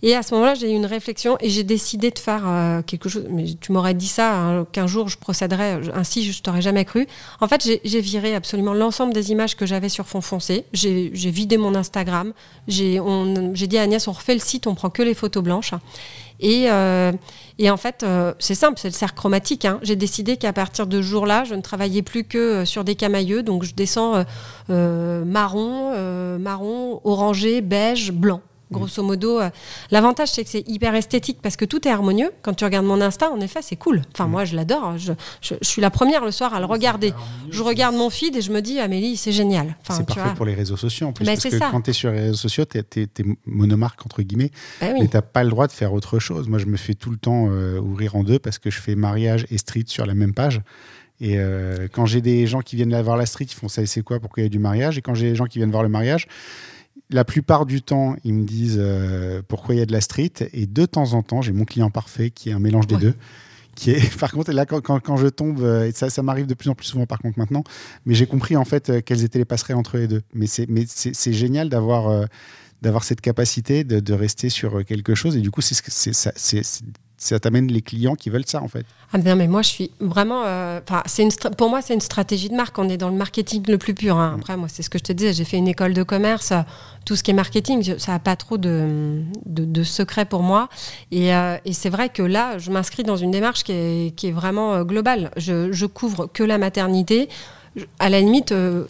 Et 0.04 0.16
à 0.16 0.22
ce 0.22 0.36
moment-là, 0.36 0.54
j'ai 0.54 0.72
eu 0.72 0.76
une 0.76 0.86
réflexion 0.86 1.38
et 1.40 1.50
j'ai 1.50 1.64
décidé 1.64 2.12
de 2.12 2.20
faire 2.20 2.44
euh, 2.46 2.82
quelque 2.84 3.10
chose. 3.10 3.26
Mais 3.32 3.46
tu 3.60 3.72
m'aurais 3.72 3.96
dit 3.96 4.08
ça, 4.08 4.36
hein, 4.38 4.68
qu'un 4.72 4.86
jour 4.86 5.10
je 5.10 5.18
procéderais 5.18 5.80
ainsi, 5.96 6.32
je 6.32 6.40
t'aurais 6.44 6.62
jamais 6.62 6.86
cru. 6.86 7.08
En 7.42 7.48
fait, 7.48 7.64
j'ai- 7.84 8.02
viré 8.02 8.36
absolument 8.36 8.76
l'ensemble 8.76 9.12
des 9.14 9.32
images 9.32 9.56
que 9.56 9.66
j'avais 9.66 9.90
sur 9.90 10.06
fond 10.06 10.22
foncé. 10.22 10.66
J'ai 10.74 11.10
vidé 11.10 11.58
mon 11.58 11.74
Instagram. 11.74 12.34
J'ai 12.68 13.00
dit 13.00 13.78
à 13.80 13.82
Agnès, 13.82 14.08
on 14.08 14.12
refait 14.12 14.36
le 14.36 14.40
site, 14.42 14.68
on 14.68 14.76
prend 14.76 14.92
que 14.92 15.02
les 15.02 15.16
photos 15.16 15.42
blanches. 15.44 15.74
Et, 16.44 16.70
euh, 16.70 17.14
et 17.58 17.72
en 17.72 17.78
fait, 17.78 18.04
euh, 18.04 18.34
c'est 18.38 18.54
simple, 18.54 18.78
c'est 18.78 18.90
le 18.90 18.94
cercle 18.94 19.16
chromatique. 19.16 19.64
hein. 19.64 19.80
J'ai 19.82 19.96
décidé 19.96 20.36
qu'à 20.38 20.52
partir 20.52 20.86
de 20.86 20.98
ce 20.98 21.08
jour-là, 21.08 21.46
je 21.46 21.56
ne 21.56 21.62
travaillais 21.62 22.02
plus 22.02 22.26
que 22.26 22.38
euh, 22.38 22.66
sur 22.66 22.84
des 22.84 22.96
camailleux. 22.96 23.44
Donc, 23.44 23.64
je 23.64 23.74
descends 23.74 24.24
marron, 24.68 26.38
marron, 26.38 27.00
orangé, 27.04 27.62
beige, 27.62 28.12
blanc. 28.12 28.42
Grosso 28.74 29.02
modo, 29.04 29.40
euh, 29.40 29.50
l'avantage 29.92 30.30
c'est 30.32 30.44
que 30.44 30.50
c'est 30.50 30.68
hyper 30.68 30.94
esthétique 30.96 31.40
parce 31.42 31.56
que 31.56 31.66
tout 31.66 31.88
est 31.88 31.92
harmonieux. 31.92 32.32
Quand 32.42 32.54
tu 32.54 32.64
regardes 32.66 32.86
mon 32.86 33.00
Insta, 33.02 33.32
en 33.32 33.40
effet, 33.40 33.60
c'est 33.62 33.76
cool. 33.76 34.02
Enfin, 34.14 34.28
moi, 34.28 34.44
je 34.46 34.56
l'adore. 34.56 34.98
Je, 34.98 35.14
je- 35.42 35.56
je 35.62 35.68
suis 35.68 35.82
la 35.82 35.90
première 35.90 36.26
le 36.26 36.32
soir 36.32 36.54
à 36.54 36.60
le 36.60 36.66
regarder. 36.66 37.14
Je 37.50 37.62
regarde 37.64 37.96
mon 37.96 38.10
feed 38.10 38.36
et 38.36 38.42
je 38.42 38.52
me 38.52 38.62
dis, 38.62 38.80
Amélie, 38.80 39.16
c'est 39.18 39.32
génial. 39.32 39.76
Enfin, 39.82 39.96
C'est 40.00 40.06
parfait 40.06 40.22
vois. 40.24 40.34
pour 40.34 40.46
les 40.46 40.54
réseaux 40.56 40.78
sociaux 40.78 41.08
en 41.08 41.14
plus. 41.14 41.26
Mais 41.26 41.34
parce 41.34 41.44
que 41.44 41.58
ça. 41.58 41.70
quand 41.72 41.82
tu 41.82 41.92
es 41.92 41.94
sur 41.94 42.12
les 42.12 42.20
réseaux 42.20 42.34
sociaux, 42.36 42.66
tu 42.66 42.78
es, 42.80 43.08
monomarque 43.46 44.06
entre 44.06 44.22
guillemets. 44.22 44.52
Bah 44.82 44.88
oui. 44.94 45.00
Mais 45.02 45.08
tu 45.08 45.18
pas 45.34 45.44
le 45.44 45.50
droit 45.50 45.68
de 45.68 45.72
faire 45.72 45.94
autre 45.94 46.20
chose. 46.20 46.48
Moi, 46.50 46.60
je 46.60 46.66
me 46.66 46.78
fais 46.78 46.94
tout 46.94 47.10
le 47.12 47.18
temps 47.18 47.48
euh, 47.50 47.80
ouvrir 47.80 48.16
en 48.16 48.24
deux 48.24 48.40
parce 48.40 48.60
que 48.60 48.70
je 48.70 48.80
fais 48.80 48.96
mariage 48.96 49.46
et 49.50 49.58
street 49.58 49.86
sur 49.88 50.06
la 50.06 50.14
même 50.14 50.34
page. 50.34 50.62
Et 51.22 51.36
euh, 51.38 51.88
quand 51.92 52.06
j'ai 52.06 52.22
des 52.22 52.48
gens 52.48 52.60
qui 52.62 52.76
viennent 52.76 53.00
voir 53.02 53.16
la 53.16 53.26
street, 53.26 53.46
ils 53.46 53.54
font 53.54 53.68
ça 53.70 53.82
et 53.82 53.86
c'est 53.86 54.02
quoi? 54.02 54.20
Pourquoi 54.20 54.42
il 54.42 54.46
y 54.46 54.48
a 54.48 54.50
du 54.50 54.60
mariage? 54.60 54.98
Et 54.98 55.02
quand 55.02 55.14
j'ai 55.14 55.30
des 55.30 55.36
gens 55.36 55.46
qui 55.46 55.60
viennent 55.60 55.72
voir 55.72 55.84
le 55.84 55.90
mariage, 55.90 56.28
la 57.14 57.24
plupart 57.26 57.66
du 57.66 57.82
temps, 57.82 58.16
ils 58.24 58.34
me 58.34 58.44
disent 58.46 58.78
euh, 58.80 59.42
pourquoi 59.48 59.76
il 59.76 59.78
y 59.78 59.82
a 59.82 59.86
de 59.86 59.92
la 59.94 60.02
street. 60.02 60.34
Et 60.54 60.66
de 60.66 60.86
temps 60.86 61.14
en 61.14 61.22
temps, 61.24 61.42
j'ai 61.42 61.52
mon 61.54 61.66
client 61.66 61.90
parfait 61.90 62.30
qui 62.32 62.50
est 62.50 62.54
un 62.54 62.60
mélange 62.60 62.88
des 62.88 62.96
Ouais. 62.96 63.02
deux. 63.02 63.16
Qui 63.76 63.92
est, 63.92 64.18
par 64.20 64.32
contre, 64.32 64.52
là, 64.52 64.66
quand, 64.66 64.82
quand- 64.82 65.00
quand 65.00 65.18
je 65.18 65.28
tombe, 65.28 65.62
euh, 65.62 65.88
et 65.88 65.92
ça, 65.92 66.10
ça 66.10 66.22
m'arrive 66.24 66.46
de 66.48 66.54
plus 66.54 66.70
en 66.70 66.76
plus 66.76 66.86
souvent 66.86 67.06
par 67.08 67.20
contre 67.20 67.40
maintenant, 67.40 67.64
mais 68.06 68.14
j'ai 68.14 68.28
compris 68.28 68.56
en 68.56 68.66
fait 68.66 68.90
euh, 68.90 69.02
quelles 69.02 69.24
étaient 69.24 69.40
les 69.40 69.46
passerelles 69.46 69.78
entre 69.78 69.98
les 69.98 70.08
deux. 70.08 70.22
Mais 70.34 70.46
c'est, 70.48 70.68
mais 70.70 70.86
c'est, 70.88 71.16
c'est 71.16 71.34
génial 71.34 71.70
d'avoir, 71.70 72.08
euh, 72.10 72.26
d'avoir 72.82 73.04
cette 73.04 73.22
capacité 73.22 73.84
de, 73.84 74.00
de 74.00 74.14
rester 74.14 74.50
sur 74.50 74.84
quelque 74.86 75.16
chose. 75.16 75.36
Et 75.38 75.42
du 75.42 75.50
coup, 75.52 75.62
c'est, 75.62 75.76
ça, 77.24 77.40
t'amène 77.40 77.68
les 77.68 77.82
clients 77.82 78.16
qui 78.16 78.30
veulent 78.30 78.46
ça 78.46 78.62
en 78.62 78.68
fait. 78.68 78.86
Ah 79.14 79.18
non, 79.18 79.36
mais 79.36 79.48
moi, 79.48 79.62
je 79.62 79.70
suis 79.70 79.92
vraiment. 80.00 80.44
euh, 80.46 80.80
c'est 81.06 81.24
une 81.24 81.32
pour 81.58 81.70
moi, 81.70 81.82
c'est 81.82 81.94
une 81.94 82.02
stratégie 82.02 82.50
de 82.50 82.56
marque. 82.56 82.78
On 82.80 82.90
est 82.90 82.98
dans 82.98 83.10
le 83.10 83.16
marketing 83.16 83.64
le 83.68 83.78
plus 83.78 83.94
pur. 83.94 84.18
hein. 84.18 84.36
Après, 84.40 84.58
moi, 84.58 84.68
c'est 84.68 84.82
ce 84.84 84.90
que 84.90 84.98
je 84.98 85.04
te 85.04 85.14
disais. 85.14 85.34
J'ai 85.34 85.46
fait 85.46 85.58
une 85.58 85.68
école 85.68 85.94
de 85.94 86.04
commerce. 86.04 86.52
Tout 87.06 87.16
ce 87.16 87.24
qui 87.24 87.32
est 87.32 87.34
marketing, 87.34 87.98
ça 87.98 88.14
n'a 88.14 88.20
pas 88.20 88.36
trop 88.36 88.58
de, 88.58 89.22
de, 89.46 89.66
de 89.66 89.84
secret 89.84 90.26
pour 90.26 90.42
moi. 90.42 90.70
Et, 91.12 91.34
euh, 91.36 91.58
et 91.66 91.74
c'est 91.74 91.90
vrai 91.90 92.10
que 92.10 92.24
là, 92.24 92.58
je 92.58 92.72
m'inscris 92.72 93.04
dans 93.04 93.18
une 93.18 93.32
démarche 93.32 93.64
qui 93.64 93.72
est, 93.74 94.16
qui 94.16 94.28
est 94.28 94.32
vraiment 94.32 94.74
euh, 94.74 94.84
globale. 94.84 95.32
Je, 95.38 95.72
je 95.72 95.86
couvre 95.86 96.28
que 96.32 96.44
la 96.44 96.58
maternité. 96.58 97.30
À 98.00 98.10
la 98.10 98.20
limite. 98.22 98.52
euh, 98.52 98.86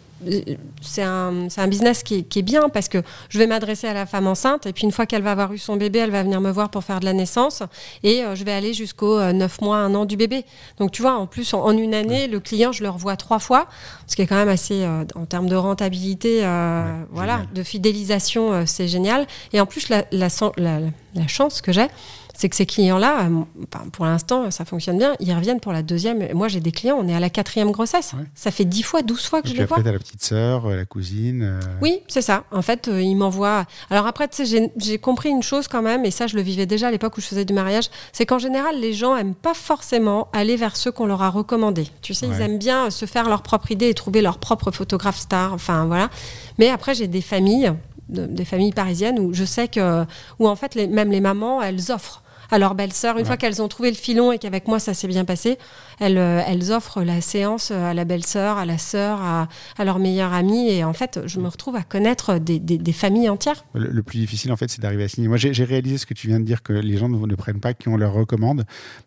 c'est 0.81 1.01
un, 1.03 1.49
c'est 1.49 1.59
un 1.59 1.67
business 1.67 2.01
qui 2.01 2.19
est, 2.19 2.23
qui 2.23 2.39
est 2.39 2.43
bien 2.43 2.69
parce 2.69 2.87
que 2.87 2.99
je 3.27 3.37
vais 3.39 3.45
m'adresser 3.45 3.87
à 3.87 3.93
la 3.93 4.05
femme 4.05 4.25
enceinte 4.25 4.65
et 4.65 4.71
puis 4.71 4.83
une 4.85 4.93
fois 4.93 5.05
qu'elle 5.05 5.21
va 5.21 5.31
avoir 5.33 5.51
eu 5.51 5.57
son 5.57 5.75
bébé, 5.75 5.99
elle 5.99 6.11
va 6.11 6.23
venir 6.23 6.39
me 6.39 6.49
voir 6.49 6.69
pour 6.69 6.81
faire 6.85 7.01
de 7.01 7.05
la 7.05 7.11
naissance 7.11 7.61
et 8.03 8.23
euh, 8.23 8.33
je 8.33 8.45
vais 8.45 8.53
aller 8.53 8.73
jusqu'au 8.73 9.19
9 9.21 9.59
mois, 9.59 9.79
1 9.79 9.93
an 9.95 10.05
du 10.05 10.15
bébé. 10.15 10.45
Donc 10.79 10.91
tu 10.91 11.01
vois, 11.01 11.15
en 11.15 11.27
plus, 11.27 11.53
en, 11.53 11.61
en 11.65 11.77
une 11.77 11.93
année, 11.93 12.27
le 12.29 12.39
client, 12.39 12.71
je 12.71 12.83
le 12.83 12.89
revois 12.89 13.17
trois 13.17 13.39
fois, 13.39 13.67
ce 14.07 14.15
qui 14.15 14.21
est 14.21 14.25
quand 14.27 14.37
même 14.37 14.47
assez, 14.47 14.83
euh, 14.85 15.03
en 15.15 15.25
termes 15.25 15.49
de 15.49 15.57
rentabilité, 15.57 16.45
euh, 16.45 16.83
Ouais, 17.01 17.05
voilà, 17.11 17.33
génial. 17.39 17.53
de 17.53 17.63
fidélisation, 17.63 18.53
euh, 18.53 18.63
c'est 18.65 18.87
génial. 18.87 19.27
Et 19.51 19.59
en 19.59 19.65
plus, 19.65 19.89
la, 19.89 20.05
la, 20.13 20.27
la- 20.55 20.79
la 21.15 21.27
chance 21.27 21.59
que 21.61 21.73
j'ai, 21.73 21.87
c'est 22.33 22.49
que 22.49 22.55
ces 22.55 22.65
clients-là, 22.65 23.27
euh, 23.27 23.77
pour 23.91 24.05
l'instant, 24.05 24.49
ça 24.51 24.65
fonctionne 24.65 24.97
bien, 24.97 25.15
ils 25.19 25.33
reviennent 25.33 25.59
pour 25.59 25.71
la 25.71 25.83
deuxième. 25.83 26.33
Moi, 26.33 26.47
j'ai 26.47 26.59
des 26.59 26.71
clients, 26.71 26.97
on 26.99 27.07
est 27.07 27.15
à 27.15 27.19
la 27.19 27.29
quatrième 27.29 27.71
grossesse. 27.71 28.13
Ouais. 28.13 28.25
Ça 28.35 28.49
fait 28.51 28.65
10 28.65 28.83
fois, 28.83 29.01
12 29.03 29.25
fois 29.25 29.41
que 29.41 29.47
Et 29.47 29.51
je 29.51 29.57
les 29.57 29.65
vois. 29.65 29.77
après, 29.77 29.91
la 29.91 29.99
petite 29.99 30.23
sœur, 30.23 30.67
la 30.69 30.85
cousine. 30.85 31.59
Oui, 31.81 31.99
c'est 32.07 32.21
ça. 32.23 32.43
En 32.51 32.61
fait, 32.61 32.89
il 32.91 33.15
m'envoie. 33.15 33.65
Alors 33.89 34.07
après, 34.07 34.27
tu 34.27 34.45
sais, 34.45 34.71
j'ai 34.77 34.97
compris 34.97 35.29
une 35.29 35.43
chose 35.43 35.67
quand 35.67 35.81
même, 35.81 36.05
et 36.05 36.11
ça, 36.11 36.27
je 36.27 36.35
le 36.35 36.41
vivais 36.41 36.65
déjà 36.65 36.87
à 36.87 36.91
l'époque 36.91 37.17
où 37.17 37.21
je 37.21 37.27
faisais 37.27 37.45
du 37.45 37.53
mariage, 37.53 37.89
c'est 38.11 38.25
qu'en 38.25 38.39
général, 38.39 38.79
les 38.79 38.93
gens 38.93 39.15
aiment 39.15 39.35
pas 39.35 39.53
forcément 39.53 40.27
aller 40.33 40.55
vers 40.55 40.75
ceux 40.75 40.91
qu'on 40.91 41.05
leur 41.05 41.21
a 41.21 41.29
recommandés. 41.29 41.87
Tu 42.01 42.13
sais, 42.13 42.27
ils 42.27 42.41
aiment 42.41 42.57
bien 42.57 42.89
se 42.89 43.05
faire 43.05 43.29
leur 43.29 43.43
propre 43.43 43.71
idée 43.71 43.89
et 43.89 43.93
trouver 43.93 44.21
leur 44.21 44.39
propre 44.39 44.71
photographe 44.71 45.19
star. 45.19 45.53
Enfin, 45.53 45.85
voilà. 45.85 46.09
Mais 46.57 46.69
après, 46.69 46.95
j'ai 46.95 47.07
des 47.07 47.21
familles, 47.21 47.73
des 48.09 48.45
familles 48.45 48.73
parisiennes 48.73 49.19
où 49.19 49.33
je 49.33 49.45
sais 49.45 49.67
que, 49.67 50.03
où 50.39 50.47
en 50.47 50.55
fait, 50.55 50.75
les, 50.75 50.87
même 50.87 51.11
les 51.11 51.21
mamans, 51.21 51.61
elles 51.61 51.91
offrent 51.91 52.22
à 52.53 52.59
leur 52.59 52.75
belle-sœur. 52.75 53.17
Une 53.17 53.25
fois 53.25 53.35
qu'elles 53.35 53.63
ont 53.63 53.67
trouvé 53.67 53.89
le 53.89 53.97
filon 53.97 54.31
et 54.31 54.37
qu'avec 54.37 54.67
moi 54.67 54.77
ça 54.77 54.93
s'est 54.93 55.07
bien 55.07 55.25
passé, 55.25 55.57
elles, 55.99 56.19
euh, 56.19 56.41
elles 56.47 56.71
offrent 56.71 57.01
la 57.01 57.19
séance 57.19 57.71
à 57.71 57.95
la 57.95 58.05
belle-sœur, 58.05 58.57
à 58.57 58.65
la 58.65 58.77
sœur, 58.77 59.21
à, 59.23 59.47
leur 59.83 59.97
meilleure 59.97 60.33
amie. 60.33 60.69
Et 60.69 60.83
en 60.83 60.93
fait, 60.93 61.21
je 61.25 61.39
me 61.39 61.47
retrouve 61.47 61.75
à 61.75 61.81
connaître 61.81 62.37
des, 62.37 62.59
des, 62.59 62.93
familles 62.93 63.29
entières. 63.29 63.65
Le, 63.73 64.03
plus 64.03 64.19
difficile, 64.19 64.51
en 64.51 64.55
fait, 64.55 64.69
c'est 64.69 64.81
d'arriver 64.81 65.03
à 65.03 65.07
signer. 65.07 65.27
Moi, 65.27 65.37
j'ai 65.37 65.63
réalisé 65.63 65.97
ce 65.97 66.05
que 66.05 66.13
tu 66.13 66.27
viens 66.27 66.39
de 66.39 66.45
dire, 66.45 66.61
que 66.61 66.73
les 66.73 66.97
gens 66.97 67.09
ne, 67.09 67.35
prennent 67.35 67.59
pas 67.59 67.73
qui 67.73 67.89
on 67.89 67.97
leur 67.97 68.13
recommande, 68.13 68.65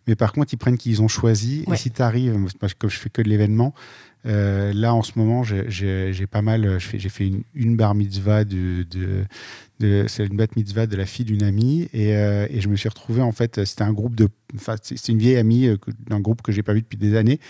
mais 0.09 0.17
par 0.17 0.33
contre, 0.33 0.53
ils 0.53 0.57
prennent 0.57 0.77
qui 0.77 0.91
ils 0.91 1.03
ont 1.03 1.09
choisi. 1.09 1.65
Et 1.71 1.77
si 1.77 1.93
tu 1.93 2.03
arrives, 2.03 2.37
comme 2.79 2.91
je 2.91 2.99
fais 2.99 3.11
que 3.11 3.23
de 3.23 3.29
l'événement, 3.29 3.75
euh, 4.27 4.73
là, 4.73 4.95
en 4.95 5.03
ce 5.03 5.13
moment, 5.17 5.45
j'ai 5.45 6.27
pas 6.31 6.43
mal. 6.43 6.79
J'ai 6.79 7.09
fait 7.09 7.31
une, 7.55 7.77
bar 7.77 7.95
mitzvah 7.95 8.45
de, 8.45 8.85
c'est 10.09 10.27
une 10.27 10.37
bat 10.37 10.47
mitzvah 10.57 10.87
de 10.87 10.97
la 10.97 11.07
fille 11.07 11.25
d'une 11.25 11.43
amie 11.43 11.89
et, 11.93 12.17
euh, 12.17 12.47
et, 12.51 12.61
je 12.61 12.69
me 12.69 12.77
suis 12.77 12.89
retrouvé 12.89 13.23
en 13.23 13.33
fait. 13.33 13.65
C'était 13.65 13.83
un 13.83 13.93
groupe 13.93 14.17
de. 14.17 14.29
Enfin, 14.55 14.77
une 15.09 15.19
vieille 15.19 15.37
amie 15.37 15.67
euh, 15.67 15.77
d'un 16.09 16.21
groupe 16.21 16.43
que 16.43 16.53
j'ai 16.53 16.63
pas 16.63 16.73
vu 16.73 16.83
depuis 16.83 16.99
des 16.99 17.17
années. 17.17 17.41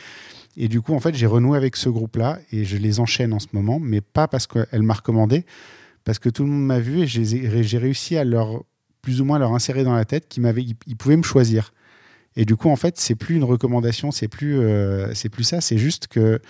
Et 0.56 0.68
du 0.68 0.80
coup, 0.80 0.94
en 0.94 1.00
fait, 1.00 1.14
j'ai 1.14 1.26
renoué 1.26 1.56
avec 1.56 1.76
ce 1.76 1.88
groupe-là 1.88 2.38
et 2.50 2.64
je 2.64 2.76
les 2.76 2.98
enchaîne 3.00 3.32
en 3.32 3.38
ce 3.38 3.48
moment, 3.52 3.78
mais 3.78 4.00
pas 4.00 4.26
parce 4.26 4.46
qu'elle 4.46 4.82
m'a 4.82 4.94
recommandé, 4.94 5.44
parce 6.04 6.18
que 6.18 6.30
tout 6.30 6.44
le 6.44 6.50
monde 6.50 6.64
m'a 6.64 6.80
vu 6.80 7.00
et 7.00 7.06
j'ai 7.06 7.78
réussi 7.78 8.16
à 8.16 8.24
leur 8.24 8.64
plus 9.02 9.20
ou 9.20 9.24
moins 9.24 9.38
leur 9.38 9.52
insérer 9.54 9.84
dans 9.84 9.94
la 9.94 10.06
tête 10.06 10.28
qu'ils 10.28 10.74
ils 10.86 10.96
pouvaient 10.96 11.16
me 11.16 11.22
choisir. 11.22 11.72
Et 12.36 12.44
du 12.44 12.56
coup, 12.56 12.68
en 12.68 12.76
fait, 12.76 12.98
c'est 12.98 13.14
plus 13.14 13.34
une 13.34 13.44
recommandation, 13.44 14.10
c'est 14.10 14.28
plus, 14.28 14.58
euh, 14.58 15.12
c'est 15.14 15.28
plus 15.28 15.44
ça, 15.44 15.60
c'est 15.60 15.78
juste 15.78 16.06
que 16.06 16.40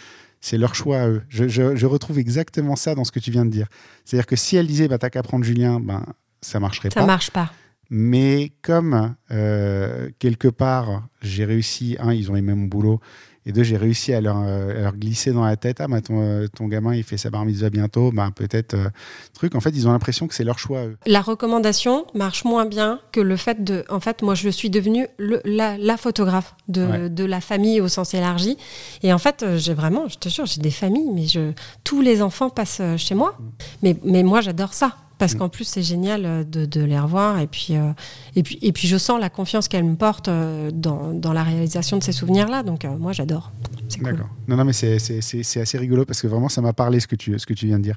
c'est 0.41 0.59
leur 0.59 0.75
choix 0.75 1.01
à 1.01 1.09
eux. 1.09 1.23
Je, 1.29 1.87
retrouve 1.87 2.19
exactement 2.19 2.77
ça 2.77 2.95
dans 2.95 3.05
ce 3.05 3.13
que 3.13 3.21
tu 3.21 3.31
viens 3.31 3.45
de 3.45 3.51
dire. 3.51 3.69
C'est-à-dire 4.05 4.27
que 4.27 4.37
si 4.37 4.57
elle 4.57 4.67
disait, 4.67 4.89
bah, 4.89 4.99
t'as 4.99 5.11
qu'à 5.11 5.23
prendre 5.23 5.45
Julien, 5.45 5.81
ben, 5.81 6.05
ça 6.41 6.61
marcherait 6.61 6.91
pas. 6.91 7.01
Ça 7.01 7.07
marche 7.07 7.31
pas. 7.31 7.53
Mais 7.89 8.53
comme 8.63 9.15
euh, 9.31 10.11
quelque 10.19 10.49
part, 10.49 11.09
j'ai 11.23 11.45
réussi, 11.45 11.97
un, 12.01 12.13
ils 12.13 12.31
ont 12.31 12.37
aimé 12.37 12.53
mon 12.55 12.67
boulot, 12.67 13.01
et 13.47 13.53
deux, 13.53 13.63
j'ai 13.63 13.77
réussi 13.77 14.13
à 14.13 14.21
leur, 14.21 14.39
euh, 14.45 14.83
leur, 14.83 14.97
glisser 14.97 15.33
dans 15.33 15.45
la 15.45 15.57
tête, 15.57 15.81
ah, 15.81 15.87
bah, 15.87 16.01
ton, 16.01 16.21
euh, 16.21 16.49
ton, 16.49 16.67
gamin, 16.67 16.97
il 16.97 17.05
fait 17.05 17.17
sa 17.17 17.31
bar 17.31 17.45
mitzvah 17.45 17.71
bientôt, 17.71 18.11
bah, 18.11 18.29
peut-être 18.35 18.75
euh, 18.75 18.89
truc. 19.35 19.55
En 19.55 19.61
fait, 19.61 19.71
ils 19.71 19.87
ont 19.87 19.93
l'impression 19.93 20.27
que 20.27 20.35
c'est 20.35 20.43
leur 20.43 20.59
choix. 20.59 20.85
Eux. 20.85 20.97
La 21.07 21.21
recommandation 21.21 22.07
marche 22.13 22.45
moins 22.45 22.67
bien 22.67 22.99
que 23.13 23.21
le 23.21 23.37
fait 23.37 23.63
de. 23.63 23.85
En 23.89 24.01
fait, 24.01 24.23
moi, 24.23 24.35
je 24.35 24.49
suis 24.49 24.69
devenue 24.69 25.07
le, 25.17 25.41
la, 25.45 25.79
la, 25.79 25.97
photographe 25.97 26.57
de, 26.67 27.07
de, 27.07 27.25
la 27.25 27.41
famille 27.41 27.81
au 27.81 27.87
sens 27.87 28.15
élargi. 28.15 28.59
Et 29.05 29.13
en 29.13 29.19
fait, 29.19 29.45
j'ai 29.57 29.75
vraiment, 29.75 30.09
je 30.09 30.19
te 30.19 30.29
jure, 30.29 30.47
j'ai 30.47 30.61
des 30.61 30.73
familles, 30.73 31.11
mais 31.15 31.27
je, 31.27 31.53
tous 31.85 32.01
les 32.01 32.23
enfants 32.23 32.51
passent 32.51 32.83
chez 32.97 33.15
moi. 33.15 33.37
Mm. 33.39 33.45
Mais, 33.85 33.97
mais 34.03 34.23
moi, 34.25 34.41
j'adore 34.41 34.75
ça 34.75 34.97
parce 35.19 35.35
mm. 35.35 35.39
qu'en 35.39 35.49
plus 35.49 35.65
c'est 35.65 35.83
génial 35.83 36.25
euh, 36.25 36.45
de, 36.45 36.83
les 36.83 36.99
revoir. 36.99 37.39
Et 37.39 37.47
puis, 37.47 37.69
euh, 37.71 37.93
et 38.35 38.43
puis 38.43 38.59
et 38.63 38.73
puis 38.73 38.89
je 38.89 38.97
sens 38.97 39.21
la 39.21 39.31
confiance 39.31 39.69
qu'elle 39.69 39.85
me 39.85 39.97
porte 39.97 40.29
euh, 40.29 40.71
dans, 40.73 41.13
dans, 41.13 41.33
la 41.33 41.43
réalisation 41.43 41.97
de 41.97 42.03
ces 42.03 42.13
souvenirs 42.13 42.49
là 42.49 42.63
donc 42.63 42.85
moi 42.85 43.13
j'adore. 43.13 43.53
C'est 43.89 44.01
cool. 44.01 44.25
non 44.49 44.57
non 44.57 44.65
mais 44.65 44.73
c'est 44.73 45.61
assez 45.61 45.79
rigolo 45.79 46.05
parce 46.05 46.21
que 46.21 46.27
vraiment 46.27 46.49
ça 46.49 46.61
m'a 46.61 46.73
parlé 46.73 47.01
ce 47.01 47.07
que 47.07 47.17
tu 47.17 47.39
ce 47.39 47.47
que 47.47 47.55
tu 47.55 47.67
viens 47.67 47.79
de 47.79 47.85
dire. 47.85 47.97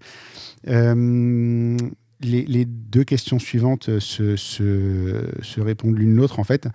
Les, 2.21 2.43
les, 2.43 2.65
deux 2.65 3.05
questions 3.05 3.39
suivantes 3.39 3.97
se, 3.99 4.35
se, 4.35 5.25
se 5.41 5.61
répondent 5.61 5.97
l'une 5.97 6.17
l'autre 6.17 6.41
en 6.41 6.43
fait 6.43 6.67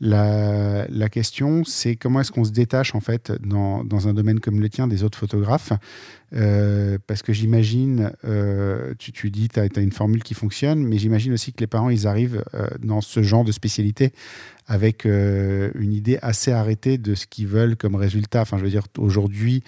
la, 0.00 1.08
question, 1.10 1.64
c'est 1.64 1.96
comment 1.96 2.20
est-ce 2.20 2.30
qu'on 2.30 2.44
se 2.44 2.52
détache 2.52 2.94
en 2.94 3.00
fait 3.00 3.32
dans, 3.42 3.84
dans, 3.84 4.08
un 4.08 4.14
domaine 4.14 4.40
comme 4.40 4.60
le 4.60 4.68
tien 4.68 4.86
des 4.86 5.02
autres 5.02 5.18
photographes? 5.18 5.72
Euh, 6.34 6.98
Parce 7.06 7.22
que 7.22 7.32
j'imagine, 7.32 8.12
euh, 8.24 8.94
tu, 8.98 9.12
tu, 9.12 9.30
dis, 9.30 9.48
tu 9.48 9.58
as, 9.60 9.80
une 9.80 9.92
formule 9.92 10.22
qui 10.22 10.34
fonctionne, 10.34 10.84
mais 10.84 10.98
j'imagine 10.98 11.32
aussi 11.32 11.52
que 11.52 11.60
les 11.60 11.66
parents, 11.66 11.90
ils 11.90 12.06
arrivent 12.06 12.44
euh, 12.54 12.68
dans 12.82 13.00
ce 13.00 13.22
genre 13.22 13.44
de 13.44 13.52
spécialité 13.52 14.12
avec 14.70 15.06
une 15.06 15.94
idée 15.94 16.18
assez 16.20 16.52
arrêtée 16.52 16.98
de 16.98 17.14
ce 17.14 17.26
qu'ils 17.26 17.46
veulent 17.46 17.74
comme 17.74 17.94
résultat. 17.94 18.42
Enfin, 18.42 18.58
je 18.58 18.64
veux 18.64 18.68
dire, 18.68 18.82
aujourd'hui, 18.98 19.62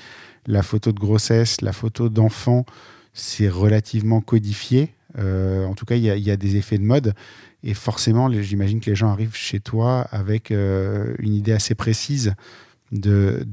la 0.47 0.63
photo 0.63 0.93
de 0.93 0.99
grossesse, 0.99 1.63
la 1.63 1.73
photo 1.73 2.11
d'enfant, 2.11 2.67
c'est 3.15 3.49
relativement 3.49 4.21
codifié. 4.21 4.93
en 5.17 5.73
tout 5.75 5.87
cas, 5.87 5.95
il 5.95 6.03
y, 6.03 6.21
y, 6.21 6.31
a 6.31 6.37
des 6.37 6.57
effets 6.57 6.77
de 6.77 6.85
mode. 6.85 7.15
Et 7.63 7.75
forcément, 7.75 8.31
j'imagine 8.31 8.81
que 8.81 8.89
les 8.91 8.97
gens 8.97 9.11
arrivent 9.11 9.37
chez 9.37 9.61
toi 9.61 10.07
avec 10.11 10.51
euh, 10.51 11.15
une 11.19 11.35
idée 11.35 11.53
assez 11.53 11.75
précise 11.75 12.35
de, 12.91 13.47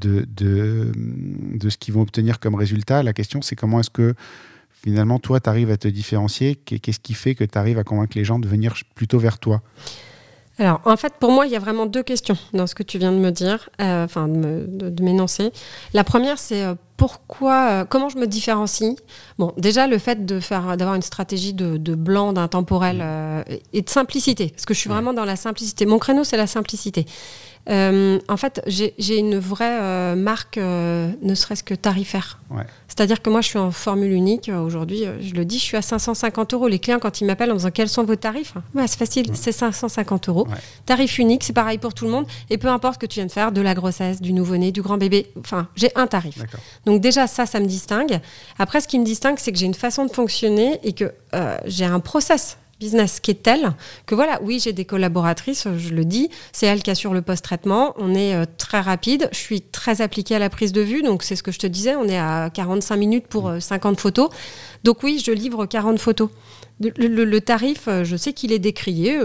ce 1.69 1.77
qu'ils 1.77 1.93
vont 1.93 2.01
obtenir 2.01 2.39
comme 2.39 2.55
résultat. 2.55 3.03
La 3.03 3.13
question, 3.13 3.41
c'est 3.41 3.55
comment 3.55 3.79
est-ce 3.79 3.89
que 3.89 4.13
finalement, 4.71 5.19
toi, 5.19 5.39
tu 5.39 5.49
arrives 5.49 5.71
à 5.71 5.77
te 5.77 5.87
différencier? 5.87 6.55
Qu'est-ce 6.55 6.99
qui 6.99 7.13
fait 7.13 7.35
que 7.35 7.43
tu 7.43 7.57
arrives 7.57 7.77
à 7.77 7.83
convaincre 7.83 8.17
les 8.17 8.23
gens 8.23 8.39
de 8.39 8.47
venir 8.47 8.75
plutôt 8.95 9.19
vers 9.19 9.39
toi? 9.39 9.61
Alors, 10.59 10.81
en 10.85 10.97
fait, 10.97 11.13
pour 11.19 11.31
moi, 11.31 11.45
il 11.45 11.51
y 11.51 11.55
a 11.55 11.59
vraiment 11.59 11.85
deux 11.85 12.01
questions 12.01 12.35
dans 12.53 12.65
ce 12.65 12.73
que 12.73 12.81
tu 12.81 12.97
viens 12.97 13.11
de 13.11 13.17
me 13.17 13.31
dire, 13.31 13.69
euh, 13.79 14.05
enfin, 14.05 14.27
de 14.27 15.03
m'énoncer. 15.03 15.51
La 15.93 16.03
première, 16.03 16.39
c'est 16.39 16.63
euh, 16.63 16.73
pourquoi, 16.97 17.69
euh, 17.69 17.85
comment 17.85 18.09
je 18.09 18.17
me 18.17 18.25
différencie? 18.25 18.95
Bon, 19.37 19.53
déjà 19.57 19.85
le 19.85 19.99
fait 19.99 20.25
de 20.25 20.39
faire, 20.39 20.75
d'avoir 20.75 20.95
une 20.95 21.03
stratégie 21.03 21.53
de, 21.53 21.95
blanc, 21.95 22.33
d'intemporel 22.33 23.03
et 23.73 23.81
de 23.83 23.89
simplicité, 23.89 24.49
parce 24.49 24.65
que 24.65 24.73
je 24.73 24.79
suis 24.79 24.89
vraiment 24.89 25.13
dans 25.13 25.25
la 25.25 25.35
simplicité. 25.35 25.85
Mon 25.85 25.99
créneau, 25.99 26.23
c'est 26.23 26.37
la 26.37 26.47
simplicité. 26.47 27.05
Euh, 27.69 28.19
en 28.27 28.37
fait, 28.37 28.61
j'ai 28.67 29.17
une 29.17 29.37
vraie 29.37 29.79
euh, 29.81 30.15
marque, 30.15 30.57
euh, 30.57 31.11
ne 31.21 31.35
serait-ce 31.35 31.63
que 31.63 31.73
tarifaire. 31.73 32.39
C'est-à-dire 32.87 33.21
que 33.21 33.29
moi, 33.29 33.41
je 33.41 33.49
suis 33.49 33.59
en 33.59 33.71
formule 33.71 34.11
unique. 34.11 34.49
Aujourd'hui, 34.49 35.03
je 35.21 35.33
le 35.33 35.45
dis, 35.45 35.59
je 35.59 35.63
suis 35.63 35.77
à 35.77 35.81
550 35.81 36.53
euros. 36.53 36.67
Les 36.67 36.79
clients, 36.79 36.99
quand 36.99 37.21
ils 37.21 37.25
m'appellent 37.25 37.51
en 37.51 37.55
disant 37.55 37.71
quels 37.71 37.89
sont 37.89 38.03
vos 38.03 38.15
tarifs, 38.15 38.53
c'est 38.75 38.97
facile, 38.97 39.31
c'est 39.33 39.51
550 39.51 40.29
euros. 40.29 40.47
Tarif 40.85 41.19
unique, 41.19 41.43
c'est 41.43 41.53
pareil 41.53 41.77
pour 41.77 41.93
tout 41.93 42.05
le 42.05 42.11
monde. 42.11 42.25
Et 42.49 42.57
peu 42.57 42.69
importe 42.69 42.99
que 42.99 43.05
tu 43.05 43.15
viennes 43.19 43.29
faire 43.29 43.51
de 43.51 43.61
la 43.61 43.73
grossesse, 43.73 44.21
du 44.21 44.33
nouveau-né, 44.33 44.71
du 44.71 44.81
grand 44.81 44.97
bébé, 44.97 45.27
enfin, 45.39 45.67
j'ai 45.75 45.91
un 45.95 46.07
tarif. 46.07 46.39
Donc 46.85 47.01
déjà, 47.01 47.27
ça, 47.27 47.45
ça 47.45 47.59
me 47.59 47.65
distingue. 47.65 48.19
Après, 48.57 48.81
ce 48.81 48.87
qui 48.87 48.97
me 48.97 49.05
distingue, 49.05 49.37
c'est 49.37 49.51
que 49.51 49.57
j'ai 49.57 49.65
une 49.65 49.73
façon 49.73 50.05
de 50.05 50.11
fonctionner 50.11 50.79
et 50.83 50.93
que 50.93 51.13
j'ai 51.65 51.85
un 51.85 51.99
process 51.99 52.57
business 52.79 53.19
qui 53.19 53.31
est 53.31 53.43
tel 53.43 53.73
que 54.05 54.15
voilà, 54.15 54.39
oui, 54.41 54.59
j'ai 54.63 54.73
des 54.73 54.85
collaboratrices, 54.85 55.67
je 55.77 55.89
le 55.93 56.05
dis, 56.05 56.29
c'est 56.51 56.65
elle 56.65 56.83
qui 56.83 56.91
assure 56.91 57.13
le 57.13 57.21
post-traitement, 57.21 57.93
on 57.97 58.13
est 58.13 58.35
euh, 58.35 58.45
très 58.57 58.79
rapide, 58.79 59.29
je 59.31 59.37
suis 59.37 59.61
très 59.61 60.01
appliquée 60.01 60.35
à 60.35 60.39
la 60.39 60.49
prise 60.49 60.71
de 60.71 60.81
vue, 60.81 61.01
donc 61.01 61.23
c'est 61.23 61.35
ce 61.35 61.43
que 61.43 61.51
je 61.51 61.59
te 61.59 61.67
disais, 61.67 61.95
on 61.95 62.07
est 62.07 62.17
à 62.17 62.49
45 62.53 62.95
minutes 62.95 63.27
pour 63.27 63.51
50 63.59 63.93
euh, 63.97 64.01
photos. 64.01 64.29
Donc 64.83 65.03
oui, 65.03 65.21
je 65.23 65.31
livre 65.31 65.65
40 65.65 65.99
photos. 65.99 66.29
Le, 66.79 67.39
tarif, 67.39 67.87
euh, 67.87 68.03
je 68.03 68.15
sais 68.15 68.33
qu'il 68.33 68.51
est 68.51 68.59
décrié, 68.59 69.21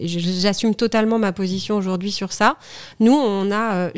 j'assume 0.00 0.74
totalement 0.74 1.18
ma 1.18 1.32
position 1.32 1.76
aujourd'hui 1.76 2.10
sur 2.10 2.32
ça. 2.32 2.56
Nous, 3.00 3.12
on 3.12 3.52
a 3.52 3.90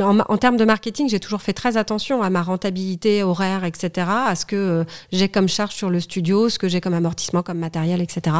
en, 0.00 0.36
termes 0.36 0.56
de 0.56 0.64
marketing, 0.64 1.08
j'ai 1.08 1.20
toujours 1.20 1.42
fait 1.42 1.52
très 1.52 1.76
attention 1.76 2.22
à 2.22 2.30
ma 2.30 2.42
rentabilité 2.42 3.22
horaire, 3.22 3.64
etc., 3.64 4.08
à 4.08 4.34
ce 4.34 4.44
que 4.46 4.56
euh, 4.56 4.84
j'ai 5.12 5.28
comme 5.28 5.48
charge 5.48 5.74
sur 5.74 5.90
le 5.90 6.00
studio, 6.00 6.48
ce 6.48 6.58
que 6.58 6.68
j'ai 6.68 6.80
comme 6.80 6.94
amortissement, 6.94 7.42
comme 7.42 7.58
matériel, 7.58 8.00
etc. 8.00 8.36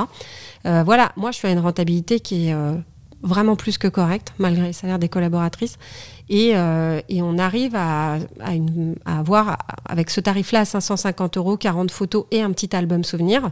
Euh, 0.66 0.82
voilà, 0.84 1.12
moi, 1.16 1.30
je 1.30 1.38
suis 1.38 1.48
à 1.48 1.50
une 1.50 1.58
rentabilité 1.58 2.20
qui 2.20 2.48
est 2.48 2.54
euh, 2.54 2.74
vraiment 3.22 3.56
plus 3.56 3.78
que 3.78 3.88
correcte, 3.88 4.32
malgré 4.38 4.66
le 4.66 4.72
salaire 4.72 4.98
des 4.98 5.08
collaboratrices. 5.08 5.78
Et, 6.28 6.54
on 6.56 7.38
arrive 7.38 7.74
à, 7.76 8.18
avoir, 9.04 9.58
avec 9.88 10.10
ce 10.10 10.20
tarif-là, 10.20 10.60
à 10.60 10.64
550 10.64 11.36
euros, 11.36 11.56
40 11.56 11.90
photos 11.90 12.26
et 12.30 12.42
un 12.42 12.50
petit 12.52 12.74
album 12.74 13.04
souvenir, 13.04 13.42
mmh. 13.42 13.50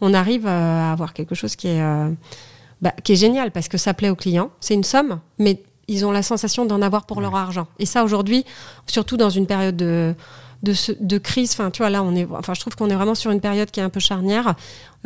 on 0.00 0.14
arrive 0.14 0.46
à 0.46 0.92
avoir 0.92 1.12
quelque 1.12 1.34
chose 1.34 1.54
qui 1.54 1.68
est, 1.68 1.82
bah, 2.80 2.92
qui 3.04 3.12
est 3.12 3.16
génial 3.16 3.50
parce 3.50 3.68
que 3.68 3.78
ça 3.78 3.94
plaît 3.94 4.10
aux 4.10 4.16
clients. 4.16 4.50
C'est 4.60 4.74
une 4.74 4.84
somme, 4.84 5.20
mais 5.38 5.62
ils 5.88 6.04
ont 6.06 6.12
la 6.12 6.22
sensation 6.22 6.64
d'en 6.64 6.82
avoir 6.82 7.06
pour 7.06 7.20
leur 7.20 7.34
argent. 7.34 7.66
Et 7.78 7.86
ça, 7.86 8.04
aujourd'hui, 8.04 8.44
surtout 8.86 9.16
dans 9.16 9.30
une 9.30 9.46
période 9.46 9.76
de, 9.76 10.14
de, 10.64 11.18
crise, 11.18 11.52
enfin, 11.52 11.70
tu 11.70 11.78
vois, 11.78 11.90
là, 11.90 12.02
on 12.02 12.14
est, 12.14 12.26
enfin, 12.30 12.54
je 12.54 12.60
trouve 12.60 12.74
qu'on 12.74 12.90
est 12.90 12.94
vraiment 12.94 13.14
sur 13.14 13.30
une 13.30 13.40
période 13.40 13.70
qui 13.70 13.80
est 13.80 13.82
un 13.82 13.90
peu 13.90 14.00
charnière. 14.00 14.54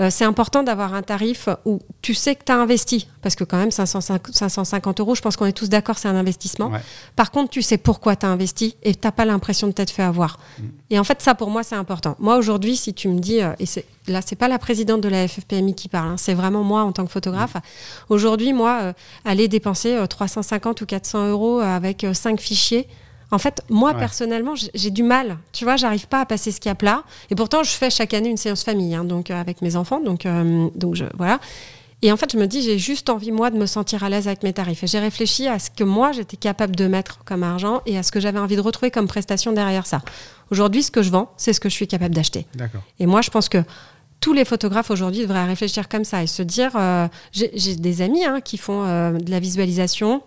Euh, 0.00 0.11
c'est 0.11 0.24
important 0.24 0.62
d'avoir 0.62 0.94
un 0.94 1.02
tarif 1.02 1.48
où 1.64 1.80
tu 2.02 2.14
sais 2.14 2.36
que 2.36 2.44
tu 2.44 2.52
as 2.52 2.56
investi, 2.56 3.09
parce 3.20 3.34
que 3.34 3.42
quand 3.42 3.56
même 3.56 3.72
550, 3.72 5.00
euros, 5.00 5.14
je 5.16 5.20
pense 5.20 5.36
qu'on 5.36 5.46
est 5.46 5.52
tous 5.52 5.68
d'accord, 5.68 5.98
c'est 5.98 6.09
un 6.09 6.14
investissement. 6.14 6.70
Par 7.16 7.32
contre, 7.32 7.50
tu 7.50 7.62
sais 7.62 7.78
pourquoi 7.78 8.14
tu 8.14 8.24
as 8.24 8.28
investi 8.28 8.76
et 8.84 8.94
tu 8.94 9.00
n'as 9.04 9.11
pas 9.12 9.24
l'impression 9.24 9.66
de 9.66 9.72
t'être 9.72 9.90
fait 9.90 10.04
avoir. 10.04 10.38
Mm. 10.59 10.62
Et 10.90 10.98
en 11.00 11.04
fait, 11.04 11.20
ça 11.20 11.34
pour 11.34 11.50
moi, 11.50 11.64
c'est 11.64 11.74
important. 11.74 12.16
Moi, 12.20 12.36
aujourd'hui, 12.36 12.76
si 12.76 12.94
tu 12.94 13.09
me 13.09 13.18
dis, 13.18 13.42
euh, 13.42 13.52
et 13.59 13.66
c'est, 13.66 13.86
là, 14.06 14.20
c'est 14.24 14.36
pas 14.36 14.48
la 14.48 14.61
présidente 14.61 15.00
de 15.00 15.09
la 15.09 15.26
FFPMI 15.26 15.74
qui 15.74 15.88
parle, 15.88 16.11
hein, 16.11 16.16
c'est 16.16 16.34
vraiment 16.34 16.62
moi 16.62 16.82
en 16.82 16.92
tant 16.92 17.04
que 17.04 17.11
photographe. 17.11 17.54
Mm. 17.54 17.61
Aujourd'hui, 18.11 18.52
moi, 18.52 18.78
euh, 18.82 18.92
aller 19.24 19.48
dépenser 19.48 19.98
350 20.09 20.80
ou 20.80 20.86
400 20.86 21.28
euros 21.28 21.59
avec 21.59 22.06
5 22.12 22.40
fichiers, 22.40 22.86
En 23.31 23.39
fait, 23.39 23.61
moi, 23.68 23.93
Ouais. 23.93 23.99
personnellement, 23.99 24.55
j'ai 24.74 24.91
du 24.91 25.03
mal. 25.03 25.37
Tu 25.53 25.64
vois, 25.64 25.76
j'arrive 25.76 26.09
pas 26.09 26.20
à 26.22 26.26
passer 26.26 26.51
ce 26.51 26.61
cap-là. 26.61 27.03
Et 27.31 27.35
pourtant, 27.35 27.62
je 27.62 27.70
fais 27.70 27.91
chaque 27.91 28.14
année 28.14 28.31
une 28.31 28.37
séance 28.39 28.64
famille, 28.64 28.95
hein, 28.95 29.05
donc 29.05 29.31
euh, 29.31 29.39
avec 29.41 29.61
mes 29.61 29.76
enfants. 29.76 30.01
Donc, 30.01 30.24
euh, 30.24 30.68
donc 30.74 30.95
je, 30.95 31.05
voilà. 31.16 31.39
Et 32.01 32.11
en 32.12 32.16
fait, 32.16 32.31
je 32.33 32.39
me 32.39 32.47
dis, 32.47 32.62
j'ai 32.62 32.79
juste 32.79 33.11
envie, 33.11 33.33
moi, 33.33 33.51
de 33.51 33.59
me 33.59 33.66
sentir 33.66 34.05
à 34.05 34.09
l'aise 34.09 34.29
avec 34.29 34.45
mes 34.45 34.53
tarifs. 34.53 34.85
Et 34.85 34.87
j'ai 34.87 35.01
réfléchi 35.01 35.49
à 35.49 35.59
ce 35.59 35.68
que 35.68 35.83
moi, 35.85 36.12
j'étais 36.12 36.37
capable 36.37 36.76
de 36.76 36.87
mettre 36.87 37.24
comme 37.24 37.43
argent 37.43 37.83
et 37.87 37.99
à 37.99 38.03
ce 38.03 38.12
que 38.12 38.20
j'avais 38.20 38.39
envie 38.39 38.57
de 38.57 38.61
retrouver 38.61 38.91
comme 38.93 39.09
prestation 39.09 39.53
derrière 39.53 39.85
ça. 39.87 40.01
Aujourd'hui, 40.51 40.83
ce 40.85 40.91
que 40.93 41.03
je 41.03 41.11
vends, 41.11 41.33
c'est 41.37 41.53
ce 41.53 41.61
que 41.61 41.68
je 41.68 41.74
suis 41.74 41.89
capable 41.89 42.14
d'acheter. 42.14 42.47
Et 43.01 43.07
moi, 43.07 43.20
je 43.20 43.31
pense 43.31 43.49
que 43.49 43.59
tous 44.20 44.33
les 44.33 44.45
photographes 44.45 44.91
aujourd'hui 44.91 45.22
devraient 45.22 45.45
réfléchir 45.45 45.89
comme 45.89 46.05
ça 46.05 46.22
et 46.22 46.26
se 46.29 46.43
dire 46.43 46.70
euh, 46.76 47.07
j'ai 47.33 47.76
des 47.76 48.01
amis 48.03 48.24
hein, 48.24 48.41
qui 48.41 48.59
font 48.59 48.83
de 49.12 49.31
la 49.31 49.39
visualisation, 49.41 50.22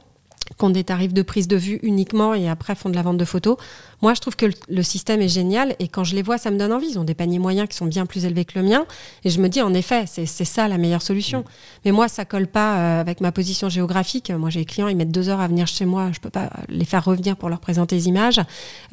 qui 0.58 0.66
ont 0.66 0.70
des 0.70 0.84
tarifs 0.84 1.14
de 1.14 1.22
prise 1.22 1.48
de 1.48 1.56
vue 1.56 1.80
uniquement 1.84 2.34
et 2.34 2.50
après 2.50 2.76
font 2.76 2.90
de 2.90 2.96
la 2.96 3.02
vente 3.02 3.18
de 3.18 3.26
photos. 3.26 3.58
Moi, 4.02 4.14
je 4.14 4.22
trouve 4.22 4.36
que 4.36 4.48
le, 4.68 4.84
système 4.84 5.22
est 5.22 5.28
génial 5.28 5.76
et 5.80 5.88
quand 5.88 6.04
je 6.04 6.16
les 6.16 6.22
vois, 6.22 6.38
ça 6.38 6.52
me 6.52 6.58
donne 6.58 6.74
envie. 6.74 6.88
Ils 6.90 7.00
ont 7.00 7.04
des 7.04 7.14
paniers 7.14 7.40
moyens 7.40 7.68
qui 7.70 7.78
sont 7.78 7.86
bien 7.86 8.06
plus 8.06 8.26
élevés 8.26 8.46
que 8.46 8.58
le 8.60 8.66
mien 8.66 8.86
et 9.24 9.30
je 9.30 9.40
me 9.40 9.48
dis 9.48 9.62
en 9.62 9.74
effet, 9.74 10.06
c'est 10.08 10.26
ça 10.26 10.68
la 10.68 10.78
meilleure 10.78 11.02
solution. 11.02 11.46
Mais 11.86 11.92
moi, 11.92 12.08
ça 12.08 12.26
colle 12.26 12.48
pas 12.48 12.78
euh, 12.78 13.02
avec 13.02 13.22
ma 13.22 13.32
position 13.32 13.70
géographique. 13.70 14.32
Moi, 14.32 14.50
j'ai 14.50 14.62
des 14.62 14.66
clients, 14.66 14.88
ils 14.88 14.98
mettent 14.98 15.12
deux 15.12 15.30
heures 15.30 15.42
à 15.42 15.48
venir 15.48 15.68
chez 15.68 15.86
moi. 15.86 16.10
Je 16.12 16.20
peux 16.20 16.30
pas 16.30 16.50
les 16.70 16.86
faire 16.86 17.06
revenir 17.06 17.38
pour 17.38 17.50
leur 17.50 17.60
présenter 17.60 17.96
les 17.96 18.08
images. 18.08 18.42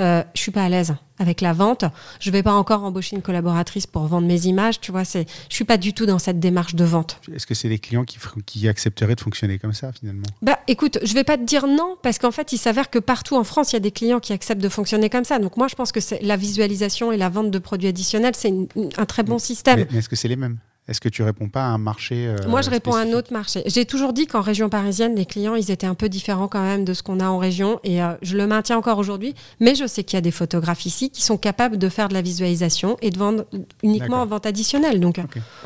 Euh, 0.01 0.23
je 0.35 0.41
suis 0.41 0.53
pas 0.53 0.65
à 0.65 0.69
l'aise 0.69 0.95
avec 1.19 1.41
la 1.41 1.53
vente. 1.53 1.85
Je 2.21 2.31
vais 2.31 2.43
pas 2.43 2.53
encore 2.53 2.85
embaucher 2.85 3.17
une 3.17 3.23
collaboratrice 3.23 3.87
pour 3.87 4.07
vendre 4.07 4.27
mes 4.27 4.47
images. 4.47 4.81
Tu 4.81 4.91
vois, 4.93 5.05
c'est, 5.05 5.27
je 5.49 5.55
suis 5.55 5.65
pas 5.65 5.77
du 5.77 5.93
tout 5.93 6.07
dans 6.07 6.19
cette 6.19 6.41
démarche 6.41 6.75
de 6.75 6.85
vente. 6.85 7.21
Est-ce 7.35 7.47
que 7.47 7.55
c'est 7.55 7.69
des 7.69 7.79
clients 7.79 8.05
qui, 8.05 8.69
accepteraient 8.69 9.15
de 9.15 9.21
fonctionner 9.21 9.59
comme 9.59 9.73
ça 9.73 9.93
finalement? 9.93 10.27
Bah, 10.43 10.59
écoute, 10.69 10.99
je 11.03 11.15
vais 11.15 11.25
pas 11.25 11.37
te 11.37 11.45
dire 11.45 11.67
non 11.67 11.97
parce 12.03 12.19
qu'en 12.19 12.31
fait, 12.31 12.53
il 12.53 12.59
s'avère 12.59 12.91
que 12.91 12.99
partout 12.99 13.37
en 13.37 13.45
France, 13.45 13.73
il 13.73 13.77
y 13.77 13.79
a 13.79 13.81
des 13.81 13.91
clients 13.93 14.21
qui 14.21 14.33
acceptent 14.33 14.63
de 14.63 14.69
fonctionner 14.69 15.09
comme 15.11 15.25
ça. 15.25 15.39
Donc 15.39 15.57
moi, 15.57 15.69
je 15.69 15.75
pense 15.75 15.93
que 15.93 16.01
c'est 16.01 16.21
la 16.23 16.37
visualisation 16.37 17.13
et 17.13 17.17
la 17.17 17.29
vente 17.29 17.51
de 17.51 17.59
produits 17.59 17.89
additionnels, 17.89 18.35
c'est 18.37 18.49
une- 18.49 18.69
une- 18.77 18.91
un 18.97 19.07
très 19.07 19.23
bon 19.23 19.39
système. 19.39 19.79
Mais, 19.81 19.87
mais 19.91 19.99
est-ce 19.99 20.09
que 20.09 20.17
c'est 20.17 20.29
les 20.29 20.37
mêmes? 20.37 20.59
Est-ce 20.89 21.03
que 21.03 21.11
tu 21.11 21.23
réponds 21.23 21.49
pas 21.49 21.65
à 21.65 21.67
un 21.67 21.77
marché 21.77 22.27
euh, 22.27 22.37
Moi, 22.49 22.63
je 22.63 22.71
réponds 22.71 22.95
à 22.95 23.01
un 23.01 23.13
autre 23.13 23.31
marché. 23.31 23.63
J'ai 23.67 23.85
toujours 23.85 24.15
dit 24.15 24.27
qu'en 24.27 24.41
région 24.41 24.71
parisienne, 24.71 25.15
les 25.15 25.27
clients, 25.27 25.55
ils 25.55 25.71
étaient 25.71 25.87
un 25.87 25.95
peu 25.95 26.09
différents 26.09 26.49
quand 26.49 26.63
même 26.63 26.87
de 26.87 26.95
ce 26.95 27.03
qu'on 27.03 27.21
a 27.21 27.27
en 27.27 27.37
région. 27.37 27.79
Et 27.85 28.03
euh, 28.03 28.15
je 28.23 28.39
le 28.39 28.47
maintiens 28.47 28.79
encore 28.79 28.97
aujourd'hui. 28.97 29.35
Mais 29.61 29.75
je 29.75 29.87
sais 29.87 30.03
qu'il 30.03 30.17
y 30.17 30.19
a 30.19 30.23
des 30.23 30.31
photographes 30.31 30.87
ici 30.87 31.11
qui 31.11 31.23
sont 31.23 31.37
capables 31.37 31.77
de 31.77 31.89
faire 31.91 32.09
de 32.09 32.15
la 32.15 32.23
visualisation 32.23 32.97
et 33.03 33.11
de 33.11 33.19
vendre 33.19 33.45
uniquement 33.83 34.23
en 34.23 34.27
vente 34.27 34.47
additionnelle. 34.47 34.99
Donc, 34.99 35.19
euh, 35.19 35.25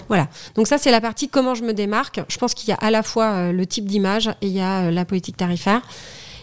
voilà. 0.09 0.29
Donc, 0.57 0.67
ça, 0.67 0.77
c'est 0.77 0.91
la 0.91 1.01
partie 1.01 1.29
comment 1.29 1.55
je 1.55 1.63
me 1.63 1.73
démarque. 1.73 2.21
Je 2.29 2.37
pense 2.39 2.53
qu'il 2.55 2.69
y 2.69 2.73
a 2.73 2.77
à 2.77 2.91
la 2.91 3.05
fois 3.05 3.27
euh, 3.33 3.53
le 3.53 3.65
type 3.65 3.85
d'image 3.85 4.27
et 4.41 4.49
il 4.49 4.53
y 4.53 4.61
a 4.61 4.91
la 4.91 5.05
politique 5.05 5.37
tarifaire. 5.37 5.83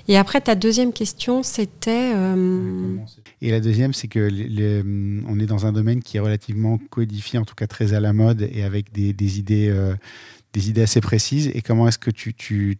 Et 0.07 0.17
après, 0.17 0.39
ta 0.39 0.55
deuxième 0.55 0.93
question, 0.93 1.43
c'était. 1.43 2.13
euh, 2.15 2.95
Et 3.41 3.51
la 3.51 3.59
deuxième, 3.59 3.93
c'est 3.93 4.07
que 4.07 4.81
hum, 4.81 5.25
on 5.27 5.39
est 5.39 5.45
dans 5.45 5.65
un 5.65 5.71
domaine 5.71 6.01
qui 6.01 6.17
est 6.17 6.19
relativement 6.19 6.77
codifié, 6.89 7.39
en 7.39 7.45
tout 7.45 7.55
cas 7.55 7.67
très 7.67 7.93
à 7.93 7.99
la 7.99 8.13
mode 8.13 8.47
et 8.51 8.63
avec 8.63 8.91
des, 8.91 9.39
idées, 9.39 9.69
euh, 9.69 9.95
des 10.53 10.69
idées 10.69 10.81
assez 10.81 11.01
précises. 11.01 11.49
Et 11.53 11.61
comment 11.61 11.87
est-ce 11.87 11.99
que 11.99 12.11
tu 12.11 12.77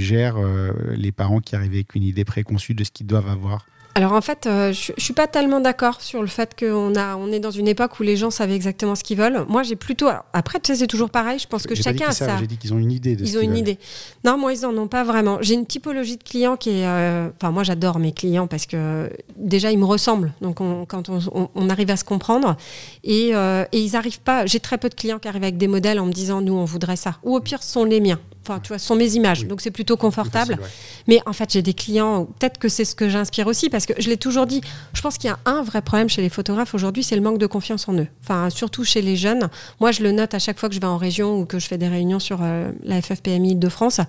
gères 0.00 0.36
euh, 0.36 0.72
les 0.96 1.12
parents 1.12 1.40
qui 1.40 1.56
arrivent 1.56 1.72
avec 1.72 1.94
une 1.94 2.04
idée 2.04 2.24
préconçue 2.24 2.74
de 2.74 2.84
ce 2.84 2.90
qu'ils 2.90 3.06
doivent 3.06 3.28
avoir? 3.28 3.66
Alors 3.96 4.12
en 4.12 4.20
fait, 4.20 4.46
euh, 4.46 4.74
je, 4.74 4.92
je 4.94 5.02
suis 5.02 5.14
pas 5.14 5.26
tellement 5.26 5.58
d'accord 5.58 6.02
sur 6.02 6.20
le 6.20 6.26
fait 6.26 6.54
qu'on 6.58 6.94
a, 6.96 7.16
on 7.16 7.32
est 7.32 7.40
dans 7.40 7.50
une 7.50 7.66
époque 7.66 7.98
où 7.98 8.02
les 8.02 8.14
gens 8.14 8.30
savent 8.30 8.50
exactement 8.52 8.94
ce 8.94 9.02
qu'ils 9.02 9.16
veulent. 9.16 9.46
Moi, 9.48 9.62
j'ai 9.62 9.74
plutôt. 9.74 10.06
alors, 10.08 10.24
après, 10.34 10.60
tu 10.60 10.70
sais, 10.70 10.80
c'est 10.80 10.86
toujours 10.86 11.08
pareil. 11.08 11.38
Je 11.38 11.46
pense 11.46 11.62
que 11.62 11.70
pas 11.70 11.74
dit 11.76 11.82
chacun 11.82 12.08
a 12.08 12.12
sa. 12.12 12.36
J'ai 12.36 12.46
dit 12.46 12.58
qu'ils 12.58 12.74
ont 12.74 12.78
une 12.78 12.92
idée 12.92 13.16
de 13.16 13.24
ce 13.24 13.30
Ils 13.30 13.36
ont 13.38 13.40
qu'ils 13.40 13.44
une 13.48 13.50
veulent. 13.52 13.58
idée. 13.60 13.78
Non, 14.22 14.36
moi, 14.36 14.52
ils 14.52 14.66
en 14.66 14.76
ont 14.76 14.86
pas 14.86 15.02
vraiment. 15.02 15.38
J'ai 15.40 15.54
une 15.54 15.64
typologie 15.64 16.18
de 16.18 16.22
clients 16.22 16.56
qui 16.56 16.70
est. 16.70 16.86
euh, 16.86 17.30
Enfin, 17.40 17.50
moi, 17.52 17.62
j'adore 17.62 17.98
mes 17.98 18.12
clients 18.12 18.46
parce 18.46 18.66
que 18.66 19.10
déjà, 19.36 19.70
ils 19.72 19.78
me 19.78 19.86
ressemblent. 19.86 20.32
Donc, 20.42 20.60
on- 20.60 20.84
quand 20.84 21.08
on, 21.08 21.18
on- 21.32 21.48
on 21.54 21.70
arrive 21.70 21.90
à 21.90 21.96
se 21.96 22.04
comprendre. 22.04 22.56
Et, 23.02 23.30
euh, 23.34 23.64
et 23.72 23.80
ils 23.80 23.96
arrivent 23.96 24.20
pas. 24.20 24.44
J'ai 24.44 24.60
très 24.60 24.76
peu 24.76 24.90
de 24.90 24.94
clients 24.94 25.18
qui 25.18 25.26
arrivent 25.28 25.42
avec 25.42 25.56
des 25.56 25.68
modèles 25.68 26.00
en 26.00 26.04
me 26.06 26.12
disant, 26.12 26.42
nous, 26.42 26.52
on 26.52 26.66
voudrait 26.66 26.96
ça. 26.96 27.16
Ou 27.22 27.34
au 27.34 27.40
pire, 27.40 27.62
ce 27.62 27.72
sont 27.72 27.84
les 27.84 28.00
miens. 28.00 28.20
Enfin, 28.46 28.60
tu 28.60 28.68
vois, 28.68 28.78
ce 28.78 28.86
sont 28.86 28.94
mes 28.94 29.14
images. 29.14 29.42
Oui. 29.42 29.48
Donc, 29.48 29.60
c'est 29.60 29.70
plutôt 29.70 29.96
confortable. 29.96 30.54
facile, 30.54 30.62
ouais. 30.62 30.70
Mais 31.08 31.20
en 31.26 31.32
fait, 31.32 31.52
j'ai 31.52 31.62
des 31.62 31.74
clients, 31.74 32.26
peut-être 32.38 32.58
que 32.58 32.68
c'est 32.68 32.84
ce 32.84 32.94
que 32.94 33.08
j'inspire 33.08 33.46
aussi, 33.46 33.68
parce 33.70 33.86
que 33.86 33.94
je 33.98 34.08
l'ai 34.08 34.16
toujours 34.16 34.46
dit, 34.46 34.60
je 34.92 35.02
pense 35.02 35.18
qu'il 35.18 35.28
y 35.28 35.32
a 35.32 35.38
un 35.44 35.62
vrai 35.62 35.82
problème 35.82 36.08
chez 36.08 36.22
les 36.22 36.28
photographes 36.28 36.74
aujourd'hui, 36.74 37.02
c'est 37.02 37.16
le 37.16 37.22
manque 37.22 37.38
de 37.38 37.46
confiance 37.46 37.88
en 37.88 37.94
eux. 37.94 38.06
Enfin, 38.22 38.50
surtout 38.50 38.84
chez 38.84 39.02
les 39.02 39.16
jeunes. 39.16 39.48
Moi, 39.80 39.90
je 39.90 40.02
le 40.02 40.12
note 40.12 40.34
à 40.34 40.38
chaque 40.38 40.58
fois 40.58 40.68
que 40.68 40.74
je 40.74 40.80
vais 40.80 40.86
en 40.86 40.96
région 40.96 41.40
ou 41.40 41.44
que 41.44 41.58
je 41.58 41.66
fais 41.66 41.78
des 41.78 41.88
réunions 41.88 42.20
sur 42.20 42.38
euh, 42.42 42.70
la 42.84 43.02
FFPMI 43.02 43.56
de 43.56 43.68
France. 43.68 44.00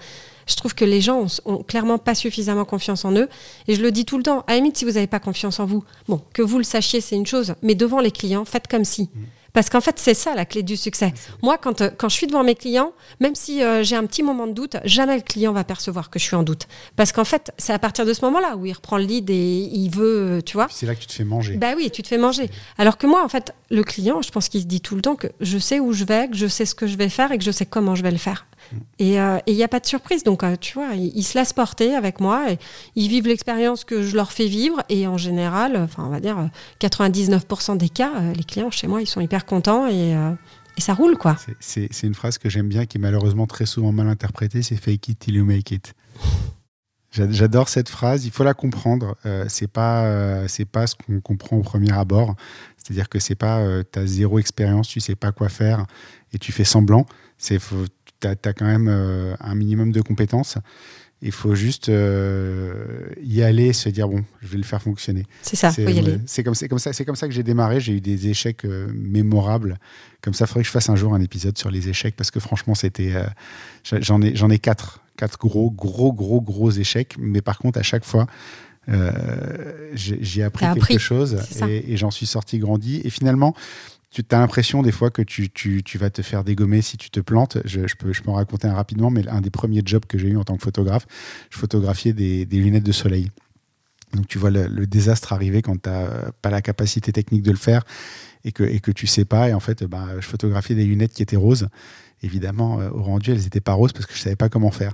Je 0.47 0.55
trouve 0.55 0.75
que 0.75 0.85
les 0.85 1.01
gens 1.01 1.25
ont, 1.45 1.53
ont 1.53 1.63
clairement 1.63 1.97
pas 1.97 2.15
suffisamment 2.15 2.65
confiance 2.65 3.05
en 3.05 3.11
eux. 3.13 3.27
Et 3.67 3.75
je 3.75 3.81
le 3.81 3.91
dis 3.91 4.05
tout 4.05 4.17
le 4.17 4.23
temps. 4.23 4.41
À 4.47 4.51
la 4.51 4.57
limite, 4.57 4.77
si 4.77 4.85
vous 4.85 4.91
n'avez 4.91 5.07
pas 5.07 5.19
confiance 5.19 5.59
en 5.59 5.65
vous, 5.65 5.83
bon, 6.07 6.21
que 6.33 6.41
vous 6.41 6.57
le 6.57 6.63
sachiez, 6.63 7.01
c'est 7.01 7.15
une 7.15 7.25
chose. 7.25 7.55
Mais 7.61 7.75
devant 7.75 7.99
les 7.99 8.11
clients, 8.11 8.45
faites 8.45 8.67
comme 8.67 8.85
si. 8.85 9.09
Parce 9.53 9.69
qu'en 9.69 9.81
fait, 9.81 9.97
c'est 9.97 10.13
ça 10.13 10.35
la 10.35 10.45
clé 10.45 10.63
du 10.63 10.77
succès. 10.77 11.13
Moi, 11.41 11.57
quand, 11.57 11.81
euh, 11.81 11.89
quand 11.95 12.09
je 12.09 12.15
suis 12.15 12.27
devant 12.27 12.43
mes 12.43 12.55
clients, 12.55 12.93
même 13.19 13.35
si 13.35 13.63
euh, 13.63 13.83
j'ai 13.83 13.95
un 13.95 14.05
petit 14.05 14.23
moment 14.23 14.47
de 14.47 14.53
doute, 14.53 14.77
jamais 14.83 15.15
le 15.15 15.21
client 15.21 15.53
va 15.53 15.63
percevoir 15.63 16.09
que 16.09 16.19
je 16.19 16.25
suis 16.25 16.35
en 16.35 16.43
doute. 16.43 16.67
Parce 16.95 17.11
qu'en 17.11 17.23
fait, 17.23 17.51
c'est 17.57 17.73
à 17.73 17.79
partir 17.79 18.05
de 18.05 18.13
ce 18.13 18.23
moment-là 18.25 18.55
où 18.57 18.65
il 18.65 18.73
reprend 18.73 18.97
le 18.97 19.05
lead 19.05 19.29
et 19.29 19.33
il 19.33 19.89
veut, 19.89 20.37
euh, 20.37 20.41
tu 20.41 20.53
vois. 20.53 20.67
C'est 20.69 20.85
là 20.85 20.95
que 20.95 21.01
tu 21.01 21.07
te 21.07 21.13
fais 21.13 21.23
manger. 21.23 21.57
Bah 21.57 21.73
oui, 21.75 21.89
tu 21.91 22.03
te 22.03 22.07
fais 22.07 22.17
manger. 22.17 22.49
Alors 22.77 22.97
que 22.97 23.07
moi, 23.07 23.23
en 23.23 23.29
fait, 23.29 23.53
le 23.69 23.83
client, 23.83 24.21
je 24.21 24.31
pense 24.31 24.49
qu'il 24.49 24.61
se 24.61 24.67
dit 24.67 24.81
tout 24.81 24.95
le 24.95 25.01
temps 25.01 25.15
que 25.15 25.27
je 25.41 25.57
sais 25.57 25.79
où 25.79 25.93
je 25.93 26.03
vais, 26.03 26.27
que 26.29 26.35
je 26.35 26.47
sais 26.47 26.65
ce 26.65 26.75
que 26.75 26.87
je 26.87 26.97
vais 26.97 27.09
faire 27.09 27.31
et 27.31 27.37
que 27.37 27.43
je 27.43 27.51
sais 27.51 27.65
comment 27.65 27.95
je 27.95 28.03
vais 28.03 28.11
le 28.11 28.17
faire. 28.17 28.45
Et 28.99 29.19
euh, 29.19 29.37
il 29.47 29.55
n'y 29.55 29.63
a 29.63 29.67
pas 29.67 29.79
de 29.79 29.85
surprise. 29.85 30.23
Donc, 30.23 30.43
euh, 30.43 30.55
tu 30.59 30.73
vois, 30.73 30.93
ils, 30.95 31.23
se 31.23 31.37
laissent 31.37 31.53
porter 31.53 31.95
avec 31.95 32.19
moi 32.19 32.51
et 32.51 32.57
ils 32.95 33.07
vivent 33.09 33.27
l'expérience 33.27 33.83
que 33.83 34.01
je 34.03 34.15
leur 34.15 34.31
fais 34.31 34.47
vivre. 34.47 34.83
Et 34.89 35.07
en 35.07 35.17
général, 35.17 35.77
enfin, 35.77 36.03
on 36.05 36.09
va 36.09 36.19
dire 36.19 36.37
euh, 36.39 36.47
99% 36.79 37.77
des 37.77 37.89
cas, 37.89 38.11
euh, 38.15 38.33
les 38.33 38.43
clients 38.43 38.71
chez 38.71 38.87
moi, 38.87 39.01
ils 39.01 39.07
sont 39.07 39.21
hyper 39.21 39.45
contents 39.45 39.87
et, 39.87 40.15
euh, 40.15 40.31
ça 40.79 40.93
roule, 40.93 41.17
quoi. 41.17 41.35
C'est- 41.59 42.03
une 42.03 42.13
phrase 42.13 42.37
que 42.37 42.49
j'aime 42.49 42.67
bien, 42.69 42.85
qui 42.85 42.97
est 42.97 43.01
malheureusement 43.01 43.47
très 43.47 43.65
souvent 43.65 43.91
mal 43.91 44.07
interprétée, 44.07 44.61
c'est 44.61 44.75
fake 44.75 45.07
it 45.09 45.19
till 45.19 45.35
you 45.35 45.43
make 45.45 45.71
it. 45.71 45.93
J'a- 47.11 47.31
J'adore 47.31 47.69
cette 47.69 47.89
phrase, 47.89 48.25
il 48.25 48.31
faut 48.31 48.43
la 48.43 48.53
comprendre. 48.53 49.15
Euh, 49.25 49.45
c'est 49.47 49.67
pas, 49.67 50.05
euh, 50.05 50.47
pas 50.71 50.85
ce 50.87 50.95
qu'on 50.95 51.19
comprend 51.21 51.57
au 51.57 51.61
premier 51.63 51.91
abord. 51.93 52.35
C'est-à-dire 52.77 53.09
que 53.09 53.19
c'est 53.19 53.35
pas, 53.35 53.59
euh, 53.59 53.83
t'as 53.83 54.05
zéro 54.05 54.39
expérience, 54.39 54.87
tu 54.87 54.99
sais 54.99 55.15
pas 55.15 55.31
quoi 55.31 55.49
faire 55.49 55.85
et 56.33 56.37
tu 56.37 56.51
fais 56.51 56.63
semblant. 56.63 57.05
C'est, 57.37 57.59
t'as, 58.19 58.31
as 58.31 58.53
quand 58.53 58.65
même 58.65 58.87
euh, 58.89 59.35
un 59.39 59.55
minimum 59.55 59.91
de 59.91 60.01
compétences. 60.01 60.57
Il 61.23 61.31
faut 61.31 61.55
juste 61.55 61.89
euh, 61.89 63.09
y 63.23 63.41
aller, 63.41 63.73
se 63.73 63.89
dire 63.89 64.07
bon, 64.07 64.23
je 64.41 64.47
vais 64.49 64.57
le 64.57 64.63
faire 64.63 64.81
fonctionner. 64.83 65.25
C'est 65.41 65.55
ça, 65.55 65.71
C'est 65.71 65.83
faut 65.83 65.89
y 65.89 65.97
aller. 65.97 66.19
c'est 66.27 66.43
comme, 66.43 66.53
ça, 66.53 66.93
c'est 66.93 67.05
comme 67.05 67.15
ça 67.15 67.27
que 67.27 67.33
j'ai 67.33 67.41
démarré. 67.41 67.79
J'ai 67.79 67.93
eu 67.93 68.01
des 68.01 68.27
échecs 68.27 68.65
euh, 68.65 68.87
mémorables. 68.93 69.79
Comme 70.21 70.35
ça, 70.35 70.45
il 70.45 70.47
faudrait 70.47 70.61
que 70.61 70.67
je 70.67 70.71
fasse 70.71 70.89
un 70.89 70.95
jour 70.95 71.15
un 71.15 71.21
épisode 71.21 71.57
sur 71.57 71.71
les 71.71 71.89
échecs 71.89 72.15
parce 72.15 72.29
que 72.29 72.39
franchement, 72.39 72.75
c'était, 72.75 73.15
euh, 73.15 73.23
j'en 73.99 74.21
ai, 74.21 74.35
j'en 74.35 74.51
ai 74.51 74.59
quatre, 74.59 75.01
quatre 75.17 75.39
gros, 75.39 75.71
gros, 75.71 76.13
gros, 76.13 76.39
gros 76.39 76.69
échecs. 76.69 77.15
Mais 77.17 77.41
par 77.41 77.57
contre, 77.57 77.79
à 77.79 77.83
chaque 77.83 78.05
fois, 78.05 78.27
j'ai 79.95 80.43
appris 80.43 80.65
T'as 80.65 80.73
quelque 80.75 80.83
appris, 80.83 80.99
chose 80.99 81.37
et 81.67 81.97
j'en 81.97 82.11
suis 82.11 82.27
sorti 82.27 82.59
grandi. 82.59 83.01
Et 83.03 83.09
finalement, 83.09 83.55
tu 84.09 84.23
as 84.31 84.39
l'impression 84.39 84.81
des 84.81 84.91
fois 84.91 85.11
que 85.11 85.21
tu, 85.21 85.49
tu, 85.49 85.97
vas 85.97 86.09
te 86.09 86.21
faire 86.21 86.43
dégommer 86.43 86.81
si 86.81 86.97
tu 86.97 87.09
te 87.09 87.19
plantes. 87.19 87.57
Je, 87.65 87.81
peux, 87.95 88.13
je 88.13 88.21
en 88.27 88.33
raconter 88.33 88.67
un 88.67 88.73
rapidement, 88.73 89.09
mais 89.09 89.27
un 89.27 89.41
des 89.41 89.49
premiers 89.49 89.81
jobs 89.85 90.05
que 90.05 90.17
j'ai 90.17 90.29
eu 90.29 90.37
en 90.37 90.43
tant 90.43 90.57
que 90.57 90.63
photographe, 90.63 91.05
je 91.49 91.57
photographiais 91.57 92.13
des, 92.13 92.45
lunettes 92.45 92.83
de 92.83 92.91
soleil. 92.91 93.29
Donc 94.13 94.27
tu 94.27 94.37
vois 94.37 94.49
le, 94.49 94.87
désastre 94.87 95.33
arriver 95.33 95.61
quand 95.61 95.81
tu 95.81 95.89
n'as 95.89 96.31
pas 96.41 96.49
la 96.49 96.61
capacité 96.61 97.11
technique 97.11 97.43
de 97.43 97.51
le 97.51 97.57
faire 97.57 97.83
et 98.45 98.51
que, 98.51 98.63
et 98.63 98.79
que 98.79 98.91
tu 98.91 99.07
sais 99.07 99.25
pas. 99.25 99.49
Et 99.49 99.53
en 99.53 99.59
fait, 99.59 99.83
bah, 99.83 100.07
je 100.19 100.25
photographiais 100.25 100.75
des 100.75 100.85
lunettes 100.85 101.13
qui 101.13 101.21
étaient 101.21 101.35
roses. 101.35 101.67
Évidemment, 102.23 102.79
euh, 102.79 102.89
au 102.89 103.03
rendu, 103.03 103.31
elles 103.31 103.41
n'étaient 103.41 103.61
pas 103.61 103.73
roses 103.73 103.93
parce 103.93 104.05
que 104.05 104.13
je 104.13 104.19
savais 104.19 104.35
pas 104.35 104.49
comment 104.49 104.71
faire. 104.71 104.93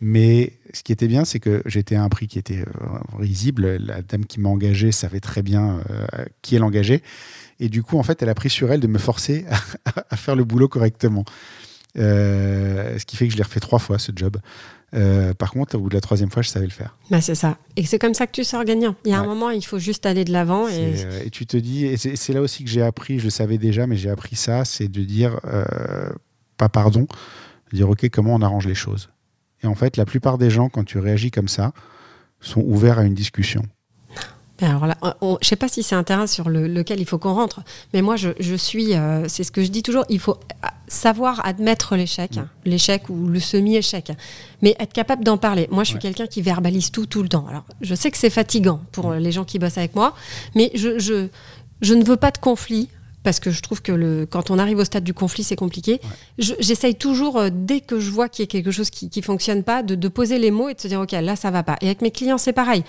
Mais 0.00 0.54
ce 0.72 0.82
qui 0.82 0.92
était 0.92 1.08
bien, 1.08 1.24
c'est 1.24 1.40
que 1.40 1.62
j'étais 1.66 1.94
à 1.94 2.02
un 2.02 2.08
prix 2.08 2.26
qui 2.26 2.38
était 2.38 2.60
euh, 2.60 2.98
risible. 3.18 3.76
La 3.76 4.02
dame 4.02 4.24
qui 4.24 4.40
m'a 4.40 4.48
engagé 4.48 4.92
savait 4.92 5.20
très 5.20 5.42
bien 5.42 5.80
euh, 5.90 6.06
qui 6.42 6.56
elle 6.56 6.62
engageait. 6.62 7.02
Et 7.58 7.68
du 7.68 7.82
coup, 7.82 7.98
en 7.98 8.02
fait, 8.02 8.22
elle 8.22 8.30
a 8.30 8.34
pris 8.34 8.48
sur 8.48 8.72
elle 8.72 8.80
de 8.80 8.86
me 8.86 8.98
forcer 8.98 9.44
à, 9.84 10.04
à 10.08 10.16
faire 10.16 10.36
le 10.36 10.44
boulot 10.44 10.68
correctement. 10.68 11.24
Euh, 11.98 12.98
ce 12.98 13.04
qui 13.04 13.16
fait 13.16 13.26
que 13.26 13.32
je 13.32 13.36
l'ai 13.36 13.42
refait 13.42 13.60
trois 13.60 13.78
fois, 13.78 13.98
ce 13.98 14.12
job. 14.14 14.36
Euh, 14.94 15.34
par 15.34 15.52
contre, 15.52 15.76
au 15.76 15.80
bout 15.80 15.88
de 15.88 15.94
la 15.94 16.00
troisième 16.00 16.30
fois, 16.30 16.42
je 16.42 16.48
savais 16.48 16.66
le 16.66 16.72
faire. 16.72 16.96
Bah, 17.10 17.20
c'est 17.20 17.34
ça. 17.34 17.58
Et 17.76 17.84
c'est 17.84 17.98
comme 17.98 18.14
ça 18.14 18.26
que 18.26 18.32
tu 18.32 18.44
sors 18.44 18.64
gagnant. 18.64 18.94
Il 19.04 19.10
y 19.10 19.14
a 19.14 19.20
un 19.20 19.26
moment, 19.26 19.50
il 19.50 19.64
faut 19.64 19.78
juste 19.78 20.06
aller 20.06 20.24
de 20.24 20.32
l'avant. 20.32 20.68
Et... 20.68 21.04
Euh, 21.04 21.24
tu 21.30 21.46
te 21.46 21.56
dis, 21.56 21.86
et 21.86 21.96
c'est 21.96 22.32
là 22.32 22.40
aussi 22.40 22.64
que 22.64 22.70
j'ai 22.70 22.82
appris, 22.82 23.18
je 23.18 23.24
le 23.24 23.30
savais 23.30 23.58
déjà, 23.58 23.86
mais 23.86 23.96
j'ai 23.96 24.10
appris 24.10 24.36
ça, 24.36 24.64
c'est 24.64 24.88
de 24.88 25.02
dire, 25.02 25.38
pas 26.56 26.68
pardon, 26.68 27.06
de 27.70 27.76
dire, 27.76 27.88
ok, 27.88 28.08
comment 28.10 28.34
on 28.34 28.42
arrange 28.42 28.66
les 28.66 28.74
choses? 28.74 29.10
Et 29.62 29.66
en 29.66 29.74
fait, 29.74 29.96
la 29.96 30.04
plupart 30.06 30.38
des 30.38 30.50
gens, 30.50 30.68
quand 30.68 30.84
tu 30.84 30.98
réagis 30.98 31.30
comme 31.30 31.48
ça, 31.48 31.72
sont 32.40 32.62
ouverts 32.62 32.98
à 32.98 33.04
une 33.04 33.14
discussion. 33.14 33.62
Alors 34.62 34.86
là, 34.86 34.94
on- 35.22 35.38
je 35.40 35.48
sais 35.48 35.56
pas 35.56 35.68
si 35.68 35.82
c'est 35.82 35.94
un 35.94 36.02
terrain 36.02 36.26
sur 36.26 36.50
le- 36.50 36.66
lequel 36.68 37.00
il 37.00 37.06
faut 37.06 37.16
qu'on 37.16 37.32
rentre, 37.32 37.62
mais 37.94 38.02
moi, 38.02 38.16
je, 38.16 38.28
je 38.40 38.54
suis, 38.54 38.94
euh, 38.94 39.26
c'est 39.26 39.42
ce 39.42 39.50
que 39.50 39.62
je 39.64 39.70
dis 39.70 39.82
toujours, 39.82 40.04
il 40.10 40.18
faut 40.18 40.34
euh, 40.34 40.66
savoir 40.86 41.40
admettre 41.46 41.96
l'échec, 41.96 42.38
l'échec 42.66 43.08
ou 43.08 43.26
le 43.26 43.40
semi-échec, 43.40 44.12
mais 44.60 44.76
être 44.78 44.92
capable 44.92 45.24
d'en 45.24 45.38
parler. 45.38 45.66
Moi, 45.70 45.82
je 45.84 45.88
suis 45.88 45.94
Ouais. 45.96 46.02
quelqu'un 46.02 46.26
qui 46.26 46.42
verbalise 46.42 46.90
tout, 46.90 47.06
tout 47.06 47.22
le 47.22 47.30
temps. 47.30 47.46
Alors, 47.48 47.64
je 47.80 47.94
sais 47.94 48.10
que 48.10 48.18
c'est 48.18 48.28
fatigant 48.28 48.82
pour 48.92 49.12
les 49.14 49.32
gens 49.32 49.44
qui 49.44 49.58
bossent 49.58 49.78
avec 49.78 49.94
moi, 49.94 50.14
mais 50.54 50.70
je, 50.74 50.98
je, 50.98 51.28
je 51.80 51.94
ne 51.94 52.04
veux 52.04 52.16
pas 52.18 52.30
de 52.30 52.36
conflit. 52.38 52.90
Parce 53.22 53.38
que 53.40 53.50
je 53.50 53.60
trouve 53.60 53.82
que 53.82 53.92
le, 53.92 54.26
quand 54.26 54.50
on 54.50 54.58
arrive 54.58 54.78
au 54.78 54.84
stade 54.84 55.04
du 55.04 55.12
conflit, 55.12 55.44
c'est 55.44 55.56
compliqué. 55.56 56.00
Je- 56.38 56.54
J'essaye 56.58 56.94
toujours, 56.94 57.36
euh, 57.38 57.48
dès 57.52 57.80
que 57.80 58.00
je 58.00 58.10
vois 58.10 58.28
qu'il 58.30 58.44
y 58.44 58.48
a 58.48 58.50
quelque 58.50 58.70
chose 58.70 58.88
qui 58.90 59.10
ne 59.14 59.22
fonctionne 59.22 59.62
pas, 59.62 59.82
de, 59.82 59.94
de 59.94 60.08
poser 60.08 60.38
les 60.38 60.50
mots 60.50 60.68
et 60.70 60.74
de 60.74 60.80
se 60.80 60.88
dire, 60.88 61.00
OK, 61.00 61.12
là, 61.12 61.36
ça 61.36 61.50
va 61.50 61.62
pas. 61.62 61.76
Et 61.82 61.86
avec 61.86 62.00
mes 62.02 62.10
clients, 62.10 62.38
c'est 62.38 62.52
pareil 62.54 62.82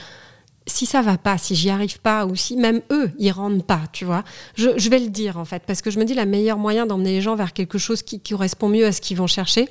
si 0.67 0.85
ça 0.85 1.01
va 1.01 1.17
pas, 1.17 1.39
si 1.39 1.55
j'y 1.55 1.71
arrive 1.71 1.99
pas, 1.99 2.25
ou 2.27 2.35
si 2.35 2.55
même 2.55 2.81
eux, 2.91 3.09
ils 3.17 3.31
rendent 3.31 3.65
pas, 3.65 3.81
tu 3.91 4.05
vois, 4.05 4.23
je, 4.55 4.69
je 4.77 4.89
vais 4.91 4.99
le 4.99 5.09
dire 5.09 5.37
en 5.37 5.43
fait, 5.43 5.63
parce 5.65 5.81
que 5.81 5.89
je 5.89 5.97
me 5.97 6.05
dis 6.05 6.13
la 6.13 6.25
meilleure 6.25 6.59
moyen 6.59 6.85
d'emmener 6.85 7.13
les 7.13 7.21
gens 7.21 7.35
vers 7.35 7.51
quelque 7.51 7.79
chose 7.79 8.03
qui, 8.03 8.19
qui 8.19 8.33
correspond 8.33 8.69
mieux 8.69 8.85
à 8.85 8.91
ce 8.91 9.01
qu'ils 9.01 9.17
vont 9.17 9.25
chercher, 9.25 9.67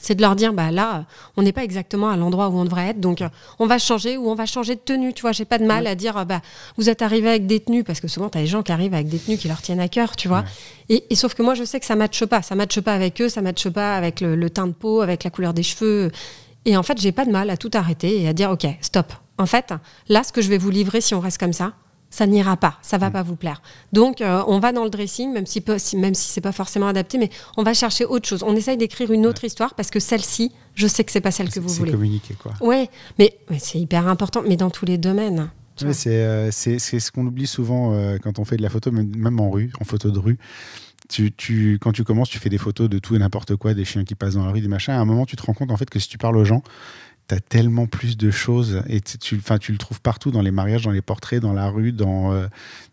c'est 0.00 0.14
de 0.14 0.22
leur 0.22 0.36
dire, 0.36 0.52
bah 0.52 0.70
là, 0.70 1.06
on 1.36 1.42
n'est 1.42 1.52
pas 1.52 1.64
exactement 1.64 2.08
à 2.08 2.16
l'endroit 2.16 2.48
où 2.48 2.58
on 2.58 2.64
devrait 2.64 2.88
être, 2.88 3.00
donc 3.00 3.22
on 3.58 3.66
va 3.66 3.78
changer 3.78 4.16
ou 4.16 4.30
on 4.30 4.34
va 4.34 4.46
changer 4.46 4.74
de 4.74 4.80
tenue, 4.80 5.12
tu 5.12 5.22
vois, 5.22 5.32
j'ai 5.32 5.44
pas 5.44 5.58
de 5.58 5.64
mal 5.64 5.86
à 5.86 5.94
dire, 5.94 6.24
bah 6.26 6.40
vous 6.76 6.88
êtes 6.88 7.02
arrivé 7.02 7.28
avec 7.28 7.46
des 7.46 7.60
tenues, 7.60 7.84
parce 7.84 8.00
que 8.00 8.08
souvent 8.08 8.28
tu 8.28 8.38
as 8.38 8.42
des 8.42 8.46
gens 8.46 8.62
qui 8.62 8.72
arrivent 8.72 8.94
avec 8.94 9.08
des 9.08 9.18
tenues 9.18 9.38
qui 9.38 9.48
leur 9.48 9.60
tiennent 9.60 9.80
à 9.80 9.88
cœur, 9.88 10.14
tu 10.14 10.28
vois, 10.28 10.44
et, 10.88 11.04
et 11.10 11.14
sauf 11.16 11.34
que 11.34 11.42
moi 11.42 11.54
je 11.54 11.64
sais 11.64 11.80
que 11.80 11.86
ça 11.86 11.96
matche 11.96 12.24
pas, 12.24 12.42
ça 12.42 12.54
matche 12.54 12.80
pas 12.80 12.94
avec 12.94 13.20
eux, 13.20 13.28
ça 13.28 13.42
matche 13.42 13.68
pas 13.68 13.96
avec 13.96 14.20
le, 14.20 14.36
le 14.36 14.50
teint 14.50 14.66
de 14.66 14.72
peau, 14.72 15.00
avec 15.00 15.24
la 15.24 15.30
couleur 15.30 15.54
des 15.54 15.62
cheveux, 15.62 16.12
et 16.64 16.76
en 16.76 16.82
fait 16.82 17.00
j'ai 17.00 17.12
pas 17.12 17.24
de 17.24 17.30
mal 17.30 17.50
à 17.50 17.56
tout 17.56 17.70
arrêter 17.74 18.22
et 18.22 18.28
à 18.28 18.32
dire, 18.32 18.50
ok, 18.50 18.66
stop, 18.80 19.12
en 19.38 19.46
fait, 19.46 19.72
là, 20.08 20.22
ce 20.24 20.32
que 20.32 20.42
je 20.42 20.48
vais 20.48 20.58
vous 20.58 20.70
livrer, 20.70 21.00
si 21.00 21.14
on 21.14 21.20
reste 21.20 21.38
comme 21.38 21.52
ça, 21.52 21.72
ça 22.10 22.26
n'ira 22.26 22.56
pas, 22.56 22.78
ça 22.82 22.96
va 22.98 23.10
pas 23.10 23.22
vous 23.22 23.36
plaire. 23.36 23.60
Donc, 23.92 24.20
euh, 24.20 24.42
on 24.46 24.58
va 24.60 24.72
dans 24.72 24.84
le 24.84 24.90
dressing, 24.90 25.32
même 25.32 25.46
si, 25.46 25.62
même 25.96 26.14
si 26.14 26.30
c'est 26.30 26.40
pas 26.40 26.52
forcément 26.52 26.88
adapté, 26.88 27.18
mais 27.18 27.30
on 27.56 27.62
va 27.62 27.74
chercher 27.74 28.04
autre 28.04 28.26
chose. 28.28 28.42
On 28.42 28.56
essaye 28.56 28.76
d'écrire 28.76 29.10
une 29.12 29.26
autre 29.26 29.44
histoire 29.44 29.74
parce 29.74 29.90
que 29.90 30.00
celle-ci, 30.00 30.52
je 30.74 30.86
sais 30.86 31.04
que 31.04 31.12
c'est 31.12 31.20
pas 31.20 31.30
celle 31.30 31.50
que 31.50 31.60
vous 31.60 31.68
voulez. 31.68 31.92
communiquer, 31.92 32.34
quoi. 32.34 32.52
Ouais, 32.60 32.88
mais, 33.18 33.36
mais 33.50 33.58
c'est 33.58 33.78
hyper 33.78 34.08
important, 34.08 34.42
mais 34.46 34.56
dans 34.56 34.70
tous 34.70 34.86
les 34.86 34.96
domaines. 34.98 35.50
tu 35.76 35.84
Ouais, 35.84 35.90
vois. 35.90 35.94
c'est 35.94 36.16
euh, 36.16 36.50
ce 36.50 37.10
qu'on 37.10 37.26
oublie 37.26 37.46
souvent 37.46 37.92
euh, 37.94 38.16
quand 38.22 38.38
on 38.38 38.44
fait 38.44 38.56
de 38.56 38.62
la 38.62 38.70
photo, 38.70 38.90
même, 38.90 39.14
même 39.16 39.38
en 39.40 39.50
rue, 39.50 39.70
en 39.80 39.84
photo 39.84 40.10
de 40.10 40.18
rue. 40.18 40.38
Tu, 41.08 41.32
tu, 41.32 41.78
quand 41.80 41.92
tu 41.92 42.04
commences, 42.04 42.28
tu 42.28 42.38
fais 42.38 42.50
des 42.50 42.58
photos 42.58 42.88
de 42.90 42.98
tout 42.98 43.16
et 43.16 43.18
n'importe 43.18 43.56
quoi, 43.56 43.72
des 43.72 43.84
chiens 43.86 44.04
qui 44.04 44.14
passent 44.14 44.34
dans 44.34 44.44
la 44.44 44.52
rue, 44.52 44.60
des 44.60 44.68
machins. 44.68 44.92
À 44.92 45.00
un 45.00 45.06
moment, 45.06 45.24
tu 45.24 45.36
te 45.36 45.42
rends 45.42 45.54
compte 45.54 45.70
en 45.70 45.76
fait 45.78 45.88
que 45.88 45.98
si 45.98 46.06
tu 46.08 46.18
parles 46.18 46.36
aux 46.36 46.44
gens, 46.44 46.62
tu 47.28 47.34
as 47.34 47.40
tellement 47.40 47.86
plus 47.86 48.16
de 48.16 48.30
choses 48.30 48.82
et 48.88 49.00
tu, 49.00 49.18
tu, 49.18 49.36
enfin, 49.36 49.58
tu 49.58 49.70
le 49.72 49.78
trouves 49.78 50.00
partout, 50.00 50.30
dans 50.30 50.40
les 50.42 50.50
mariages, 50.50 50.82
dans 50.82 50.90
les 50.90 51.02
portraits, 51.02 51.40
dans 51.40 51.52
la 51.52 51.68
rue, 51.68 51.92
dans, 51.92 52.32
euh, 52.32 52.46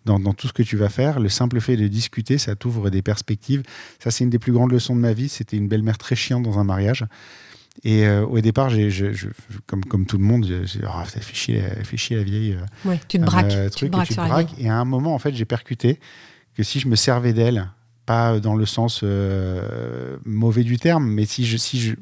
dans, 0.06 0.20
dans 0.20 0.34
tout 0.34 0.48
ce 0.48 0.54
que 0.54 0.64
tu 0.64 0.76
vas 0.78 0.90
faire. 0.90 1.20
Le 1.20 1.30
simple 1.30 1.60
fait 1.62 1.78
de 1.78 1.88
discuter, 1.88 2.38
ça 2.38 2.56
t'ouvre 2.56 2.90
des 2.90 3.02
perspectives. 3.02 3.64
Ça, 4.00 4.12
c'est 4.12 4.24
une 4.26 4.30
des 4.30 4.40
plus 4.40 4.52
grandes 4.52 4.72
leçons 4.72 4.96
de 4.96 5.00
ma 5.02 5.14
vie. 5.14 5.30
C'était 5.30 5.56
une 5.58 5.68
belle-mère 5.70 5.98
très 5.98 6.16
chiante 6.16 6.44
dans 6.44 6.60
un 6.60 6.64
mariage. 6.66 7.06
Et 7.84 8.06
euh, 8.06 8.26
au 8.26 8.40
départ, 8.40 8.70
j'ai, 8.70 8.90
je- 8.90 9.12
je- 9.14 9.28
comme, 9.68 9.84
comme 9.86 10.06
tout 10.06 10.18
le 10.18 10.24
monde, 10.24 10.46
j'ai 10.46 10.80
oh, 10.84 11.06
ça 11.08 11.20
fait 11.20 11.34
chier, 11.36 11.62
fait 11.84 11.98
chier 11.98 12.16
la 12.18 12.24
vieille. 12.24 12.54
euh, 12.54 12.90
Ouais, 12.90 13.00
tu 13.08 13.20
te 13.20 13.24
braques, 13.26 13.52
euh, 13.52 13.66
tu 13.66 13.72
te 13.72 13.78
truc, 13.78 13.88
et 13.88 13.92
braques 13.92 14.08
tu 14.08 14.16
te 14.16 14.22
braques. 14.22 14.54
Et 14.60 14.70
à 14.70 14.76
un 14.78 14.86
moment, 14.86 15.14
en 15.14 15.20
fait, 15.20 15.34
j'ai 15.34 15.46
percuté 15.46 16.00
que 16.56 16.64
si 16.64 16.80
je 16.80 16.88
me 16.88 16.96
servais 16.96 17.34
d'elle, 17.34 17.70
pas 18.06 18.40
dans 18.40 18.56
le 18.56 18.66
sens 18.66 19.04
mauvais 20.26 20.64
du 20.64 20.78
terme, 20.78 21.06
mais 21.10 21.26
si 21.26 21.46
je, 21.46 21.58
si 21.58 21.80
je, 21.82 21.96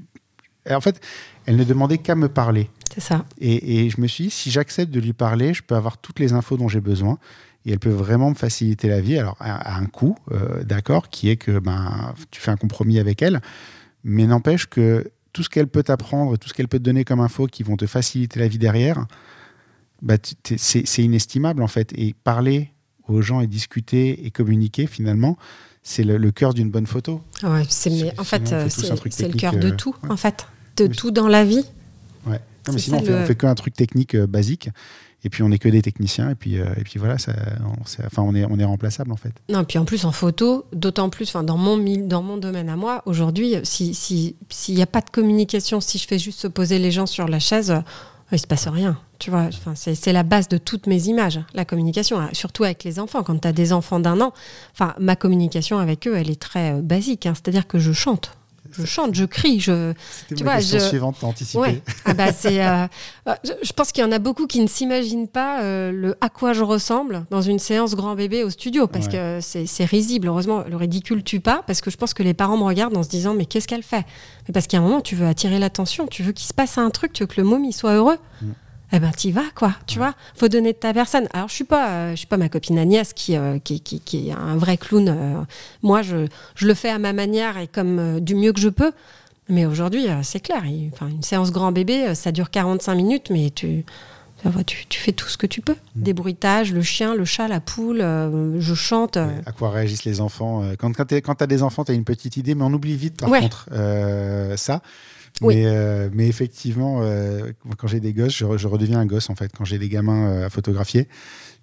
en 0.69 0.81
fait, 0.81 1.01
elle 1.45 1.55
ne 1.55 1.63
demandait 1.63 1.97
qu'à 1.97 2.15
me 2.15 2.29
parler. 2.29 2.69
C'est 2.93 3.01
ça. 3.01 3.25
Et, 3.39 3.85
et 3.85 3.89
je 3.89 3.99
me 3.99 4.07
suis 4.07 4.25
dit, 4.25 4.29
si 4.29 4.51
j'accepte 4.51 4.91
de 4.91 4.99
lui 4.99 5.13
parler, 5.13 5.53
je 5.53 5.63
peux 5.63 5.75
avoir 5.75 5.97
toutes 5.97 6.19
les 6.19 6.33
infos 6.33 6.57
dont 6.57 6.67
j'ai 6.67 6.81
besoin. 6.81 7.17
Et 7.65 7.71
elle 7.71 7.79
peut 7.79 7.89
vraiment 7.89 8.29
me 8.29 8.35
faciliter 8.35 8.89
la 8.89 8.99
vie. 8.99 9.17
Alors, 9.17 9.37
à, 9.39 9.75
à 9.75 9.79
un 9.79 9.85
coût, 9.85 10.17
euh, 10.31 10.63
d'accord, 10.63 11.09
qui 11.09 11.29
est 11.29 11.37
que 11.37 11.59
ben, 11.59 12.13
tu 12.29 12.41
fais 12.41 12.51
un 12.51 12.57
compromis 12.57 12.99
avec 12.99 13.21
elle. 13.21 13.41
Mais 14.03 14.25
n'empêche 14.27 14.67
que 14.67 15.09
tout 15.31 15.43
ce 15.43 15.49
qu'elle 15.49 15.67
peut 15.67 15.83
t'apprendre, 15.83 16.37
tout 16.37 16.49
ce 16.49 16.53
qu'elle 16.53 16.67
peut 16.67 16.77
te 16.77 16.83
donner 16.83 17.05
comme 17.05 17.21
info 17.21 17.47
qui 17.47 17.63
vont 17.63 17.77
te 17.77 17.87
faciliter 17.87 18.39
la 18.39 18.47
vie 18.47 18.57
derrière, 18.57 19.07
bah, 20.01 20.15
c'est 20.57 21.03
inestimable 21.03 21.63
en 21.63 21.67
fait. 21.67 21.93
Et 21.95 22.13
parler 22.23 22.71
aux 23.07 23.21
gens 23.21 23.39
et 23.39 23.47
discuter 23.47 24.25
et 24.25 24.31
communiquer, 24.31 24.85
finalement, 24.85 25.37
c'est 25.81 26.03
le, 26.03 26.17
le 26.17 26.31
cœur 26.31 26.53
d'une 26.53 26.69
bonne 26.69 26.87
photo. 26.87 27.21
Ouais, 27.43 27.63
c'est, 27.69 28.17
en 28.19 28.23
fait, 28.23 28.51
euh, 28.51 28.67
c'est, 28.69 29.27
le 29.27 29.37
cœur 29.37 29.53
de 29.53 29.69
euh, 29.69 29.75
tout, 29.75 29.95
ouais. 30.03 30.11
en 30.11 30.17
fait. 30.17 30.47
De 30.77 30.87
tout 30.87 31.11
dans 31.11 31.27
la 31.27 31.45
vie. 31.45 31.65
Ouais. 32.25 32.39
Non, 32.67 32.73
mais 32.73 32.79
sinon, 32.79 32.97
on 32.97 33.03
fait, 33.03 33.11
le- 33.11 33.17
on 33.17 33.25
fait 33.25 33.35
qu'un 33.35 33.55
truc 33.55 33.73
technique 33.75 34.15
euh, 34.15 34.25
basique. 34.27 34.69
Et 35.25 35.29
puis, 35.29 35.41
on 35.43 35.49
n'est 35.49 35.59
que 35.59 35.69
des 35.69 35.81
techniciens. 35.81 36.29
Et 36.31 36.35
puis, 36.35 36.59
euh, 36.59 36.65
et 36.77 36.83
puis 36.83 36.99
voilà, 36.99 37.17
ça, 37.17 37.31
on, 37.65 37.85
c'est- 37.85 38.05
enfin, 38.05 38.23
on, 38.23 38.35
est, 38.35 38.45
on 38.45 38.59
est 38.59 38.65
remplaçable 38.65 39.11
en 39.11 39.15
fait. 39.15 39.31
Non, 39.49 39.63
puis 39.63 39.77
en 39.79 39.85
plus 39.85 40.03
en 40.05 40.11
photo, 40.11 40.65
d'autant 40.73 41.09
plus, 41.09 41.29
enfin 41.29 41.43
dans 41.43 41.57
mon 41.57 41.77
dans 42.07 42.21
mon 42.23 42.37
domaine 42.37 42.67
à 42.69 42.75
moi, 42.75 43.01
aujourd'hui, 43.05 43.55
si 43.63 43.93
si 43.93 44.35
s'il 44.49 44.75
n'y 44.75 44.81
a 44.81 44.85
pas 44.87 44.99
de 45.01 45.09
communication, 45.09 45.79
si 45.79 45.97
je 45.97 46.07
fais 46.07 46.19
juste 46.19 46.39
se 46.39 46.47
poser 46.47 46.77
les 46.79 46.91
gens 46.91 47.05
sur 47.05 47.27
la 47.29 47.39
chaise, 47.39 47.71
euh, 47.71 47.79
il 48.33 48.39
se 48.39 48.47
passe 48.47 48.67
rien. 48.67 48.97
Tu 49.19 49.29
vois, 49.29 49.43
enfin, 49.47 49.73
c'est 49.75 50.11
la 50.11 50.23
base 50.23 50.49
de 50.49 50.57
toutes 50.57 50.87
mes 50.87 51.03
images, 51.07 51.39
la 51.53 51.63
communication, 51.63 52.19
hein, 52.19 52.29
surtout 52.33 52.65
avec 52.65 52.83
les 52.83 52.99
enfants. 52.99 53.23
Quand 53.23 53.37
tu 53.39 53.47
as 53.47 53.53
des 53.53 53.71
enfants 53.71 54.01
d'un 54.01 54.19
an, 54.19 54.33
enfin 54.73 54.93
ma 54.99 55.15
communication 55.15 55.77
avec 55.79 56.05
eux, 56.07 56.15
elle 56.17 56.29
est 56.29 56.41
très 56.41 56.73
euh, 56.73 56.81
basique. 56.81 57.25
hein. 57.27 57.33
C'est-à-dire 57.35 57.67
que 57.67 57.79
je 57.79 57.93
chante, 57.93 58.35
je 58.71 58.85
chante, 58.85 59.13
je 59.13 59.25
crie, 59.25 59.59
je 59.59 59.93
Tu 60.27 60.43
ma 60.43 60.51
vois, 60.51 60.59
question 60.59 60.79
je- 60.79 60.85
suivante, 60.85 61.17
t'as 61.19 61.27
anticipé. 61.27 61.59
Ouais. 61.59 61.81
Ah 62.05 62.13
bah 62.13 62.31
c'est. 62.31 62.63
euh, 62.65 62.87
euh, 63.27 63.33
je, 63.63 63.73
pense 63.73 63.91
qu'il 63.91 64.03
y 64.03 64.07
en 64.07 64.11
a 64.11 64.19
beaucoup 64.19 64.47
qui 64.47 64.59
ne 64.61 64.67
s'imaginent 64.67 65.27
pas 65.27 65.61
euh, 65.61 65.91
le 65.91 66.15
à 66.21 66.29
quoi 66.29 66.53
je 66.53 66.63
ressemble 66.63 67.25
dans 67.29 67.41
une 67.41 67.59
séance 67.59 67.95
grand 67.95 68.15
bébé 68.15 68.43
au 68.43 68.49
studio 68.49 68.87
parce 68.87 69.05
Ouais. 69.07 69.11
que 69.11 69.39
c'est 69.41 69.65
c'est 69.65 69.85
risible. 69.85 70.27
Heureusement, 70.27 70.63
le 70.67 70.75
ridicule 70.75 71.23
tue 71.23 71.39
pas 71.39 71.63
parce 71.67 71.81
que 71.81 71.91
je 71.91 71.97
pense 71.97 72.13
que 72.13 72.23
les 72.23 72.33
parents 72.33 72.57
me 72.57 72.63
regardent 72.63 72.97
en 72.97 73.03
se 73.03 73.09
disant 73.09 73.33
mais 73.33 73.45
qu'est-ce 73.45 73.67
qu'elle 73.67 73.83
fait? 73.83 74.05
Mais 74.47 74.53
parce 74.53 74.67
qu'à 74.67 74.77
un 74.77 74.81
moment 74.81 75.01
tu 75.01 75.15
veux 75.15 75.27
attirer 75.27 75.59
l'attention, 75.59 76.07
tu 76.07 76.23
veux 76.23 76.31
qu'il 76.31 76.47
se 76.47 76.53
passe 76.53 76.77
un 76.77 76.89
truc, 76.89 77.13
tu 77.13 77.23
veux 77.23 77.27
que 77.27 77.39
le 77.41 77.45
môme 77.47 77.65
il 77.65 77.73
soit 77.73 77.93
heureux. 77.93 78.17
Mm. 78.41 78.47
Eh 78.95 78.99
ben 78.99 79.09
t'y 79.11 79.31
vas 79.31 79.41
quoi, 79.55 79.73
tu 79.87 79.97
vois. 79.97 80.13
Faut 80.35 80.47
donner 80.47 80.73
de 80.73 80.77
ta 80.77 80.93
personne. 80.93 81.27
Alors 81.33 81.47
je 81.49 81.53
suis 81.55 81.63
pas, 81.63 81.89
euh, 81.89 82.11
je 82.11 82.17
suis 82.17 82.27
pas 82.27 82.37
ma 82.37 82.47
copine 82.47 82.77
Agnès 82.77 83.11
qui 83.13 83.35
euh, 83.35 83.57
qui, 83.57 83.81
qui, 83.81 83.99
qui 83.99 84.29
est 84.29 84.33
un 84.33 84.55
vrai 84.55 84.77
clown. 84.77 85.09
euh. 85.09 85.41
moi 85.81 86.03
je, 86.03 86.27
je 86.55 86.67
le 86.67 86.75
fais 86.75 86.89
à 86.89 86.99
ma 86.99 87.11
manière 87.11 87.57
et 87.57 87.67
comme 87.67 88.19
du 88.19 88.35
mieux 88.35 88.53
que 88.53 88.59
je 88.59 88.69
peux. 88.69 88.91
Mais 89.49 89.65
aujourd'hui, 89.65 90.05
c'est 90.21 90.39
clair. 90.39 90.63
enfin, 90.93 91.07
une 91.09 91.21
séance 91.23 91.51
grand 91.51 91.73
bébé, 91.73 92.15
ça 92.15 92.31
dure 92.31 92.49
45 92.49 92.95
minutes, 92.95 93.29
mais 93.29 93.49
tu, 93.49 93.83
tu, 94.65 94.99
fais 94.99 95.11
tout 95.11 95.27
ce 95.27 95.37
que 95.37 95.45
tu 95.47 95.59
peux. 95.59 95.75
Mm. 95.95 96.01
Des 96.03 96.13
bruitages, 96.13 96.71
le 96.71 96.81
chien, 96.81 97.13
le 97.13 97.25
chat, 97.25 97.49
la 97.49 97.59
poule, 97.59 97.99
euh, 98.01 98.61
je 98.61 98.73
chante. 98.73 99.17
euh. 99.17 99.27
À 99.45 99.51
quoi 99.51 99.69
réagissent 99.71 100.05
les 100.05 100.21
enfants 100.21 100.63
Quand, 100.79 100.93
quand 100.95 101.05
tu 101.35 101.43
as 101.43 101.47
des 101.47 101.61
enfants, 101.61 101.83
tu 101.83 101.91
as 101.91 101.95
une 101.95 102.05
petite 102.05 102.37
idée, 102.37 102.55
mais 102.55 102.63
on 102.63 102.71
oublie 102.73 102.95
vite 102.95 103.19
par 103.19 103.29
Ouais. 103.29 103.41
contre 103.41 103.67
euh, 103.73 104.55
ça. 104.55 104.81
Euh, 105.41 106.09
mais 106.13 106.27
effectivement, 106.27 107.01
euh, 107.01 107.51
quand 107.77 107.87
j'ai 107.87 107.99
des 107.99 108.13
gosses, 108.13 108.33
je 108.37 108.67
redeviens 108.67 108.99
un 108.99 109.05
gosse 109.05 109.29
en 109.29 109.35
fait. 109.35 109.51
Quand 109.55 109.65
j'ai 109.65 109.77
des 109.77 109.89
gamins 109.89 110.29
euh, 110.29 110.45
à 110.45 110.49
photographier, 110.49 111.07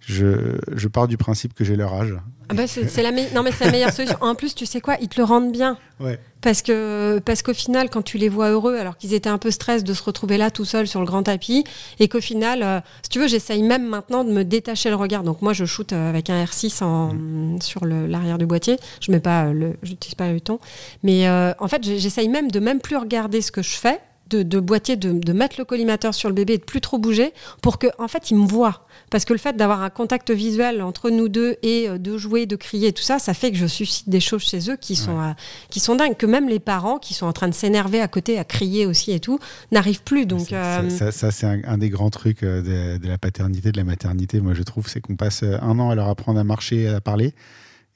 je, 0.01 0.57
je 0.75 0.89
pars 0.89 1.07
du 1.09 1.17
principe 1.17 1.55
que 1.55 1.65
j'ai 1.65 1.77
leur 1.77 1.93
âge. 1.95 2.15
Ah 2.49 2.55
bah, 2.55 2.67
c'est 2.67 3.03
la, 3.03 3.13
me- 3.13 3.33
non, 3.33 3.45
mais 3.45 3.53
c'est 3.53 3.65
la 3.67 3.71
meilleure 3.71 3.93
solution. 3.93 4.17
En 4.21 4.35
plus, 4.35 4.57
tu 4.57 4.67
sais 4.67 4.81
quoi, 4.81 4.97
ils 5.01 5.07
te 5.09 5.21
le 5.21 5.25
rendent 5.25 5.53
bien. 5.53 5.79
Ouais. 6.01 6.19
Parce 6.41 6.63
que 6.63 7.21
parce 7.25 7.43
qu'au 7.43 7.53
final, 7.55 7.91
quand 7.91 8.03
tu 8.03 8.19
les 8.19 8.29
vois 8.29 8.49
heureux, 8.51 8.77
alors 8.77 8.97
qu'ils 8.97 9.15
étaient 9.15 9.29
un 9.29 9.39
peu 9.39 9.51
stress 9.53 9.85
de 9.85 9.95
se 9.95 10.03
retrouver 10.03 10.37
là 10.37 10.51
tout 10.51 10.65
seul 10.65 10.89
sur 10.89 10.99
le 10.99 11.07
grand 11.07 11.23
tapis, 11.23 11.63
et 12.01 12.09
qu'au 12.09 12.21
final, 12.21 12.63
euh, 12.65 12.81
si 13.03 13.11
tu 13.11 13.21
veux, 13.21 13.29
j'essaye 13.29 13.63
même 13.63 13.87
maintenant 13.87 14.25
de 14.25 14.33
me 14.33 14.43
détacher 14.43 14.89
le 14.89 14.97
regard. 14.97 15.23
Donc 15.23 15.43
moi, 15.43 15.53
je 15.53 15.65
shoote 15.65 15.93
euh, 15.93 16.09
avec 16.09 16.29
un 16.29 16.43
R6 16.45 16.83
en, 16.83 17.61
sur 17.61 17.85
le- 17.85 18.07
l'arrière 18.09 18.39
du 18.39 18.47
boîtier. 18.47 18.79
Je 19.01 19.13
mets 19.13 19.21
pas 19.21 19.45
euh, 19.45 19.53
le, 19.53 19.77
j'utilise 19.85 20.15
pas 20.17 20.33
le 20.33 20.41
ton, 20.41 20.59
mais 21.05 21.29
euh, 21.29 21.53
en 21.61 21.69
fait, 21.69 21.85
j'essaye 21.85 22.29
même 22.29 22.51
de 22.51 22.59
même 22.59 22.81
plus 22.81 22.97
regarder 22.97 23.43
ce 23.43 23.53
que 23.53 23.63
je 23.63 23.75
fais. 23.77 24.01
De, 24.31 24.45
de 24.45 24.61
boîtier, 24.61 24.95
de, 24.97 25.11
de 25.13 25.33
mettre 25.33 25.57
le 25.59 25.65
collimateur 25.65 26.15
sur 26.15 26.29
le 26.29 26.35
bébé 26.37 26.53
et 26.55 26.59
de 26.59 26.63
plus 26.63 26.81
trop 26.81 26.99
bouger 26.99 27.33
pour 27.63 27.79
que, 27.81 27.89
en 27.99 28.07
fait, 28.07 28.31
il 28.31 28.37
me 28.37 28.47
voit. 28.47 28.87
Parce 29.11 29.25
que 29.25 29.33
le 29.33 29.41
fait 29.41 29.57
d'avoir 29.57 29.83
un 29.83 29.91
contact 29.91 30.31
visuel 30.31 30.83
entre 30.83 31.11
nous 31.11 31.29
deux 31.29 31.57
et 31.65 31.89
euh, 31.89 31.99
de 31.99 32.17
jouer, 32.17 32.47
de 32.47 32.55
crier, 32.55 32.93
tout 32.93 33.03
ça, 33.03 33.19
ça 33.19 33.35
fait 33.35 33.51
que 33.51 33.57
je 33.57 33.67
suscite 33.67 34.09
des 34.09 34.21
choses 34.21 34.43
chez 34.43 34.71
eux 34.71 34.77
qui 34.77 34.95
sont, 34.95 35.19
euh, 35.21 35.33
qui 35.69 35.81
sont 35.81 35.97
dingues. 35.97 36.17
Que 36.17 36.27
même 36.27 36.49
les 36.49 36.61
parents 36.61 36.99
qui 36.99 37.13
sont 37.13 37.27
en 37.27 37.33
train 37.33 37.49
de 37.49 37.55
s'énerver 37.55 38.01
à 38.01 38.07
côté, 38.07 38.39
à 38.39 38.45
crier 38.45 38.87
aussi 38.87 39.11
et 39.11 39.19
tout, 39.19 39.41
n'arrivent 39.73 40.03
plus. 40.05 40.27
Donc, 40.27 40.47
C'est- 40.51 40.55
euh, 40.55 40.89
c'est- 40.91 40.97
ça, 40.97 41.11
ça, 41.13 41.31
c'est 41.33 41.47
un, 41.47 41.61
un 41.67 41.79
des 41.79 41.91
grands 41.91 42.11
trucs 42.11 42.43
de, 42.45 42.99
de 42.99 43.09
la 43.09 43.19
paternité, 43.19 43.73
de 43.73 43.77
la 43.79 43.85
maternité, 43.85 44.41
moi 44.41 44.55
je 44.55 44.63
trouve, 44.63 44.87
c'est 44.89 45.01
qu'on 45.01 45.17
passe 45.17 45.43
un 45.43 45.79
an 45.81 45.91
à 45.91 45.95
leur 45.97 46.09
apprendre 46.09 46.39
à 46.39 46.45
marcher, 46.45 46.87
à 46.87 47.01
parler, 47.01 47.35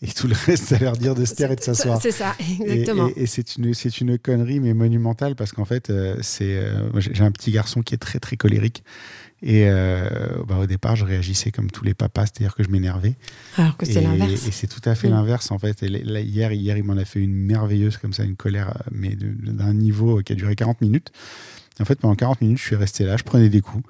et 0.05 0.13
tout 0.13 0.27
le 0.29 0.35
reste 0.47 0.73
à 0.73 0.79
leur 0.79 0.97
dire 0.97 1.15
de 1.15 1.25
se 1.25 1.35
taire 1.35 1.51
et 1.51 1.57
de 1.57 1.61
s'asseoir. 1.61 2.01
c'est 2.01 2.11
ça, 2.13 2.35
Et- 2.39 2.63
exactement. 2.63 3.09
Et, 3.17 3.23
et 3.23 3.27
c'est 3.27 3.57
une, 3.57 3.73
c'est 3.75 4.01
une 4.01 4.19
connerie, 4.19 4.61
mais 4.61 4.75
monumentale, 4.75 5.35
parce 5.35 5.53
qu'en 5.53 5.65
fait, 5.65 5.91
euh, 5.91 6.17
c'est, 6.21 6.57
euh, 6.57 6.91
j'ai 6.99 7.25
un 7.25 7.31
petit 7.33 7.51
garçon 7.51 7.83
qui 7.83 7.95
est 7.95 7.99
très, 7.99 8.19
très 8.19 8.37
colérique. 8.37 8.85
Et 9.43 9.69
euh, 9.69 10.09
bah, 10.49 10.57
au 10.59 10.67
départ, 10.67 10.97
je 10.97 11.05
réagissais 11.05 11.51
comme 11.51 11.71
tous 11.71 11.85
les 11.85 11.93
papas, 11.93 12.23
c'est-à-dire 12.27 12.55
que 12.55 12.63
je 12.65 12.71
m'énervais. 12.71 13.15
Alors 13.59 13.77
que 13.77 13.85
c'est 13.85 14.01
Et- 14.01 14.01
l'inverse. 14.03 14.47
Et 14.47 14.51
c'est 14.53 14.67
tout 14.69 14.81
à 14.89 14.95
fait 14.95 15.09
Mm. 15.09 15.13
l'inverse, 15.13 15.51
en 15.51 15.59
fait. 15.59 15.83
Et 15.83 15.89
là, 15.89 16.21
hier, 16.21 16.53
hier, 16.53 16.77
il 16.79 16.85
m'en 16.85 16.97
a 16.97 17.05
fait 17.05 17.21
une 17.21 17.35
merveilleuse, 17.35 17.97
comme 17.99 18.13
ça, 18.15 18.25
une 18.25 18.37
colère, 18.37 18.73
mais 18.91 19.17
d'un 19.17 19.75
niveau 19.75 20.23
qui 20.23 20.33
a 20.33 20.37
duré 20.37 20.55
40 20.55 20.81
minutes. 20.81 21.11
En 21.81 21.85
fait, 21.85 21.97
pendant 21.99 22.15
40 22.15 22.41
minutes, 22.41 22.59
je 22.59 22.63
suis 22.65 22.77
resté 22.77 23.05
là, 23.05 23.17
je 23.17 23.25
prenais 23.25 23.49
des 23.49 23.61
coups. 23.61 23.85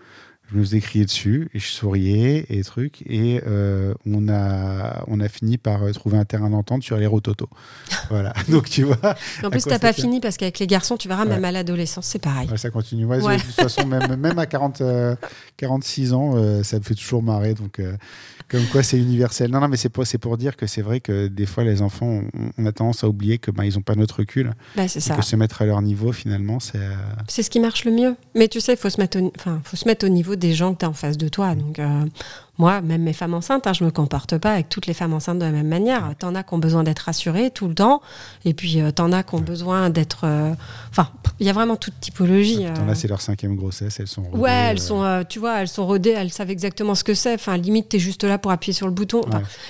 Je 0.50 0.58
me 0.58 0.62
faisais 0.62 0.80
crier 0.80 1.04
dessus 1.06 1.48
et 1.54 1.58
je 1.58 1.68
souriais 1.68 2.44
et 2.50 2.62
trucs. 2.62 3.02
Et 3.06 3.40
euh, 3.46 3.94
on, 4.06 4.28
a, 4.28 5.02
on 5.06 5.20
a 5.20 5.28
fini 5.28 5.56
par 5.56 5.82
euh, 5.82 5.92
trouver 5.92 6.18
un 6.18 6.24
terrain 6.24 6.50
d'entente 6.50 6.82
sur 6.82 6.96
les 6.98 7.06
auto. 7.06 7.48
voilà. 8.10 8.34
Donc 8.48 8.68
tu 8.68 8.82
vois. 8.82 9.14
En 9.42 9.50
plus, 9.50 9.62
tu 9.62 9.70
n'as 9.70 9.78
pas 9.78 9.92
fini 9.92 10.20
parce 10.20 10.36
qu'avec 10.36 10.58
les 10.58 10.66
garçons, 10.66 10.96
tu 10.96 11.08
verras, 11.08 11.24
même 11.24 11.44
à 11.44 11.52
l'adolescence, 11.52 12.06
c'est 12.06 12.18
pareil. 12.18 12.48
ça 12.56 12.70
continue. 12.70 13.06
De 13.06 13.40
toute 13.40 13.52
façon, 13.52 13.86
même, 13.86 14.16
même 14.16 14.38
à 14.38 14.46
40, 14.46 14.82
46 15.56 16.12
euh, 16.12 16.14
ans, 16.14 16.62
ça 16.62 16.78
me 16.78 16.84
fait 16.84 16.94
toujours 16.94 17.22
marrer. 17.22 17.54
Donc. 17.54 17.80
Comme 18.48 18.66
quoi, 18.66 18.82
c'est 18.82 18.98
universel. 18.98 19.50
Non, 19.50 19.60
non, 19.60 19.68
mais 19.68 19.76
c'est 19.76 19.88
pour, 19.88 20.04
pour 20.20 20.36
dire 20.36 20.56
que 20.56 20.66
c'est 20.66 20.82
vrai 20.82 21.00
que 21.00 21.28
des 21.28 21.46
fois, 21.46 21.64
les 21.64 21.82
enfants, 21.82 22.22
on, 22.58 22.66
a 22.66 22.72
tendance 22.72 23.02
à 23.02 23.08
oublier 23.08 23.38
que 23.38 23.50
ben, 23.50 23.64
ils 23.64 23.74
n'ont 23.74 23.82
pas 23.82 23.94
notre 23.94 24.18
recul. 24.18 24.52
Bah, 24.76 24.86
c'est 24.86 25.00
ça. 25.00 25.16
Que 25.16 25.22
se 25.22 25.36
mettre 25.36 25.62
à 25.62 25.66
leur 25.66 25.80
niveau, 25.82 26.12
finalement, 26.12 26.60
c'est. 26.60 26.78
C'est 27.28 27.42
ce 27.42 27.50
qui 27.50 27.60
marche 27.60 27.84
le 27.84 27.92
mieux. 27.92 28.16
Mais 28.34 28.48
tu 28.48 28.60
sais, 28.60 28.74
il 28.74 28.78
faut, 28.78 28.90
se 28.90 29.00
mettre 29.00 29.18
au, 29.18 29.32
faut 29.64 29.76
se 29.76 29.88
mettre 29.88 30.06
au 30.06 30.10
niveau 30.10 30.36
des 30.36 30.54
gens 30.54 30.74
que 30.74 30.80
tu 30.80 30.84
as 30.84 30.88
en 30.88 30.94
face 30.94 31.16
de 31.16 31.28
toi. 31.28 31.54
Donc, 31.54 31.78
euh, 31.78 32.04
moi, 32.58 32.80
même 32.80 33.02
mes 33.02 33.12
femmes 33.12 33.34
enceintes, 33.34 33.66
hein, 33.66 33.72
je 33.72 33.84
me 33.84 33.90
comporte 33.90 34.38
pas 34.38 34.52
avec 34.52 34.68
toutes 34.68 34.86
les 34.86 34.94
femmes 34.94 35.12
enceintes 35.12 35.38
de 35.38 35.44
la 35.44 35.50
même 35.50 35.68
manière. 35.68 36.12
T'en 36.18 36.34
as 36.34 36.42
qui 36.42 36.54
ont 36.54 36.58
besoin 36.58 36.84
d'être 36.84 37.00
rassurées 37.00 37.50
tout 37.50 37.68
le 37.68 37.74
temps, 37.74 38.00
et 38.44 38.54
puis 38.54 38.80
euh, 38.80 38.90
t'en 38.90 39.12
as 39.12 39.22
qui 39.22 39.34
ont 39.34 39.40
besoin 39.40 39.90
d'être. 39.90 40.22
Euh, 40.24 40.54
enfin, 40.90 41.08
il 41.40 41.46
y 41.46 41.50
a 41.50 41.52
vraiment 41.52 41.76
toute 41.76 41.98
typologie. 42.00 42.66
T'en 42.74 42.88
as, 42.88 42.94
c'est 42.94 43.08
leur 43.08 43.20
cinquième 43.20 43.56
grossesse, 43.56 43.98
elles 44.00 44.08
sont 44.08 44.22
rodées. 44.22 44.38
Ouais, 44.38 44.68
elles 44.70 44.80
sont, 44.80 45.24
tu 45.28 45.38
vois, 45.38 45.60
elles 45.60 45.68
sont 45.68 45.86
rodées, 45.86 46.10
elles 46.10 46.32
savent 46.32 46.50
exactement 46.50 46.94
ce 46.94 47.04
que 47.04 47.14
c'est. 47.14 47.34
Enfin, 47.34 47.56
limite, 47.56 47.88
t'es 47.88 47.98
juste 47.98 48.24
là 48.24 48.38
pour 48.38 48.50
appuyer 48.50 48.72
sur 48.72 48.86
le 48.86 48.92
bouton. 48.92 49.22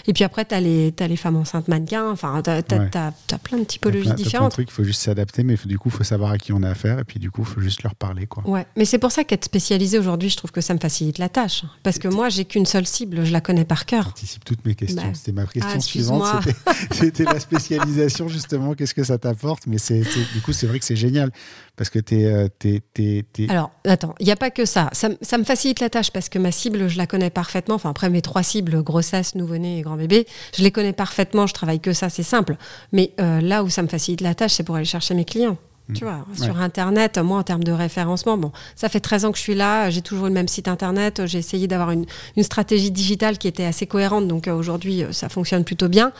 Et 0.06 0.12
puis 0.12 0.24
après, 0.24 0.44
t'as 0.44 0.60
les, 0.60 0.92
as 1.00 1.08
les 1.08 1.16
femmes 1.16 1.36
enceintes 1.36 1.68
mannequins. 1.68 2.10
Enfin, 2.10 2.42
t'as 2.42 2.58
as, 2.58 3.38
plein 3.38 3.58
de 3.58 3.64
typologies 3.64 4.12
différentes. 4.14 4.56
il 4.58 4.70
faut 4.70 4.84
juste 4.84 5.02
s'adapter, 5.02 5.42
mais 5.42 5.56
du 5.64 5.78
coup, 5.78 5.88
il 5.88 5.96
faut 5.96 6.04
savoir 6.04 6.32
à 6.32 6.38
qui 6.38 6.52
on 6.52 6.62
a 6.62 6.70
affaire, 6.70 6.98
et 6.98 7.04
puis 7.04 7.18
du 7.18 7.30
coup, 7.30 7.42
il 7.42 7.46
faut 7.46 7.60
juste 7.60 7.82
leur 7.82 7.94
parler, 7.94 8.26
quoi. 8.26 8.42
Ouais, 8.46 8.66
mais 8.76 8.84
c'est 8.84 8.98
pour 8.98 9.12
ça 9.12 9.24
qu'être 9.24 9.44
spécialisé 9.44 9.98
aujourd'hui, 9.98 10.28
je 10.28 10.36
trouve 10.36 10.52
que 10.52 10.60
ça 10.60 10.74
me 10.74 10.78
facilite 10.78 11.18
la 11.18 11.28
tâche, 11.28 11.64
parce 11.82 11.98
que 11.98 12.08
moi, 12.08 12.28
j'ai 12.28 12.44
qu'une 12.44 12.66
seule 12.74 12.86
cible, 12.88 13.24
je 13.24 13.32
la 13.32 13.40
connais 13.40 13.64
par 13.64 13.86
cœur. 13.86 14.08
Anticipe 14.08 14.44
toutes 14.44 14.64
mes 14.66 14.74
questions. 14.74 15.00
Bah, 15.00 15.14
c'était 15.14 15.30
ma 15.30 15.46
question 15.46 15.70
ah, 15.76 15.80
suivante. 15.80 16.44
C'était 16.90 17.22
la 17.22 17.38
spécialisation, 17.38 18.26
justement. 18.26 18.74
Qu'est-ce 18.74 18.94
que 18.94 19.04
ça 19.04 19.16
t'apporte? 19.16 19.68
Mais 19.68 19.78
c'est 19.78 20.02
du 20.32 20.40
coup, 20.44 20.52
c'est 20.52 20.66
vrai 20.66 20.80
que 20.80 20.84
c'est 20.84 20.96
génial 20.96 21.30
parce 21.76 21.88
que 21.88 22.00
tu 22.00 22.16
es, 22.16 22.26
euh, 22.26 23.48
Alors, 23.48 23.70
attends, 23.84 24.16
il 24.18 24.26
n'y 24.26 24.32
a 24.32 24.36
pas 24.36 24.50
que 24.50 24.64
ça. 24.64 24.90
ça. 24.92 25.38
me 25.38 25.44
facilite 25.44 25.78
la 25.78 25.88
tâche 25.88 26.10
parce 26.10 26.28
que 26.28 26.40
ma 26.40 26.50
cible, 26.50 26.88
je 26.88 26.98
la 26.98 27.06
connais 27.06 27.30
parfaitement. 27.30 27.76
Enfin, 27.76 27.90
après 27.90 28.10
mes 28.10 28.22
trois 28.22 28.42
cibles, 28.42 28.82
grossesse, 28.82 29.36
nouveau-né 29.36 29.78
et 29.78 29.82
grand 29.82 29.96
bébé, 29.96 30.26
je 30.56 30.64
les 30.64 30.72
connais 30.72 30.92
parfaitement. 30.92 31.46
Je 31.46 31.54
travaille 31.54 31.80
que 31.80 31.92
ça, 31.92 32.08
c'est 32.08 32.24
simple. 32.24 32.56
Mais 32.90 33.12
euh, 33.20 33.40
là 33.40 33.62
où 33.62 33.70
ça 33.70 33.82
me 33.82 33.88
facilite 33.88 34.20
la 34.20 34.34
tâche, 34.34 34.54
c'est 34.54 34.64
pour 34.64 34.74
aller 34.74 34.84
chercher 34.84 35.14
mes 35.14 35.24
clients. 35.24 35.58
Tu 35.92 36.04
vois, 36.04 36.24
sur 36.32 36.58
Internet, 36.58 37.18
moi, 37.18 37.38
en 37.38 37.42
termes 37.42 37.62
de 37.62 37.70
référencement, 37.70 38.38
bon, 38.38 38.52
ça 38.74 38.88
fait 38.88 39.00
13 39.00 39.26
ans 39.26 39.32
que 39.32 39.36
je 39.36 39.42
suis 39.42 39.54
là, 39.54 39.90
j'ai 39.90 40.00
toujours 40.00 40.24
le 40.24 40.32
même 40.32 40.48
site 40.48 40.66
Internet, 40.66 41.26
j'ai 41.26 41.38
essayé 41.38 41.66
d'avoir 41.66 41.90
une, 41.90 42.06
une, 42.38 42.42
stratégie 42.42 42.90
digitale 42.90 43.36
qui 43.36 43.48
était 43.48 43.66
assez 43.66 43.86
cohérente, 43.86 44.26
donc 44.26 44.48
euh, 44.48 44.54
aujourd'hui, 44.54 45.02
euh, 45.02 45.12
ça 45.12 45.28
fonctionne 45.28 45.62
plutôt 45.62 45.88
bien. 45.88 46.12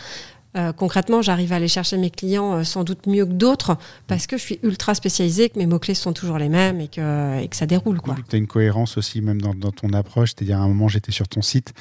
Euh, 0.57 0.73
concrètement, 0.73 1.21
j'arrive 1.21 1.53
à 1.53 1.57
aller 1.57 1.69
chercher 1.69 1.97
mes 1.97 2.11
clients 2.11 2.55
euh, 2.55 2.65
sans 2.65 2.85
doute 2.85 3.09
mieux 3.09 3.27
que 3.27 3.33
d'autres 3.33 3.77
parce 4.07 4.29
que 4.29 4.37
je 4.37 4.43
suis 4.43 4.61
ultra 4.63 4.95
spécialisée, 4.95 5.49
que 5.49 5.59
mes 5.59 5.67
mots-clés 5.67 5.95
sont 5.95 6.13
toujours 6.13 6.39
les 6.39 6.49
mêmes 6.49 6.81
et 6.81 6.89
que, 6.89 7.45
ça 7.53 7.67
déroule. 7.67 8.01
Tu 8.29 8.37
as 8.37 8.39
une 8.39 8.47
cohérence 8.47 8.97
aussi, 8.97 9.21
même 9.21 9.41
dans, 9.41 9.55
ton 9.73 9.93
approche. 9.93 10.31
C'est-à-dire, 10.31 10.61
à 10.61 10.63
un 10.63 10.69
moment, 10.69 10.89
j'étais 10.89 11.13
sur 11.13 11.27
ton 11.27 11.43
site. 11.43 11.73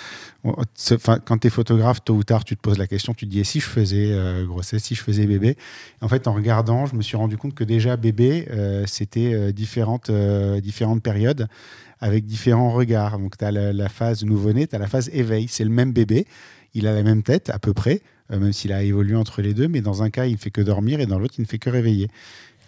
Enfin, 0.44 1.20
quand 1.24 1.38
tu 1.40 1.48
es 1.48 1.50
photographe, 1.50 2.04
tôt 2.04 2.16
ou 2.16 2.24
tard, 2.24 2.44
tu 2.44 2.56
te 2.56 2.62
poses 2.62 2.78
la 2.78 2.88
question, 2.88 3.14
tu 3.14 3.26
te 3.26 3.32
dis, 3.32 3.40
et 3.40 3.44
si 3.44 3.60
je 3.60 3.66
faisais 3.66 4.10
euh, 4.12 4.46
grossesse, 4.46 4.84
si 4.84 4.96
je 4.96 5.04
faisais 5.04 5.26
bébé? 5.26 5.56
En 6.02 6.08
fait, 6.08 6.28
en 6.28 6.34
regardant, 6.34 6.86
je 6.86 6.96
me 6.96 7.02
suis 7.02 7.18
rendu 7.18 7.38
compte 7.38 7.54
que 7.54 7.64
déjà, 7.64 7.96
bébé, 7.98 8.48
c'était 8.88 9.54
différentes, 9.54 10.12
différentes 10.62 11.02
périodes 11.04 11.48
avec 12.00 12.26
différents 12.26 12.72
regards. 12.72 13.20
Donc, 13.20 13.38
tu 13.38 13.46
as 13.46 13.52
la, 13.52 13.72
la 13.72 13.90
phase 13.90 14.24
nouveau-né, 14.24 14.68
tu 14.68 14.76
as 14.76 14.80
la 14.80 14.88
phase 14.88 15.10
éveil. 15.14 15.48
C'est 15.48 15.64
le 15.64 15.70
même 15.70 15.94
bébé, 15.94 16.26
il 16.74 16.88
a 16.88 16.94
la 16.94 17.04
même 17.04 17.24
tête 17.24 17.50
à 17.50 17.60
peu 17.60 17.74
près, 17.74 18.02
même 18.30 18.54
s'il 18.54 18.72
a 18.74 18.84
évolué 18.84 19.16
entre 19.16 19.42
les 19.42 19.54
deux, 19.54 19.68
mais 19.68 19.82
dans 19.82 20.04
un 20.04 20.10
cas, 20.10 20.26
il 20.26 20.34
ne 20.34 20.38
fait 20.38 20.52
que 20.52 20.62
dormir 20.62 21.00
et 21.00 21.06
dans 21.06 21.20
l'autre, 21.20 21.36
il 21.38 21.42
ne 21.42 21.48
fait 21.48 21.60
que 21.60 21.70
réveiller. 21.70 22.10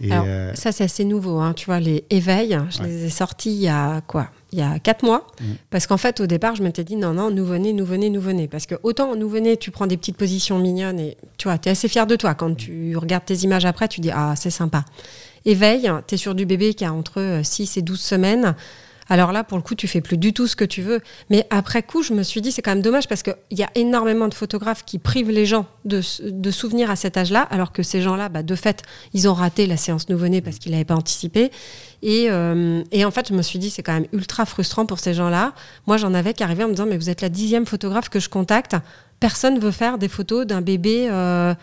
Et 0.01 0.11
euh, 0.11 0.53
Ça, 0.55 0.71
c'est 0.71 0.83
assez 0.83 1.05
nouveau. 1.05 1.39
Hein. 1.39 1.53
Tu 1.53 1.65
vois, 1.65 1.79
les 1.79 2.03
éveils, 2.09 2.57
je 2.69 2.83
les 2.83 3.05
ai 3.05 3.09
sortis 3.09 3.51
il 3.51 3.61
y 3.61 3.67
a 3.67 4.01
quoi? 4.01 4.29
Il 4.51 4.59
y 4.59 4.61
a 4.61 4.79
quatre 4.79 5.03
mois. 5.03 5.27
Mm. 5.39 5.45
Parce 5.69 5.87
qu'en 5.87 5.97
fait, 5.97 6.19
au 6.19 6.27
départ, 6.27 6.55
je 6.55 6.63
m'étais 6.63 6.83
dit 6.83 6.95
non, 6.95 7.13
non, 7.13 7.31
nouveau-né, 7.31 7.71
nouveau-né, 7.71 8.09
nouveau-né. 8.09 8.47
Parce 8.47 8.65
que 8.65 8.75
autant 8.83 9.11
en 9.11 9.15
nouveau-né, 9.15 9.57
tu 9.57 9.71
prends 9.71 9.87
des 9.87 9.97
petites 9.97 10.17
positions 10.17 10.59
mignonnes 10.59 10.99
et 10.99 11.17
tu 11.37 11.47
vois, 11.47 11.57
tu 11.57 11.69
es 11.69 11.71
assez 11.71 11.87
fier 11.87 12.05
de 12.07 12.15
toi. 12.15 12.35
Quand 12.35 12.53
tu 12.55 12.97
regardes 12.97 13.25
tes 13.25 13.35
images 13.35 13.65
après, 13.65 13.87
tu 13.87 14.01
dis 14.01 14.11
ah, 14.11 14.33
c'est 14.35 14.49
sympa. 14.49 14.83
Éveil, 15.45 15.89
tu 16.07 16.15
es 16.15 16.17
sur 16.17 16.35
du 16.35 16.45
bébé 16.45 16.73
qui 16.73 16.83
a 16.83 16.93
entre 16.93 17.41
6 17.43 17.77
et 17.77 17.81
12 17.81 17.99
semaines. 17.99 18.55
Alors 19.07 19.31
là, 19.31 19.43
pour 19.43 19.57
le 19.57 19.63
coup, 19.63 19.75
tu 19.75 19.87
fais 19.87 20.01
plus 20.01 20.17
du 20.17 20.33
tout 20.33 20.47
ce 20.47 20.55
que 20.55 20.65
tu 20.65 20.81
veux. 20.81 21.01
Mais 21.29 21.45
après 21.49 21.83
coup, 21.83 22.01
je 22.01 22.13
me 22.13 22.23
suis 22.23 22.41
dit, 22.41 22.51
c'est 22.51 22.61
quand 22.61 22.71
même 22.71 22.81
dommage 22.81 23.07
parce 23.07 23.23
qu'il 23.23 23.35
y 23.51 23.63
a 23.63 23.69
énormément 23.75 24.27
de 24.27 24.33
photographes 24.33 24.83
qui 24.83 24.97
privent 24.97 25.31
les 25.31 25.45
gens 25.45 25.67
de, 25.85 26.01
souvenirs 26.51 26.89
à 26.89 26.95
cet 26.95 27.17
âge-là, 27.17 27.41
alors 27.41 27.71
que 27.71 27.83
ces 27.83 28.01
gens-là, 28.01 28.29
bah, 28.29 28.43
de 28.43 28.55
fait, 28.55 28.83
ils 29.13 29.27
ont 29.29 29.33
raté 29.33 29.67
la 29.67 29.77
séance 29.77 30.09
nouveau-né 30.09 30.41
parce 30.41 30.57
qu'ils 30.57 30.71
n'avaient 30.71 30.85
pas 30.85 30.95
anticipé. 30.95 31.51
Euh, 32.03 32.83
et, 32.91 33.05
en 33.05 33.11
fait, 33.11 33.29
je 33.29 33.33
me 33.33 33.41
suis 33.41 33.59
dit, 33.59 33.69
c'est 33.69 33.83
quand 33.83 33.93
même 33.93 34.07
ultra 34.13 34.45
frustrant 34.45 34.85
pour 34.85 34.99
ces 34.99 35.13
gens-là. 35.13 35.53
Moi, 35.87 35.97
j'en 35.97 36.13
avais 36.13 36.33
qui 36.33 36.43
arrivaient 36.43 36.63
en 36.63 36.69
me 36.69 36.73
disant, 36.73 36.87
mais 36.87 36.97
vous 36.97 37.09
êtes 37.09 37.21
la 37.21 37.29
dixième 37.29 37.65
photographe 37.65 38.09
que 38.09 38.19
je 38.19 38.29
contacte. 38.29 38.75
Personne 39.19 39.59
veut 39.59 39.71
faire 39.71 39.97
des 39.97 40.07
photos 40.07 40.45
d'un 40.45 40.61
bébé. 40.61 41.07
Euh, 41.09 41.53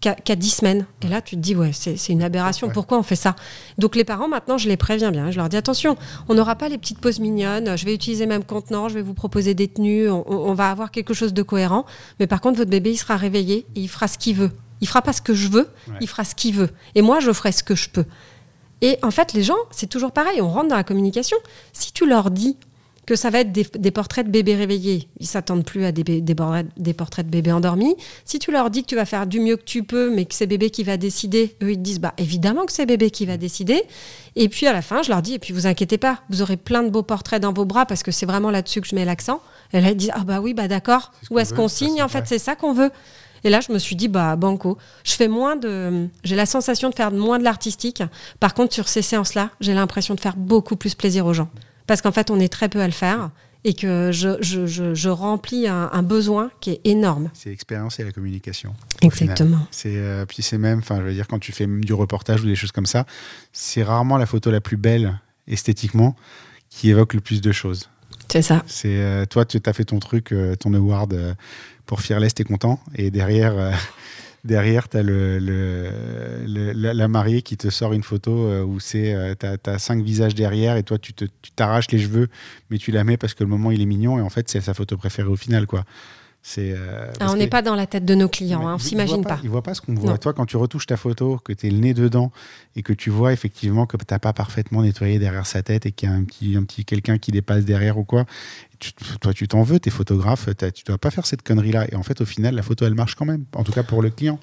qu'à 0.00 0.36
10 0.36 0.50
semaines. 0.50 0.86
Et 1.02 1.08
là, 1.08 1.20
tu 1.20 1.34
te 1.34 1.40
dis, 1.40 1.56
ouais, 1.56 1.72
c'est 1.72 2.08
une 2.08 2.22
aberration. 2.22 2.68
Pourquoi 2.68 2.98
on 2.98 3.02
fait 3.02 3.16
ça? 3.16 3.34
Donc, 3.78 3.96
les 3.96 4.04
parents, 4.04 4.28
maintenant, 4.28 4.56
je 4.56 4.68
les 4.68 4.76
préviens 4.76 5.10
bien. 5.10 5.30
Je 5.30 5.36
leur 5.36 5.48
dis, 5.48 5.56
attention, 5.56 5.96
on 6.28 6.34
n'aura 6.34 6.54
pas 6.54 6.68
les 6.68 6.78
petites 6.78 7.00
pauses 7.00 7.18
mignonnes. 7.18 7.76
Je 7.76 7.84
vais 7.84 7.94
utiliser 7.94 8.26
même 8.26 8.44
contenant. 8.44 8.88
Je 8.88 8.94
vais 8.94 9.02
vous 9.02 9.14
proposer 9.14 9.54
des 9.54 9.66
tenues. 9.68 10.08
On, 10.08 10.54
va 10.54 10.70
avoir 10.70 10.90
quelque 10.90 11.14
chose 11.14 11.34
de 11.34 11.42
cohérent. 11.42 11.84
Mais 12.20 12.26
par 12.26 12.40
contre, 12.40 12.58
votre 12.58 12.70
bébé, 12.70 12.92
il 12.92 12.96
sera 12.96 13.16
réveillé 13.16 13.66
et 13.74 13.80
il 13.80 13.88
fera 13.88 14.06
ce 14.08 14.18
qu'il 14.18 14.36
veut. 14.36 14.52
Il 14.80 14.86
fera 14.86 15.02
pas 15.02 15.12
ce 15.12 15.22
que 15.22 15.34
je 15.34 15.48
veux. 15.48 15.68
Il 16.00 16.08
fera 16.08 16.24
ce 16.24 16.34
qu'il 16.34 16.54
veut. 16.54 16.70
Et 16.94 17.02
moi, 17.02 17.18
je 17.20 17.32
ferai 17.32 17.50
ce 17.50 17.64
que 17.64 17.74
je 17.74 17.88
peux. 17.90 18.04
Et 18.80 18.98
en 19.02 19.10
fait, 19.10 19.32
les 19.32 19.42
gens, 19.42 19.56
c'est 19.72 19.88
toujours 19.88 20.12
pareil. 20.12 20.40
On 20.40 20.48
rentre 20.48 20.68
dans 20.68 20.76
la 20.76 20.84
communication. 20.84 21.36
Si 21.72 21.92
tu 21.92 22.06
leur 22.06 22.30
dis, 22.30 22.56
que 23.08 23.16
ça 23.16 23.30
va 23.30 23.40
être 23.40 23.52
des, 23.52 23.90
portraits 23.90 24.26
de 24.26 24.30
bébés 24.30 24.54
réveillés. 24.54 25.08
Ils 25.18 25.26
s'attendent 25.26 25.64
plus 25.64 25.86
à 25.86 25.92
des, 25.92 26.02
des, 26.20 26.92
portraits 26.92 27.24
de 27.24 27.30
bébés 27.30 27.52
endormis. 27.52 27.96
Si 28.26 28.38
tu 28.38 28.52
leur 28.52 28.68
dis 28.68 28.82
que 28.82 28.86
tu 28.88 28.96
vas 28.96 29.06
faire 29.06 29.26
du 29.26 29.40
mieux 29.40 29.56
que 29.56 29.64
tu 29.64 29.82
peux, 29.82 30.14
mais 30.14 30.26
que 30.26 30.34
c'est 30.34 30.46
bébé 30.46 30.68
qui 30.68 30.84
va 30.84 30.98
décider, 30.98 31.56
eux, 31.62 31.70
ils 31.70 31.76
te 31.76 31.80
disent 31.80 32.00
bah, 32.00 32.12
évidemment 32.18 32.66
que 32.66 32.72
c'est 32.72 32.84
bébé 32.84 33.10
qui 33.10 33.24
va 33.24 33.38
décider. 33.38 33.82
Et 34.36 34.50
puis 34.50 34.66
à 34.66 34.74
la 34.74 34.82
fin, 34.82 35.02
je 35.02 35.08
leur 35.08 35.22
dis 35.22 35.32
et 35.32 35.38
puis 35.38 35.54
vous 35.54 35.66
inquiétez 35.66 35.96
pas, 35.96 36.20
vous 36.28 36.42
aurez 36.42 36.58
plein 36.58 36.82
de 36.82 36.90
beaux 36.90 37.02
portraits 37.02 37.40
dans 37.40 37.54
vos 37.54 37.64
bras 37.64 37.86
parce 37.86 38.02
que 38.02 38.10
c'est 38.10 38.26
vraiment 38.26 38.50
là-dessus 38.50 38.82
que 38.82 38.86
je 38.86 38.94
mets 38.94 39.06
l'accent. 39.06 39.40
Et 39.72 39.80
là, 39.80 39.88
ils 39.88 39.96
disent 39.96 40.12
ah 40.12 40.24
bah 40.24 40.42
oui, 40.42 40.52
bah 40.52 40.68
d'accord. 40.68 41.12
Où 41.30 41.38
est-ce 41.38 41.54
qu'on 41.54 41.68
signe 41.68 42.02
En 42.02 42.08
fait, 42.08 42.24
c'est 42.26 42.38
ça 42.38 42.56
qu'on 42.56 42.74
veut. 42.74 42.90
Et 43.42 43.48
là, 43.48 43.60
je 43.66 43.72
me 43.72 43.78
suis 43.78 43.96
dit, 43.96 44.08
bah, 44.08 44.34
banco. 44.34 44.76
Je 45.04 45.12
fais 45.12 45.28
moins 45.28 45.54
de. 45.54 46.08
J'ai 46.24 46.34
la 46.34 46.44
sensation 46.44 46.90
de 46.90 46.94
faire 46.94 47.12
moins 47.12 47.38
de 47.38 47.44
l'artistique. 47.44 48.02
Par 48.40 48.52
contre, 48.52 48.74
sur 48.74 48.88
ces 48.88 49.00
séances-là, 49.00 49.50
j'ai 49.60 49.74
l'impression 49.74 50.14
de 50.16 50.20
faire 50.20 50.36
beaucoup 50.36 50.74
plus 50.74 50.96
plaisir 50.96 51.24
aux 51.24 51.32
gens 51.34 51.48
parce 51.88 52.02
qu'en 52.02 52.12
fait, 52.12 52.30
on 52.30 52.38
est 52.38 52.52
très 52.52 52.68
peu 52.68 52.80
à 52.80 52.86
le 52.86 52.92
faire 52.92 53.30
et 53.64 53.74
que 53.74 54.12
je, 54.12 54.40
je, 54.40 54.66
je, 54.94 55.08
remplis 55.08 55.66
un, 55.66 56.02
besoin 56.02 56.50
qui 56.60 56.70
est 56.70 56.80
énorme. 56.84 57.28
C'est 57.34 57.50
l'expérience 57.50 57.98
et 57.98 58.04
la 58.04 58.12
communication. 58.12 58.74
Exactement. 59.02 59.66
C'est 59.72 59.96
euh, 59.96 60.24
puis 60.26 60.44
c'est 60.44 60.58
même, 60.58 60.78
enfin, 60.78 60.98
je 60.98 61.02
veux 61.02 61.12
dire, 61.12 61.26
quand 61.26 61.40
tu 61.40 61.50
fais 61.50 61.66
du 61.66 61.92
reportage 61.92 62.42
ou 62.42 62.46
des 62.46 62.54
choses 62.54 62.70
comme 62.70 62.86
ça, 62.86 63.04
c'est 63.52 63.82
rarement 63.82 64.16
la 64.16 64.26
photo 64.26 64.52
la 64.52 64.60
plus 64.60 64.76
belle 64.76 65.18
esthétiquement 65.48 66.14
qui 66.70 66.90
évoque 66.90 67.14
le 67.14 67.20
plus 67.20 67.40
de 67.40 67.50
choses. 67.50 67.88
C'est 68.30 68.42
ça. 68.42 68.62
C'est 68.66 68.98
euh, 68.98 69.24
toi, 69.26 69.44
tu 69.44 69.58
as 69.64 69.72
fait 69.72 69.84
ton 69.84 69.98
truc, 69.98 70.32
euh, 70.32 70.54
ton 70.54 70.72
award 70.74 71.36
pour 71.86 72.00
Fearless, 72.00 72.34
t'es 72.34 72.44
content, 72.44 72.78
et 72.94 73.10
derrière 73.10 73.54
derrière, 74.44 74.88
tu 74.88 74.96
as 74.96 75.02
le, 75.02 75.38
la, 76.46 77.08
mariée 77.08 77.42
qui 77.42 77.56
te 77.56 77.68
sort 77.70 77.92
une 77.92 78.02
photo 78.02 78.46
euh, 78.46 78.62
où 78.62 78.80
c'est 78.80 79.14
euh, 79.14 79.34
tu 79.38 79.70
as, 79.70 79.78
cinq 79.78 80.02
visages 80.02 80.34
derrière 80.34 80.76
et 80.76 80.82
toi, 80.82 80.98
tu 80.98 81.12
t'arraches 81.56 81.90
les 81.90 81.98
cheveux, 81.98 82.28
mais 82.70 82.78
tu 82.78 82.90
la 82.90 83.04
mets 83.04 83.16
parce 83.16 83.34
que 83.34 83.44
le 83.44 83.50
moment, 83.50 83.70
il 83.70 83.80
est 83.80 83.86
mignon 83.86 84.18
et 84.18 84.22
en 84.22 84.30
fait, 84.30 84.48
c'est 84.48 84.60
sa 84.60 84.74
photo 84.74 84.96
préférée 84.96 85.28
au 85.28 85.36
final. 85.36 85.66
quoi. 85.66 85.84
Euh, 86.56 87.12
ah, 87.20 87.26
on 87.30 87.36
n'est 87.36 87.48
pas 87.48 87.62
dans 87.62 87.74
la 87.74 87.86
tête 87.86 88.04
de 88.04 88.14
nos 88.14 88.28
clients, 88.28 88.66
hein, 88.66 88.76
on 88.76 88.78
s'imagine 88.78 89.22
pas. 89.22 89.38
Ils 89.42 89.46
ne 89.46 89.50
voient 89.50 89.62
pas 89.62 89.74
ce 89.74 89.80
qu'on 89.80 89.94
voit. 89.94 90.16
Toi, 90.18 90.32
quand 90.32 90.46
tu 90.46 90.56
retouches 90.56 90.86
ta 90.86 90.96
photo, 90.96 91.38
que 91.44 91.52
tu 91.52 91.66
es 91.66 91.70
le 91.70 91.78
nez 91.78 91.94
dedans 91.94 92.32
et 92.74 92.82
que 92.82 92.92
tu 92.92 93.10
vois 93.10 93.32
effectivement 93.32 93.86
que 93.86 93.96
tu 93.96 94.04
n'as 94.10 94.18
pas 94.18 94.32
parfaitement 94.32 94.82
nettoyé 94.82 95.18
derrière 95.18 95.46
sa 95.46 95.62
tête 95.62 95.84
et 95.84 95.92
qu'il 95.92 96.08
y 96.08 96.12
a 96.12 96.14
un 96.14 96.24
petit, 96.24 96.56
un 96.56 96.62
petit 96.62 96.84
quelqu'un 96.84 97.18
qui 97.18 97.32
dépasse 97.32 97.64
derrière 97.64 97.98
ou 97.98 98.04
quoi, 98.04 98.24
toi, 99.20 99.34
tu 99.34 99.48
t'en 99.48 99.62
veux, 99.62 99.78
t'es 99.78 99.90
photographe, 99.90 100.48
tu 100.74 100.84
dois 100.84 100.98
pas 100.98 101.10
faire 101.10 101.26
cette 101.26 101.42
connerie-là. 101.42 101.86
Et 101.92 101.96
en 101.96 102.02
fait, 102.02 102.20
au 102.20 102.26
final, 102.26 102.54
la 102.54 102.62
photo, 102.62 102.86
elle 102.86 102.94
marche 102.94 103.14
quand 103.14 103.26
même, 103.26 103.44
en 103.54 103.64
tout 103.64 103.72
cas 103.72 103.82
pour 103.82 104.00
le 104.00 104.10
client. 104.10 104.38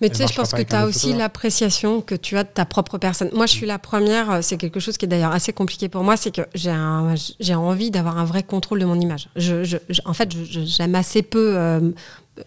Mais 0.00 0.08
tu 0.08 0.16
sais, 0.16 0.26
je 0.26 0.34
pense 0.34 0.52
que 0.52 0.62
tu 0.62 0.74
as 0.74 0.86
aussi 0.86 1.12
l'appréciation 1.12 2.00
que 2.00 2.14
tu 2.14 2.36
as 2.38 2.44
de 2.44 2.48
ta 2.48 2.64
propre 2.64 2.98
personne. 2.98 3.30
Moi, 3.34 3.46
je 3.46 3.52
suis 3.52 3.66
la 3.66 3.78
première, 3.78 4.30
euh, 4.30 4.38
c'est 4.42 4.56
quelque 4.56 4.80
chose 4.80 4.96
qui 4.96 5.04
est 5.04 5.08
d'ailleurs 5.08 5.32
assez 5.32 5.52
compliqué 5.52 5.88
pour 5.88 6.02
moi, 6.02 6.16
c'est 6.16 6.34
que 6.34 6.42
j'ai 6.54 7.54
envie 7.54 7.90
d'avoir 7.90 8.18
un 8.18 8.24
vrai 8.24 8.42
contrôle 8.42 8.80
de 8.80 8.86
mon 8.86 8.98
image. 8.98 9.28
Je, 9.36 9.76
en 10.04 10.14
fait, 10.14 10.30
j'aime 10.32 10.94
assez 10.94 11.22
peu. 11.22 11.56
Euh, 11.56 11.90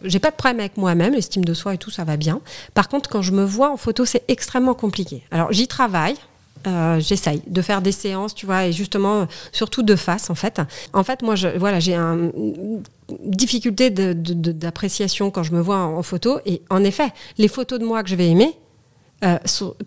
j'ai 0.04 0.20
pas 0.20 0.32
de 0.32 0.36
problème 0.36 0.60
avec 0.60 0.78
moi-même, 0.78 1.14
l'estime 1.14 1.46
de 1.46 1.54
soi 1.54 1.76
et 1.76 1.78
tout, 1.78 1.92
ça 1.92 2.04
va 2.04 2.18
bien. 2.18 2.42
Par 2.74 2.90
contre, 2.90 3.10
quand 3.10 3.22
je 3.22 3.32
me 3.32 3.44
vois 3.44 3.72
en 3.72 3.78
photo, 3.78 4.06
c'est 4.06 4.24
extrêmement 4.28 4.74
compliqué. 4.74 5.24
Alors, 5.30 5.52
j'y 5.52 5.68
travaille, 5.68 6.16
Euh, 6.66 7.00
j'essaye 7.00 7.42
de 7.48 7.62
faire 7.62 7.82
des 7.82 7.92
séances, 7.92 8.34
tu 8.34 8.46
vois, 8.46 8.66
et 8.66 8.72
justement, 8.72 9.28
surtout 9.52 9.84
de 9.84 9.96
face, 9.96 10.30
en 10.30 10.36
fait. 10.36 10.62
En 10.94 11.04
fait, 11.04 11.22
moi, 11.22 11.36
voilà, 11.58 11.80
j'ai 11.80 11.96
un, 11.96 12.32
difficulté 13.26 13.90
d'appréciation 13.90 15.30
quand 15.30 15.44
je 15.44 15.52
me 15.52 15.60
vois 15.60 15.78
en, 15.78 16.04
photo. 16.04 16.40
Et 16.46 16.62
en 16.70 16.84
effet, 16.84 17.10
les 17.38 17.48
photos 17.48 17.80
de 17.80 17.86
moi 17.86 18.02
que 18.04 18.10
je 18.10 18.16
vais 18.16 18.30
aimer, 18.30 18.58
euh, 19.24 19.38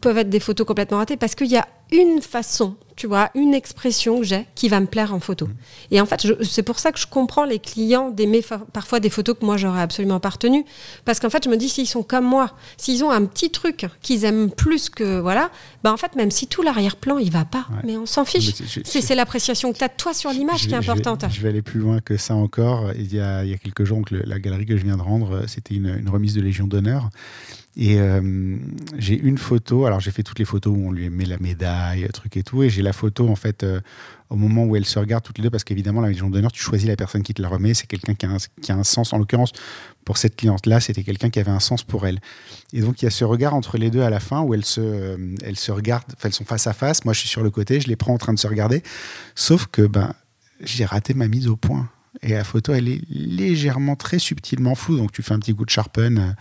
peuvent 0.00 0.18
être 0.18 0.30
des 0.30 0.40
photos 0.40 0.66
complètement 0.66 0.98
ratées 0.98 1.16
parce 1.16 1.34
qu'il 1.34 1.48
y 1.48 1.56
a 1.56 1.66
une 1.92 2.20
façon, 2.20 2.76
tu 2.96 3.06
vois, 3.06 3.30
une 3.34 3.54
expression 3.54 4.18
que 4.18 4.24
j'ai 4.24 4.46
qui 4.54 4.68
va 4.68 4.80
me 4.80 4.86
plaire 4.86 5.14
en 5.14 5.20
photo. 5.20 5.46
Mmh. 5.46 5.54
Et 5.92 6.00
en 6.00 6.06
fait, 6.06 6.26
c'est 6.42 6.62
pour 6.62 6.78
ça 6.78 6.90
que 6.90 6.98
je 6.98 7.06
comprends 7.06 7.44
les 7.44 7.58
clients 7.58 8.10
d'aimer 8.10 8.44
parfois 8.72 8.98
des 8.98 9.10
photos 9.10 9.36
que 9.38 9.44
moi 9.44 9.56
j'aurais 9.56 9.82
absolument 9.82 10.18
pas 10.18 10.30
retenues. 10.30 10.64
Parce 11.04 11.20
qu'en 11.20 11.30
fait, 11.30 11.44
je 11.44 11.48
me 11.48 11.56
dis, 11.56 11.68
s'ils 11.68 11.86
sont 11.86 12.02
comme 12.02 12.24
moi, 12.24 12.52
s'ils 12.76 13.04
ont 13.04 13.10
un 13.10 13.24
petit 13.24 13.50
truc 13.50 13.86
qu'ils 14.02 14.24
aiment 14.24 14.50
plus 14.50 14.88
que. 14.88 15.20
Voilà, 15.20 15.50
ben 15.84 15.92
en 15.92 15.96
fait, 15.96 16.16
même 16.16 16.30
si 16.30 16.46
tout 16.46 16.62
l'arrière-plan, 16.62 17.18
il 17.18 17.30
va 17.30 17.44
pas, 17.44 17.66
mais 17.84 17.96
on 17.96 18.06
s'en 18.06 18.24
fiche. 18.24 18.54
C'est 18.84 19.14
l'appréciation 19.14 19.72
que 19.72 19.78
tu 19.78 19.84
as 19.84 19.88
de 19.88 19.96
toi 19.96 20.12
sur 20.12 20.30
l'image 20.30 20.66
qui 20.66 20.72
est 20.72 20.76
importante. 20.76 21.24
Je 21.30 21.40
vais, 21.40 21.50
aller 21.50 21.62
plus 21.62 21.80
loin 21.80 22.00
que 22.00 22.16
ça 22.16 22.34
encore. 22.34 22.90
Il 22.96 23.14
y 23.14 23.20
a, 23.20 23.44
il 23.44 23.50
y 23.50 23.54
a 23.54 23.58
quelques 23.58 23.84
jours, 23.84 24.02
la 24.10 24.38
galerie 24.38 24.66
que 24.66 24.76
je 24.76 24.84
viens 24.84 24.96
de 24.96 25.02
rendre, 25.02 25.44
c'était 25.46 25.74
une, 25.74 25.96
une 25.98 26.08
remise 26.08 26.34
de 26.34 26.40
Légion 26.40 26.66
d'honneur. 26.66 27.10
Et 27.76 28.00
euh, 28.00 28.56
j'ai 28.96 29.18
une 29.18 29.36
photo, 29.36 29.84
alors 29.84 30.00
j'ai 30.00 30.10
fait 30.10 30.22
toutes 30.22 30.38
les 30.38 30.46
photos 30.46 30.74
où 30.74 30.88
on 30.88 30.92
lui 30.92 31.10
met 31.10 31.26
la 31.26 31.36
médaille, 31.38 31.75
truc 32.12 32.36
et 32.36 32.42
tout, 32.42 32.62
et 32.62 32.70
j'ai 32.70 32.82
la 32.82 32.92
photo 32.92 33.28
en 33.28 33.36
fait 33.36 33.62
euh, 33.62 33.80
au 34.30 34.36
moment 34.36 34.64
où 34.64 34.76
elles 34.76 34.84
se 34.84 34.98
regardent 34.98 35.24
toutes 35.24 35.38
les 35.38 35.44
deux, 35.44 35.50
parce 35.50 35.64
qu'évidemment 35.64 36.00
la 36.00 36.08
Légion 36.08 36.30
d'honneur, 36.30 36.52
tu 36.52 36.60
choisis 36.60 36.88
la 36.88 36.96
personne 36.96 37.22
qui 37.22 37.34
te 37.34 37.42
la 37.42 37.48
remet, 37.48 37.74
c'est 37.74 37.86
quelqu'un 37.86 38.14
qui, 38.14 38.26
qui, 38.60 38.72
a 38.72 38.74
un 38.74 38.84
sens, 38.84 39.12
en 39.12 39.18
l'occurrence 39.18 39.52
pour 40.04 40.18
cette 40.18 40.36
cliente-là, 40.36 40.80
c'était 40.80 41.02
quelqu'un 41.02 41.30
qui 41.30 41.40
avait 41.40 41.50
un 41.50 41.60
sens 41.60 41.82
pour 41.82 42.06
elle. 42.06 42.20
Et 42.72 42.80
donc 42.80 43.02
il 43.02 43.04
y 43.04 43.08
a 43.08 43.10
ce 43.10 43.24
regard 43.24 43.54
entre 43.54 43.78
les 43.78 43.90
deux 43.90 44.02
à 44.02 44.10
la 44.10 44.20
fin 44.20 44.40
où 44.40 44.54
elles 44.54 44.64
se, 44.64 44.80
euh, 44.80 45.34
elles 45.42 45.56
se 45.56 45.72
regardent, 45.72 46.12
elles 46.22 46.32
sont 46.32 46.44
face 46.44 46.66
à 46.66 46.72
face, 46.72 47.04
moi 47.04 47.14
je 47.14 47.20
suis 47.20 47.28
sur 47.28 47.42
le 47.42 47.50
côté, 47.50 47.80
je 47.80 47.88
les 47.88 47.96
prends 47.96 48.14
en 48.14 48.18
train 48.18 48.34
de 48.34 48.38
se 48.38 48.46
regarder, 48.46 48.82
sauf 49.34 49.66
que 49.66 49.82
ben, 49.82 50.12
j'ai 50.60 50.84
raté 50.84 51.14
ma 51.14 51.28
mise 51.28 51.48
au 51.48 51.56
point. 51.56 51.88
Et 52.22 52.30
la 52.30 52.44
photo, 52.44 52.72
elle 52.72 52.88
est 52.88 53.02
légèrement, 53.10 53.94
très 53.94 54.18
subtilement 54.18 54.74
floue. 54.74 54.96
Donc, 54.96 55.12
tu 55.12 55.22
fais 55.22 55.34
un 55.34 55.38
petit 55.38 55.54
coup 55.54 55.66
de 55.66 55.70
sharpen 55.70 56.34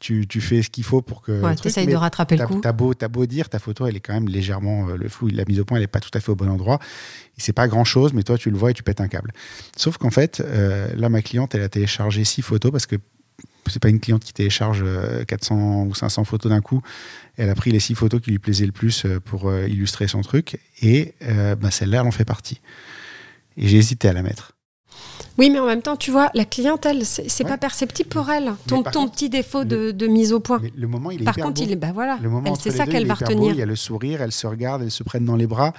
tu, 0.00 0.40
fais 0.40 0.62
ce 0.62 0.70
qu'il 0.70 0.84
faut 0.84 1.02
pour 1.02 1.22
que. 1.22 1.40
Ouais, 1.40 1.54
tu 1.54 1.68
essayes 1.68 1.86
de 1.86 1.94
rattraper 1.94 2.36
le 2.36 2.46
coup. 2.46 2.60
T'as 2.60 2.72
beau, 2.72 2.92
as 3.00 3.08
beau 3.08 3.26
dire, 3.26 3.48
ta 3.48 3.58
photo, 3.58 3.86
elle 3.86 3.96
est 3.96 4.00
quand 4.00 4.14
même 4.14 4.28
légèrement. 4.28 4.88
Euh, 4.88 4.96
le 4.96 5.08
flou, 5.08 5.28
la 5.28 5.44
mise 5.44 5.60
au 5.60 5.64
point, 5.64 5.76
elle 5.76 5.84
n'est 5.84 5.88
pas 5.88 6.00
tout 6.00 6.10
à 6.14 6.20
fait 6.20 6.30
au 6.30 6.36
bon 6.36 6.48
endroit. 6.48 6.78
C'est 7.36 7.52
pas 7.52 7.68
grand 7.68 7.84
chose, 7.84 8.12
mais 8.12 8.22
toi, 8.22 8.36
tu 8.36 8.50
le 8.50 8.56
vois 8.56 8.70
et 8.70 8.74
tu 8.74 8.82
pètes 8.82 9.00
un 9.00 9.08
câble. 9.08 9.32
Sauf 9.76 9.96
qu'en 9.96 10.10
fait, 10.10 10.40
euh, 10.40 10.88
là, 10.96 11.08
ma 11.08 11.22
cliente, 11.22 11.54
elle 11.54 11.62
a 11.62 11.68
téléchargé 11.68 12.24
six 12.24 12.42
photos 12.42 12.72
parce 12.72 12.86
que 12.86 12.96
c'est 13.66 13.80
pas 13.80 13.88
une 13.88 14.00
cliente 14.00 14.24
qui 14.24 14.32
télécharge 14.32 14.84
400 15.26 15.54
euh, 15.54 15.88
ou 15.88 15.94
500 15.94 16.24
photos 16.24 16.50
d'un 16.50 16.60
coup. 16.60 16.82
Elle 17.36 17.48
a 17.48 17.54
pris 17.54 17.70
les 17.70 17.80
six 17.80 17.94
photos 17.94 18.20
qui 18.20 18.30
lui 18.30 18.38
plaisaient 18.38 18.66
le 18.66 18.72
plus 18.72 19.06
pour 19.24 19.54
illustrer 19.54 20.08
son 20.08 20.22
truc. 20.22 20.58
Et 20.82 21.14
bah, 21.60 21.70
celle-là, 21.70 22.00
elle 22.00 22.06
en 22.06 22.10
fait 22.10 22.24
partie. 22.24 22.60
Et 23.56 23.68
j'ai 23.68 23.78
hésité 23.78 24.08
à 24.08 24.12
la 24.12 24.22
mettre. 24.22 24.54
Oui, 25.40 25.48
mais 25.48 25.58
en 25.58 25.64
même 25.64 25.80
temps, 25.80 25.96
tu 25.96 26.10
vois, 26.10 26.30
la 26.34 26.44
clientèle, 26.44 27.02
c'est 27.06 27.44
pas 27.44 27.56
perceptible 27.56 28.10
pour 28.10 28.28
elle. 28.30 28.52
Ton, 28.66 28.82
ton 28.82 29.08
petit 29.08 29.30
défaut 29.30 29.64
de, 29.64 29.90
de, 29.90 30.06
mise 30.06 30.34
au 30.34 30.40
point. 30.40 30.60
le 30.76 30.86
moment, 30.86 31.10
il 31.10 31.22
est 31.22 31.24
Par 31.24 31.34
contre, 31.34 31.62
il 31.62 31.72
est, 31.72 31.76
bah 31.76 31.92
voilà, 31.94 32.18
c'est 32.60 32.70
ça 32.70 32.84
qu'elle 32.84 33.06
va 33.06 33.14
retenir. 33.14 33.54
il 33.54 33.58
y 33.58 33.62
a 33.62 33.66
le 33.66 33.74
sourire, 33.74 34.20
elle 34.20 34.32
se 34.32 34.46
regarde, 34.46 34.82
elle 34.82 34.90
se 34.90 35.02
prennent 35.02 35.24
dans 35.24 35.36
les 35.36 35.46
bras. 35.46 35.72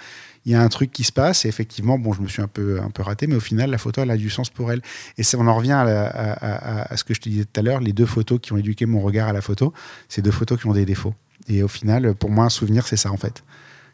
Il 0.47 0.51
y 0.51 0.55
a 0.55 0.61
un 0.63 0.69
truc 0.69 0.91
qui 0.91 1.03
se 1.03 1.11
passe 1.11 1.45
et 1.45 1.47
effectivement, 1.47 1.99
bon, 1.99 2.11
je 2.11 2.21
me 2.21 2.27
suis 2.27 2.41
un 2.41 2.47
peu, 2.47 2.81
un 2.81 2.89
peu 2.89 3.03
raté, 3.03 3.27
mais 3.27 3.35
au 3.35 3.39
final, 3.39 3.69
la 3.69 3.77
photo, 3.77 4.01
elle 4.01 4.09
a 4.09 4.17
du 4.17 4.31
sens 4.31 4.49
pour 4.49 4.71
elle. 4.71 4.81
Et 5.19 5.23
on 5.37 5.45
en 5.45 5.55
revient 5.55 5.73
à, 5.73 6.07
à, 6.07 6.91
à, 6.91 6.97
ce 6.97 7.03
que 7.03 7.13
je 7.13 7.21
te 7.21 7.29
disais 7.29 7.45
tout 7.45 7.59
à 7.59 7.61
l'heure, 7.61 7.81
les 7.81 7.93
deux 7.93 8.07
photos 8.07 8.39
qui 8.41 8.53
ont 8.53 8.57
éduqué 8.57 8.87
mon 8.87 9.01
regard 9.01 9.27
à 9.27 9.33
la 9.33 9.41
photo, 9.41 9.73
c'est 10.09 10.23
deux 10.23 10.31
photos 10.31 10.59
qui 10.59 10.65
ont 10.65 10.73
des 10.73 10.85
défauts. 10.85 11.13
Et 11.47 11.61
au 11.61 11.67
final, 11.67 12.15
pour 12.15 12.31
moi, 12.31 12.45
un 12.45 12.49
souvenir, 12.49 12.87
c'est 12.87 12.97
ça 12.97 13.11
en 13.11 13.17
fait 13.17 13.43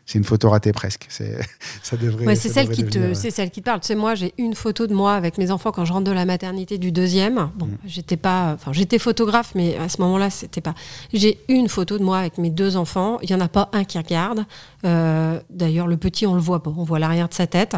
c'est 0.07 0.17
une 0.17 0.23
photo 0.23 0.49
ratée 0.49 0.71
presque. 0.71 1.05
C'est, 1.09 1.37
ça 1.83 1.97
devrait. 1.97 2.33
c'est 2.35 2.47
celle 2.47 2.69
qui 2.69 2.85
te, 2.85 3.13
c'est 3.13 3.29
celle 3.29 3.51
qui 3.51 3.59
te 3.59 3.65
parle. 3.65 3.81
Tu 3.81 3.87
sais, 3.87 3.95
moi, 3.95 4.15
j'ai 4.15 4.33
une 4.37 4.55
photo 4.55 4.87
de 4.87 4.93
moi 4.93 5.13
avec 5.13 5.37
mes 5.37 5.51
enfants 5.51 5.73
quand 5.73 5.83
je 5.83 5.91
rentre 5.91 6.05
de 6.05 6.13
la 6.13 6.23
maternité 6.23 6.77
du 6.77 6.93
deuxième. 6.93 7.49
Bon, 7.55 7.65
mm. 7.65 7.77
j'étais 7.85 8.15
pas, 8.15 8.53
enfin, 8.53 8.71
j'étais 8.71 8.99
photographe, 8.99 9.51
mais 9.53 9.75
à 9.75 9.89
ce 9.89 10.01
moment-là, 10.01 10.29
c'était 10.29 10.61
pas. 10.61 10.75
J'ai 11.13 11.39
une 11.49 11.67
photo 11.67 11.97
de 11.97 12.03
moi 12.05 12.19
avec 12.19 12.37
mes 12.37 12.49
deux 12.49 12.77
enfants. 12.77 13.19
Il 13.21 13.29
y 13.29 13.35
en 13.35 13.41
a 13.41 13.49
pas 13.49 13.69
un 13.73 13.83
qui 13.83 13.97
regarde. 13.97 14.45
Euh, 14.85 15.41
d'ailleurs, 15.49 15.87
le 15.87 15.97
petit, 15.97 16.25
on 16.25 16.35
le 16.35 16.41
voit 16.41 16.63
pas. 16.63 16.73
On 16.75 16.85
voit 16.85 16.99
l'arrière 16.99 17.27
de 17.27 17.33
sa 17.33 17.45
tête. 17.45 17.75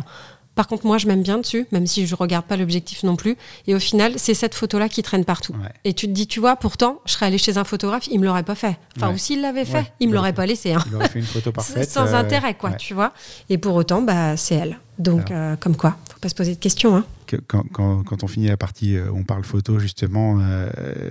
Par 0.59 0.67
contre, 0.67 0.85
moi, 0.85 0.97
je 0.97 1.07
m'aime 1.07 1.23
bien 1.23 1.37
dessus, 1.37 1.67
même 1.71 1.87
si 1.87 2.05
je 2.05 2.13
regarde 2.15 2.43
pas 2.43 2.57
l'objectif 2.57 3.03
non 3.03 3.15
plus. 3.15 3.37
Et 3.67 3.73
au 3.75 3.79
final, 3.79 4.15
c'est 4.17 4.33
cette 4.33 4.53
photo-là 4.53 4.89
qui 4.89 5.01
traîne 5.01 5.23
partout. 5.23 5.55
Et 5.85 5.93
tu 5.93 6.05
te 6.05 6.11
dis, 6.11 6.27
tu 6.27 6.41
vois, 6.41 6.57
pourtant, 6.57 6.99
je 7.05 7.13
serais 7.13 7.27
allé 7.27 7.37
chez 7.37 7.57
un 7.57 7.63
photographe, 7.63 8.09
il 8.11 8.19
me 8.19 8.25
l'aurait 8.25 8.43
pas 8.43 8.55
fait. 8.55 8.77
Enfin, 8.97 9.13
ou 9.13 9.17
s'il 9.17 9.39
l'avait 9.39 9.63
fait, 9.63 9.93
il 10.01 10.09
me 10.09 10.13
l'aurait 10.15 10.33
pas 10.33 10.45
laissé. 10.45 10.73
Hein. 10.73 10.83
Il 10.87 10.95
aurait 10.97 11.07
fait 11.07 11.19
une 11.19 11.25
photo 11.25 11.51
parfaite. 11.53 11.89
Sans 11.89 12.07
euh, 12.07 12.17
intérêt, 12.17 12.55
quoi, 12.55 12.73
tu 12.73 12.93
vois. 12.93 13.13
Et 13.49 13.57
pour 13.57 13.73
autant, 13.73 14.01
bah, 14.01 14.35
c'est 14.35 14.55
elle. 14.55 14.79
Donc, 14.97 15.31
euh, 15.31 15.55
comme 15.55 15.77
quoi, 15.77 15.95
faut 16.19 16.23
pas 16.23 16.29
se 16.29 16.35
poser 16.35 16.53
de 16.53 16.59
questions. 16.59 16.97
Hein. 16.97 17.05
quand, 17.47 18.23
on 18.23 18.27
finit 18.27 18.47
la 18.47 18.57
partie 18.57 18.97
euh, 18.97 19.09
on 19.13 19.23
parle 19.23 19.45
photo, 19.45 19.79
justement, 19.79 20.37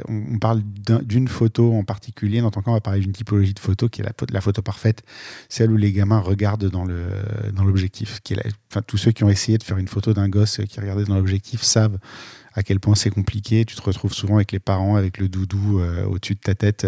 on, 0.06 0.38
parle 0.38 0.60
d'une 1.02 1.28
photo 1.28 1.72
en 1.72 1.82
particulier. 1.82 2.42
Dans 2.42 2.50
ton 2.50 2.60
cas, 2.60 2.70
on 2.70 2.74
va 2.74 2.82
parler 2.82 3.00
d'une 3.00 3.12
typologie 3.12 3.54
de 3.54 3.58
photo 3.58 3.88
qui 3.88 4.02
est 4.02 4.04
la, 4.30 4.40
photo 4.42 4.60
parfaite, 4.60 5.02
celle 5.48 5.70
où 5.70 5.76
les 5.78 5.92
gamins 5.92 6.18
regardent 6.18 6.68
dans 6.68 6.84
l'objectif. 7.64 8.20
Dans 8.28 8.36
enfin, 8.70 8.82
tous 8.82 8.98
ceux 8.98 9.12
qui 9.12 9.24
ont 9.24 9.30
essayé 9.30 9.56
de 9.56 9.62
faire 9.62 9.78
une 9.78 9.88
photo 9.88 10.12
d'un 10.12 10.28
gosse 10.28 10.60
qui 10.68 10.78
regardait 10.78 11.04
dans 11.04 11.16
l'objectif 11.16 11.62
savent 11.62 11.98
à 12.52 12.62
quel 12.62 12.78
point 12.78 12.94
c'est 12.94 13.10
compliqué. 13.10 13.64
Tu 13.64 13.76
te 13.76 13.82
retrouves 13.82 14.12
souvent 14.12 14.36
avec 14.36 14.52
les 14.52 14.60
parents, 14.60 14.96
avec 14.96 15.16
le 15.16 15.30
doudou 15.30 15.80
au-dessus 16.06 16.34
de 16.34 16.40
ta 16.40 16.54
tête, 16.54 16.86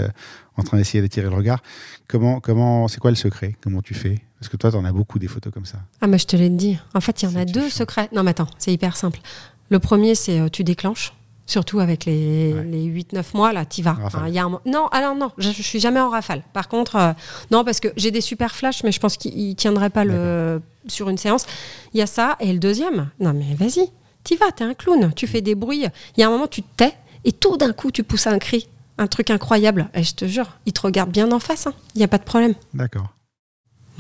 en 0.59 0.63
train 0.63 0.77
d'essayer 0.77 1.01
d'attirer 1.01 1.31
le 1.31 1.35
regard. 1.35 1.63
Comment, 2.07 2.41
comment, 2.41 2.87
c'est 2.87 3.01
quoi 3.01 3.11
le 3.11 3.17
secret? 3.17 3.57
Comment 3.63 3.81
tu 3.81 3.95
fais? 3.95 4.21
Parce 4.41 4.49
que 4.49 4.57
toi, 4.57 4.71
tu 4.71 4.77
en 4.77 4.85
as 4.85 4.93
beaucoup 4.93 5.19
des 5.19 5.29
photos 5.29 5.53
comme 5.53 5.67
ça. 5.67 5.79
Ah, 6.01 6.07
mais 6.07 6.19
je 6.19 6.27
te 6.27 6.35
l'ai 6.35 6.49
dit. 6.49 6.79
En 6.95 7.01
fait, 7.01 7.23
il 7.23 7.31
y 7.31 7.33
en 7.33 7.37
a 7.39 7.45
deux 7.45 7.69
secrets. 7.69 8.09
Non, 8.13 8.23
mais 8.23 8.31
attends, 8.31 8.49
c'est 8.59 8.73
hyper 8.73 8.97
simple. 8.97 9.21
Le 9.69 9.79
premier, 9.79 10.15
c'est 10.15 10.41
euh, 10.41 10.49
tu 10.49 10.65
déclenches. 10.65 11.13
Surtout 11.47 11.81
avec 11.81 12.05
les, 12.05 12.55
les 12.63 12.87
8-9 12.87 13.25
mois, 13.35 13.53
là, 13.53 13.67
tu 13.67 13.83
vas. 13.83 13.97
y 14.29 14.39
a 14.39 14.45
un... 14.45 14.61
Non, 14.67 14.87
alors 14.93 15.17
non, 15.17 15.33
je, 15.37 15.51
je 15.51 15.63
suis 15.63 15.81
jamais 15.81 16.01
en 16.01 16.09
rafale. 16.09 16.43
Par 16.53 16.69
contre, 16.69 16.97
euh, 16.97 17.13
non, 17.51 17.65
parce 17.65 17.81
que 17.81 17.89
j'ai 17.97 18.13
des 18.13 18.21
super 18.21 18.55
flashs, 18.55 18.85
mais 18.85 18.93
je 18.93 19.01
pense 19.01 19.17
qu'ils 19.17 19.57
tiendraient 19.57 19.91
pas 19.91 20.05
le... 20.05 20.63
sur 20.87 21.11
une 21.11 21.19
séance. 21.19 21.47
Il 21.93 21.99
y 21.99 22.03
a 22.03 22.07
ça. 22.07 22.37
Et 22.41 22.53
le 22.53 22.61
deuxième, 22.61 23.11
non, 23.19 23.35
mais 23.35 23.55
vas-y, 23.55 23.91
tu 24.23 24.37
vas, 24.37 24.47
es 24.47 24.63
un 24.63 24.75
clown, 24.75 25.13
tu 25.15 25.27
fais 25.27 25.41
des 25.41 25.57
bruits. 25.57 25.85
Il 26.17 26.21
y 26.21 26.23
a 26.23 26.29
un 26.29 26.31
moment, 26.31 26.47
tu 26.47 26.63
te 26.63 26.69
tais, 26.77 26.95
et 27.25 27.33
tout 27.33 27.57
d'un 27.57 27.73
coup, 27.73 27.91
tu 27.91 28.05
pousses 28.05 28.29
un 28.29 28.39
cri 28.39 28.69
un 29.01 29.07
truc 29.07 29.31
incroyable. 29.31 29.89
Et 29.95 30.03
je 30.05 30.15
te 30.15 30.27
jure, 30.27 30.59
il 30.67 30.73
te 30.73 30.83
regarde 30.83 31.11
bien 31.11 31.33
en 31.33 31.39
face. 31.41 31.65
Il 31.65 31.69
hein. 31.69 31.75
n'y 31.97 32.05
a 32.05 32.09
pas 32.09 32.19
de 32.19 32.25
problème. 32.25 32.55
D'accord. 32.75 33.09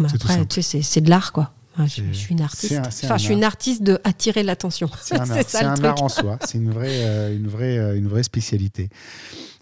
Après, 0.04 0.46
tu 0.46 0.62
sais, 0.62 0.82
c'est 0.82 1.00
de 1.00 1.10
l'art, 1.10 1.32
quoi. 1.32 1.52
je, 1.78 2.12
suis 2.12 2.32
une 2.32 2.42
artiste. 2.42 2.80
enfin, 3.04 3.16
je 3.16 3.24
suis 3.24 3.34
une 3.34 3.44
artiste 3.44 3.82
de 3.82 3.98
attirer 4.04 4.42
l'attention. 4.42 4.90
C'est 5.00 5.16
un, 5.16 5.84
art, 5.84 6.02
en 6.02 6.08
soi. 6.08 6.38
C'est 6.44 6.58
une 6.58 6.70
vraie, 6.70 7.04
euh, 7.04 7.34
une 7.34 7.48
vraie, 7.48 7.78
euh, 7.78 7.96
une 7.96 8.08
vraie 8.08 8.22
spécialité. 8.22 8.88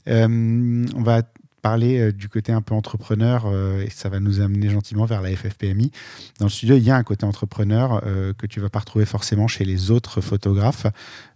Euh, 0.09 0.87
on 0.95 1.03
va 1.03 1.23
parler 1.61 2.13
du 2.13 2.29
côté 2.29 2.53
un 2.53 2.63
peu 2.63 2.73
entrepreneur 2.73 3.53
et 3.83 3.91
ça 3.91 4.09
va 4.09 4.21
nous 4.21 4.41
amener 4.41 4.71
gentiment 4.71 5.07
vers 5.07 5.21
la 5.21 5.35
FFPMI. 5.35 5.91
Dans 6.39 6.47
le 6.47 6.51
studio, 6.51 6.77
il 6.77 6.85
y 6.85 6.91
a 6.91 6.97
un 6.97 7.03
côté 7.03 7.27
entrepreneur 7.27 8.01
que 8.39 8.47
tu 8.47 8.61
vas 8.61 8.71
pas 8.71 8.79
retrouver 8.79 9.05
forcément 9.05 9.49
chez 9.49 9.65
les 9.65 9.91
autres 9.91 10.21
photographes, 10.21 10.87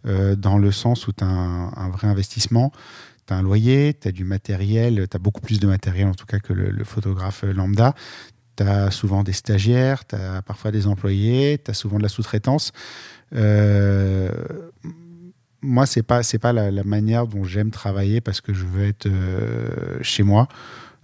dans 0.04 0.58
le 0.58 0.70
sens 0.70 1.08
où 1.08 1.12
tu 1.12 1.24
as 1.24 1.26
un, 1.26 1.90
vrai 1.90 2.06
investissement 2.06 2.70
tu 3.26 3.34
as 3.34 3.36
un 3.36 3.42
loyer, 3.42 3.94
tu 4.00 4.08
as 4.08 4.12
du 4.12 4.24
matériel, 4.24 5.06
tu 5.08 5.16
as 5.16 5.18
beaucoup 5.18 5.40
plus 5.40 5.60
de 5.60 5.66
matériel 5.66 6.06
en 6.08 6.14
tout 6.14 6.26
cas 6.26 6.38
que 6.38 6.52
le, 6.52 6.84
photographe 6.84 7.42
lambda. 7.42 7.94
Tu 8.56 8.62
as 8.64 8.90
souvent 8.90 9.22
des 9.22 9.32
stagiaires, 9.32 10.06
tu 10.06 10.14
as 10.14 10.42
parfois 10.42 10.70
des 10.70 10.86
employés, 10.86 11.58
tu 11.64 11.70
as 11.70 11.74
souvent 11.74 11.98
de 11.98 12.02
la 12.02 12.08
sous-traitance. 12.08 12.72
Euh, 13.34 14.30
moi, 15.62 15.86
ce 15.86 15.98
n'est 15.98 16.02
pas, 16.02 16.22
pas 16.40 16.52
la, 16.52 16.84
manière 16.84 17.26
dont 17.26 17.44
j'aime 17.44 17.70
travailler 17.70 18.20
parce 18.20 18.40
que 18.40 18.52
je 18.52 18.64
veux 18.64 18.86
être 18.86 19.06
euh, 19.06 19.98
chez 20.02 20.22
moi. 20.22 20.48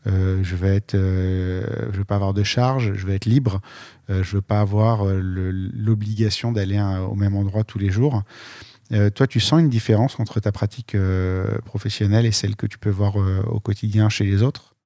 Euh, 0.07 0.43
je 0.43 0.57
vais 0.57 0.77
être, 0.77 0.97
je 0.97 1.97
veux 1.97 2.05
pas 2.05 2.17
avoir 2.17 2.35
de 2.35 2.43
charge, 2.43 2.93
je 2.95 3.07
veux 3.07 3.15
être 3.15 3.27
libre, 3.27 3.61
je 4.09 4.37
veux 4.37 4.43
pas 4.43 4.61
avoir 4.61 5.05
l'obligation 5.05 6.53
d'aller 6.53 6.81
au 6.81 7.15
même 7.15 7.37
endroit 7.37 7.65
tous 7.65 7.79
les 7.79 7.91
jours. 7.91 8.23
Toi, 8.91 9.27
tu 9.27 9.39
sens 9.39 9.61
une 9.61 9.69
différence 9.69 10.19
entre 10.19 10.41
ta 10.41 10.51
pratique 10.51 10.97
professionnelle 11.67 12.25
et 12.25 12.33
celle 12.33 12.57
que 12.57 12.67
tu 12.67 12.79
peux 12.79 12.91
voir 12.91 13.17
au 13.17 13.61
quotidien 13.61 14.09
chez 14.09 14.25
les 14.25 14.43
autres? 14.43 14.78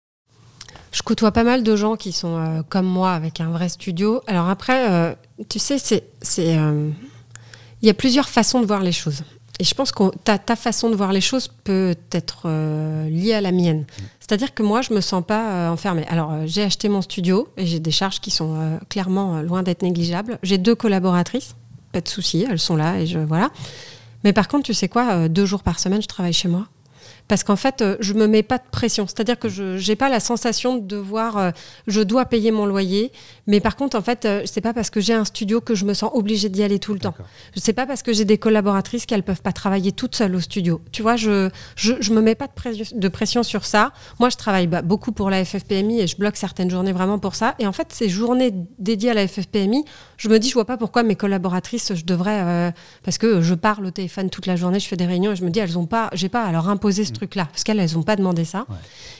Je 0.92 1.02
côtoie 1.02 1.32
pas 1.32 1.44
mal 1.44 1.62
de 1.62 1.74
gens 1.76 1.96
qui 1.96 2.12
sont 2.12 2.64
comme 2.68 2.86
moi 2.86 3.12
avec 3.12 3.40
un 3.40 3.50
vrai 3.50 3.68
studio. 3.68 4.22
Alors 4.26 4.48
après, 4.48 5.16
tu 5.48 5.58
sais, 5.58 5.78
c'est, 5.78 6.04
il 6.38 7.86
y 7.86 7.90
a 7.90 7.94
plusieurs 7.94 8.28
façons 8.28 8.60
de 8.60 8.66
voir 8.66 8.82
les 8.82 8.92
choses. 8.92 9.22
Et 9.58 9.64
je 9.64 9.74
pense 9.74 9.90
que 9.92 10.14
ta, 10.24 10.38
ta, 10.38 10.56
façon 10.56 10.90
de 10.90 10.94
voir 10.94 11.12
les 11.12 11.20
choses 11.20 11.48
peut 11.48 11.94
être 12.10 12.48
liée 13.08 13.32
à 13.32 13.40
la 13.40 13.52
mienne. 13.52 13.86
C'est-à-dire 14.20 14.52
que 14.52 14.62
moi, 14.62 14.82
je 14.82 14.92
me 14.92 15.00
sens 15.00 15.24
pas 15.26 15.70
enfermée. 15.70 16.04
Alors, 16.08 16.46
j'ai 16.46 16.62
acheté 16.62 16.90
mon 16.90 17.00
studio 17.00 17.48
et 17.56 17.64
j'ai 17.64 17.80
des 17.80 17.90
charges 17.90 18.20
qui 18.20 18.30
sont 18.30 18.78
clairement 18.90 19.40
loin 19.40 19.62
d'être 19.62 19.80
négligeables. 19.82 20.38
J'ai 20.42 20.58
deux 20.58 20.74
collaboratrices, 20.74 21.54
pas 21.92 22.02
de 22.02 22.08
souci, 22.08 22.46
elles 22.50 22.58
sont 22.58 22.76
là 22.76 22.98
et 23.00 23.06
je 23.06 23.18
voilà. 23.18 23.50
Mais 24.24 24.32
par 24.32 24.48
contre, 24.48 24.64
tu 24.64 24.74
sais 24.74 24.88
quoi, 24.88 25.12
euh, 25.12 25.28
deux 25.28 25.46
jours 25.46 25.62
par 25.62 25.78
semaine, 25.78 26.02
je 26.02 26.08
travaille 26.08 26.32
chez 26.32 26.48
moi. 26.48 26.66
Parce 27.28 27.44
qu'en 27.44 27.56
fait, 27.56 27.82
euh, 27.82 27.96
je 28.00 28.14
me 28.14 28.26
mets 28.26 28.42
pas 28.42 28.58
de 28.58 28.64
pression. 28.70 29.06
C'est-à-dire 29.06 29.38
que 29.38 29.48
je 29.48 29.88
n'ai 29.88 29.96
pas 29.96 30.08
la 30.08 30.20
sensation 30.20 30.76
de 30.76 30.86
devoir, 30.86 31.38
euh, 31.38 31.50
je 31.86 32.00
dois 32.00 32.24
payer 32.24 32.50
mon 32.50 32.66
loyer, 32.66 33.12
mais 33.46 33.60
par 33.60 33.76
contre, 33.76 33.96
en 33.96 34.02
fait, 34.02 34.24
euh, 34.24 34.42
c'est 34.44 34.60
pas 34.60 34.74
parce 34.74 34.90
que 34.90 35.00
j'ai 35.00 35.14
un 35.14 35.24
studio 35.24 35.60
que 35.60 35.74
je 35.74 35.84
me 35.84 35.94
sens 35.94 36.10
obligée 36.14 36.48
d'y 36.48 36.62
aller 36.62 36.78
tout 36.78 36.92
le 36.92 37.00
temps. 37.00 37.14
C'est 37.56 37.72
pas 37.72 37.86
parce 37.86 38.02
que 38.02 38.12
j'ai 38.12 38.24
des 38.24 38.38
collaboratrices 38.38 39.06
qu'elles 39.06 39.22
peuvent 39.22 39.42
pas 39.42 39.52
travailler 39.52 39.92
toutes 39.92 40.14
seules 40.14 40.34
au 40.34 40.40
studio. 40.40 40.80
Tu 40.92 41.02
vois, 41.02 41.16
je 41.16 41.50
je, 41.76 41.94
je 42.00 42.12
me 42.12 42.20
mets 42.20 42.34
pas 42.34 42.46
de, 42.46 42.52
pression, 42.52 42.96
de 42.96 43.08
pression 43.08 43.42
sur 43.42 43.64
ça. 43.64 43.92
Moi, 44.18 44.28
je 44.30 44.36
travaille 44.36 44.66
bah, 44.66 44.82
beaucoup 44.82 45.12
pour 45.12 45.30
la 45.30 45.44
FFPMI 45.44 46.00
et 46.00 46.06
je 46.06 46.16
bloque 46.16 46.36
certaines 46.36 46.70
journées 46.70 46.92
vraiment 46.92 47.18
pour 47.18 47.34
ça. 47.34 47.54
Et 47.58 47.66
en 47.66 47.72
fait, 47.72 47.88
ces 47.92 48.08
journées 48.08 48.52
dédiées 48.78 49.10
à 49.10 49.14
la 49.14 49.26
FFPMI, 49.26 49.84
je 50.16 50.28
me 50.28 50.38
dis, 50.38 50.48
je 50.48 50.54
vois 50.54 50.64
pas 50.64 50.76
pourquoi 50.76 51.02
mes 51.02 51.16
collaboratrices, 51.16 51.94
je 51.94 52.04
devrais, 52.04 52.72
parce 53.02 53.18
que 53.18 53.40
je 53.40 53.54
parle 53.54 53.86
au 53.86 53.90
téléphone 53.90 54.30
toute 54.30 54.46
la 54.46 54.56
journée, 54.56 54.78
je 54.80 54.86
fais 54.86 54.96
des 54.96 55.06
réunions 55.06 55.32
et 55.32 55.36
je 55.36 55.44
me 55.44 55.50
dis, 55.50 55.60
elles 55.60 55.78
ont 55.78 55.86
pas, 55.86 56.10
j'ai 56.12 56.28
pas 56.28 56.44
à 56.44 56.52
leur 56.52 56.68
imposer 56.68 57.04
ce 57.04 57.11
truc-là, 57.12 57.46
parce 57.46 57.64
qu'elles, 57.64 57.78
elles 57.80 57.94
n'ont 57.94 58.02
pas 58.02 58.16
demandé 58.16 58.44
ça. 58.44 58.66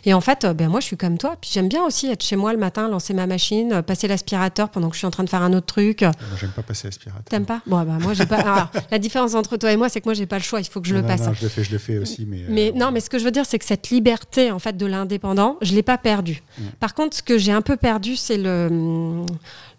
Et 0.05 0.15
en 0.15 0.21
fait, 0.21 0.47
ben, 0.47 0.69
moi, 0.69 0.81
je 0.81 0.87
suis 0.87 0.97
comme 0.97 1.19
toi. 1.19 1.37
Puis 1.41 1.51
j'aime 1.53 1.69
bien 1.69 1.85
aussi 1.85 2.09
être 2.09 2.23
chez 2.25 2.37
moi 2.37 2.53
le 2.53 2.59
matin, 2.59 2.89
lancer 2.89 3.15
ma 3.15 3.27
machine, 3.27 3.73
euh, 3.75 3.83
passer 3.83 4.09
l'aspirateur 4.09 4.69
pendant 4.71 4.89
que 4.89 4.95
je 4.95 4.99
suis 4.99 5.07
en 5.07 5.11
train 5.11 5.25
de 5.25 5.29
faire 5.31 5.43
un 5.43 5.53
autre 5.53 5.67
truc. 5.67 6.03
Moi, 6.03 6.13
j'aime 6.41 6.51
pas 6.51 6.63
passer 6.63 6.89
l'aspirateur. 6.89 7.23
T'aimes 7.29 7.45
pas? 7.47 7.61
Bon, 7.67 7.83
bah, 7.83 7.99
moi, 8.01 8.15
j'ai 8.15 8.27
pas. 8.27 8.37
Alors, 8.37 8.69
la 8.91 8.99
différence 8.99 9.35
entre 9.35 9.57
toi 9.57 9.73
et 9.73 9.77
moi, 9.77 9.89
c'est 9.89 10.01
que 10.01 10.09
moi, 10.09 10.15
j'ai 10.15 10.27
pas 10.27 10.39
le 10.39 10.43
choix. 10.45 10.61
Il 10.61 10.69
faut 10.69 10.81
que 10.81 10.89
je 10.89 10.95
le 10.95 11.03
passe. 11.03 11.21
Non, 11.23 11.33
je 11.35 11.43
le 11.43 11.49
fais, 11.49 11.65
je 11.65 11.73
le 11.73 11.79
fais 11.79 11.99
aussi, 11.99 12.27
mais. 12.27 12.45
Mais 12.49 12.69
euh, 12.71 12.79
non, 12.79 12.91
mais 12.91 13.01
ce 13.01 13.11
que 13.11 13.19
je 13.19 13.25
veux 13.25 13.31
dire, 13.31 13.47
c'est 13.47 13.59
que 13.59 13.65
cette 13.65 13.91
liberté, 13.91 14.51
en 14.51 14.59
fait, 14.59 14.77
de 14.77 14.87
l'indépendant, 14.87 15.57
je 15.63 15.75
l'ai 15.75 15.83
pas 15.83 15.99
perdue. 15.99 16.43
Par 16.81 16.95
contre, 16.95 17.17
ce 17.17 17.23
que 17.23 17.39
j'ai 17.39 17.53
un 17.53 17.63
peu 17.63 17.77
perdu, 17.77 18.17
c'est 18.17 18.39
le 18.39 19.25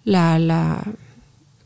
la, 0.06 0.38
la 0.40 0.80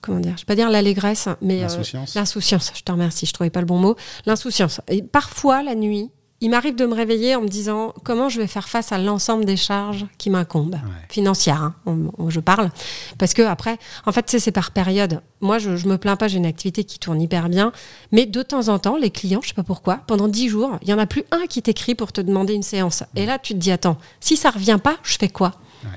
comment 0.01 0.19
dire, 0.19 0.33
je 0.35 0.41
vais 0.41 0.45
pas 0.45 0.55
dire 0.55 0.69
l'allégresse, 0.69 1.27
mais 1.41 1.59
euh, 1.59 1.61
L'insouciance. 1.63 2.15
l'insouciance. 2.15 2.71
Je 2.75 2.81
te 2.81 2.91
remercie, 2.91 3.25
je 3.25 3.33
trouvais 3.33 3.49
pas 3.49 3.59
le 3.59 3.65
bon 3.65 3.77
mot. 3.77 3.95
L'insouciance. 4.25 4.79
Et 4.87 5.01
parfois 5.01 5.63
la 5.63 5.75
nuit, 5.75 6.09
il 6.39 6.49
m'arrive 6.51 6.75
de 6.75 6.85
me 6.85 6.93
réveiller 6.93 7.35
en 7.35 7.41
me 7.41 7.47
disant 7.47 7.93
comment 8.03 8.29
je 8.29 8.39
vais 8.39 8.45
faire 8.47 8.69
face 8.69 8.91
à 8.91 8.99
l'ensemble 8.99 9.43
des 9.45 9.57
charges 9.57 10.05
qui 10.19 10.29
m'incombent, 10.29 10.77
financières, 11.09 11.63
hein, 11.63 11.75
on- 11.87 12.11
on- 12.19 12.29
je 12.29 12.39
parle. 12.39 12.69
Parce 13.17 13.33
que 13.33 13.41
après, 13.41 13.79
en 14.05 14.11
fait, 14.11 14.29
c'est 14.39 14.51
par 14.51 14.69
période. 14.71 15.21
Moi, 15.41 15.57
je, 15.57 15.75
je 15.77 15.87
me 15.87 15.97
plains 15.97 16.15
pas, 16.15 16.27
j'ai 16.27 16.37
une 16.37 16.45
activité 16.45 16.83
qui 16.83 16.99
tourne 16.99 17.19
hyper 17.21 17.49
bien. 17.49 17.71
Mais 18.11 18.25
de 18.27 18.43
temps 18.43 18.67
en 18.67 18.77
temps, 18.77 18.97
les 18.97 19.09
clients, 19.09 19.39
je 19.41 19.47
sais 19.49 19.53
pas 19.55 19.63
pourquoi, 19.63 19.97
pendant 20.07 20.27
10 20.27 20.47
jours, 20.49 20.77
il 20.83 20.89
y 20.89 20.93
en 20.93 20.99
a 20.99 21.07
plus 21.07 21.23
un 21.31 21.47
qui 21.47 21.61
t'écrit 21.63 21.95
pour 21.95 22.11
te 22.11 22.21
demander 22.21 22.53
une 22.53 22.63
séance. 22.63 23.03
Et 23.15 23.25
là, 23.25 23.39
tu 23.39 23.53
te 23.53 23.57
dis, 23.59 23.71
attends, 23.71 23.97
si 24.19 24.37
ça 24.37 24.51
revient 24.51 24.79
pas, 24.83 24.97
je 25.03 25.17
fais 25.19 25.29
quoi? 25.29 25.53
Ouais. 25.83 25.89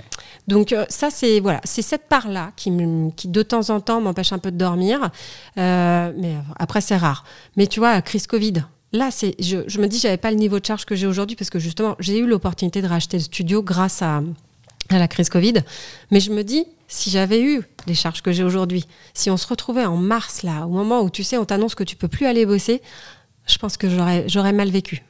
donc 0.46 0.72
euh, 0.74 0.84
ça 0.90 1.08
c'est 1.10 1.40
voilà, 1.40 1.60
c'est 1.64 1.80
cette 1.80 2.06
part-là 2.08 2.52
qui, 2.54 2.70
qui 3.16 3.28
de 3.28 3.42
temps 3.42 3.70
en 3.70 3.80
temps 3.80 4.00
m'empêche 4.02 4.32
un 4.34 4.38
peu 4.38 4.50
de 4.50 4.58
dormir, 4.58 5.10
Euh, 5.58 6.12
mais 6.18 6.34
après 6.58 6.80
c'est 6.82 6.96
rare. 6.98 7.24
Mais 7.56 7.66
tu 7.66 7.80
vois, 7.80 8.00
crise 8.02 8.26
Covid. 8.26 8.64
Là, 8.92 9.10
c'est, 9.10 9.34
je, 9.40 9.58
je 9.66 9.80
me 9.80 9.86
dis, 9.86 9.98
j'avais 9.98 10.16
pas 10.16 10.30
le 10.30 10.36
niveau 10.36 10.58
de 10.58 10.66
charge 10.66 10.84
que 10.84 10.96
j'ai 10.96 11.06
aujourd'hui 11.06 11.36
parce 11.36 11.50
que 11.50 11.58
justement, 11.58 11.96
j'ai 12.00 12.18
eu 12.18 12.26
l'opportunité 12.26 12.82
de 12.82 12.88
racheter 12.88 13.18
le 13.18 13.22
studio 13.22 13.62
grâce 13.62 14.02
à, 14.02 14.22
à 14.88 14.98
la 14.98 15.08
crise 15.08 15.28
Covid. 15.28 15.54
Mais 16.10 16.20
je 16.20 16.32
me 16.32 16.42
dis, 16.42 16.64
si 16.88 17.08
j'avais 17.10 17.40
eu 17.40 17.62
les 17.86 17.94
charges 17.94 18.20
que 18.20 18.32
j'ai 18.32 18.42
aujourd'hui, 18.42 18.84
si 19.14 19.30
on 19.30 19.36
se 19.36 19.46
retrouvait 19.46 19.84
en 19.84 19.96
mars 19.96 20.42
là, 20.42 20.66
au 20.66 20.70
moment 20.70 21.02
où 21.02 21.10
tu 21.10 21.22
sais, 21.22 21.38
on 21.38 21.44
t'annonce 21.44 21.76
que 21.76 21.84
tu 21.84 21.94
peux 21.94 22.08
plus 22.08 22.26
aller 22.26 22.44
bosser, 22.46 22.82
je 23.46 23.58
pense 23.58 23.76
que 23.76 23.88
j'aurais, 23.88 24.28
j'aurais 24.28 24.52
mal 24.52 24.70
vécu. 24.70 25.02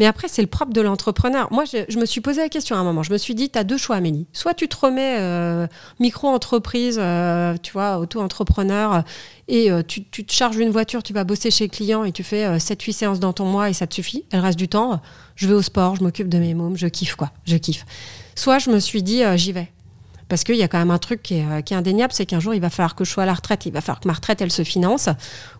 Mais 0.00 0.06
après, 0.06 0.28
c'est 0.28 0.40
le 0.40 0.48
propre 0.48 0.72
de 0.72 0.80
l'entrepreneur. 0.80 1.52
Moi, 1.52 1.64
je, 1.66 1.98
me 1.98 2.06
suis 2.06 2.22
posé 2.22 2.40
la 2.40 2.48
question 2.48 2.74
à 2.74 2.78
un 2.78 2.84
moment. 2.84 3.02
Je 3.02 3.12
me 3.12 3.18
suis 3.18 3.34
dit, 3.34 3.50
tu 3.50 3.58
as 3.58 3.64
deux 3.64 3.76
choix, 3.76 3.96
Amélie. 3.96 4.26
Soit 4.32 4.54
tu 4.54 4.66
te 4.66 4.74
remets 4.74 5.18
euh, 5.18 5.66
micro-entreprise, 5.98 6.96
euh, 6.98 7.54
tu 7.62 7.72
vois, 7.72 7.98
auto-entrepreneur, 7.98 8.94
euh, 8.94 9.00
et 9.46 9.68
tu, 9.86 10.04
te 10.06 10.32
charges 10.32 10.56
une 10.56 10.70
voiture, 10.70 11.02
tu 11.02 11.12
vas 11.12 11.24
bosser 11.24 11.50
chez 11.50 11.64
le 11.64 11.70
client 11.70 12.04
et 12.04 12.12
tu 12.12 12.22
fais 12.22 12.46
euh, 12.46 12.56
7-8 12.56 12.92
séances 12.92 13.20
dans 13.20 13.34
ton 13.34 13.44
mois 13.44 13.68
et 13.68 13.74
ça 13.74 13.86
te 13.86 13.92
suffit. 13.92 14.24
Et 14.32 14.36
le 14.36 14.42
reste 14.42 14.58
du 14.58 14.68
temps, 14.68 15.02
je 15.36 15.46
vais 15.46 15.52
au 15.52 15.60
sport, 15.60 15.96
je 15.96 16.02
m'occupe 16.02 16.30
de 16.30 16.38
mes 16.38 16.54
mômes, 16.54 16.78
je 16.78 16.86
kiffe, 16.86 17.14
quoi. 17.14 17.30
Je 17.44 17.58
kiffe. 17.58 17.84
Soit 18.36 18.58
je 18.58 18.70
me 18.70 18.78
suis 18.78 19.02
dit, 19.02 19.22
j'y 19.36 19.52
vais. 19.52 19.68
Parce 20.30 20.44
qu'il 20.44 20.54
y 20.54 20.62
a 20.62 20.68
quand 20.68 20.78
même 20.78 20.92
un 20.92 20.98
truc 20.98 21.24
qui 21.24 21.34
est, 21.34 21.44
euh, 21.44 21.60
qui 21.60 21.74
est 21.74 21.76
indéniable, 21.76 22.12
c'est 22.12 22.24
qu'un 22.24 22.38
jour, 22.38 22.54
il 22.54 22.60
va 22.60 22.70
falloir 22.70 22.94
que 22.94 23.04
je 23.04 23.10
sois 23.10 23.24
à 23.24 23.26
la 23.26 23.34
retraite. 23.34 23.66
Il 23.66 23.72
va 23.72 23.80
falloir 23.80 23.98
que 23.98 24.06
ma 24.06 24.14
retraite, 24.14 24.40
elle 24.40 24.52
se 24.52 24.62
finance. 24.62 25.08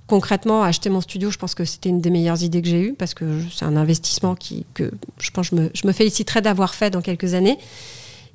Concrètement, 0.06 0.62
acheter 0.62 0.90
mon 0.90 1.00
studio, 1.00 1.28
je 1.32 1.38
pense 1.38 1.56
que 1.56 1.64
c'était 1.64 1.88
une 1.88 2.00
des 2.00 2.10
meilleures 2.10 2.40
idées 2.44 2.62
que 2.62 2.68
j'ai 2.68 2.80
eues, 2.80 2.94
parce 2.94 3.12
que 3.12 3.42
c'est 3.52 3.64
un 3.64 3.76
investissement 3.76 4.36
qui, 4.36 4.64
que 4.72 4.92
je 5.18 5.30
pense 5.32 5.48
je 5.48 5.56
me, 5.56 5.70
je 5.74 5.88
me 5.88 5.92
féliciterai 5.92 6.40
d'avoir 6.40 6.76
fait 6.76 6.90
dans 6.90 7.02
quelques 7.02 7.34
années. 7.34 7.58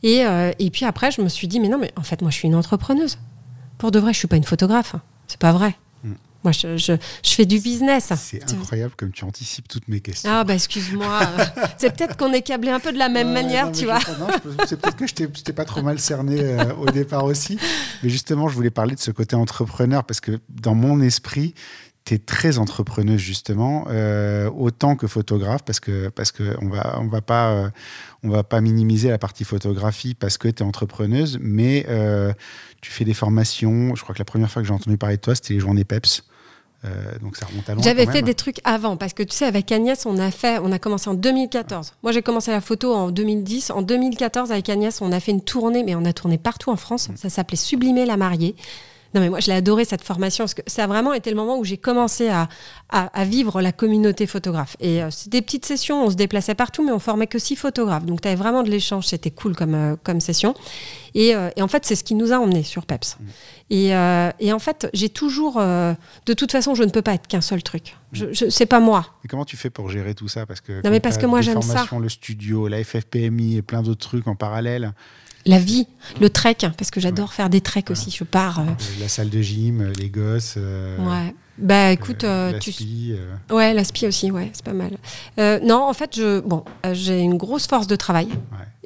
Et, 0.04 0.26
euh, 0.26 0.52
et 0.60 0.70
puis 0.72 0.84
après, 0.84 1.10
je 1.10 1.22
me 1.22 1.30
suis 1.30 1.48
dit, 1.48 1.62
mais 1.62 1.70
non, 1.70 1.78
mais 1.80 1.92
en 1.96 2.04
fait, 2.04 2.22
moi, 2.22 2.32
je 2.32 2.36
suis 2.36 2.50
une 2.50 2.56
entrepreneuse. 2.56 3.18
Pour 3.78 3.92
de 3.92 4.00
vrai, 4.00 4.12
je 4.12 4.20
suis 4.20 4.28
pas 4.28 4.36
une 4.36 4.44
photographe. 4.44 4.96
C'est 5.28 5.40
pas 5.40 5.54
vrai. 5.54 5.76
Moi, 6.46 6.52
je, 6.52 6.78
je- 6.78 6.94
je 7.24 7.30
fais 7.32 7.46
du 7.46 7.60
business. 7.60 8.14
C'est 8.18 8.52
incroyable 8.54 8.94
comme 8.96 9.12
tu 9.12 9.26
anticipes 9.26 9.68
toutes 9.68 9.88
mes 9.88 10.00
questions. 10.00 10.30
Ah, 10.32 10.44
bah, 10.44 10.54
excuse-moi. 10.54 11.20
c'est 11.78 11.94
peut-être 11.96 12.16
qu'on 12.18 12.32
est 12.34 12.44
câblé 12.44 12.70
un 12.70 12.80
peu 12.80 12.94
de 12.94 12.98
la 13.00 13.10
même 13.10 13.34
manière, 13.34 13.66
non, 13.66 13.72
tu 13.72 13.86
vois. 13.86 14.00
C'est 14.68 14.80
peut-être 14.80 14.96
que 14.96 15.08
je 15.08 15.14
t'ai 15.16 15.28
je 15.36 15.42
t'ai 15.42 15.54
pas 15.54 15.66
trop 15.66 15.82
mal 15.82 16.00
cerné 16.00 16.40
euh, 16.40 16.74
au 16.76 16.86
départ 16.86 17.26
aussi. 17.26 17.58
Mais 18.04 18.10
justement, 18.10 18.48
je 18.48 18.54
voulais 18.56 18.70
parler 18.70 18.94
de 18.96 19.00
ce 19.00 19.10
côté 19.12 19.36
entrepreneur 19.36 20.04
parce 20.04 20.22
que 20.22 20.40
dans 20.50 20.76
mon 20.76 21.02
esprit, 21.02 21.56
tu 22.06 22.14
es 22.14 22.20
très 22.20 22.60
entrepreneuse 22.60 23.20
justement, 23.20 23.86
euh, 23.90 24.48
autant 24.52 24.96
que 24.96 25.08
photographe 25.08 25.64
parce 25.66 25.80
que 25.80 26.10
parce 26.10 26.32
que 26.32 26.56
on 26.62 26.70
va 26.70 27.00
on 27.00 27.08
va 27.08 27.22
pas 27.22 27.50
euh, 27.54 27.70
on 28.22 28.30
va 28.30 28.44
pas 28.44 28.62
minimiser 28.62 29.10
la 29.10 29.18
partie 29.18 29.44
photographie 29.44 30.14
parce 30.14 30.38
que 30.38 30.48
tu 30.48 30.62
es 30.62 30.66
entrepreneuse, 30.66 31.40
mais 31.42 31.88
euh, 31.90 32.32
tu 32.82 32.92
fais 32.92 33.06
des 33.06 33.16
formations. 33.16 33.96
Je 33.96 34.04
crois 34.04 34.14
que 34.14 34.20
la 34.20 34.26
première 34.26 34.52
fois 34.52 34.62
que 34.62 34.68
j'ai 34.68 34.74
entendu 34.76 34.98
parler 35.00 35.16
de 35.18 35.22
toi, 35.22 35.34
c'était 35.34 35.56
les 35.56 35.60
journées 35.60 35.84
PEPS. 35.86 36.24
Euh, 36.84 37.18
donc 37.22 37.38
ça 37.38 37.46
remonte 37.46 37.70
à 37.70 37.74
loin. 37.74 37.84
J'avais 37.84 38.06
fait 38.06 38.22
des 38.22 38.36
trucs 38.36 38.60
avant 38.64 38.98
parce 38.98 39.14
que 39.14 39.24
tu 39.24 39.36
sais 39.36 39.46
avec 39.46 39.72
Agnès 39.72 40.06
on 40.06 40.18
a 40.18 40.30
fait 40.30 40.60
on 40.62 40.72
a 40.72 40.80
commencé 40.80 41.10
en 41.10 41.14
2014. 41.14 41.94
Moi 42.04 42.12
j'ai 42.12 42.22
commencé 42.22 42.52
la 42.52 42.62
photo 42.62 42.94
en 42.94 43.12
2010. 43.12 43.72
En 43.72 43.82
2014 43.82 44.52
avec 44.52 44.70
Agnès 44.70 45.02
on 45.02 45.12
a 45.12 45.20
fait 45.20 45.32
une 45.32 45.42
tournée 45.42 45.84
mais 45.84 45.96
on 45.96 46.06
a 46.06 46.14
tourné 46.14 46.38
partout 46.38 46.72
en 46.72 46.76
France. 46.76 47.10
Ça 47.16 47.30
s'appelait 47.30 47.58
Sublimer 47.58 48.06
la 48.06 48.18
mariée. 48.18 48.56
Non 49.16 49.22
mais 49.22 49.30
moi 49.30 49.40
je 49.40 49.48
l'ai 49.48 49.54
adoré 49.54 49.86
cette 49.86 50.04
formation 50.04 50.44
parce 50.44 50.54
que 50.54 50.62
ça 50.68 50.84
a 50.84 50.88
vraiment 50.88 51.14
été 51.14 51.30
le 51.30 51.38
moment 51.38 51.58
où 51.58 51.64
j'ai 51.64 51.78
commencé 51.78 52.28
à, 52.28 52.50
à, 52.90 53.06
à 53.20 53.24
vivre 53.24 53.62
la 53.62 53.72
communauté 53.72 54.28
photographe. 54.28 54.76
Et 54.82 55.02
euh, 55.02 55.10
c'était 55.10 55.38
des 55.38 55.42
petites 55.42 55.66
sessions, 55.66 56.06
on 56.06 56.10
se 56.10 56.16
déplaçait 56.16 56.54
partout 56.54 56.86
mais 56.86 56.92
on 56.92 57.00
formait 57.00 57.28
que 57.28 57.40
six 57.40 57.56
photographes. 57.56 58.06
Donc 58.06 58.20
tu 58.22 58.28
avais 58.28 58.36
vraiment 58.36 58.62
de 58.62 58.70
l'échange, 58.70 59.06
c'était 59.08 59.32
cool 59.32 59.56
comme, 59.56 59.74
euh, 59.74 59.96
comme 60.04 60.20
session. 60.20 60.54
Et, 61.14 61.34
euh, 61.34 61.50
et 61.56 61.62
en 61.62 61.70
fait 61.70 61.86
c'est 61.86 61.96
ce 61.96 62.04
qui 62.04 62.14
nous 62.14 62.34
a 62.34 62.38
emmenés 62.38 62.64
sur 62.64 62.86
PEPS. 62.86 63.18
Et, 63.70 63.96
euh, 63.96 64.30
et 64.40 64.52
en 64.52 64.60
fait 64.60 64.88
j'ai 64.94 65.10
toujours... 65.10 65.56
de 65.60 66.34
toute 66.36 66.52
façon 66.52 66.76
je 66.76 66.84
ne 66.84 66.90
peux 66.90 67.02
pas 67.02 67.14
être 67.14 67.28
qu'un 67.28 67.42
seul 67.42 67.64
truc. 67.64 67.96
Je, 68.12 68.34
je, 68.34 68.50
c'est 68.50 68.66
pas 68.66 68.80
moi. 68.80 69.06
Et 69.24 69.28
comment 69.28 69.46
tu 69.46 69.58
fais 69.58 69.70
pour 69.70 69.90
gérer 69.90 70.14
tout 70.14 70.28
ça? 70.28 70.46
Parce 70.46 70.62
que 70.62 70.82
mais 70.84 71.00
quand 71.00 71.02
parce 71.02 71.18
que 71.18 71.26
moi, 71.26 71.42
j'aime 71.42 71.62
ça. 71.62 71.86
Le 72.00 72.10
studio, 72.10 72.68
la 72.68 72.84
FFPMI 72.84 73.58
et 73.58 73.62
plein 73.62 73.82
d'autres 73.82 74.06
trucs 74.08 74.28
en 74.28 74.36
parallèle, 74.36 74.94
La 75.46 75.60
vie, 75.60 75.88
le 76.22 76.30
trek, 76.30 76.58
parce 76.78 76.90
que 76.90 77.00
j'adore 77.00 77.34
faire 77.34 77.50
des 77.50 77.62
treks 77.62 77.92
aussi. 77.92 78.10
Je 78.12 78.24
pars. 78.24 78.60
euh, 78.60 78.64
euh, 78.64 78.74
la 79.00 79.08
salle 79.08 79.30
de 79.30 79.42
gym, 79.42 79.92
les 80.00 80.10
gosses. 80.10 80.56
euh, 80.58 80.98
ouais. 80.98 81.36
Bah 81.58 81.92
écoute, 81.92 82.24
euh, 82.26 82.52
euh, 82.52 82.60
tu, 82.60 82.74
euh, 83.12 83.36
Ouais, 83.56 83.74
l'aspi 83.74 84.08
aussi, 84.08 84.30
ouais, 84.32 84.50
c'est 84.54 84.66
pas 84.66 84.74
mal. 84.74 84.98
Euh, 85.40 85.60
non, 85.64 85.84
en 85.88 85.94
fait, 85.94 86.16
je, 86.16 86.40
bon, 86.42 86.66
euh, 86.86 86.94
j'ai 86.94 87.20
une 87.22 87.38
grosse 87.38 87.68
force 87.68 87.88
de 87.88 87.96
travail. 87.96 88.28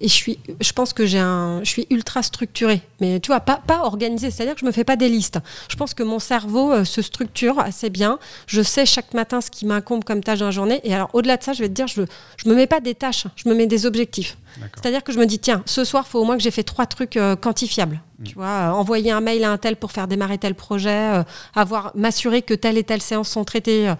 Et 0.02 0.08
je 0.08 0.14
suis, 0.14 0.40
je 0.62 0.72
pense 0.72 0.94
que 0.94 1.06
j'ai 1.06 1.20
un, 1.20 1.60
je 1.62 1.70
suis 1.70 1.86
ultra 1.90 2.24
structurée, 2.24 2.82
mais 3.02 3.20
tu 3.20 3.28
vois, 3.28 3.42
pas, 3.42 3.62
pas 3.68 3.84
organisée. 3.84 4.32
C'est-à-dire 4.32 4.54
que 4.56 4.62
je 4.62 4.66
me 4.66 4.72
fais 4.72 4.86
pas 4.86 4.96
des 4.96 5.10
listes. 5.10 5.40
Je 5.70 5.76
pense 5.76 5.94
que 5.94 6.04
mon 6.04 6.20
cerveau 6.20 6.72
euh, 6.72 6.86
se 6.86 7.02
structure 7.02 7.60
assez 7.60 7.90
bien. 7.90 8.18
Je 8.48 8.62
sais 8.62 8.86
chaque 8.86 9.14
matin 9.14 9.42
ce 9.42 9.52
qui 9.52 9.66
m'incombe 9.66 10.06
comme 10.06 10.24
tâche 10.24 10.40
dans 10.40 10.46
la 10.46 10.52
journée. 10.52 10.80
Et 10.86 10.94
alors, 10.94 11.10
au-delà 11.12 11.36
de 11.36 11.44
ça, 11.44 11.52
je 11.52 11.62
vais 11.62 11.68
te 11.68 11.74
dire, 11.74 11.88
je, 11.88 12.04
je 12.38 12.50
me 12.50 12.56
mets 12.56 12.66
pas 12.66 12.80
des 12.80 12.96
tâches, 12.96 13.26
je 13.36 13.50
me 13.50 13.54
mets 13.54 13.68
des 13.68 13.86
objectifs. 13.86 14.38
C'est-à-dire 14.76 15.04
que 15.04 15.12
je 15.12 15.20
me 15.20 15.26
dis, 15.26 15.38
tiens, 15.38 15.64
ce 15.66 15.84
soir, 15.84 16.06
il 16.08 16.12
faut 16.12 16.20
au 16.20 16.24
moins 16.24 16.38
que 16.38 16.44
j'ai 16.44 16.52
fait 16.52 16.64
trois 16.64 16.86
trucs 16.86 17.18
euh, 17.18 17.36
quantifiables. 17.36 18.02
Tu 18.24 18.36
vois, 18.36 18.48
euh, 18.48 18.70
envoyer 18.72 19.12
un 19.12 19.22
mail 19.22 19.44
à 19.44 19.52
un 19.52 19.58
tel 19.58 19.76
pour 19.76 19.92
faire 19.92 20.08
démarrer 20.08 20.38
tel 20.38 20.56
projet, 20.56 21.24
avoir, 21.56 21.92
m'assurer 21.96 22.42
que 22.42 22.54
telle 22.54 22.78
et 22.78 22.84
telle 22.84 23.02
séance 23.02 23.30
sont 23.30 23.44
traitées. 23.44 23.94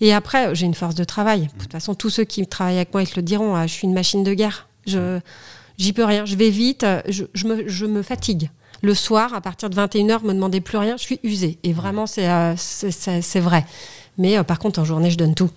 Et 0.00 0.12
après, 0.12 0.54
j'ai 0.54 0.66
une 0.66 0.74
force 0.74 0.94
de 0.94 1.04
travail. 1.04 1.48
De 1.54 1.62
toute 1.62 1.72
façon, 1.72 1.94
tous 1.94 2.10
ceux 2.10 2.24
qui 2.24 2.46
travaillent 2.46 2.76
avec 2.76 2.92
moi, 2.92 3.02
ils 3.02 3.08
te 3.08 3.16
le 3.16 3.22
diront, 3.22 3.60
je 3.62 3.72
suis 3.72 3.86
une 3.86 3.94
machine 3.94 4.22
de 4.22 4.34
guerre. 4.34 4.67
Je, 4.88 5.20
j'y 5.78 5.92
peux 5.92 6.04
rien. 6.04 6.24
Je 6.24 6.36
vais 6.36 6.50
vite, 6.50 6.84
je, 7.08 7.24
je 7.34 7.46
me, 7.46 7.68
je 7.68 7.86
me 7.86 8.02
fatigue. 8.02 8.50
Le 8.82 8.94
soir, 8.94 9.34
à 9.34 9.40
partir 9.40 9.70
de 9.70 9.74
21h, 9.76 10.24
me 10.24 10.32
demandez 10.32 10.60
plus 10.60 10.78
rien, 10.78 10.96
je 10.96 11.02
suis 11.02 11.18
usée. 11.24 11.58
Et 11.64 11.72
vraiment, 11.72 12.06
c'est, 12.06 12.28
euh, 12.30 12.54
c'est, 12.56 13.40
vrai. 13.40 13.66
Mais 14.18 14.38
euh, 14.38 14.44
par 14.44 14.58
contre, 14.60 14.78
en 14.78 14.84
journée, 14.84 15.10
je 15.10 15.16
donne 15.18 15.34
tout. 15.34 15.50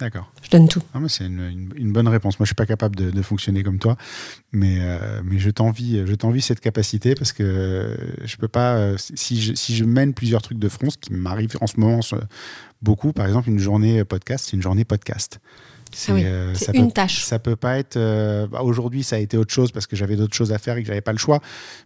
D'accord. 0.00 0.30
Je 0.42 0.48
donne 0.50 0.68
tout. 0.68 0.80
Ah, 0.94 1.00
c'est 1.08 1.26
une, 1.26 1.40
une- 1.40 1.72
une 1.74 1.92
bonne 1.92 2.06
réponse. 2.08 2.38
Moi, 2.38 2.44
je 2.44 2.50
suis 2.50 2.54
pas 2.54 2.64
capable 2.66 2.94
de, 2.96 3.10
de 3.10 3.20
fonctionner 3.22 3.62
comme 3.64 3.78
toi, 3.80 3.96
mais, 4.52 4.78
euh, 4.80 5.20
mais 5.24 5.38
je 5.40 5.50
t'envie, 5.50 6.06
je 6.06 6.14
t'envie 6.14 6.40
cette 6.40 6.60
capacité 6.60 7.14
parce 7.16 7.32
que 7.32 7.96
je 8.24 8.36
peux 8.36 8.48
pas. 8.48 8.92
si, 8.96 9.42
je, 9.42 9.54
si 9.54 9.74
je 9.76 9.84
mène 9.84 10.14
plusieurs 10.14 10.40
trucs 10.40 10.58
de 10.60 10.68
front, 10.68 10.88
ce 10.88 10.96
qui 10.98 11.12
m'arrive 11.12 11.56
en 11.60 11.66
ce 11.66 11.78
moment 11.80 12.00
beaucoup, 12.80 13.12
par 13.12 13.26
exemple, 13.26 13.48
une 13.50 13.58
journée 13.58 14.04
podcast, 14.04 14.46
c'est 14.48 14.56
une 14.56 14.62
journée 14.62 14.84
podcast. 14.84 15.40
C'est 15.92 16.12
euh, 16.12 16.54
une 16.74 16.92
tâche. 16.92 17.24
Ça 17.24 17.38
peut 17.38 17.56
pas 17.56 17.78
être. 17.78 17.96
Euh, 17.96 18.46
bah, 18.46 18.62
aujourd'hui, 18.62 19.02
ça 19.02 19.16
a 19.16 19.18
été 19.18 19.36
autre 19.36 19.52
chose 19.52 19.72
parce 19.72 19.86
que 19.86 19.96
j'avais 19.96 20.16
d'autres 20.16 20.34
choses 20.34 20.52
à 20.52 20.58
faire 20.58 20.76
et 20.76 20.82
que 20.82 20.88
j'avais 20.88 21.00
pas 21.00 21.12
le 21.12 21.18
choix. 21.18 21.40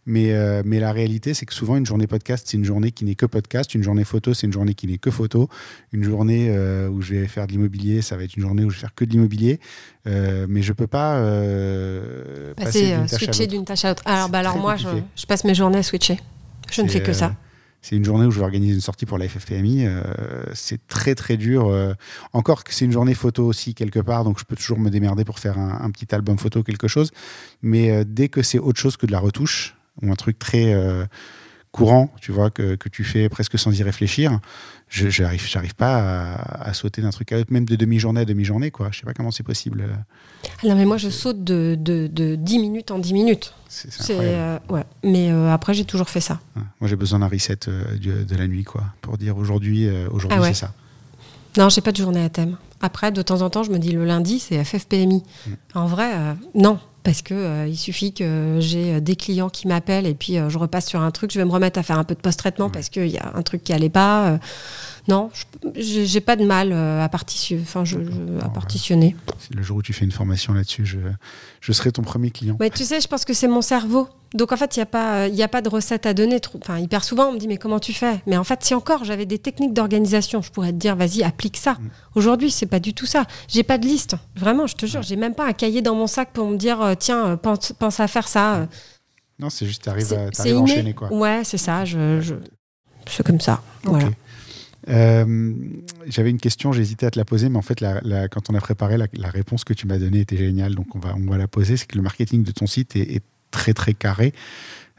Mais, 0.07 0.33
euh, 0.33 0.63
mais 0.65 0.81
la 0.81 0.93
réalité, 0.93 1.35
c'est 1.35 1.47
que 1.47 1.55
souvent, 1.55 1.77
une 1.77 1.87
journée 1.87 2.07
podcast, 2.07 2.47
c'est 2.49 2.57
une 2.57 2.65
journée 2.65 2.93
qui 2.93 3.05
n'est 3.05 3.15
que 3.15 3.27
podcast. 3.27 3.75
Une 3.75 3.83
journée 3.83 4.05
photo, 4.05 4.35
c'est 4.35 4.47
une 4.47 4.53
journée 4.53 4.75
qui 4.75 4.87
n'est 4.87 4.99
que 4.99 5.11
photo. 5.11 5.49
Une 5.93 6.05
journée 6.05 6.51
où 6.89 7.01
je 7.01 7.15
vais 7.15 7.27
faire 7.27 7.47
de 7.47 7.53
l'immobilier, 7.53 8.03
ça 8.03 8.17
va 8.17 8.25
être 8.25 8.37
une 8.37 8.43
journée 8.43 8.65
où 8.65 8.71
je 8.71 8.77
vais 8.77 8.81
faire 8.81 8.95
que 8.95 9.05
de 9.05 9.11
l'immobilier. 9.11 9.61
mais 10.07 10.63
je 10.63 10.73
peux 10.73 10.87
pas 10.87 11.21
passer, 12.57 12.97
switcher 13.07 13.47
d'une 13.47 13.65
tâche 13.65 13.85
à 13.85 13.89
l'autre. 13.89 14.03
Alors, 14.07 14.29
bah, 14.29 14.39
alors 14.39 14.59
moi, 14.59 14.77
je, 14.77 14.89
je, 15.17 15.27
passe 15.27 15.45
mes 15.45 15.55
journées 15.55 15.79
à 15.79 15.83
switcher. 15.83 16.19
Je 16.71 16.83
ne 16.83 16.89
fais 16.89 17.03
que 17.03 17.13
ça 17.13 17.35
c'est 17.83 17.97
une 17.97 18.05
journée 18.05 18.25
où 18.25 18.31
je 18.31 18.39
vais 18.39 18.45
organiser 18.45 18.73
une 18.73 18.81
sortie 18.81 19.07
pour 19.07 19.19
la 19.19 19.29
FFPMI. 19.29 19.87
Euh, 19.87 20.03
c'est 20.55 20.87
très 20.87 21.17
très 21.17 21.37
dur. 21.37 21.67
Euh, 21.67 21.95
encore 22.33 22.63
que 22.63 22.73
c'est 22.73 22.85
une 22.85 22.93
journée 22.93 23.15
photo 23.15 23.45
aussi 23.45 23.75
quelque 23.75 23.99
part, 23.99 24.23
donc 24.23 24.39
je 24.39 24.45
peux 24.45 24.55
toujours 24.55 24.79
me 24.79 24.89
démerder 24.89 25.25
pour 25.25 25.41
faire 25.41 25.59
un, 25.59 25.91
petit 25.91 26.15
album 26.15 26.39
photo, 26.39 26.63
quelque 26.63 26.87
chose. 26.87 27.11
Mais 27.61 27.91
euh, 27.91 28.05
dès 28.07 28.29
que 28.29 28.43
c'est 28.43 28.61
autre 28.61 28.81
chose 28.81 28.97
que 28.97 29.05
de 29.05 29.13
la 29.13 29.19
retouche, 29.19 29.77
ou 30.01 30.11
un 30.11 30.15
truc 30.15 30.39
très 30.39 30.75
courant, 31.73 32.15
tu 32.21 32.33
vois, 32.33 32.51
que, 32.51 32.77
que, 32.77 32.89
tu 32.89 33.05
fais 33.05 33.29
presque 33.29 33.59
sans 33.59 33.79
y 33.79 33.83
réfléchir, 33.83 34.41
je 34.93 35.09
j'arrive 35.09 35.43
j'arrive 35.49 35.75
pas 35.75 36.35
à, 36.35 36.75
sauter 36.75 37.01
d'un 37.01 37.11
truc 37.11 37.33
à 37.33 37.37
l'autre, 37.37 37.51
même 37.51 37.65
de 37.65 37.77
demi-journée 37.77 38.21
à 38.21 38.25
demi-journée, 38.27 38.71
quoi. 38.71 38.91
Je 38.93 38.99
sais 38.99 39.07
pas 39.07 39.15
comment 39.15 39.31
c'est 39.31 39.43
possible. 39.43 39.85
Ah 40.45 40.49
non, 40.65 40.77
mais 40.77 40.85
moi, 40.85 40.99
je 40.99 41.09
saute 41.09 41.43
de, 41.43 41.77
de, 41.81 42.09
de 42.09 42.35
10 42.35 42.59
minutes 42.59 42.91
en 42.91 42.99
10 42.99 43.15
minutes. 43.15 43.55
C'est 43.69 43.91
euh, 44.11 44.59
ouais. 44.69 44.85
Mais 45.03 45.33
euh, 45.33 45.51
après, 45.51 45.73
j'ai 45.73 45.87
toujours 45.87 46.11
fait 46.11 46.21
ça. 46.21 46.41
Moi, 46.55 46.89
j'ai 46.89 46.97
besoin 46.97 47.21
d'un 47.21 47.29
reset 47.29 47.69
euh, 47.69 47.97
de, 47.97 48.37
la 48.37 48.47
nuit, 48.47 48.65
quoi, 48.65 48.85
pour 49.01 49.17
dire 49.17 49.39
aujourd'hui, 49.39 49.89
aujourd'hui 50.11 50.39
ah 50.41 50.47
c'est 50.49 50.55
ça. 50.55 50.73
Non, 51.57 51.71
j'ai 51.71 51.81
pas 51.81 51.93
de 51.93 51.97
journée 51.97 52.23
à 52.23 52.29
thème. 52.29 52.59
Après, 52.83 53.13
de 53.13 53.23
temps 53.23 53.41
en 53.41 53.49
temps, 53.49 53.63
je 53.63 53.71
me 53.71 53.79
dis 53.79 53.93
le 53.93 54.05
lundi, 54.05 54.41
c'est 54.41 54.63
FFPMI. 54.63 55.23
Mm. 55.47 55.51
En 55.75 55.87
vrai, 55.87 56.13
non 56.55 56.79
parce 57.03 57.23
que 57.23 57.35
euh, 57.35 57.67
il 57.67 57.77
suffit 57.77 58.13
que 58.13 58.59
j'ai 58.61 58.95
euh, 58.95 59.01
des 59.01 59.17
clients 59.17 59.51
qui 59.51 59.67
m'appellent 59.67 60.07
et 60.07 60.15
puis 60.15 60.39
euh, 60.39 60.49
je 60.49 60.59
repasse 60.59 60.87
sur 60.87 61.01
un 61.01 61.11
truc, 61.11 61.33
je 61.33 61.39
vais 61.39 61.45
me 61.45 61.51
remettre 61.51 61.79
à 61.79 61.83
faire 61.83 61.99
un 61.99 62.05
peu 62.05 62.15
de 62.15 62.21
post-traitement 62.21 62.71
parce 62.71 62.89
qu'il 62.89 63.09
y 63.09 63.19
a 63.19 63.33
un 63.35 63.43
truc 63.43 63.65
qui 63.65 63.73
allait 63.73 63.89
pas. 63.89 64.39
Non, 65.09 65.31
j'ai 65.75 66.21
pas 66.21 66.37
de 66.37 66.45
mal 66.45 66.73
à, 66.73 67.11
enfin, 67.13 67.85
je, 67.85 67.99
à 68.41 68.49
partitionner. 68.49 69.17
Le 69.53 69.63
jour 69.63 69.79
où 69.79 69.83
tu 69.83 69.93
fais 69.93 70.05
une 70.05 70.13
formation 70.13 70.53
là-dessus, 70.53 70.87
je, 70.87 70.99
je 71.61 71.73
serai 71.73 71.91
ton 71.91 72.03
premier 72.03 72.31
client. 72.31 72.57
Mais 72.61 72.71
tu 72.71 72.85
sais, 72.85 73.01
je 73.01 73.09
pense 73.09 73.25
que 73.25 73.35
c'est 73.35 73.49
mon 73.49 73.63
cerveau. 73.63 74.09
Donc 74.35 74.53
en 74.53 74.57
fait, 74.57 74.77
il 74.77 74.79
n'y 74.79 74.83
a, 74.83 74.87
pas, 74.87 75.25
a 75.25 75.49
pas 75.49 75.61
de 75.61 75.69
recette 75.69 76.07
à 76.07 76.15
donner. 76.15 76.41
Enfin, 76.61 76.79
hyper 76.79 77.05
souvent, 77.05 77.27
on 77.27 77.33
me 77.33 77.39
dit 77.39 77.49
mais 77.49 77.59
comment 77.59 77.81
tu 77.81 77.93
fais? 77.93 78.23
Mais 78.27 78.37
en 78.37 78.45
fait, 78.45 78.63
si 78.63 78.75
encore 78.75 79.05
j'avais 79.05 79.27
des 79.27 79.39
techniques 79.39 79.75
d'organisation, 79.75 80.41
je 80.41 80.51
pourrais 80.51 80.73
te 80.73 80.79
dire 80.79 80.97
vas-y, 80.97 81.23
applique 81.23 81.57
ça. 81.57 81.73
Mm. 81.73 81.91
Aujourd'hui, 82.15 82.51
c'est 82.51 82.67
pas 82.67 82.81
du 82.81 82.95
tout 82.95 83.07
ça. 83.07 83.27
J'ai 83.49 83.65
pas 83.65 83.79
de 83.79 83.87
liste. 83.87 84.17
Vraiment, 84.37 84.67
je 84.67 84.77
te 84.77 84.87
jure, 84.87 85.03
j'ai 85.03 85.17
même 85.17 85.35
pas 85.35 85.47
un 85.47 85.53
cahier 85.53 85.83
dans 85.83 85.95
mon 85.95 86.07
sac 86.07 86.31
pour 86.33 86.49
me 86.49 86.57
dire 86.57 86.95
tiens, 86.99 87.27
euh, 87.27 87.37
pense, 87.37 87.73
pense, 87.73 88.01
à 88.01 88.07
faire 88.07 88.29
ça. 88.29 88.55
Euh. 88.55 88.67
Non, 89.39 89.51
c'est 89.51 89.67
juste, 89.67 89.83
tu 89.83 89.89
arrives, 89.91 90.13
à, 90.13 90.57
enchaîner. 90.57 90.95
Quoi. 90.95 91.13
Ouais, 91.13 91.43
c'est 91.45 91.59
ça. 91.59 91.85
Je, 91.85 92.21
je... 92.21 92.35
C'est 93.07 93.27
comme 93.27 93.41
ça. 93.41 93.61
Voilà. 93.83 94.11
Euh, 94.89 95.53
j'avais 96.07 96.31
une 96.31 96.41
question, 96.41 96.73
hésité 96.73 97.07
à 97.07 97.11
te 97.11 97.19
la 97.19 97.25
poser, 97.25 97.49
mais 97.49 97.59
en 97.59 97.63
fait, 97.63 97.81
la, 97.81 98.29
quand 98.29 98.51
on 98.51 98.55
a 98.55 98.61
préparé, 98.61 98.97
la, 98.97 99.31
réponse 99.31 99.65
que 99.65 99.75
tu 99.75 99.87
m'as 99.87 99.99
donnée 99.99 100.21
était 100.21 100.37
géniale, 100.37 100.75
donc 100.75 100.95
on 100.95 100.99
va, 100.99 101.15
on 101.17 101.31
va 101.31 101.39
la 101.39 101.49
poser. 101.49 101.77
C'est 101.77 101.87
que 101.87 101.97
le 101.97 102.03
marketing 102.03 102.43
de 102.43 102.53
ton 102.53 102.67
site 102.67 102.97
est, 102.97 103.23
très 103.51 103.75
très 103.75 103.93
carré. 103.93 104.33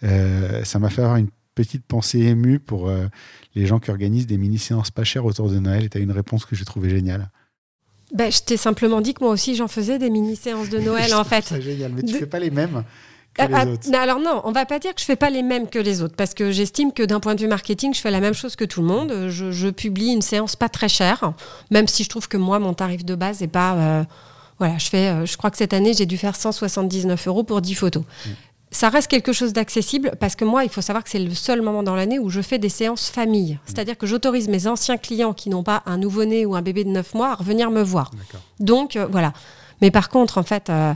ça 0.01 0.77
m'a 0.77 0.91
fait 0.91 1.01
avoir 1.01 1.17
une 1.17 1.29
petite 1.55 1.83
pensée 1.83 2.19
émue 2.19 2.59
pour 2.59 2.91
les 3.55 3.65
gens 3.65 3.79
qui 3.79 3.89
organisent 3.89 4.27
des 4.27 4.37
mini-séances 4.37 4.91
pas 4.91 5.03
chères 5.03 5.25
autour 5.25 5.49
de 5.49 5.57
Noël, 5.57 5.85
et 5.85 5.89
tu 5.89 5.97
as 5.97 6.01
une 6.01 6.11
réponse 6.11 6.45
que 6.45 6.55
j'ai 6.55 6.63
trouvée 6.63 6.91
géniale. 6.91 7.31
Ben, 8.13 8.31
je 8.31 8.41
t'ai 8.41 8.57
simplement 8.57 9.01
dit 9.01 9.15
que 9.15 9.23
moi 9.23 9.33
aussi 9.33 9.55
j'en 9.55 9.67
faisais 9.67 9.97
des 9.97 10.11
mini-séances 10.11 10.69
de 10.69 10.79
Noël 10.79 11.13
en 11.15 11.23
fait. 11.23 11.45
C'est 11.45 11.61
génial, 11.61 11.93
mais 11.93 12.03
tu 12.03 12.13
ne 12.13 12.19
fais 12.19 12.27
pas 12.27 12.39
les 12.39 12.51
mêmes. 12.51 12.83
Que 13.33 13.41
ah, 13.41 13.65
ah. 13.65 13.97
Alors 13.97 14.19
non, 14.19 14.41
on 14.43 14.51
va 14.51 14.65
pas 14.65 14.79
dire 14.79 14.93
que 14.93 15.01
je 15.01 15.05
fais 15.05 15.15
pas 15.15 15.29
les 15.29 15.41
mêmes 15.41 15.67
que 15.67 15.79
les 15.79 16.01
autres, 16.01 16.15
parce 16.15 16.33
que 16.33 16.51
j'estime 16.51 16.91
que 16.91 17.03
d'un 17.03 17.19
point 17.19 17.35
de 17.35 17.41
vue 17.41 17.47
marketing, 17.47 17.93
je 17.93 17.99
fais 17.99 18.11
la 18.11 18.19
même 18.19 18.33
chose 18.33 18.55
que 18.55 18.65
tout 18.65 18.81
le 18.81 18.87
monde. 18.87 19.29
Je, 19.29 19.69
publie 19.69 20.11
une 20.11 20.21
séance 20.21 20.55
pas 20.55 20.69
très 20.69 20.89
chère, 20.89 21.33
même 21.71 21.87
si 21.87 22.03
je 22.03 22.09
trouve 22.09 22.27
que 22.27 22.37
moi, 22.37 22.59
mon 22.59 22.73
tarif 22.73 23.03
de 23.05 23.15
base 23.15 23.41
est 23.41 23.47
pas... 23.47 23.73
Euh, 23.73 24.03
voilà, 24.59 24.77
je 24.77 24.87
fais, 24.87 25.09
euh, 25.09 25.25
je 25.25 25.35
crois 25.35 25.49
que 25.49 25.57
cette 25.57 25.73
année, 25.73 25.93
j'ai 25.93 26.05
dû 26.05 26.17
faire 26.17 26.35
179 26.35 27.27
euros 27.27 27.43
pour 27.43 27.59
10 27.59 27.73
photos. 27.73 28.03
Mm 28.25 28.29
ça 28.73 28.89
reste 28.89 29.07
quelque 29.07 29.33
chose 29.33 29.53
d'accessible 29.53 30.13
parce 30.19 30.35
que 30.35 30.45
moi, 30.45 30.63
il 30.63 30.69
faut 30.69 30.81
savoir 30.81 31.03
que 31.03 31.09
c'est 31.09 31.19
le 31.19 31.33
seul 31.33 31.61
moment 31.61 31.83
dans 31.83 31.95
l'année 31.95 32.19
où 32.19 32.29
je 32.29 32.41
fais 32.41 32.57
des 32.57 32.69
séances 32.69 33.09
famille. 33.09 33.59
C'est-à-dire 33.65 33.97
que 33.97 34.07
j'autorise 34.07 34.49
mes 34.49 34.67
anciens 34.67 34.97
clients 34.97 35.33
qui 35.33 35.49
n'ont 35.49 35.63
pas 35.63 35.83
un 35.85 35.97
nouveau-né 35.97 36.45
ou 36.45 36.55
un 36.55 36.61
bébé 36.61 36.83
de 36.83 36.89
9 36.89 37.13
mois 37.13 37.29
à 37.31 37.35
revenir 37.35 37.71
me 37.71 37.81
voir. 37.81 38.11
Donc, 38.59 38.95
euh, 38.95 39.07
voilà. 39.09 39.33
Mais 39.81 39.91
par 39.91 40.09
contre, 40.09 40.37
en 40.39 40.43
fait, 40.43 40.69
euh, 40.69 40.93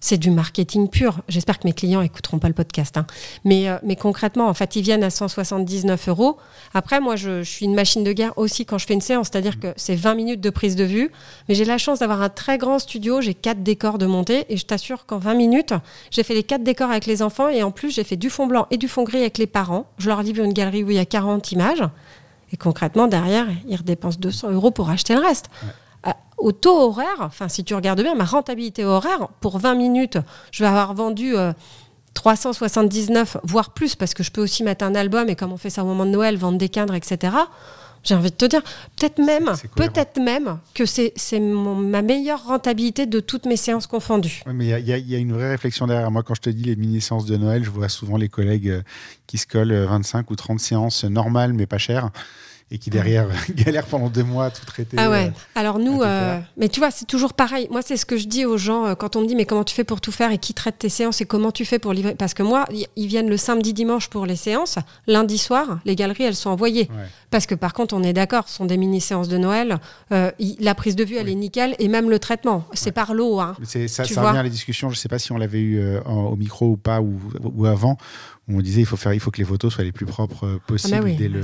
c'est 0.00 0.16
du 0.16 0.30
marketing 0.30 0.88
pur. 0.88 1.20
J'espère 1.28 1.58
que 1.58 1.66
mes 1.66 1.74
clients 1.74 2.00
écouteront 2.00 2.38
pas 2.38 2.48
le 2.48 2.54
podcast. 2.54 2.96
Hein. 2.96 3.06
Mais, 3.44 3.68
euh, 3.68 3.76
mais 3.84 3.96
concrètement, 3.96 4.48
en 4.48 4.54
fait, 4.54 4.76
ils 4.76 4.82
viennent 4.82 5.04
à 5.04 5.10
179 5.10 6.08
euros. 6.08 6.38
Après, 6.72 7.00
moi, 7.00 7.16
je, 7.16 7.42
suis 7.42 7.66
une 7.66 7.74
machine 7.74 8.02
de 8.02 8.12
guerre 8.12 8.32
aussi 8.36 8.64
quand 8.64 8.78
je 8.78 8.86
fais 8.86 8.94
une 8.94 9.02
séance. 9.02 9.28
C'est-à-dire 9.30 9.60
que 9.60 9.68
c'est 9.76 9.94
20 9.94 10.14
minutes 10.14 10.40
de 10.40 10.50
prise 10.50 10.74
de 10.74 10.84
vue. 10.84 11.10
Mais 11.48 11.54
j'ai 11.54 11.66
la 11.66 11.76
chance 11.76 11.98
d'avoir 11.98 12.22
un 12.22 12.30
très 12.30 12.56
grand 12.56 12.78
studio. 12.78 13.20
J'ai 13.20 13.34
quatre 13.34 13.62
décors 13.62 13.98
de 13.98 14.06
montée. 14.06 14.46
Et 14.48 14.56
je 14.56 14.64
t'assure 14.64 15.04
qu'en 15.04 15.18
20 15.18 15.34
minutes, 15.34 15.74
j'ai 16.10 16.22
fait 16.22 16.34
les 16.34 16.44
quatre 16.44 16.64
décors 16.64 16.90
avec 16.90 17.06
les 17.06 17.22
enfants. 17.22 17.48
Et 17.48 17.62
en 17.62 17.70
plus, 17.70 17.90
j'ai 17.90 18.04
fait 18.04 18.16
du 18.16 18.30
fond 18.30 18.46
blanc 18.46 18.66
et 18.70 18.78
du 18.78 18.88
fond 18.88 19.02
gris 19.02 19.20
avec 19.20 19.36
les 19.36 19.46
parents. 19.46 19.86
Je 19.98 20.08
leur 20.08 20.22
livre 20.22 20.42
une 20.42 20.54
galerie 20.54 20.82
où 20.82 20.90
il 20.90 20.96
y 20.96 21.00
a 21.00 21.04
40 21.04 21.52
images. 21.52 21.84
Et 22.52 22.56
concrètement, 22.56 23.06
derrière, 23.06 23.46
ils 23.68 23.76
redépensent 23.76 24.18
200 24.18 24.52
euros 24.52 24.70
pour 24.70 24.90
acheter 24.90 25.14
le 25.14 25.20
reste 25.20 25.46
au 26.40 26.52
taux 26.52 26.80
horaire, 26.80 27.20
enfin 27.20 27.48
si 27.48 27.64
tu 27.64 27.74
regardes 27.74 28.02
bien, 28.02 28.14
ma 28.14 28.24
rentabilité 28.24 28.84
horaire, 28.84 29.28
pour 29.40 29.58
20 29.58 29.74
minutes, 29.74 30.18
je 30.50 30.62
vais 30.64 30.68
avoir 30.68 30.94
vendu 30.94 31.34
379, 32.14 33.36
euh, 33.36 33.40
voire 33.44 33.70
plus, 33.70 33.94
parce 33.94 34.14
que 34.14 34.22
je 34.22 34.30
peux 34.30 34.40
aussi 34.40 34.62
mettre 34.62 34.84
un 34.84 34.94
album, 34.94 35.28
et 35.28 35.36
comme 35.36 35.52
on 35.52 35.56
fait 35.56 35.70
ça 35.70 35.82
au 35.82 35.86
moment 35.86 36.06
de 36.06 36.10
Noël, 36.10 36.36
vendre 36.36 36.58
des 36.58 36.68
cadres, 36.68 36.94
etc. 36.94 37.34
J'ai 38.02 38.14
envie 38.14 38.30
de 38.30 38.36
te 38.36 38.46
dire, 38.46 38.62
peut-être 38.96 39.18
même, 39.18 39.52
peut-être 39.76 40.18
même 40.18 40.58
que 40.74 40.86
c'est 40.86 41.12
ma 41.38 42.00
meilleure 42.00 42.46
rentabilité 42.46 43.04
de 43.04 43.20
toutes 43.20 43.44
mes 43.44 43.58
séances 43.58 43.86
confondues. 43.86 44.42
mais 44.46 44.68
il 44.68 44.88
y, 44.88 45.10
y, 45.10 45.14
a 45.14 45.18
une 45.18 45.34
vraie 45.34 45.50
réflexion 45.50 45.86
derrière. 45.86 46.10
Moi, 46.10 46.22
quand 46.22 46.34
je 46.34 46.40
te 46.40 46.48
dis 46.48 46.64
les 46.64 46.76
mini-séances 46.76 47.26
de 47.26 47.36
Noël, 47.36 47.62
je 47.62 47.68
vois 47.68 47.90
souvent 47.90 48.16
les 48.16 48.30
collègues 48.30 48.70
euh, 48.70 48.82
qui 49.26 49.36
se 49.36 49.46
collent 49.46 49.74
25 49.74 50.20
euh, 50.20 50.32
ou 50.32 50.36
30 50.36 50.60
séances 50.60 51.04
normales, 51.04 51.52
mais 51.52 51.66
pas 51.66 51.76
chères 51.76 52.10
et 52.72 52.78
qui 52.78 52.90
derrière 52.90 53.28
galère 53.54 53.84
pendant 53.86 54.08
deux 54.08 54.22
mois 54.22 54.46
à 54.46 54.50
tout 54.50 54.64
traiter. 54.64 54.96
Ah 54.98 55.10
ouais. 55.10 55.26
Euh, 55.26 55.58
Alors 55.58 55.78
nous, 55.78 56.02
euh, 56.02 56.38
mais 56.56 56.68
tu 56.68 56.78
vois, 56.80 56.90
c'est 56.90 57.04
toujours 57.04 57.34
pareil. 57.34 57.66
Moi, 57.70 57.82
c'est 57.82 57.96
ce 57.96 58.06
que 58.06 58.16
je 58.16 58.26
dis 58.26 58.44
aux 58.44 58.58
gens 58.58 58.86
euh, 58.86 58.94
quand 58.94 59.16
on 59.16 59.22
me 59.22 59.26
dit 59.26 59.34
mais 59.34 59.44
comment 59.44 59.64
tu 59.64 59.74
fais 59.74 59.84
pour 59.84 60.00
tout 60.00 60.12
faire 60.12 60.30
et 60.30 60.38
qui 60.38 60.54
traite 60.54 60.78
tes 60.78 60.88
séances 60.88 61.20
et 61.20 61.26
comment 61.26 61.50
tu 61.50 61.64
fais 61.64 61.78
pour 61.78 61.92
livrer? 61.92 62.14
Parce 62.14 62.34
que 62.34 62.42
moi, 62.42 62.66
ils 62.96 63.06
viennent 63.06 63.28
le 63.28 63.36
samedi, 63.36 63.72
dimanche 63.72 64.08
pour 64.08 64.24
les 64.24 64.36
séances. 64.36 64.78
Lundi 65.06 65.38
soir, 65.38 65.80
les 65.84 65.96
galeries, 65.96 66.24
elles 66.24 66.36
sont 66.36 66.50
envoyées. 66.50 66.88
Parce 67.30 67.46
que 67.46 67.54
par 67.54 67.72
contre, 67.72 67.94
on 67.94 68.02
est 68.02 68.12
d'accord, 68.12 68.48
ce 68.48 68.56
sont 68.56 68.66
des 68.66 68.76
mini 68.76 69.00
séances 69.00 69.28
de 69.28 69.38
Noël. 69.38 69.78
la 70.10 70.74
prise 70.74 70.96
de 70.96 71.04
vue, 71.04 71.16
elle 71.16 71.28
est 71.28 71.34
nickel 71.34 71.74
et 71.78 71.88
même 71.88 72.08
le 72.08 72.18
traitement, 72.18 72.64
c'est 72.72 72.92
par 72.92 73.14
l'eau. 73.14 73.40
Hein, 73.40 73.56
ça, 73.64 74.04
ça 74.04 74.22
revient 74.22 74.38
à 74.38 74.42
la 74.42 74.48
discussion. 74.48 74.90
Je 74.90 74.96
sais 74.96 75.08
pas 75.08 75.18
si 75.18 75.32
on 75.32 75.38
l'avait 75.38 75.60
eu 75.60 75.98
au 76.06 76.36
micro 76.36 76.66
ou 76.66 76.76
pas 76.76 77.00
ou, 77.00 77.18
ou 77.42 77.66
avant 77.66 77.96
on 78.52 78.60
disait 78.60 78.80
il 78.80 78.86
faut 78.86 78.96
faire, 78.96 79.14
il 79.14 79.20
faut 79.20 79.30
que 79.30 79.38
les 79.38 79.44
photos 79.44 79.72
soient 79.72 79.84
les 79.84 79.92
plus 79.92 80.06
propres 80.06 80.46
euh, 80.46 80.58
possibles 80.66 81.08
ah, 81.12 81.18
dès 81.18 81.28
le. 81.28 81.42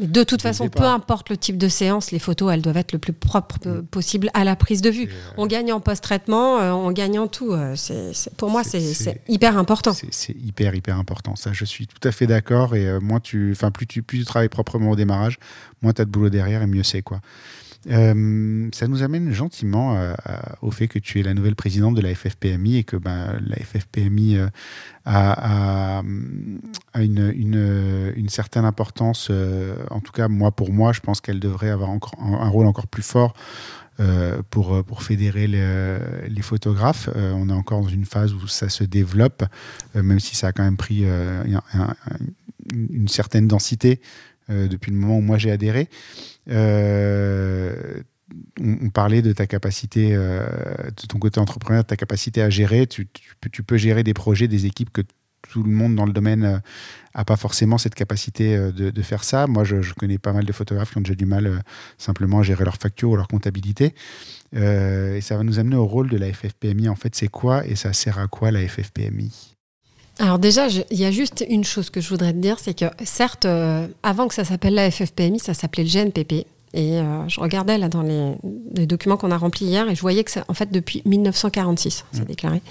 de 0.00 0.22
toute 0.24 0.42
façon, 0.42 0.68
peu 0.68 0.84
importe 0.84 1.30
le 1.30 1.36
type 1.36 1.58
de 1.58 1.68
séance, 1.68 2.10
les 2.10 2.18
photos 2.18 2.52
elles 2.52 2.62
doivent 2.62 2.76
être 2.76 2.92
le 2.92 2.98
plus 2.98 3.12
propre 3.12 3.56
mm. 3.64 3.86
possible 3.86 4.30
à 4.34 4.44
la 4.44 4.56
prise 4.56 4.82
de 4.82 4.90
vue. 4.90 5.08
Euh, 5.08 5.34
on 5.36 5.46
gagne 5.46 5.72
en 5.72 5.80
post-traitement, 5.80 6.60
euh, 6.60 6.72
on 6.72 6.92
gagne 6.92 7.18
en 7.18 7.26
tout. 7.26 7.54
c'est 7.74 8.12
pour 8.36 8.50
moi, 8.50 8.64
c'est 8.64 9.22
hyper 9.28 9.56
important. 9.56 9.92
C'est 10.10 10.36
hyper 10.36 10.74
hyper 10.74 10.98
important. 10.98 11.36
Ça, 11.36 11.52
je 11.52 11.64
suis 11.64 11.86
tout 11.86 12.06
à 12.06 12.12
fait 12.12 12.26
d'accord. 12.26 12.74
Et 12.74 13.00
moins 13.00 13.20
tu, 13.20 13.52
enfin 13.52 13.70
plus 13.70 13.86
tu 13.86 14.02
plus 14.02 14.18
tu 14.18 14.24
travailles 14.24 14.48
proprement 14.48 14.90
au 14.90 14.96
démarrage, 14.96 15.38
moins 15.82 15.92
tu 15.92 16.02
as 16.02 16.04
de 16.04 16.10
boulot 16.10 16.30
derrière 16.30 16.62
et 16.62 16.66
mieux 16.66 16.82
c'est 16.82 17.02
quoi. 17.02 17.20
Euh, 17.90 18.68
ça 18.72 18.88
nous 18.88 19.02
amène 19.02 19.30
gentiment 19.32 19.96
euh, 19.96 20.14
au 20.62 20.70
fait 20.70 20.88
que 20.88 20.98
tu 20.98 21.20
es 21.20 21.22
la 21.22 21.34
nouvelle 21.34 21.54
présidente 21.54 21.94
de 21.94 22.00
la 22.00 22.14
FFPMI 22.14 22.78
et 22.78 22.84
que 22.84 22.96
ben, 22.96 23.38
la 23.46 23.56
FFPMI 23.56 24.38
euh, 24.38 24.48
a, 25.04 26.02
une, 26.94 28.28
certaine 28.28 28.64
importance. 28.64 29.30
en 29.90 30.00
tout 30.00 30.12
cas, 30.12 30.28
moi, 30.28 30.50
pour 30.50 30.72
moi, 30.72 30.92
je 30.92 31.00
pense 31.00 31.20
qu'elle 31.20 31.40
devrait 31.40 31.70
avoir 31.70 31.90
un, 31.90 32.48
rôle 32.48 32.66
encore 32.66 32.86
plus 32.86 33.02
fort 33.02 33.34
pour 34.50 35.02
fédérer 35.02 35.46
les, 35.46 36.42
photographes. 36.42 37.08
on 37.14 37.48
est 37.48 37.52
encore 37.52 37.82
dans 37.82 37.88
une 37.88 38.06
phase 38.06 38.32
où 38.32 38.46
ça 38.48 38.68
se 38.68 38.82
développe, 38.82 39.44
même 39.94 40.20
si 40.20 40.34
ça 40.34 40.48
a 40.48 40.52
quand 40.52 40.64
même 40.64 40.78
pris 40.78 41.04
une 42.72 43.08
certaine 43.08 43.46
densité 43.46 44.00
depuis 44.48 44.90
le 44.90 44.96
moment 44.96 45.18
où 45.18 45.22
moi 45.22 45.38
j'ai 45.38 45.50
adhéré. 45.50 45.88
Euh, 46.50 48.02
on, 48.60 48.90
parlait 48.90 49.22
de 49.22 49.32
ta 49.32 49.46
capacité, 49.46 50.14
euh, 50.14 50.46
de 50.84 51.06
ton 51.06 51.18
côté 51.18 51.40
entrepreneur, 51.40 51.82
de 51.82 51.86
ta 51.86 51.96
capacité 51.96 52.42
à 52.42 52.50
gérer. 52.50 52.86
Tu, 52.86 53.08
peux, 53.66 53.76
gérer 53.76 54.02
des 54.02 54.14
projets, 54.14 54.48
des 54.48 54.66
équipes 54.66 54.90
que 54.90 55.02
tout 55.50 55.62
le 55.62 55.70
monde 55.70 55.94
dans 55.94 56.06
le 56.06 56.12
domaine 56.12 56.62
n'a 57.14 57.24
pas 57.24 57.36
forcément 57.36 57.76
cette 57.76 57.94
capacité 57.94 58.56
de, 58.72 59.02
faire 59.02 59.24
ça. 59.24 59.46
Moi, 59.46 59.62
je, 59.62 59.92
connais 59.92 60.18
pas 60.18 60.32
mal 60.32 60.46
de 60.46 60.52
photographes 60.52 60.92
qui 60.92 60.98
ont 60.98 61.02
déjà 61.02 61.14
du 61.14 61.26
mal 61.26 61.62
simplement 61.98 62.40
à 62.40 62.42
gérer 62.42 62.64
leur 62.64 62.76
facture 62.76 63.10
ou 63.10 63.16
leur 63.16 63.28
comptabilité. 63.28 63.94
et 64.54 65.20
ça 65.20 65.36
va 65.36 65.42
nous 65.42 65.58
amener 65.58 65.76
au 65.76 65.86
rôle 65.86 66.08
de 66.08 66.16
la 66.16 66.32
FFPMI. 66.32 66.88
En 66.88 66.96
fait, 66.96 67.14
c'est 67.14 67.28
quoi 67.28 67.66
et 67.66 67.76
ça 67.76 67.92
sert 67.92 68.18
à 68.18 68.26
quoi 68.26 68.50
la 68.50 68.66
FFPMI 68.66 69.53
alors 70.18 70.38
déjà, 70.38 70.68
il 70.68 70.98
y 70.98 71.04
a 71.04 71.10
juste 71.10 71.44
une 71.48 71.64
chose 71.64 71.90
que 71.90 72.00
je 72.00 72.08
voudrais 72.08 72.32
te 72.32 72.38
dire, 72.38 72.58
c'est 72.60 72.78
que 72.78 72.84
certes, 73.04 73.46
euh, 73.46 73.86
avant 74.02 74.28
que 74.28 74.34
ça 74.34 74.44
s'appelle 74.44 74.74
la 74.74 74.90
FFPMI, 74.90 75.40
ça 75.40 75.54
s'appelait 75.54 75.84
le 75.84 75.90
GNPP. 75.90 76.46
Et 76.72 76.98
euh, 76.98 77.28
je 77.28 77.40
regardais 77.40 77.78
là 77.78 77.88
dans 77.88 78.02
les, 78.02 78.86
documents 78.86 79.16
qu'on 79.16 79.30
a 79.30 79.38
remplis 79.38 79.66
hier 79.66 79.88
et 79.88 79.94
je 79.94 80.00
voyais 80.00 80.24
que 80.24 80.30
c'est 80.30 80.42
en 80.48 80.54
fait 80.54 80.72
depuis 80.72 81.02
1946, 81.04 82.04
c'est 82.12 82.20
mmh. 82.20 82.24
déclaré. 82.24 82.62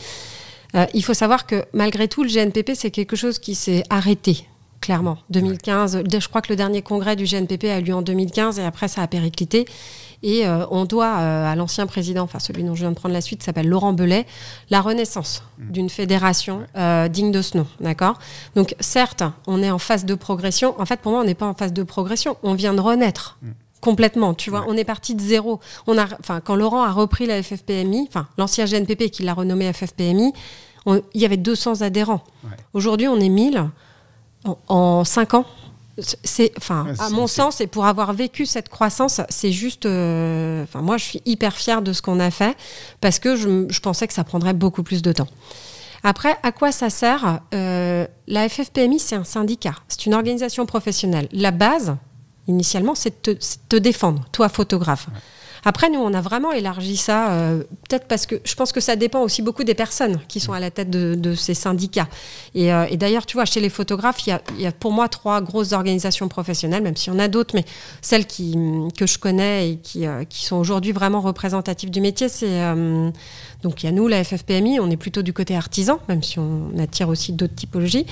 Euh, 0.75 0.85
il 0.93 1.03
faut 1.03 1.13
savoir 1.13 1.45
que 1.45 1.63
malgré 1.73 2.07
tout, 2.07 2.23
le 2.23 2.29
GNPP, 2.29 2.71
c'est 2.75 2.91
quelque 2.91 3.15
chose 3.15 3.39
qui 3.39 3.55
s'est 3.55 3.83
arrêté, 3.89 4.45
clairement. 4.81 5.17
2015, 5.29 6.03
je 6.11 6.27
crois 6.27 6.41
que 6.41 6.51
le 6.51 6.57
dernier 6.57 6.81
congrès 6.81 7.15
du 7.15 7.25
GNPP 7.25 7.65
a 7.65 7.79
eu 7.79 7.83
lieu 7.83 7.93
en 7.93 8.01
2015 8.01 8.59
et 8.59 8.63
après 8.63 8.87
ça 8.87 9.01
a 9.01 9.07
périclité. 9.07 9.65
Et 10.23 10.47
euh, 10.47 10.65
on 10.71 10.85
doit 10.85 11.17
euh, 11.19 11.51
à 11.51 11.55
l'ancien 11.55 11.85
président, 11.85 12.23
enfin 12.23 12.39
celui 12.39 12.63
dont 12.63 12.75
je 12.75 12.81
viens 12.81 12.91
de 12.91 12.95
prendre 12.95 13.13
la 13.13 13.21
suite, 13.21 13.43
s'appelle 13.43 13.67
Laurent 13.67 13.91
Belay, 13.91 14.25
la 14.69 14.81
renaissance 14.81 15.43
mmh. 15.59 15.71
d'une 15.71 15.89
fédération 15.89 16.65
euh, 16.77 17.09
digne 17.09 17.31
de 17.31 17.41
ce 17.41 17.57
nom. 17.57 17.67
D'accord? 17.81 18.17
Donc 18.55 18.73
certes, 18.79 19.23
on 19.47 19.61
est 19.61 19.69
en 19.69 19.79
phase 19.79 20.05
de 20.05 20.15
progression. 20.15 20.79
En 20.79 20.85
fait, 20.85 21.01
pour 21.01 21.11
moi, 21.11 21.21
on 21.21 21.25
n'est 21.25 21.35
pas 21.35 21.45
en 21.45 21.53
phase 21.53 21.73
de 21.73 21.83
progression. 21.83 22.37
On 22.41 22.53
vient 22.53 22.73
de 22.73 22.79
renaître. 22.79 23.37
Mmh. 23.41 23.47
complètement. 23.81 24.33
Tu 24.33 24.49
vois, 24.49 24.63
on 24.69 24.77
est 24.77 24.85
parti 24.85 25.13
de 25.13 25.21
zéro. 25.21 25.59
On 25.87 25.97
a, 25.97 26.05
enfin, 26.21 26.39
quand 26.39 26.55
Laurent 26.55 26.83
a 26.83 26.91
repris 26.91 27.25
la 27.25 27.43
FFPMI, 27.43 28.07
enfin 28.07 28.27
l'ancien 28.37 28.63
GNPP 28.63 29.11
qui 29.11 29.23
l'a 29.23 29.33
renommé 29.33 29.71
FFPMI, 29.73 30.31
il 30.87 31.21
y 31.21 31.25
avait 31.25 31.37
200 31.37 31.81
adhérents. 31.81 32.23
Aujourd'hui, 32.73 33.09
on 33.09 33.19
est 33.19 33.29
1000 33.29 33.69
en, 34.45 34.57
en 34.67 35.03
5 35.03 35.33
ans 35.33 35.45
c'est 35.99 36.51
enfin 36.57 36.87
à 36.97 37.09
mon 37.09 37.27
sens 37.27 37.61
et 37.61 37.67
pour 37.67 37.85
avoir 37.85 38.13
vécu 38.13 38.45
cette 38.45 38.67
croissance 38.67 39.21
c'est 39.29 39.51
juste 39.51 39.85
euh, 39.85 40.63
enfin 40.63 40.81
moi 40.81 40.97
je 40.97 41.05
suis 41.05 41.21
hyper 41.25 41.55
fière 41.55 41.83
de 41.83 41.93
ce 41.93 42.01
qu'on 42.01 42.19
a 42.19 42.31
fait 42.31 42.57
parce 42.99 43.19
que 43.19 43.35
je, 43.35 43.79
pensais 43.79 44.07
que 44.07 44.13
ça 44.13 44.23
prendrait 44.23 44.53
beaucoup 44.53 44.81
plus 44.81 45.01
de 45.01 45.11
temps. 45.11 45.27
Après 46.01 46.35
à 46.41 46.51
quoi 46.51 46.71
ça 46.71 46.89
sert 46.89 47.41
euh, 47.53 48.07
la 48.27 48.49
FFPMI 48.49 48.99
c'est 48.99 49.15
un 49.15 49.23
syndicat. 49.23 49.75
C'est 49.87 50.07
une 50.07 50.15
organisation 50.15 50.65
professionnelle. 50.65 51.29
La 51.31 51.51
base 51.51 51.95
initialement 52.47 52.95
c'est 52.95 53.29
de, 53.29 53.37
te 53.69 53.75
défendre 53.75 54.25
toi 54.31 54.49
photographe 54.49 55.07
après, 55.65 55.89
nous, 55.89 55.99
on 55.99 56.13
a 56.13 56.21
vraiment 56.21 56.51
élargi 56.51 56.97
ça, 56.97 57.31
euh, 57.31 57.63
peut-être 57.87 58.07
parce 58.07 58.25
que 58.25 58.35
je 58.43 58.53
pense 58.55 58.71
que 58.71 58.81
ça 58.81 58.95
dépend 58.95 59.21
aussi 59.21 59.41
beaucoup 59.41 59.63
des 59.63 59.73
personnes 59.73 60.19
qui 60.27 60.39
sont 60.39 60.51
à 60.51 60.59
la 60.59 60.71
tête 60.71 60.89
de, 60.89 61.35
ces 61.35 61.53
syndicats. 61.53 62.09
Euh, 62.55 62.85
et, 62.89 62.97
d'ailleurs, 62.97 63.25
tu 63.25 63.37
vois, 63.37 63.45
chez 63.45 63.61
les 63.61 63.69
photographes, 63.69 64.27
il 64.27 64.37
y, 64.59 64.65
a, 64.65 64.71
pour 64.71 64.91
moi 64.91 65.07
trois 65.07 65.41
grosses 65.41 65.71
organisations 65.71 66.27
professionnelles, 66.27 66.83
même 66.83 66.95
s'il 66.95 67.13
y 67.13 67.15
en 67.15 67.19
a 67.19 67.27
d'autres, 67.27 67.55
mais 67.55 67.65
celles 68.01 68.27
que 68.27 69.05
je 69.05 69.17
connais 69.17 69.71
et 69.71 69.77
qui, 69.77 70.05
euh, 70.05 70.25
qui 70.25 70.45
sont 70.45 70.57
aujourd'hui 70.57 70.91
vraiment 70.91 71.21
représentatives 71.21 71.91
du 71.91 72.01
métier, 72.01 72.29
c'est 72.29 72.61
donc 73.61 73.81
il 73.81 73.85
y 73.85 73.89
a 73.89 73.91
nous, 73.91 74.07
la 74.07 74.23
FFPMI, 74.23 74.79
on 74.79 74.89
est 74.89 74.97
plutôt 74.97 75.21
du 75.21 75.31
côté 75.31 75.55
artisan, 75.55 75.99
même 76.09 76.21
si 76.21 76.39
on 76.39 76.77
attire 76.79 77.07
aussi 77.07 77.31
d'autres 77.31 77.55
typologies. 77.55 78.05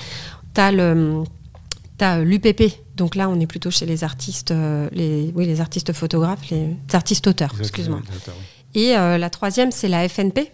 Tu 0.55 0.61
as 0.61 2.23
l'UPP, 2.23 2.63
donc 3.01 3.15
là 3.15 3.29
on 3.29 3.39
est 3.39 3.47
plutôt 3.47 3.71
chez 3.71 3.87
les 3.87 4.03
artistes, 4.03 4.51
euh, 4.51 4.87
les, 4.91 5.33
oui, 5.35 5.47
les 5.47 5.59
artistes 5.59 5.91
photographes, 5.91 6.47
les, 6.51 6.77
artistes 6.93 7.25
auteurs, 7.25 7.51
excuse-moi. 7.59 7.99
Et 8.75 8.95
euh, 8.95 9.17
la 9.17 9.31
troisième, 9.31 9.71
c'est 9.71 9.87
la 9.87 10.07
FNP. 10.07 10.51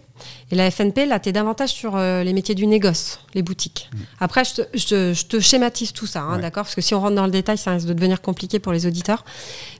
Et 0.50 0.56
la 0.56 0.68
FNP, 0.70 1.04
là, 1.06 1.20
tu 1.20 1.28
es 1.28 1.32
davantage 1.32 1.68
sur 1.68 1.96
les 1.96 2.32
métiers 2.32 2.56
du 2.56 2.66
négoce, 2.66 3.20
les 3.34 3.42
boutiques. 3.42 3.88
Mm. 3.92 3.96
Après, 4.18 4.42
je 4.44 5.14
te, 5.22 5.40
schématise 5.40 5.92
tout 5.92 6.06
ça, 6.06 6.22
hein, 6.22 6.38
d'accord? 6.38 6.64
Parce 6.64 6.74
que 6.74 6.80
si 6.80 6.94
on 6.94 7.00
rentre 7.00 7.14
dans 7.14 7.26
le 7.26 7.30
détail, 7.30 7.58
ça 7.58 7.70
risque 7.72 7.86
de 7.86 7.92
devenir 7.92 8.20
compliqué 8.20 8.58
pour 8.58 8.72
les 8.72 8.86
auditeurs. 8.86 9.24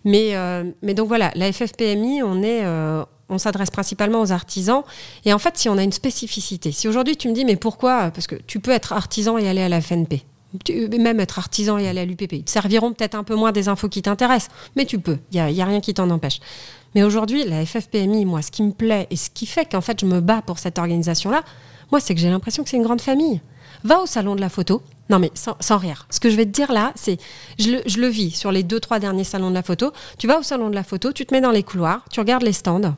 Mais, 0.05 0.35
mais 0.83 0.95
donc 0.95 1.09
voilà, 1.09 1.33
la 1.35 1.51
FFPMI, 1.51 2.23
on 2.23 2.43
est 2.43 2.65
on 3.31 3.39
s'adresse 3.39 3.71
principalement 3.71 4.21
aux 4.21 4.31
artisans. 4.31 4.83
Et 5.25 5.33
en 5.33 5.39
fait, 5.39 5.57
si 5.57 5.69
on 5.69 5.77
a 5.77 5.83
une 5.83 5.93
spécificité, 5.93 6.71
si 6.71 6.87
aujourd'hui 6.87 7.17
tu 7.17 7.29
me 7.29 7.35
dis, 7.35 7.45
mais 7.45 7.57
pourquoi? 7.57 8.11
Parce 8.13 8.27
que 8.27 8.37
tu 8.37 8.61
peux 8.61 8.71
être 8.71 8.93
artisan 8.93 9.39
et 9.39 9.49
aller 9.49 9.63
à 9.63 9.69
la 9.69 9.81
FNP 9.81 10.23
même 10.99 11.21
être 11.21 11.39
artisan 11.39 11.79
et 11.79 11.89
aller 11.89 12.01
à 12.01 12.05
l'UPP. 12.05 12.33
Ils 12.33 12.45
te 12.45 12.51
serviront 12.51 12.93
peut-être 12.93 13.15
un 13.15 13.25
peu 13.25 13.35
moins 13.35 13.53
des 13.53 13.69
infos 13.69 13.89
qui 13.89 14.03
t'intéressent, 14.03 14.51
mais 14.77 14.85
tu 14.85 14.99
peux. 14.99 15.19
Il 15.33 15.45
n'y 15.45 15.61
a, 15.61 15.67
rien 15.67 15.81
qui 15.81 15.95
t'en 15.95 16.11
empêche. 16.11 16.41
Mais 16.95 17.03
aujourd'hui, 17.03 17.45
la 17.45 17.65
FFPMI, 17.65 18.25
moi, 18.25 18.43
ce 18.43 18.51
qui 18.51 18.63
me 18.63 18.73
plaît 18.73 19.07
et 19.11 19.17
ce 19.17 19.31
qui 19.31 19.47
fait 19.47 19.71
qu'en 19.71 19.81
fait 19.81 20.01
je 20.01 20.07
me 20.07 20.21
bats 20.21 20.43
pour 20.43 20.59
cette 20.59 20.79
organisation-là, 20.79 21.43
moi, 21.91 22.01
c'est 22.01 22.15
que 22.15 22.21
j'ai 22.21 22.31
l'impression 22.31 22.65
que 22.65 22.71
c'est 22.71 22.77
une 22.77 22.83
grande 22.83 23.01
famille. 23.01 23.41
Va 23.85 24.01
au 24.01 24.07
salon 24.07 24.35
de 24.35 24.41
la 24.41 24.49
photo. 24.49 24.83
Non, 25.09 25.19
mais 25.19 25.31
sans, 25.35 25.79
rire. 25.79 26.07
Ce 26.11 26.21
que 26.21 26.29
je 26.29 26.37
vais 26.37 26.45
te 26.45 26.51
dire 26.51 26.73
là, 26.73 26.93
c'est. 26.97 27.19
Je 27.59 28.01
le 28.01 28.09
vis 28.09 28.31
sur 28.31 28.53
les 28.53 28.63
deux, 28.63 28.81
trois 28.81 28.99
derniers 28.99 29.25
salons 29.25 29.49
de 29.49 29.55
la 29.55 29.63
photo. 29.63 29.93
Tu 30.19 30.27
vas 30.27 30.39
au 30.39 30.43
salon 30.43 30.69
de 30.69 30.75
la 30.75 30.85
photo, 30.85 31.13
tu 31.13 31.25
te 31.25 31.35
mets 31.35 31.41
dans 31.41 31.51
les 31.51 31.63
couloirs, 31.63 32.05
tu 32.11 32.21
regardes 32.21 32.43
les 32.43 32.53
stands 32.53 32.95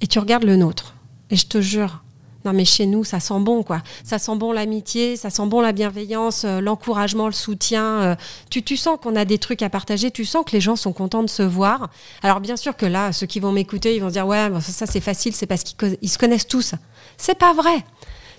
et 0.00 0.06
tu 0.06 0.18
regardes 0.18 0.44
le 0.44 0.56
nôtre. 0.56 0.94
Et 1.30 1.36
je 1.36 1.46
te 1.46 1.60
jure, 1.60 2.02
non 2.44 2.52
mais 2.52 2.64
chez 2.64 2.86
nous 2.86 3.04
ça 3.04 3.20
sent 3.20 3.40
bon 3.40 3.62
quoi. 3.62 3.82
Ça 4.04 4.18
sent 4.18 4.36
bon 4.36 4.52
l'amitié 4.52 5.16
ça 5.16 5.30
sent 5.30 5.46
bon 5.46 5.60
la 5.60 5.72
bienveillance 5.72 6.44
euh, 6.44 6.60
l'encouragement 6.60 7.26
le 7.26 7.32
soutien 7.32 7.84
euh, 7.84 8.14
tu, 8.50 8.62
tu 8.62 8.76
sens 8.76 8.98
qu'on 9.02 9.16
a 9.16 9.24
des 9.24 9.38
trucs 9.38 9.62
à 9.62 9.70
partager 9.70 10.10
tu 10.10 10.24
sens 10.24 10.44
que 10.44 10.52
les 10.52 10.60
gens 10.60 10.76
sont 10.76 10.92
contents 10.92 11.22
de 11.22 11.30
se 11.30 11.42
voir. 11.42 11.90
Alors 12.22 12.40
bien 12.40 12.56
sûr 12.56 12.76
que 12.76 12.86
là 12.86 13.12
ceux 13.12 13.26
qui 13.26 13.40
vont 13.40 13.52
m'écouter 13.52 13.94
ils 13.94 14.00
vont 14.00 14.08
dire 14.08 14.26
ouais 14.26 14.48
ça, 14.60 14.86
c'est 14.86 15.00
facile 15.00 15.34
c'est 15.34 15.46
parce 15.46 15.62
qu'ils 15.64 16.10
se 16.10 16.18
connaissent 16.18 16.48
tous. 16.48 16.74
C'est 17.16 17.38
pas 17.38 17.52
vrai 17.52 17.84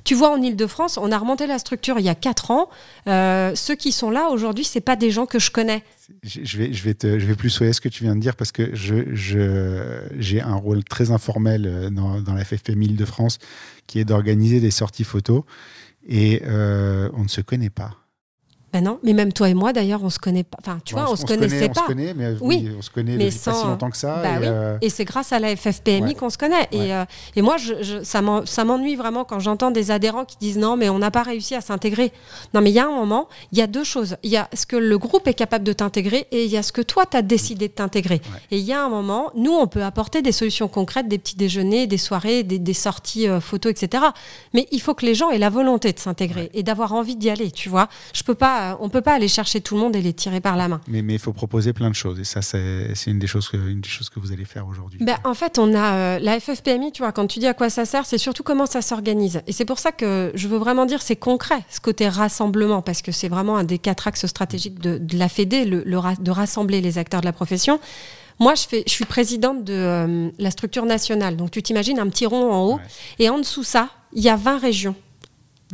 tu 0.03 0.15
vois, 0.15 0.32
en 0.32 0.41
Ile-de-France, 0.41 0.98
on 0.98 1.11
a 1.11 1.18
remonté 1.18 1.48
la 1.48 1.60
structure 1.60 1.99
il 1.99 2.06
y 2.06 2.10
a 2.10 2.15
quatre 2.15 2.52
ans. 2.52 2.69
Euh, 3.07 3.53
ceux 3.56 3.76
qui 3.76 3.91
sont 3.91 4.10
là 4.10 4.30
aujourd'hui, 4.30 4.64
c'est 4.64 4.82
pas 4.82 4.95
des 4.95 5.11
gens 5.11 5.26
que 5.26 5.40
je 5.40 5.52
connais. 5.52 5.84
Je 6.23 6.57
vais, 6.57 6.73
je 6.73 6.84
vais, 6.84 6.94
te, 6.94 7.19
je 7.19 7.26
vais 7.26 7.36
plus 7.36 7.49
soyer 7.49 7.72
ce 7.73 7.82
que 7.82 7.90
tu 7.90 8.03
viens 8.03 8.15
de 8.15 8.22
dire 8.22 8.36
parce 8.36 8.52
que 8.52 8.76
j'ai 8.76 9.06
je, 9.14 10.02
j'ai 10.18 10.41
un 10.41 10.56
rôle 10.56 10.84
très 10.84 11.11
informel 11.11 11.90
dans, 11.91 12.19
dans 12.19 12.34
la 12.34 12.44
FFP 12.44 12.69
Ile-de-France 12.69 13.40
qui 13.88 13.99
est 13.99 14.06
d'organiser 14.06 14.60
des 14.60 14.72
sorties 14.72 15.03
photos 15.03 15.44
et 16.07 16.41
euh, 16.45 17.10
on 17.14 17.23
ne 17.23 17.28
se 17.28 17.41
connaît 17.41 17.69
pas. 17.69 18.01
Ben 18.73 18.84
non, 18.84 18.99
mais 19.03 19.14
même 19.14 19.34
toi 19.34 19.49
et 19.49 19.53
moi 19.53 19.73
d'ailleurs, 19.73 20.03
on 20.03 20.10
se 20.10 20.19
connaît 20.19 20.43
pas. 20.43 20.57
Enfin, 20.61 20.80
tu 20.85 20.95
vois, 20.95 21.11
on, 21.11 21.15
se 21.15 21.26
connaissait 21.26 21.68
pas. 21.69 21.81
On 21.81 21.84
se 21.84 21.88
connaît, 21.88 22.14
mais 22.14 22.35
oui, 22.39 22.69
on 22.77 22.81
se 22.81 22.89
connaît 22.89 23.18
mais 23.18 23.31
sans... 23.31 23.52
pas 23.52 23.57
si 23.57 23.65
longtemps 23.65 23.89
que 23.89 23.98
ça. 23.98 24.22
Bah 24.22 24.39
et, 24.41 24.48
euh, 24.48 24.77
et 24.81 24.89
c'est 24.89 25.06
grâce 25.06 25.34
à 25.34 25.39
la 25.39 25.56
FFPMI 25.56 26.15
qu'on 26.15 26.30
se 26.30 26.38
connaît. 26.38 26.68
Et, 26.72 26.93
euh, 26.93 27.03
et, 27.35 27.41
moi, 27.41 27.57
je, 27.57 28.02
ça 28.03 28.64
m'ennuie 28.64 28.95
vraiment 28.95 29.26
quand 29.26 29.39
j'entends 29.39 29.72
des 29.72 29.91
adhérents 29.91 30.26
qui 30.26 30.38
disent 30.39 30.57
non, 30.57 30.77
mais 30.77 30.89
on 30.89 30.99
n'a 30.99 31.11
pas 31.11 31.23
réussi 31.23 31.56
à 31.56 31.61
s'intégrer. 31.61 32.14
Non, 32.53 32.61
mais 32.61 32.69
il 32.72 32.73
y 32.73 32.80
a 32.80 32.85
un 32.85 32.95
moment, 32.95 33.27
il 33.52 33.57
y 33.57 33.61
a 33.61 33.68
deux 33.68 33.84
choses. 33.84 34.15
Il 34.23 34.31
y 34.31 34.38
a 34.38 34.48
ce 34.53 34.65
que 34.65 34.76
le 34.77 34.98
groupe 34.98 35.27
est 35.27 35.34
capable 35.34 35.65
de 35.65 35.73
t'intégrer 35.73 36.27
et 36.31 36.45
il 36.45 36.52
y 36.52 36.57
a 36.57 36.64
ce 36.64 36.72
que 36.72 36.81
toi, 36.81 37.06
tu 37.06 37.18
as 37.18 37.22
décidé 37.22 37.68
de 37.68 37.73
t'intégrer. 37.73 38.22
Et 38.52 38.57
il 38.57 38.64
y 38.64 38.73
a 38.73 38.84
un 38.84 38.89
moment, 38.89 39.31
nous, 39.35 39.52
on 39.52 39.68
peut 39.68 39.84
apporter 39.84 40.22
des 40.22 40.31
solutions 40.31 40.68
concrètes, 40.68 41.07
des 41.07 41.18
petits 41.18 41.35
déjeuners, 41.35 41.88
des 41.88 41.98
soirées, 41.98 42.43
des, 42.43 42.73
sorties 42.73 43.27
euh, 43.27 43.41
photos, 43.41 43.72
etc. 43.72 44.03
Mais 44.53 44.68
il 44.72 44.81
faut 44.81 44.93
que 44.93 45.06
les 45.06 45.15
gens 45.15 45.30
aient 45.30 45.38
la 45.38 45.49
volonté 45.49 45.91
de 45.91 45.99
s'intégrer 45.99 46.49
et 46.53 46.64
d'avoir 46.64 46.93
envie 46.93 47.15
d'y 47.15 47.30
aller, 47.30 47.52
tu 47.52 47.69
vois. 47.69 47.89
Je 48.14 48.23
peux 48.23 48.35
pas, 48.35 48.61
on 48.80 48.90
peut 48.90 49.02
pas 49.02 49.14
aller 49.14 49.28
chercher 49.28 49.62
tout 49.62 49.76
le 49.76 49.82
monde 49.82 49.96
et 49.96 50.02
les 50.02 50.14
tirer 50.14 50.42
par 50.42 50.56
la 50.56 50.68
main. 50.68 50.82
Mais 50.88 51.02
il 51.02 51.20
faut 51.20 51.34
proposer 51.34 51.74
plein 51.74 51.90
de 51.90 51.96
choses. 51.96 52.20
Et 52.20 52.24
ça, 52.24 52.42
c'est 52.42 52.94
une, 53.08 53.20
des 53.20 53.28
choses 53.28 53.50
que, 53.50 53.58
une 53.58 53.82
des 53.82 53.90
choses 53.90 54.10
que 54.10 54.20
vous 54.20 54.32
allez 54.32 54.46
faire 54.46 54.68
aujourd'hui. 54.68 55.00
Ben, 55.04 55.18
en 55.24 55.34
fait, 55.34 55.60
on 55.60 55.74
a 55.74 55.94
euh, 55.94 56.20
la 56.20 56.40
FFPMI, 56.40 56.92
tu 56.92 57.02
vois, 57.02 57.12
quand 57.12 57.28
tu 57.28 57.40
dis 57.40 57.48
à 57.48 57.54
quoi 57.54 57.70
ça 57.70 57.86
sert, 57.86 58.06
c'est 58.06 58.18
surtout 58.18 58.44
comment 58.44 58.66
ça 58.66 58.82
s'organise. 58.82 59.42
Et 59.48 59.52
c'est 59.52 59.66
pour 59.66 59.80
ça 59.80 59.92
que 59.92 60.32
je 60.36 60.48
veux 60.48 60.58
vraiment 60.58 60.86
dire, 60.86 61.02
c'est 61.02 61.16
concret, 61.16 61.64
ce 61.70 61.80
côté 61.80 62.08
rassemblement, 62.08 62.82
parce 62.82 63.02
que 63.02 63.12
c'est 63.12 63.30
vraiment 63.30 63.58
un 63.58 63.64
des 63.64 63.78
quatre 63.78 64.08
axes 64.08 64.26
stratégiques 64.26 64.80
de, 64.80 65.00
la 65.18 65.30
FEDE, 65.30 65.68
le, 65.68 65.84
de 65.84 66.32
rassembler 66.32 66.82
les 66.82 66.98
acteurs 66.98 67.22
de 67.22 67.26
la 67.26 67.34
profession. 67.34 67.80
Moi, 68.40 68.56
je, 68.56 68.64
fais, 68.68 68.84
je 68.88 68.92
suis 68.92 69.06
présidente 69.06 69.64
de 69.64 69.74
euh, 69.74 70.30
la 70.40 70.52
structure 70.52 70.86
nationale. 70.86 71.38
Donc, 71.38 71.52
tu 71.52 71.62
t'imagines 71.62 72.00
un 72.00 72.10
petit 72.10 72.26
rond 72.26 72.52
en 72.52 72.66
haut. 72.66 72.80
Et 73.20 73.30
en 73.30 73.38
dessous 73.38 73.64
ça, 73.64 73.90
il 74.14 74.24
y 74.24 74.30
a 74.30 74.36
20 74.36 74.58
régions. 74.58 74.96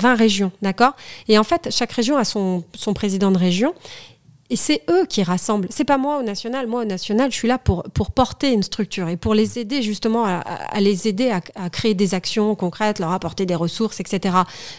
20 0.01 0.15
régions, 0.15 0.51
d'accord? 0.61 0.93
Et 1.27 1.37
en 1.37 1.43
fait, 1.43 1.69
chaque 1.71 1.91
région 1.91 2.17
a 2.17 2.23
son, 2.23 2.63
son 2.75 2.93
président 2.93 3.31
de 3.31 3.37
région. 3.37 3.73
Et 4.49 4.55
c'est 4.55 4.81
eux 4.89 5.05
qui 5.05 5.23
rassemblent. 5.23 5.67
C'est 5.69 5.83
pas 5.83 5.97
moi 5.97 6.19
au 6.19 6.23
national. 6.23 6.67
Moi 6.67 6.83
au 6.83 6.85
national, 6.85 7.31
je 7.31 7.35
suis 7.35 7.49
là 7.49 7.57
pour, 7.57 7.83
pour 7.93 8.11
porter 8.11 8.53
une 8.53 8.63
structure 8.63 9.09
et 9.09 9.17
pour 9.17 9.33
les 9.33 9.59
aider 9.59 9.81
justement 9.81 10.25
à, 10.25 10.79
les 10.79 11.07
aider 11.07 11.31
à, 11.31 11.69
créer 11.69 11.93
des 11.93 12.13
actions 12.13 12.55
concrètes, 12.55 12.99
leur 12.99 13.11
apporter 13.11 13.45
des 13.45 13.55
ressources, 13.55 13.99
etc. 13.99 14.35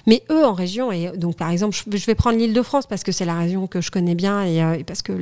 Mais 0.06 0.22
eux 0.30 0.44
en 0.44 0.54
région, 0.54 0.90
et 0.90 1.12
donc 1.16 1.36
par 1.36 1.50
exemple, 1.50 1.76
je, 1.76 2.06
vais 2.06 2.14
prendre 2.14 2.38
l'île 2.38 2.54
de 2.54 2.62
France 2.62 2.86
parce 2.86 3.02
que 3.02 3.12
c'est 3.12 3.26
la 3.26 3.36
région 3.36 3.66
que 3.66 3.82
je 3.82 3.90
connais 3.90 4.14
bien 4.14 4.42
et, 4.42 4.62
euh, 4.62 4.82
parce 4.86 5.02
que 5.02 5.12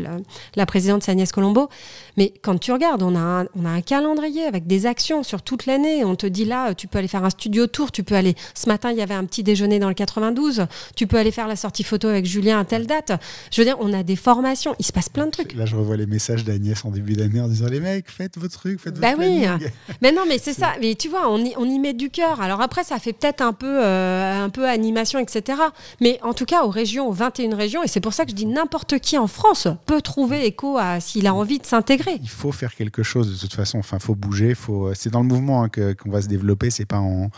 la, 0.54 0.66
présidente 0.66 1.02
c'est 1.02 1.10
Agnès 1.10 1.32
Colombo. 1.32 1.68
Mais 2.16 2.32
quand 2.42 2.58
tu 2.58 2.70
regardes, 2.70 3.02
on 3.02 3.16
a, 3.16 3.20
un, 3.20 3.46
on 3.56 3.64
a 3.64 3.70
un 3.70 3.80
calendrier 3.80 4.44
avec 4.44 4.66
des 4.66 4.86
actions 4.86 5.24
sur 5.24 5.42
toute 5.42 5.66
l'année. 5.66 6.04
On 6.04 6.14
te 6.14 6.26
dit 6.26 6.44
là, 6.44 6.72
tu 6.74 6.86
peux 6.86 6.98
aller 6.98 7.08
faire 7.08 7.24
un 7.24 7.30
studio 7.30 7.66
tour, 7.66 7.90
tu 7.90 8.04
peux 8.04 8.14
aller. 8.14 8.36
Ce 8.54 8.68
matin, 8.68 8.92
il 8.92 8.96
y 8.96 9.02
avait 9.02 9.14
un 9.14 9.24
petit 9.24 9.42
déjeuner 9.42 9.80
dans 9.80 9.88
le 9.88 9.94
92. 9.94 10.66
Tu 10.94 11.08
peux 11.08 11.16
aller 11.16 11.32
faire 11.32 11.48
la 11.48 11.56
sortie 11.56 11.82
photo 11.82 12.06
avec 12.08 12.26
Julien 12.26 12.60
à 12.60 12.64
telle 12.64 12.86
date. 12.86 13.12
Je 13.50 13.60
veux 13.60 13.64
dire, 13.64 13.76
on 13.80 13.92
a 13.92 14.02
des 14.02 14.16
formes 14.16 14.35
formation, 14.36 14.74
il 14.78 14.84
se 14.84 14.92
passe 14.92 15.08
plein 15.08 15.26
de 15.26 15.30
trucs. 15.30 15.54
Là, 15.54 15.64
je 15.66 15.76
revois 15.76 15.96
les 15.96 16.06
messages 16.06 16.44
d'Agnès 16.44 16.84
en 16.84 16.90
début 16.90 17.14
d'année 17.14 17.40
en 17.40 17.48
disant 17.48 17.66
les 17.66 17.80
mecs, 17.80 18.10
faites 18.10 18.36
votre 18.38 18.52
truc, 18.58 18.78
faites 18.80 18.98
Bah 19.00 19.14
votre 19.14 19.20
oui, 19.28 19.40
planning. 19.42 19.70
mais 20.02 20.12
non, 20.12 20.22
mais 20.28 20.38
c'est 20.38 20.52
ça. 20.52 20.74
Mais 20.80 20.94
tu 20.94 21.08
vois, 21.08 21.30
on 21.30 21.38
y, 21.44 21.54
on 21.56 21.64
y 21.64 21.78
met 21.78 21.94
du 21.94 22.10
cœur. 22.10 22.40
Alors 22.40 22.60
après, 22.60 22.84
ça 22.84 22.98
fait 22.98 23.12
peut-être 23.14 23.40
un 23.40 23.52
peu, 23.54 23.82
euh, 23.84 24.44
un 24.44 24.50
peu 24.50 24.68
animation, 24.68 25.18
etc. 25.18 25.58
Mais 26.00 26.18
en 26.22 26.34
tout 26.34 26.44
cas, 26.44 26.64
aux 26.64 26.70
régions, 26.70 27.08
aux 27.08 27.12
21 27.12 27.56
régions, 27.56 27.82
et 27.82 27.88
c'est 27.88 28.00
pour 28.00 28.12
ça 28.12 28.24
que 28.24 28.30
je 28.30 28.36
dis 28.36 28.46
n'importe 28.46 28.98
qui 28.98 29.16
en 29.18 29.26
France 29.26 29.68
peut 29.86 30.02
trouver 30.02 30.44
écho 30.46 30.76
à 30.78 31.00
s'il 31.00 31.26
a 31.26 31.34
envie 31.34 31.58
de 31.58 31.66
s'intégrer. 31.66 32.18
Il 32.22 32.28
faut 32.28 32.52
faire 32.52 32.74
quelque 32.74 33.02
chose 33.02 33.32
de 33.32 33.38
toute 33.38 33.54
façon. 33.54 33.78
Enfin, 33.78 33.98
faut 33.98 34.14
bouger. 34.14 34.54
Faut. 34.54 34.92
C'est 34.94 35.10
dans 35.10 35.20
le 35.20 35.26
mouvement 35.28 35.62
hein, 35.62 35.68
que- 35.68 35.94
qu'on 35.94 36.10
va 36.10 36.20
se 36.22 36.28
développer. 36.28 36.70
C'est 36.70 36.84
pas 36.84 36.98
en. 36.98 37.30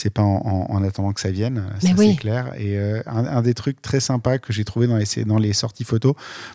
C'est 0.00 0.10
pas 0.10 0.22
en, 0.22 0.36
en- 0.44 0.66
en 0.70 0.82
attendant 0.84 1.12
que 1.12 1.20
ça 1.20 1.30
vienne, 1.30 1.64
ça 1.80 1.88
Mais 1.88 1.94
oui. 1.98 2.10
c'est 2.12 2.20
clair. 2.20 2.52
Et 2.56 2.78
euh, 2.78 3.02
un, 3.06 3.24
un 3.26 3.42
des 3.42 3.54
trucs 3.54 3.82
très 3.82 4.00
sympas 4.00 4.38
que 4.38 4.52
j'ai 4.52 4.64
trouvé 4.64 4.86
dans 4.86 4.96
les, 4.96 5.24
dans 5.24 5.38
les 5.38 5.52
sorties 5.52 5.84
photos, 5.84 6.14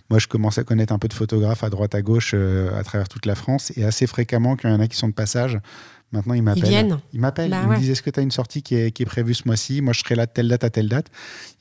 moi 0.10 0.20
je 0.20 0.28
commence 0.28 0.58
à 0.58 0.64
connaître 0.64 0.94
un 0.94 1.00
peu 1.00 1.08
de 1.08 1.14
photographes 1.14 1.64
à 1.64 1.70
droite 1.70 1.94
à 1.96 2.02
gauche 2.02 2.32
euh, 2.34 2.78
à 2.80 2.84
travers 2.84 3.10
toute 3.10 3.26
la 3.26 3.36
France 3.36 3.72
et 3.76 3.84
assez 3.84 4.08
fréquemment 4.08 4.56
quand 4.56 4.70
il 4.70 4.72
y 4.72 4.76
en 4.76 4.80
a 4.80 4.88
qui 4.88 4.96
sont 4.98 5.08
de 5.10 5.14
passage, 5.14 5.60
maintenant 6.12 6.34
ils 6.36 6.44
m'appellent. 6.44 6.64
viennent. 6.70 7.00
Ils 7.14 7.20
m'appellent. 7.20 7.50
Bah 7.52 7.62
ils 7.64 7.70
ouais. 7.70 7.76
me 7.76 7.80
disent 7.82 7.90
est-ce 7.90 8.02
que 8.02 8.10
tu 8.10 8.20
as 8.20 8.24
une 8.24 8.32
sortie 8.32 8.62
qui 8.64 8.76
est, 8.76 8.92
qui 8.92 9.04
est 9.04 9.06
prévue 9.06 9.34
ce 9.34 9.44
mois-ci? 9.46 9.82
Moi 9.82 9.94
je 9.94 10.00
serai 10.00 10.16
là 10.16 10.26
de 10.26 10.32
telle 10.32 10.48
date 10.48 10.64
à 10.64 10.70
telle 10.70 10.88
date. 10.90 11.08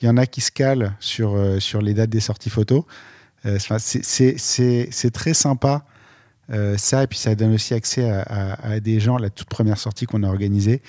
Il 0.01 0.07
y 0.07 0.09
en 0.09 0.17
a 0.17 0.27
qui 0.27 0.41
se 0.41 0.51
calent 0.53 0.93
sur, 1.01 1.35
euh, 1.35 1.59
sur 1.59 1.83
les 1.83 1.95
dates 1.95 2.11
des 2.11 2.21
sorties 2.21 2.51
photos. 2.51 2.85
C'est- 3.45 5.11
très 5.13 5.35
sympa. 5.35 5.85
euh, 6.51 6.77
ça, 6.77 7.05
et 7.05 7.07
puis 7.07 7.19
ça 7.19 7.35
donne 7.35 7.55
aussi 7.55 7.73
accès 7.73 8.09
à, 8.11 8.21
à- 8.23 8.73
à 8.73 8.81
des 8.81 9.01
gens. 9.01 9.17
La 9.17 9.31
toute 9.31 9.49
première 9.49 9.79
sortie 9.79 10.07
qu'on 10.07 10.23
a 10.23 10.29
organisée, 10.29 10.83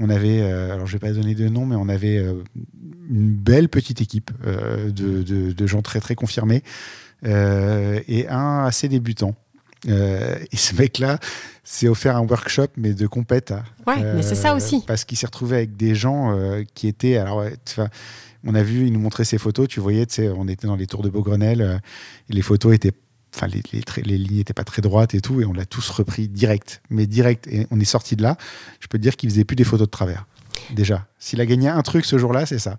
on 0.00 0.10
avait, 0.10 0.40
euh, 0.42 0.74
alors 0.74 0.86
je 0.86 0.92
vais 0.92 0.98
pas 0.98 1.12
donner 1.12 1.34
de 1.34 1.48
nom, 1.48 1.66
mais 1.66 1.76
on 1.76 1.88
avait 1.88 2.18
euh, 2.18 2.34
une 3.10 3.30
belle 3.32 3.68
petite 3.68 4.00
équipe 4.00 4.30
euh, 4.46 4.90
de, 4.90 5.22
de- 5.22 5.52
de 5.52 5.66
gens 5.66 5.82
très 5.82 6.00
très 6.00 6.14
confirmés 6.14 6.62
et 7.24 8.26
un 8.28 8.64
assez 8.64 8.88
débutant. 8.88 9.34
Et 9.86 10.56
ce 10.56 10.74
mec-là 10.74 11.18
s'est 11.64 11.88
offert 11.88 12.16
un 12.16 12.26
workshop, 12.26 12.66
mais 12.76 12.94
de 12.94 13.06
compète. 13.06 13.52
hein. 13.52 13.62
Ouais, 13.86 14.14
mais 14.14 14.22
c'est 14.22 14.34
ça 14.34 14.54
aussi. 14.54 14.82
Parce 14.86 15.04
qu'il 15.04 15.16
s'est 15.18 15.26
retrouvé 15.26 15.56
avec 15.56 15.76
des 15.76 15.94
gens 15.94 16.36
qui 16.74 16.88
étaient. 16.88 17.16
Alors, 17.16 17.44
on 18.44 18.54
a 18.54 18.62
vu, 18.62 18.86
il 18.86 18.92
nous 18.92 19.00
montrait 19.00 19.24
ses 19.24 19.38
photos. 19.38 19.68
Tu 19.68 19.80
voyais, 19.80 20.06
on 20.36 20.48
était 20.48 20.66
dans 20.66 20.76
les 20.76 20.86
tours 20.86 21.02
de 21.02 21.08
Beaugrenelle. 21.10 21.80
et 22.28 22.32
les 22.32 22.42
photos 22.42 22.74
étaient. 22.74 22.92
Enfin, 23.34 23.46
les, 23.46 23.62
les, 24.04 24.18
lignes 24.18 24.38
n'étaient 24.38 24.54
pas 24.54 24.64
très 24.64 24.82
droites 24.82 25.14
et 25.14 25.20
tout. 25.20 25.40
Et 25.40 25.44
on 25.44 25.52
l'a 25.52 25.66
tous 25.66 25.88
repris 25.90 26.28
direct. 26.28 26.82
Mais 26.90 27.06
direct. 27.06 27.46
Et 27.46 27.66
on 27.70 27.78
est 27.78 27.84
sorti 27.84 28.16
de 28.16 28.22
là. 28.22 28.36
Je 28.80 28.86
peux 28.88 28.98
te 28.98 29.02
dire 29.02 29.16
qu'il 29.16 29.30
faisait 29.30 29.44
plus 29.44 29.56
des 29.56 29.64
photos 29.64 29.86
de 29.86 29.90
travers. 29.90 30.26
Déjà. 30.70 31.06
S'il 31.18 31.40
a 31.40 31.46
gagné 31.46 31.68
un 31.68 31.82
truc 31.82 32.04
ce 32.04 32.18
jour-là, 32.18 32.46
c'est 32.46 32.58
ça. 32.58 32.76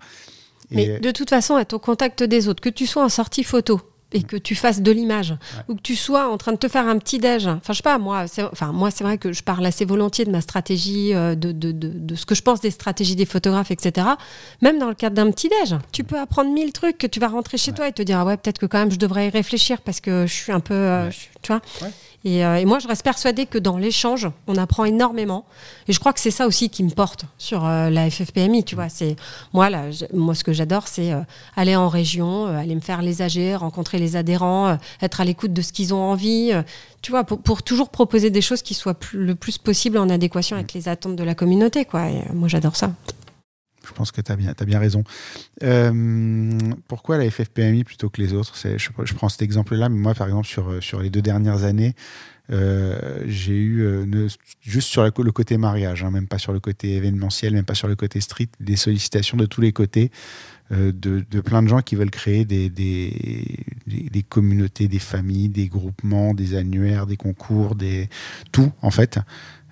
Mais 0.70 1.00
de 1.00 1.10
toute 1.10 1.30
façon, 1.30 1.58
être 1.58 1.72
au 1.72 1.78
contact 1.78 2.22
des 2.22 2.48
autres, 2.48 2.60
que 2.60 2.68
tu 2.68 2.86
sois 2.86 3.04
en 3.04 3.08
sortie 3.08 3.42
photo 3.42 3.80
et 4.12 4.22
que 4.22 4.36
tu 4.36 4.54
fasses 4.54 4.80
de 4.82 4.90
l'image, 4.90 5.34
ou 5.68 5.74
que 5.76 5.80
tu 5.82 5.94
sois 5.96 6.28
en 6.28 6.36
train 6.36 6.52
de 6.52 6.56
te 6.56 6.66
faire 6.68 6.86
un 6.88 6.98
petit 6.98 7.18
déj. 7.18 7.46
Enfin, 7.46 7.72
je 7.72 7.78
sais 7.78 7.82
pas, 7.82 7.98
moi, 7.98 8.26
c'est, 8.26 8.42
enfin, 8.42 8.72
moi, 8.72 8.90
c'est 8.90 9.04
vrai 9.04 9.18
que 9.18 9.32
je 9.32 9.42
parle 9.42 9.64
assez 9.64 9.84
volontiers 9.84 10.24
de 10.24 10.30
ma 10.30 10.40
stratégie, 10.40 11.14
euh, 11.14 11.34
de, 11.34 11.52
de, 11.52 11.70
de, 11.72 11.88
de 11.94 12.14
ce 12.16 12.26
que 12.26 12.34
je 12.34 12.42
pense 12.42 12.60
des 12.60 12.70
stratégies 12.70 13.14
des 13.16 13.24
photographes, 13.26 13.70
etc. 13.70 14.06
Même 14.62 14.78
dans 14.78 14.88
le 14.88 14.94
cadre 14.94 15.14
d'un 15.16 15.30
petit 15.30 15.48
déj, 15.48 15.76
tu 15.92 16.02
peux 16.04 16.18
apprendre 16.18 16.50
mille 16.52 16.72
trucs 16.72 16.98
que 16.98 17.06
tu 17.06 17.20
vas 17.20 17.28
rentrer 17.28 17.56
chez 17.58 17.72
toi 17.72 17.86
et 17.88 17.92
te 17.92 18.02
dire, 18.02 18.18
ah 18.18 18.24
ouais, 18.24 18.36
peut-être 18.36 18.58
que 18.58 18.66
quand 18.66 18.78
même 18.78 18.90
je 18.90 18.98
devrais 18.98 19.26
y 19.28 19.30
réfléchir 19.30 19.80
parce 19.80 20.00
que 20.00 20.26
je 20.26 20.32
suis 20.34 20.52
un 20.52 20.60
peu, 20.60 20.74
euh, 20.74 21.06
Ouais. 21.06 21.10
je- 21.12 21.38
tu 21.42 21.52
vois. 21.52 21.60
Euh, 22.26 22.56
et 22.56 22.64
moi, 22.66 22.78
je 22.78 22.88
reste 22.88 23.02
persuadée 23.02 23.46
que 23.46 23.58
dans 23.58 23.78
l'échange, 23.78 24.28
on 24.46 24.56
apprend 24.56 24.84
énormément. 24.84 25.46
Et 25.88 25.92
je 25.92 26.00
crois 26.00 26.12
que 26.12 26.20
c'est 26.20 26.30
ça 26.30 26.46
aussi 26.46 26.68
qui 26.68 26.84
me 26.84 26.90
porte 26.90 27.24
sur 27.38 27.64
euh, 27.64 27.88
la 27.88 28.10
FFPMI. 28.10 28.64
Tu 28.64 28.74
vois, 28.74 28.88
c'est 28.88 29.16
moi 29.52 29.70
là, 29.70 29.84
moi 30.12 30.34
ce 30.34 30.44
que 30.44 30.52
j'adore, 30.52 30.86
c'est 30.86 31.12
euh, 31.12 31.20
aller 31.56 31.76
en 31.76 31.88
région, 31.88 32.46
aller 32.46 32.74
me 32.74 32.80
faire 32.80 33.00
les 33.00 33.22
AG, 33.22 33.56
rencontrer 33.56 33.98
les 33.98 34.16
adhérents, 34.16 34.76
être 35.00 35.20
à 35.20 35.24
l'écoute 35.24 35.52
de 35.52 35.62
ce 35.62 35.72
qu'ils 35.72 35.94
ont 35.94 36.02
envie. 36.02 36.52
tu 37.02 37.10
vois, 37.10 37.24
pour, 37.24 37.62
toujours 37.62 37.88
proposer 37.88 38.30
des 38.30 38.42
choses 38.42 38.62
qui 38.62 38.74
soient 38.74 38.96
le 39.12 39.34
plus 39.34 39.58
possible 39.58 39.98
en 39.98 40.08
adéquation 40.10 40.56
avec 40.56 40.72
les 40.74 40.88
attentes 40.88 41.16
de 41.16 41.24
la 41.24 41.34
communauté. 41.34 41.84
Quoi. 41.84 42.08
Moi, 42.34 42.48
j'adore 42.48 42.76
ça. 42.76 42.92
Je 43.86 43.92
pense 43.92 44.12
que 44.12 44.20
tu 44.20 44.30
as 44.30 44.36
bien, 44.36 44.52
t'as 44.54 44.64
bien 44.64 44.78
raison. 44.78 45.04
Euh, 45.62 46.58
pourquoi 46.88 47.18
la 47.18 47.30
FFPMI 47.30 47.84
plutôt 47.84 48.10
que 48.10 48.20
les 48.20 48.32
autres? 48.32 48.54
Je, 48.62 48.76
je 49.04 49.14
prends 49.14 49.28
cet 49.28 49.42
exemple-là, 49.42 49.88
mais 49.88 49.98
moi, 49.98 50.14
par 50.14 50.26
exemple, 50.28 50.46
sur, 50.46 50.68
euh, 50.70 50.80
sur 50.80 51.00
les 51.00 51.10
deux 51.10 51.22
dernières 51.22 51.64
années, 51.64 51.94
euh, 52.50 53.22
j'ai 53.26 53.56
eu, 53.56 53.86
juste 54.60 54.88
sur 54.88 55.04
le 55.04 55.32
côté 55.32 55.56
mariage, 55.56 56.02
hein, 56.02 56.10
même 56.10 56.26
pas 56.26 56.38
sur 56.38 56.52
le 56.52 56.58
côté 56.60 56.96
événementiel, 56.96 57.54
même 57.54 57.64
pas 57.64 57.74
sur 57.76 57.86
le 57.88 57.94
côté 57.96 58.20
street, 58.20 58.48
des 58.58 58.76
sollicitations 58.76 59.36
de 59.36 59.46
tous 59.46 59.60
les 59.60 59.72
côtés 59.72 60.10
de, 60.72 60.92
de 60.92 61.40
plein 61.40 61.62
de 61.62 61.68
gens 61.68 61.80
qui 61.80 61.96
veulent 61.96 62.10
créer 62.10 62.44
des, 62.44 62.68
des, 62.70 63.64
des- 63.86 64.08
des 64.10 64.22
communautés, 64.22 64.86
des 64.88 64.98
familles, 65.00 65.48
des 65.48 65.66
groupements, 65.68 66.32
des 66.34 66.54
annuaires, 66.56 67.06
des 67.06 67.16
concours, 67.16 67.74
des, 67.74 68.08
tout, 68.52 68.70
en 68.82 68.90
fait. 68.90 69.18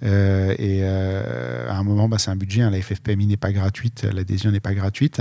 Euh, 0.03 0.55
et 0.59 0.81
euh, 0.83 1.69
à 1.71 1.77
un 1.77 1.83
moment, 1.83 2.09
bah, 2.09 2.19
c'est 2.19 2.31
un 2.31 2.37
budget. 2.37 2.63
hein, 2.63 2.71
la 2.71 2.81
FFPMI 2.81 3.27
n'est 3.27 3.37
pas 3.37 3.53
gratuite, 3.53 4.05
l'adhésion 4.05 4.51
n'est 4.51 4.61
pas 4.61 4.75
gratuite, 4.75 5.21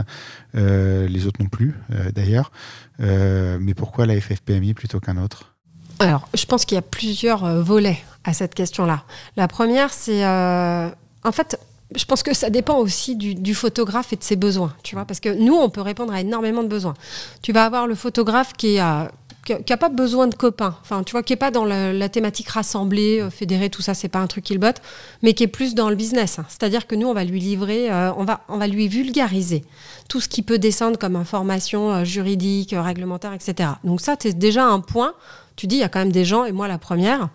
euh, 0.56 1.08
les 1.08 1.26
autres 1.28 1.42
non 1.42 1.50
plus, 1.50 1.74
d'ailleurs. 2.14 2.52
Mais 3.00 3.74
pourquoi 3.76 4.06
la 4.06 4.20
FFPMI 4.20 4.74
plutôt 4.74 5.00
qu'un 5.00 5.18
autre? 5.18 5.54
Alors, 6.00 6.28
je 6.36 6.46
pense 6.46 6.66
qu'il 6.66 6.76
y 6.76 6.80
a 6.80 6.84
plusieurs 6.84 7.62
volets 7.62 8.00
à 8.24 8.34
cette 8.34 8.54
question-là. 8.54 9.04
La 9.36 9.48
première, 9.48 9.92
c'est 9.94 10.26
en 10.26 11.32
fait. 11.32 11.60
Je 11.96 12.04
pense 12.04 12.22
que 12.22 12.34
ça 12.34 12.50
dépend 12.50 12.80
aussi 12.80 13.16
du, 13.16 13.34
du 13.34 13.56
photographe 13.56 14.12
et 14.12 14.18
de 14.18 14.24
ses 14.24 14.36
besoins, 14.36 14.74
tu 14.84 14.96
vois, 14.96 15.06
parce 15.06 15.22
que 15.22 15.30
nous, 15.30 15.56
on 15.56 15.70
peut 15.70 15.80
répondre 15.80 16.12
à 16.12 16.20
énormément 16.20 16.62
de 16.62 16.68
besoins. 16.68 16.96
Tu 17.42 17.54
vas 17.54 17.64
avoir 17.64 17.88
le 17.88 17.96
photographe 17.96 18.52
qui 18.58 18.76
est 18.76 18.80
à- 18.80 19.10
qui 19.48 19.54
a, 19.54 19.62
qui 19.62 19.72
a 19.72 19.78
pas 19.78 19.88
besoin 19.90 20.28
de 20.28 20.36
copains, 20.36 20.76
enfin, 20.82 21.04
tu 21.04 21.14
vois, 21.14 21.24
qui 21.24 21.32
est 21.32 21.38
pas 21.38 21.52
dans 21.52 21.64
la, 21.64 21.94
la 21.94 22.10
thématique 22.10 22.50
rassemblée, 22.50 23.22
euh, 23.22 23.30
fédérée, 23.30 23.70
tout 23.70 23.82
ça, 23.82 23.94
c'est 23.94 24.10
pas 24.10 24.20
un 24.20 24.28
truc 24.28 24.44
qu'il 24.44 24.58
botte, 24.60 24.82
mais 25.24 25.34
qui 25.34 25.44
est 25.44 25.48
plus 25.48 25.74
dans 25.74 25.90
le 25.90 25.96
business. 25.96 26.38
hein. 26.40 26.46
C'est-à-dire 26.50 26.86
que 26.86 26.96
nous, 26.96 27.08
on 27.08 27.14
va 27.14 27.24
lui 27.24 27.40
livrer, 27.40 27.90
euh, 27.90 28.12
on 28.18 28.26
va, 28.26 28.42
on 28.50 28.58
va 28.58 28.68
lui 28.68 28.90
vulgariser 28.90 29.64
tout 30.10 30.20
ce 30.20 30.28
qui 30.28 30.42
peut 30.42 30.58
descendre 30.60 31.00
comme 31.00 31.16
information 31.16 31.92
euh, 31.92 32.04
juridique, 32.04 32.76
réglementaire, 32.78 33.32
etc. 33.34 33.70
Donc 33.86 34.02
ça, 34.02 34.16
c'est 34.20 34.38
déjà 34.38 34.66
un 34.66 34.82
point. 34.82 35.14
Tu 35.56 35.66
dis, 35.66 35.78
il 35.78 35.80
y 35.80 35.84
a 35.84 35.90
quand 35.90 36.00
même 36.00 36.12
des 36.12 36.26
gens, 36.26 36.44
et 36.44 36.52
moi 36.52 36.68
la 36.68 36.78
première, 36.78 37.30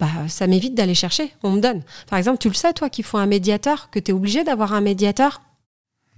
bah, 0.00 0.08
ça 0.28 0.46
m'évite 0.46 0.74
d'aller 0.74 0.94
chercher, 0.94 1.34
on 1.42 1.50
me 1.50 1.60
donne. 1.60 1.82
Par 2.08 2.18
exemple, 2.18 2.38
tu 2.38 2.48
le 2.48 2.54
sais, 2.54 2.72
toi, 2.72 2.88
qu'il 2.88 3.04
faut 3.04 3.18
un 3.18 3.26
médiateur, 3.26 3.90
que 3.90 3.98
tu 3.98 4.10
es 4.10 4.14
obligé 4.14 4.42
d'avoir 4.42 4.72
un 4.72 4.80
médiateur? 4.80 5.42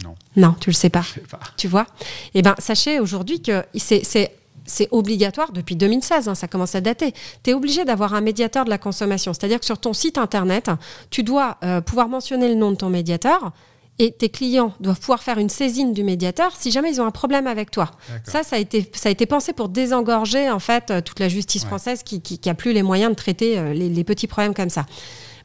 Non. 0.05 0.15
Non, 0.37 0.55
tu 0.61 0.71
le 0.71 0.75
sais 0.75 0.89
pas 0.91 1.03
Je 1.03 1.15
sais 1.21 1.27
pas. 1.29 1.41
tu 1.57 1.69
vois? 1.69 1.87
Eh 2.35 2.41
ben, 2.41 2.55
sachez 2.59 3.01
aujourd'hui 3.01 3.43
que 3.43 3.65
c'est 3.75 4.33
c'est- 4.71 4.89
obligatoire 4.91 5.53
depuis 5.53 5.77
2016, 5.77 6.29
hein, 6.29 6.35
ça 6.35 6.49
commence 6.49 6.75
à 6.75 6.81
dater. 6.81 7.13
Tu 7.43 7.51
es 7.51 7.55
obligé 7.55 7.85
d'avoir 7.85 8.15
un 8.15 8.21
médiateur 8.21 8.65
de 8.65 8.71
la 8.71 8.79
consommation. 8.79 9.33
C'est-à-dire 9.33 9.61
que 9.61 9.67
sur 9.67 9.79
ton 9.79 9.93
site 9.93 10.19
internet, 10.19 10.71
tu 11.11 11.23
dois 11.23 11.57
euh, 11.65 11.81
pouvoir 11.81 12.09
mentionner 12.09 12.49
le 12.49 12.55
nom 12.55 12.71
de 12.71 12.77
ton 12.77 12.89
médiateur 12.91 13.53
et 13.99 14.13
tes 14.13 14.31
clients 14.31 14.73
doivent 14.81 14.99
pouvoir 14.99 15.23
faire 15.23 15.37
une 15.39 15.51
saisine 15.51 15.93
du 15.93 16.03
médiateur 16.05 16.53
si 16.57 16.71
jamais 16.71 16.91
ils 16.91 17.01
ont 17.03 17.07
un 17.07 17.11
problème 17.11 17.47
avec 17.47 17.71
toi. 17.71 17.91
Ça, 18.25 18.43
ça 18.43 18.57
a, 18.57 18.59
été, 18.59 18.91
ça 18.95 19.11
a 19.11 19.13
été 19.13 19.27
pensé 19.27 19.53
pour 19.53 19.69
désengorger 19.69 20.49
en 20.51 20.59
fait 20.59 20.91
euh, 20.91 21.01
toute 21.03 21.21
la 21.21 21.29
justice 21.29 21.63
Ouais. 21.65 21.69
française 21.69 22.03
qui, 22.03 22.23
qui, 22.23 22.39
qui 22.39 22.49
a 22.49 22.55
plus 22.55 22.73
les 22.73 22.83
moyens 22.83 23.11
de 23.11 23.17
traiter 23.17 23.59
euh, 23.59 23.75
les, 23.75 23.91
les 23.91 24.05
petits 24.05 24.27
problèmes 24.27 24.55
comme 24.55 24.71
ça. 24.71 24.87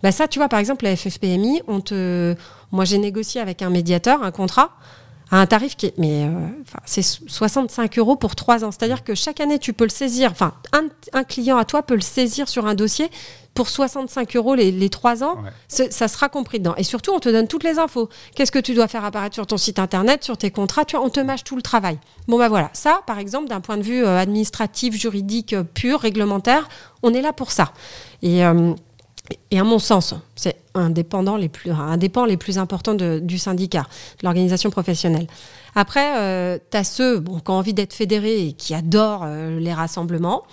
Bah 0.03 0.11
ça, 0.11 0.27
tu 0.27 0.39
vois, 0.39 0.47
par 0.49 0.60
exemple, 0.60 0.85
la 0.85 0.95
FFPMI, 0.95 1.64
on 1.68 1.81
te... 1.81 2.35
moi 2.72 2.85
j'ai 2.85 2.97
négocié 2.99 3.41
avec 3.41 3.61
un 3.61 3.69
médiateur 3.69 4.23
un 4.23 4.31
contrat 4.31 4.72
à 5.31 5.39
un 5.41 5.45
tarif 5.47 5.76
qui 5.76 5.88
est, 5.88 5.97
mais 5.97 6.26
euh, 6.26 6.31
c'est 6.85 7.02
65 7.02 7.97
euros 7.97 8.15
pour 8.15 8.35
trois 8.35 8.64
ans. 8.64 8.72
C'est-à-dire 8.72 9.03
que 9.03 9.15
chaque 9.15 9.39
année, 9.39 9.60
tu 9.60 9.73
peux 9.73 9.85
le 9.85 9.89
saisir, 9.89 10.31
enfin, 10.31 10.53
un, 10.73 10.84
un 11.14 11.23
client 11.23 11.57
à 11.57 11.65
toi 11.65 11.81
peut 11.84 11.95
le 11.95 12.02
saisir 12.02 12.47
sur 12.47 12.68
un 12.68 12.76
dossier 12.76 13.10
pour 13.56 13.69
65 13.69 14.35
euros 14.35 14.53
les, 14.53 14.72
les 14.72 14.89
trois 14.89 15.23
ans. 15.23 15.38
Ouais. 15.41 15.49
C'est- 15.68 15.91
Ça 15.91 16.07
sera 16.10 16.27
compris 16.30 16.60
dedans. 16.60 16.76
Et 16.77 16.84
surtout, 16.84 17.11
on 17.14 17.19
te 17.19 17.30
donne 17.30 17.47
toutes 17.47 17.64
les 17.64 17.80
infos. 17.80 18.10
Qu'est-ce 18.35 18.52
que 18.52 18.60
tu 18.60 18.73
dois 18.73 18.88
faire 18.89 19.06
apparaître 19.06 19.34
sur 19.34 19.47
ton 19.47 19.57
site 19.57 19.80
internet, 19.80 20.23
sur 20.26 20.38
tes 20.38 20.52
contrats? 20.52 20.84
Tu 20.85 20.95
vois, 20.97 21.06
On 21.06 21.10
te 21.10 21.22
mâche 21.22 21.43
tout 21.45 21.56
le 21.56 21.61
travail. 21.61 21.97
Bon, 22.27 22.38
bah 22.38 22.49
voilà. 22.49 22.69
Ça, 22.73 23.02
par 23.07 23.18
exemple, 23.18 23.47
d'un 23.47 23.61
point 23.61 23.77
de 23.77 23.84
vue 23.84 24.03
euh, 24.06 24.18
administratif, 24.19 24.93
juridique, 24.95 25.53
euh, 25.53 25.64
pur, 25.64 26.02
réglementaire, 26.02 26.68
on 27.02 27.14
est 27.14 27.22
là 27.22 27.31
pour 27.34 27.52
ça. 27.52 27.72
Et. 28.22 28.41
Euh, 29.31 29.35
et 29.52 29.60
à 29.60 29.64
mon 29.64 29.80
sens, 29.80 30.14
c'est 30.35 30.57
un 30.73 30.89
les 30.89 31.49
plus, 31.49 31.72
les 32.27 32.38
plus 32.38 32.57
importants 32.57 32.95
du 32.95 33.38
syndicat, 33.38 33.88
de 34.19 34.26
l'organisation 34.26 34.69
professionnelle. 34.69 35.27
Après, 35.76 36.60
tu 36.72 36.77
as 36.77 36.84
ceux 36.84 37.19
bon, 37.19 37.39
qui 37.39 37.52
ont 37.52 37.56
envie 37.56 37.73
d'être 37.73 37.93
fédérés 37.93 38.47
et 38.47 38.53
qui 38.53 38.73
adorent 38.73 39.23
euh, 39.26 39.60
les 39.60 39.73
rassemblements. 39.73 40.43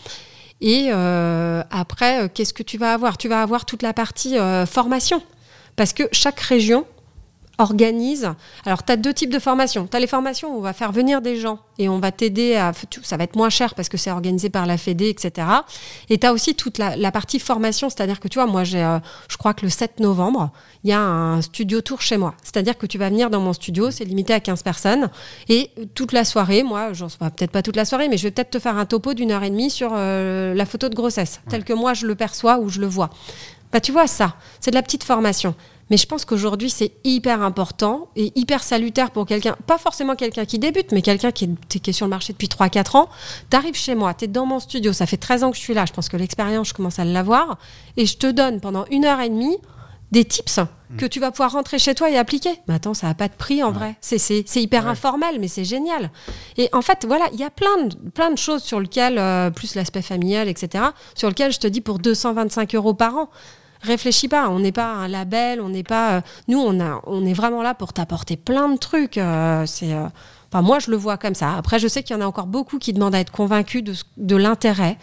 Et 0.62 0.90
euh, 0.90 1.62
après, 1.70 2.22
euh, 2.22 2.28
qu'est-ce 2.32 2.54
que 2.54 2.62
tu 2.62 2.78
vas 2.78 2.94
avoir? 2.94 3.18
Tu 3.18 3.28
vas 3.28 3.42
avoir 3.42 3.66
toute 3.66 3.82
la 3.82 3.92
partie 3.92 4.38
euh, 4.38 4.64
formation. 4.64 5.20
Parce 5.74 5.92
que 5.92 6.04
chaque 6.12 6.38
région 6.38 6.86
organise. 7.58 8.30
Alors, 8.64 8.84
tu 8.84 8.92
as 8.92 8.96
deux 8.96 9.12
types 9.12 9.30
de 9.30 9.38
formations. 9.38 9.86
Tu 9.86 9.96
as 9.96 10.00
les 10.00 10.06
formations 10.06 10.54
où 10.54 10.58
on 10.58 10.60
va 10.60 10.72
faire 10.72 10.92
venir 10.92 11.20
des 11.22 11.36
gens 11.36 11.58
et 11.78 11.88
on 11.88 11.98
va 11.98 12.12
t'aider 12.12 12.56
à. 12.56 12.72
Ça 13.02 13.16
va 13.16 13.24
être 13.24 13.36
moins 13.36 13.50
cher 13.50 13.74
parce 13.74 13.88
que 13.88 13.96
c'est 13.96 14.10
organisé 14.10 14.50
par 14.50 14.66
la 14.66 14.76
Fédé, 14.76 15.08
etc. 15.08 15.46
Et 16.08 16.18
tu 16.18 16.26
as 16.26 16.32
aussi 16.32 16.54
toute 16.54 16.78
la, 16.78 17.12
partie 17.12 17.38
formation, 17.38 17.90
c'est-à-dire 17.90 18.20
que 18.20 18.28
tu 18.28 18.38
vois, 18.38 18.46
moi, 18.46 18.64
j'ai, 18.64 18.82
euh, 18.82 18.98
je 19.28 19.36
crois 19.36 19.54
que 19.54 19.62
le 19.62 19.70
7 19.70 20.00
novembre, 20.00 20.50
il 20.84 20.90
y 20.90 20.92
a 20.92 21.00
un 21.00 21.42
studio 21.42 21.80
tour 21.80 22.00
chez 22.00 22.16
moi. 22.16 22.34
C'est-à-dire 22.42 22.78
que 22.78 22.86
tu 22.86 22.98
vas 22.98 23.10
venir 23.10 23.30
dans 23.30 23.40
mon 23.40 23.52
studio, 23.52 23.90
c'est 23.90 24.04
limité 24.04 24.32
à 24.32 24.40
15 24.40 24.62
personnes. 24.62 25.10
Et 25.48 25.70
toute 25.94 26.12
la 26.12 26.24
soirée, 26.24 26.62
moi, 26.62 26.92
j'en 26.92 27.08
peut-être 27.08 27.50
pas 27.50 27.62
toute 27.62 27.76
la 27.76 27.84
soirée, 27.84 28.08
mais 28.08 28.16
je 28.16 28.24
vais 28.24 28.30
peut-être 28.30 28.50
te 28.50 28.58
faire 28.58 28.76
un 28.76 28.86
topo 28.86 29.14
d'une 29.14 29.30
heure 29.30 29.42
et 29.42 29.50
demie 29.50 29.70
sur 29.70 29.92
euh, 29.92 30.54
la 30.54 30.66
photo 30.66 30.88
de 30.88 30.94
grossesse, 30.94 31.40
tel 31.48 31.64
que 31.64 31.72
moi 31.72 31.94
je 31.94 32.06
le 32.06 32.14
perçois 32.14 32.58
ou 32.58 32.68
je 32.68 32.80
le 32.80 32.86
vois. 32.86 33.10
Bah, 33.72 33.80
tu 33.80 33.90
vois, 33.90 34.06
ça, 34.06 34.34
c'est 34.60 34.70
de 34.70 34.76
la 34.76 34.82
petite 34.82 35.02
formation. 35.02 35.54
Mais 35.92 35.98
je 35.98 36.06
pense 36.06 36.24
qu'aujourd'hui, 36.24 36.70
c'est 36.70 36.92
hyper 37.04 37.42
important 37.42 38.08
et 38.16 38.32
hyper 38.34 38.62
salutaire 38.62 39.10
pour 39.10 39.26
quelqu'un, 39.26 39.54
pas 39.66 39.76
forcément 39.76 40.16
quelqu'un 40.16 40.46
qui 40.46 40.58
débute, 40.58 40.90
mais 40.90 41.02
quelqu'un 41.02 41.32
qui 41.32 41.44
est, 41.44 41.80
qui 41.80 41.90
est 41.90 41.92
sur 41.92 42.06
le 42.06 42.10
marché 42.10 42.32
depuis 42.32 42.48
3-4 42.48 42.96
ans. 42.96 43.10
Tu 43.50 43.56
arrives 43.58 43.74
chez 43.74 43.94
moi, 43.94 44.14
tu 44.14 44.24
es 44.24 44.26
dans 44.26 44.46
mon 44.46 44.58
studio, 44.58 44.94
ça 44.94 45.04
fait 45.04 45.18
13 45.18 45.44
ans 45.44 45.50
que 45.50 45.58
je 45.58 45.60
suis 45.60 45.74
là, 45.74 45.84
je 45.84 45.92
pense 45.92 46.08
que 46.08 46.16
l'expérience, 46.16 46.68
je 46.68 46.72
commence 46.72 46.98
à 46.98 47.04
l'avoir, 47.04 47.58
et 47.98 48.06
je 48.06 48.16
te 48.16 48.26
donne 48.26 48.62
pendant 48.62 48.86
une 48.90 49.04
heure 49.04 49.20
et 49.20 49.28
demie 49.28 49.58
des 50.12 50.24
tips 50.24 50.60
mmh. 50.60 50.96
que 50.96 51.04
tu 51.04 51.20
vas 51.20 51.30
pouvoir 51.30 51.52
rentrer 51.52 51.78
chez 51.78 51.94
toi 51.94 52.08
et 52.08 52.16
appliquer. 52.16 52.58
Mais 52.68 52.74
attends, 52.76 52.94
ça 52.94 53.08
n'a 53.08 53.14
pas 53.14 53.28
de 53.28 53.34
prix 53.34 53.62
en 53.62 53.70
vrai. 53.70 53.94
C'est 54.00 54.46
hyper 54.56 54.88
informel, 54.88 55.40
mais 55.40 55.48
c'est 55.48 55.66
génial. 55.66 56.10
Et 56.56 56.70
en 56.72 56.80
fait, 56.80 57.04
voilà, 57.06 57.26
il 57.34 57.38
y 57.38 57.44
a 57.44 57.50
plein 57.50 57.84
de, 57.84 57.94
plein 58.08 58.30
de 58.30 58.38
choses 58.38 58.62
sur 58.62 58.80
lesquelles, 58.80 59.18
euh, 59.18 59.50
plus 59.50 59.74
l'aspect 59.74 60.00
familial, 60.00 60.48
etc., 60.48 60.84
sur 61.14 61.28
lesquelles 61.28 61.52
je 61.52 61.60
te 61.60 61.66
dis 61.66 61.82
pour 61.82 61.98
225 61.98 62.74
euros 62.76 62.94
par 62.94 63.14
an 63.14 63.28
réfléchis 63.82 64.28
pas. 64.28 64.48
On 64.48 64.60
n'est 64.60 64.72
pas 64.72 64.92
un 64.92 65.08
label, 65.08 65.60
on 65.60 65.68
n'est 65.68 65.82
pas. 65.82 66.16
Euh, 66.16 66.20
nous, 66.48 66.58
on, 66.58 66.80
a, 66.80 67.00
on 67.06 67.24
est 67.24 67.32
vraiment 67.32 67.62
là 67.62 67.74
pour 67.74 67.92
t'apporter 67.92 68.36
plein 68.36 68.68
de 68.68 68.78
trucs. 68.78 69.18
Euh, 69.18 69.66
c'est. 69.66 69.92
Euh, 69.92 70.06
moi, 70.54 70.78
je 70.78 70.90
le 70.90 70.96
vois 70.96 71.16
comme 71.16 71.34
ça. 71.34 71.54
Après, 71.56 71.78
je 71.78 71.88
sais 71.88 72.02
qu'il 72.02 72.14
y 72.14 72.18
en 72.18 72.22
a 72.22 72.26
encore 72.26 72.46
beaucoup 72.46 72.78
qui 72.78 72.92
demandent 72.92 73.14
à 73.14 73.20
être 73.20 73.32
convaincus 73.32 73.82
de, 73.82 73.94
de 74.18 74.36
l'intérêt. 74.36 74.98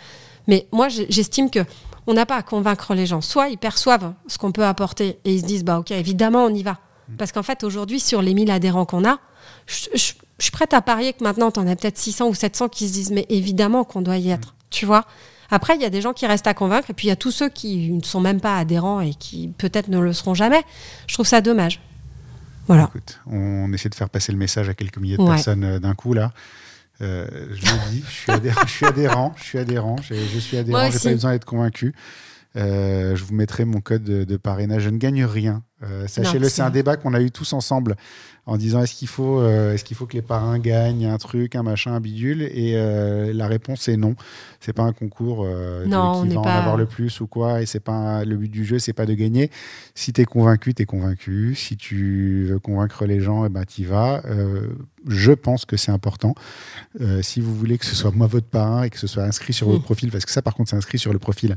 Mais 0.48 0.68
moi, 0.72 0.90
j'estime 0.90 1.50
que 1.50 1.60
on 2.08 2.14
n'a 2.14 2.26
pas 2.26 2.38
à 2.38 2.44
convaincre 2.44 2.94
les 2.94 3.06
gens. 3.06 3.22
Soit 3.22 3.50
ils 3.50 3.58
perçoivent 3.58 4.14
ce 4.28 4.38
qu'on 4.38 4.52
peut 4.52 4.66
apporter 4.66 5.20
et 5.26 5.34
ils 5.34 5.42
se 5.42 5.46
disent, 5.46 5.64
bah 5.64 5.80
ok, 5.80 5.92
évidemment, 5.92 6.46
on 6.46 6.54
y 6.54 6.64
va. 6.64 6.78
Parce 7.18 7.32
qu'en 7.32 7.44
fait, 7.44 7.64
aujourd'hui, 7.64 8.00
sur 8.00 8.22
les 8.22 8.34
1000 8.34 8.52
adhérents 8.52 8.86
qu'on 8.86 9.04
a, 9.08 9.18
je, 9.66 9.90
je, 9.94 10.14
suis 10.40 10.52
prête 10.52 10.74
à 10.74 10.82
parier 10.82 11.14
que 11.14 11.24
maintenant, 11.24 11.52
tu 11.52 11.60
en 11.60 11.68
as 11.68 11.76
peut-être 11.76 11.98
600 11.98 12.28
ou 12.30 12.34
700 12.34 12.70
qui 12.70 12.88
se 12.88 12.94
disent, 12.94 13.12
mais 13.12 13.26
évidemment 13.30 13.84
qu'on 13.84 14.02
doit 14.02 14.18
y 14.18 14.30
être. 14.30 14.56
Tu 14.70 14.86
vois? 14.86 15.06
Après, 15.52 15.76
il 15.76 15.82
y 15.82 15.86
a 15.86 15.90
des 15.90 16.02
gens 16.02 16.14
qui 16.14 16.26
restent 16.28 16.48
à 16.48 16.54
convaincre, 16.54 16.90
et 16.90 16.94
puis 16.94 17.08
il 17.08 17.10
y 17.10 17.14
a 17.14 17.16
tous 17.16 17.32
ceux 17.32 17.50
qui 17.50 17.92
ne 17.92 18.04
sont 18.04 18.22
même 18.22 18.40
pas 18.40 18.58
adhérents 18.58 19.02
et 19.02 19.14
qui 19.14 19.50
peut-être 19.58 19.88
ne 19.88 20.00
le 20.00 20.14
seront 20.14 20.34
jamais. 20.34 20.64
Je 21.08 21.14
trouve 21.14 21.28
ça 21.28 21.42
dommage. 21.42 21.82
Voilà. 22.68 22.92
on 23.26 23.74
essaie 23.74 23.90
de 23.90 23.96
faire 23.96 24.12
passer 24.12 24.32
le 24.32 24.38
message 24.38 24.70
à 24.70 24.76
quelques 24.76 25.00
milliers 25.00 25.18
de 25.18 25.26
personnes 25.26 25.64
euh, 25.64 25.80
d'un 25.80 25.96
coup 25.96 26.14
là. 26.14 26.34
Euh, 27.02 27.26
je 27.52 27.66
le 27.66 27.90
dis, 27.90 28.04
je 28.06 28.12
suis, 28.12 28.32
adhérent, 28.32 28.62
je 28.66 28.72
suis 28.72 28.86
adhérent, 28.86 29.34
je 29.38 29.44
suis 29.44 29.58
adhérent, 29.58 29.96
je, 30.04 30.14
suis 30.40 30.58
adhérent, 30.58 30.92
j'ai 30.92 31.00
pas 31.00 31.12
besoin 31.12 31.32
d'être 31.32 31.46
convaincu. 31.46 31.96
Euh, 32.56 33.16
je 33.16 33.24
vous 33.24 33.34
mettrai 33.34 33.66
mon 33.66 33.82
code 33.82 34.04
de, 34.04 34.38
parrainage. 34.38 34.84
Je 34.84 34.90
ne 34.90 34.98
gagne 34.98 35.24
rien. 35.24 35.64
Sachez-le, 36.08 36.50
c'est 36.50 36.62
un 36.62 36.70
débat 36.70 36.98
qu'on 36.98 37.14
a 37.14 37.22
eu 37.22 37.32
tous 37.32 37.54
ensemble 37.54 37.96
en 38.50 38.58
disant 38.58 38.82
est-ce 38.82 38.96
qu'il 38.96 39.08
faut, 39.08 39.40
euh, 39.40 39.74
est-ce 39.74 39.84
qu'il 39.84 39.96
faut 39.96 40.08
que 40.08 40.16
les 40.16 40.24
parrains 40.24 40.58
gagnent 40.58 41.06
un 41.06 41.18
truc, 41.18 41.56
un 41.56 41.62
machin, 41.62 41.94
un 41.94 42.00
bidule? 42.00 42.42
Et 42.42 42.74
euh, 42.76 43.32
la 43.32 43.48
réponse 43.48 43.88
est 43.88 43.98
non. 43.98 44.16
C'est 44.60 44.74
pas 44.74 44.84
un 44.84 44.92
concours 44.92 45.44
euh, 45.46 45.86
non, 45.86 46.24
qui 46.24 46.34
va 46.34 46.42
en 46.42 46.44
avoir 46.44 46.78
le 46.78 46.88
plus 46.88 47.22
ou 47.22 47.28
quoi. 47.28 47.62
Et 47.62 47.68
c'est 47.68 47.80
pas 47.80 48.26
le 48.26 48.36
but 48.36 48.50
du 48.50 48.66
jeu, 48.66 48.80
c'est 48.80 48.94
pas 48.94 49.06
de 49.06 49.14
gagner. 49.14 49.52
Si 49.94 50.14
tu 50.14 50.22
es 50.22 50.26
convaincu, 50.26 50.74
tu 50.74 50.82
es 50.82 50.86
convaincu. 50.86 51.54
Si 51.56 51.78
tu 51.78 52.48
veux 52.50 52.60
convaincre 52.60 53.06
les 53.06 53.22
gens, 53.22 53.44
et 53.44 53.48
eh 53.48 53.50
ben 53.50 53.64
y 53.78 53.84
vas. 53.84 54.24
je 55.08 55.32
pense 55.32 55.66
que 55.66 55.78
c'est 55.78 55.92
important. 55.92 56.34
si 57.22 57.42
vous 57.42 57.56
voulez 57.56 57.78
que 57.78 57.86
ce 57.86 57.96
soit 57.96 58.12
moi 58.12 58.26
votre 58.26 58.48
parrain 58.48 58.84
et 58.84 58.90
que 58.90 58.98
ce 58.98 59.08
soit 59.08 59.24
inscrit 59.24 59.54
sur 59.54 59.68
votre 59.68 59.82
mm. 59.82 59.84
profil, 59.84 60.12
parce 60.12 60.26
que 60.26 60.32
ça 60.32 60.42
par 60.42 60.56
contre 60.56 60.72
c'est 60.72 60.76
inscrit 60.76 60.98
sur 60.98 61.14
le 61.14 61.20
profil. 61.20 61.56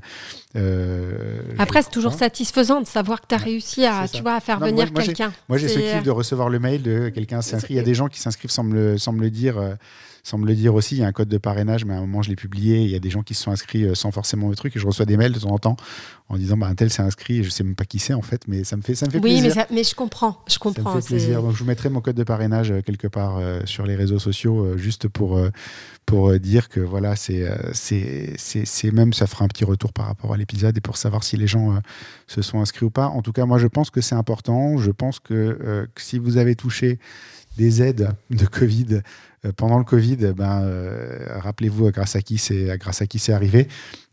Après 1.58 1.82
c'est 1.82 1.90
toujours 1.90 2.12
satisfaisant 2.12 2.82
de 2.82 2.86
savoir 2.86 3.22
que 3.22 3.28
tu 3.28 3.34
as 3.34 3.38
réussi 3.38 3.86
à, 3.86 4.06
tu 4.12 4.22
vois, 4.22 4.34
à 4.34 4.40
faire 4.40 4.58
venir 4.60 4.92
quelqu'un. 4.92 5.32
Moi 5.48 5.58
j'ai 5.58 5.68
ce 5.68 5.78
kiff 5.78 6.02
de 6.02 6.10
recevoir 6.10 6.48
le 6.48 6.58
mail 6.58 6.82
de 6.82 7.08
quelqu'un 7.08 7.42
s'inscrit. 7.42 7.74
Il 7.74 7.76
y 7.76 7.80
a 7.80 7.84
des 7.84 7.94
gens 7.94 8.08
qui 8.08 8.20
s'inscrivent 8.20 8.50
sans 8.50 8.64
me 8.64 8.96
le, 8.96 9.30
dire. 9.30 9.56
Euh, 10.32 10.38
me 10.38 10.46
le 10.46 10.54
dire 10.54 10.74
aussi, 10.74 10.96
il 10.96 10.98
y 10.98 11.04
a 11.04 11.06
un 11.06 11.12
code 11.12 11.28
de 11.28 11.38
parrainage, 11.38 11.84
mais 11.84 11.94
à 11.94 11.98
un 11.98 12.00
moment 12.00 12.22
je 12.22 12.30
l'ai 12.30 12.36
publié. 12.36 12.80
Il 12.82 12.90
y 12.90 12.94
a 12.94 12.98
des 12.98 13.10
gens 13.10 13.22
qui 13.22 13.34
se 13.34 13.42
sont 13.42 13.50
inscrits 13.50 13.84
euh, 13.84 13.94
sans 13.94 14.10
forcément 14.10 14.48
le 14.48 14.56
truc, 14.56 14.76
et 14.76 14.78
je 14.78 14.86
reçois 14.86 15.04
des 15.04 15.16
mails 15.16 15.32
de 15.32 15.38
temps 15.38 15.50
en 15.50 15.58
temps 15.58 15.76
en 16.28 16.36
disant 16.36 16.56
bah, 16.56 16.66
un 16.66 16.74
tel 16.74 16.90
s'est 16.90 17.02
inscrit, 17.02 17.38
et 17.38 17.42
je 17.42 17.50
sais 17.50 17.64
même 17.64 17.74
pas 17.74 17.84
qui 17.84 17.98
c'est 17.98 18.14
en 18.14 18.22
fait, 18.22 18.42
mais 18.48 18.64
ça 18.64 18.76
me 18.76 18.82
fait, 18.82 18.94
ça 18.94 19.06
me 19.06 19.10
fait 19.10 19.20
plaisir. 19.20 19.54
Oui, 19.56 19.64
mais, 19.70 19.84
je 19.84 19.94
comprends, 19.94 20.38
je 20.48 20.58
comprends. 20.58 20.90
Ça 20.90 20.96
me 20.96 21.00
fait 21.00 21.08
plaisir. 21.08 21.42
Donc 21.42 21.52
je 21.52 21.58
vous 21.58 21.64
mettrai 21.64 21.88
mon 21.88 22.00
code 22.00 22.16
de 22.16 22.24
parrainage 22.24 22.70
euh, 22.70 22.80
quelque 22.82 23.08
part 23.08 23.40
sur 23.64 23.84
les 23.84 23.96
réseaux 23.96 24.18
sociaux, 24.18 24.76
juste 24.76 25.08
pour 25.08 25.40
pour 26.06 26.38
dire 26.38 26.68
que 26.68 26.80
voilà, 26.80 27.16
c'est 27.16 27.46
c'est 27.72 28.92
même 28.92 29.12
ça 29.12 29.26
fera 29.26 29.44
un 29.44 29.48
petit 29.48 29.64
retour 29.64 29.92
par 29.92 30.06
rapport 30.06 30.32
à 30.32 30.36
l'épisode 30.36 30.76
et 30.76 30.80
pour 30.80 30.96
savoir 30.96 31.24
si 31.24 31.36
les 31.36 31.46
gens 31.46 31.78
se 32.26 32.42
sont 32.42 32.60
inscrits 32.60 32.86
ou 32.86 32.90
pas. 32.90 33.06
En 33.06 33.22
tout 33.22 33.32
cas, 33.32 33.44
moi 33.44 33.58
je 33.58 33.66
pense 33.66 33.90
que 33.90 34.00
c'est 34.00 34.14
important. 34.14 34.78
Je 34.78 34.90
pense 34.90 35.18
que, 35.18 35.88
que 35.94 36.02
si 36.02 36.18
vous 36.18 36.36
avez 36.36 36.54
touché 36.54 36.98
des 37.56 37.82
aides 37.82 38.14
de 38.30 38.46
Covid 38.46 38.86
euh, 38.94 39.00
pendant 39.56 39.78
le 39.78 39.84
Covid, 39.84 40.16
ben, 40.36 40.62
euh, 40.62 41.18
rappelez-vous 41.40 41.90
grâce 41.90 42.14
à 42.14 42.22
qui 42.22 42.38
c'est 42.38 42.78
grâce 42.78 43.02
à 43.02 43.08
qui 43.08 43.18
c'est 43.18 43.32
arrivé, 43.32 43.66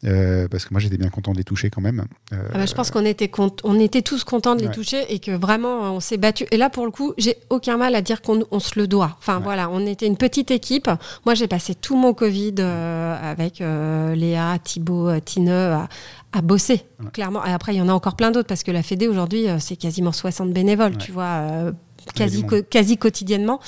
euh, 0.05 0.47
parce 0.47 0.65
que 0.65 0.73
moi 0.73 0.81
j'étais 0.81 0.97
bien 0.97 1.09
content 1.09 1.33
de 1.33 1.37
les 1.37 1.43
toucher 1.43 1.69
quand 1.69 1.81
même. 1.81 2.05
Ah 2.31 2.35
bah, 2.53 2.65
je 2.65 2.73
pense 2.73 2.89
qu'on 2.89 3.05
était 3.05 3.29
on 3.63 3.79
était 3.79 4.01
tous 4.01 4.23
contents 4.23 4.55
de 4.55 4.61
les 4.61 4.71
toucher 4.71 5.13
et 5.13 5.19
que 5.19 5.29
vraiment 5.29 5.93
on 5.93 5.99
s'est 5.99 6.17
battu. 6.17 6.47
Et 6.49 6.57
là 6.57 6.71
pour 6.71 6.85
le 6.85 6.91
coup, 6.91 7.13
j'ai 7.19 7.37
aucun 7.51 7.77
mal 7.77 7.93
à 7.93 8.01
dire 8.01 8.23
qu'on 8.23 8.43
on 8.49 8.59
se 8.59 8.79
le 8.79 8.87
doit. 8.87 9.17
Enfin 9.19 9.39
voilà, 9.39 9.69
on 9.69 9.85
était 9.85 10.07
une 10.07 10.17
petite 10.17 10.49
équipe. 10.49 10.89
Moi 11.27 11.35
j'ai 11.35 11.47
passé 11.47 11.75
tout 11.75 11.95
mon 11.95 12.15
Covid 12.15 12.55
avec 12.59 13.59
Léa, 13.59 14.57
Thibaut, 14.63 15.19
Tine 15.19 15.49
à, 15.49 16.41
bosser 16.41 16.85
clairement. 17.13 17.45
Et 17.45 17.51
après 17.51 17.75
il 17.75 17.77
y 17.77 17.81
en 17.81 17.89
a 17.89 17.93
encore 17.93 18.15
plein 18.15 18.31
d'autres 18.31 18.47
parce 18.47 18.63
que 18.63 18.71
la 18.71 18.81
Fédé 18.81 19.07
aujourd'hui 19.07 19.45
c'est 19.59 19.75
quasiment 19.75 20.11
60 20.11 20.53
bénévoles, 20.53 20.97
tu 20.97 21.11
vois 21.11 21.71
quasi, 22.15 22.45
quasi 22.69 22.97
quotidiennement. 22.97 23.59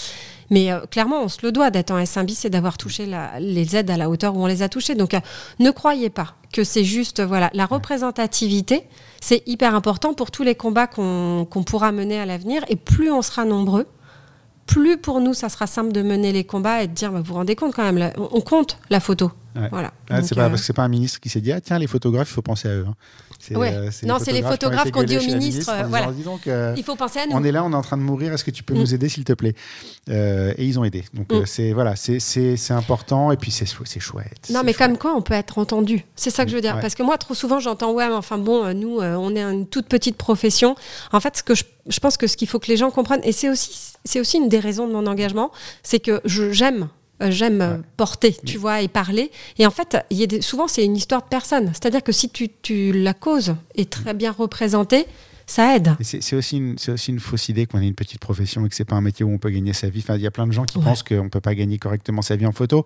Mais 0.49 0.71
euh, 0.71 0.81
clairement, 0.81 1.23
on 1.23 1.29
se 1.29 1.39
le 1.43 1.51
doit 1.51 1.71
d'être 1.71 1.91
en 1.91 1.97
S1 1.97 2.25
bis 2.25 2.45
et 2.45 2.49
d'avoir 2.49 2.77
touché 2.77 3.07
les 3.39 3.75
aides 3.75 3.89
à 3.89 3.97
la 3.97 4.09
hauteur 4.09 4.35
où 4.35 4.43
on 4.43 4.47
les 4.47 4.61
a 4.61 4.69
touchées. 4.69 4.95
Donc, 4.95 5.13
euh, 5.13 5.19
ne 5.59 5.71
croyez 5.71 6.09
pas 6.09 6.35
que 6.51 6.63
c'est 6.65 6.83
juste 6.83 7.21
voilà 7.21 7.49
la 7.53 7.65
représentativité. 7.65 8.83
C'est 9.21 9.43
hyper 9.47 9.73
important 9.73 10.13
pour 10.13 10.29
tous 10.29 10.43
les 10.43 10.55
combats 10.55 10.87
qu'on 10.87 11.47
pourra 11.65 11.91
mener 11.91 12.19
à 12.19 12.25
l'avenir. 12.25 12.63
Et 12.67 12.75
plus 12.75 13.11
on 13.11 13.21
sera 13.21 13.45
nombreux, 13.45 13.87
plus 14.65 14.97
pour 14.97 15.21
nous, 15.21 15.33
ça 15.33 15.49
sera 15.49 15.67
simple 15.67 15.91
de 15.91 16.01
mener 16.01 16.31
les 16.31 16.43
combats 16.43 16.83
et 16.83 16.87
de 16.87 16.93
dire, 16.93 17.11
bah, 17.11 17.19
vous 17.19 17.25
vous 17.25 17.33
rendez 17.33 17.55
compte 17.55 17.73
quand 17.73 17.89
même, 17.89 18.11
on 18.17 18.41
compte 18.41 18.77
la 18.89 18.99
photo. 18.99 19.31
Voilà. 19.69 19.91
C'est 20.23 20.35
pas, 20.35 20.49
euh, 20.49 20.73
pas 20.75 20.83
un 20.83 20.87
ministre 20.87 21.19
qui 21.19 21.29
s'est 21.29 21.41
dit, 21.41 21.51
ah 21.51 21.59
tiens, 21.59 21.77
les 21.77 21.87
photographes, 21.87 22.29
il 22.29 22.33
faut 22.33 22.41
penser 22.41 22.69
à 22.69 22.75
eux. 22.75 22.85
Hein. 22.87 22.95
Euh, 23.51 23.89
non, 24.03 24.17
c'est 24.19 24.31
les 24.31 24.41
photographes 24.41 24.91
qui 24.91 24.99
ont 24.99 25.03
dit 25.03 25.17
au 25.17 25.21
ministre. 25.21 25.71
voilà. 25.87 26.11
Euh, 26.47 26.73
il 26.77 26.83
faut 26.83 26.95
penser 26.95 27.19
à 27.19 27.27
nous. 27.27 27.35
On 27.35 27.43
est 27.43 27.51
là, 27.51 27.63
on 27.63 27.71
est 27.71 27.75
en 27.75 27.81
train 27.81 27.97
de 27.97 28.03
mourir. 28.03 28.33
Est-ce 28.33 28.43
que 28.43 28.51
tu 28.51 28.63
peux 28.63 28.73
nous 28.73 28.91
mm. 28.91 28.95
aider, 28.95 29.09
s'il 29.09 29.23
te 29.23 29.33
plaît? 29.33 29.55
Et 30.07 30.65
ils 30.65 30.79
ont 30.79 30.83
aidé. 30.83 31.03
Donc 31.13 31.31
mm. 31.31 31.45
c'est 31.45 31.73
voilà, 31.73 31.95
c'est 31.95 32.71
important 32.71 33.31
et 33.31 33.37
puis 33.37 33.51
c'est 33.51 33.65
chouette. 33.99 34.49
Non, 34.51 34.61
mais 34.63 34.73
comme 34.73 34.97
quoi, 34.97 35.13
on 35.15 35.21
peut 35.21 35.33
être 35.33 35.57
entendu. 35.57 36.05
C'est 36.15 36.29
ça 36.29 36.45
que 36.45 36.51
je 36.51 36.55
veux 36.55 36.61
dire. 36.61 36.79
Parce 36.79 36.95
que 36.95 37.03
moi, 37.03 37.17
trop 37.17 37.33
souvent, 37.33 37.59
j'entends 37.59 37.91
ouais, 37.93 38.07
mais 38.07 38.15
enfin 38.15 38.37
bon, 38.37 38.73
nous, 38.73 38.99
on 38.99 39.35
est 39.35 39.43
une 39.43 39.67
toute 39.67 39.87
petite 39.87 40.17
profession. 40.17 40.75
En 41.11 41.19
fait, 41.19 41.37
ce 41.37 41.43
que 41.43 41.55
je, 41.55 41.63
je 41.87 41.99
pense 41.99 42.17
que 42.17 42.27
ce 42.27 42.37
qu'il 42.37 42.47
faut 42.47 42.59
que 42.59 42.67
les 42.67 42.77
gens 42.77 42.91
comprennent, 42.91 43.21
et 43.23 43.31
c'est 43.31 43.49
aussi 43.49 43.91
c'est 44.03 44.19
aussi 44.19 44.37
une 44.37 44.49
des 44.49 44.59
raisons 44.59 44.87
de 44.87 44.93
mon 44.93 45.05
engagement, 45.05 45.51
c'est 45.83 45.99
que 45.99 46.21
j'aime 46.25 46.89
euh, 47.21 47.31
j'aime 47.31 47.83
porter, 47.97 48.35
tu 48.45 48.57
vois, 48.57 48.81
et 48.81 48.87
parler. 48.87 49.31
Et 49.57 49.65
en 49.65 49.71
fait, 49.71 49.97
y 50.09 50.23
a 50.23 50.41
souvent, 50.41 50.67
c'est 50.67 50.83
une 50.83 50.97
histoire 50.97 51.21
de 51.21 51.27
personne. 51.27 51.67
C'est-à-dire 51.73 52.03
que 52.03 52.11
si 52.11 52.29
tu, 52.29 52.91
la 52.91 53.13
cause 53.13 53.55
est 53.75 53.89
très 53.89 54.13
bien 54.13 54.31
représentée, 54.31 55.05
ça 55.47 55.75
aide. 55.75 55.95
C'est 56.01 56.35
aussi, 56.35 56.57
une, 56.57 56.75
aussi 56.87 57.11
une 57.11 57.19
fausse 57.19 57.49
idée 57.49 57.65
qu'on 57.65 57.81
ait 57.81 57.87
une 57.87 57.95
petite 57.95 58.19
profession 58.19 58.65
et 58.65 58.69
que 58.69 58.75
c'est 58.75 58.85
pas 58.85 58.95
un 58.95 59.01
métier 59.01 59.25
où 59.25 59.33
on 59.33 59.37
peut 59.37 59.49
gagner 59.49 59.73
sa 59.73 59.89
vie. 59.89 59.99
Enfin, 59.99 60.15
il 60.15 60.21
y 60.21 60.27
a 60.27 60.31
plein 60.31 60.47
de 60.47 60.53
gens 60.53 60.63
qui 60.63 60.79
pensent 60.79 61.03
qu'on 61.03 61.27
peut 61.27 61.41
pas 61.41 61.55
gagner 61.55 61.77
correctement 61.77 62.21
sa 62.21 62.37
vie 62.37 62.45
en 62.45 62.53
photo. 62.53 62.85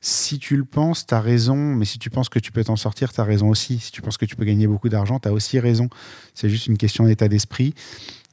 Si 0.00 0.38
tu 0.38 0.56
le 0.56 0.64
penses, 0.64 1.06
tu 1.06 1.12
as 1.12 1.20
raison, 1.20 1.56
mais 1.56 1.84
si 1.84 1.98
tu 1.98 2.08
penses 2.08 2.30
que 2.30 2.38
tu 2.38 2.52
peux 2.52 2.64
t'en 2.64 2.76
sortir, 2.76 3.12
tu 3.12 3.20
as 3.20 3.24
raison 3.24 3.50
aussi. 3.50 3.78
Si 3.80 3.92
tu 3.92 4.00
penses 4.00 4.16
que 4.16 4.24
tu 4.24 4.34
peux 4.34 4.44
gagner 4.44 4.66
beaucoup 4.66 4.88
d'argent, 4.88 5.18
tu 5.18 5.28
as 5.28 5.32
aussi 5.32 5.58
raison. 5.60 5.90
C'est 6.34 6.48
juste 6.48 6.68
une 6.68 6.78
question 6.78 7.04
d'état 7.04 7.28
d'esprit. 7.28 7.74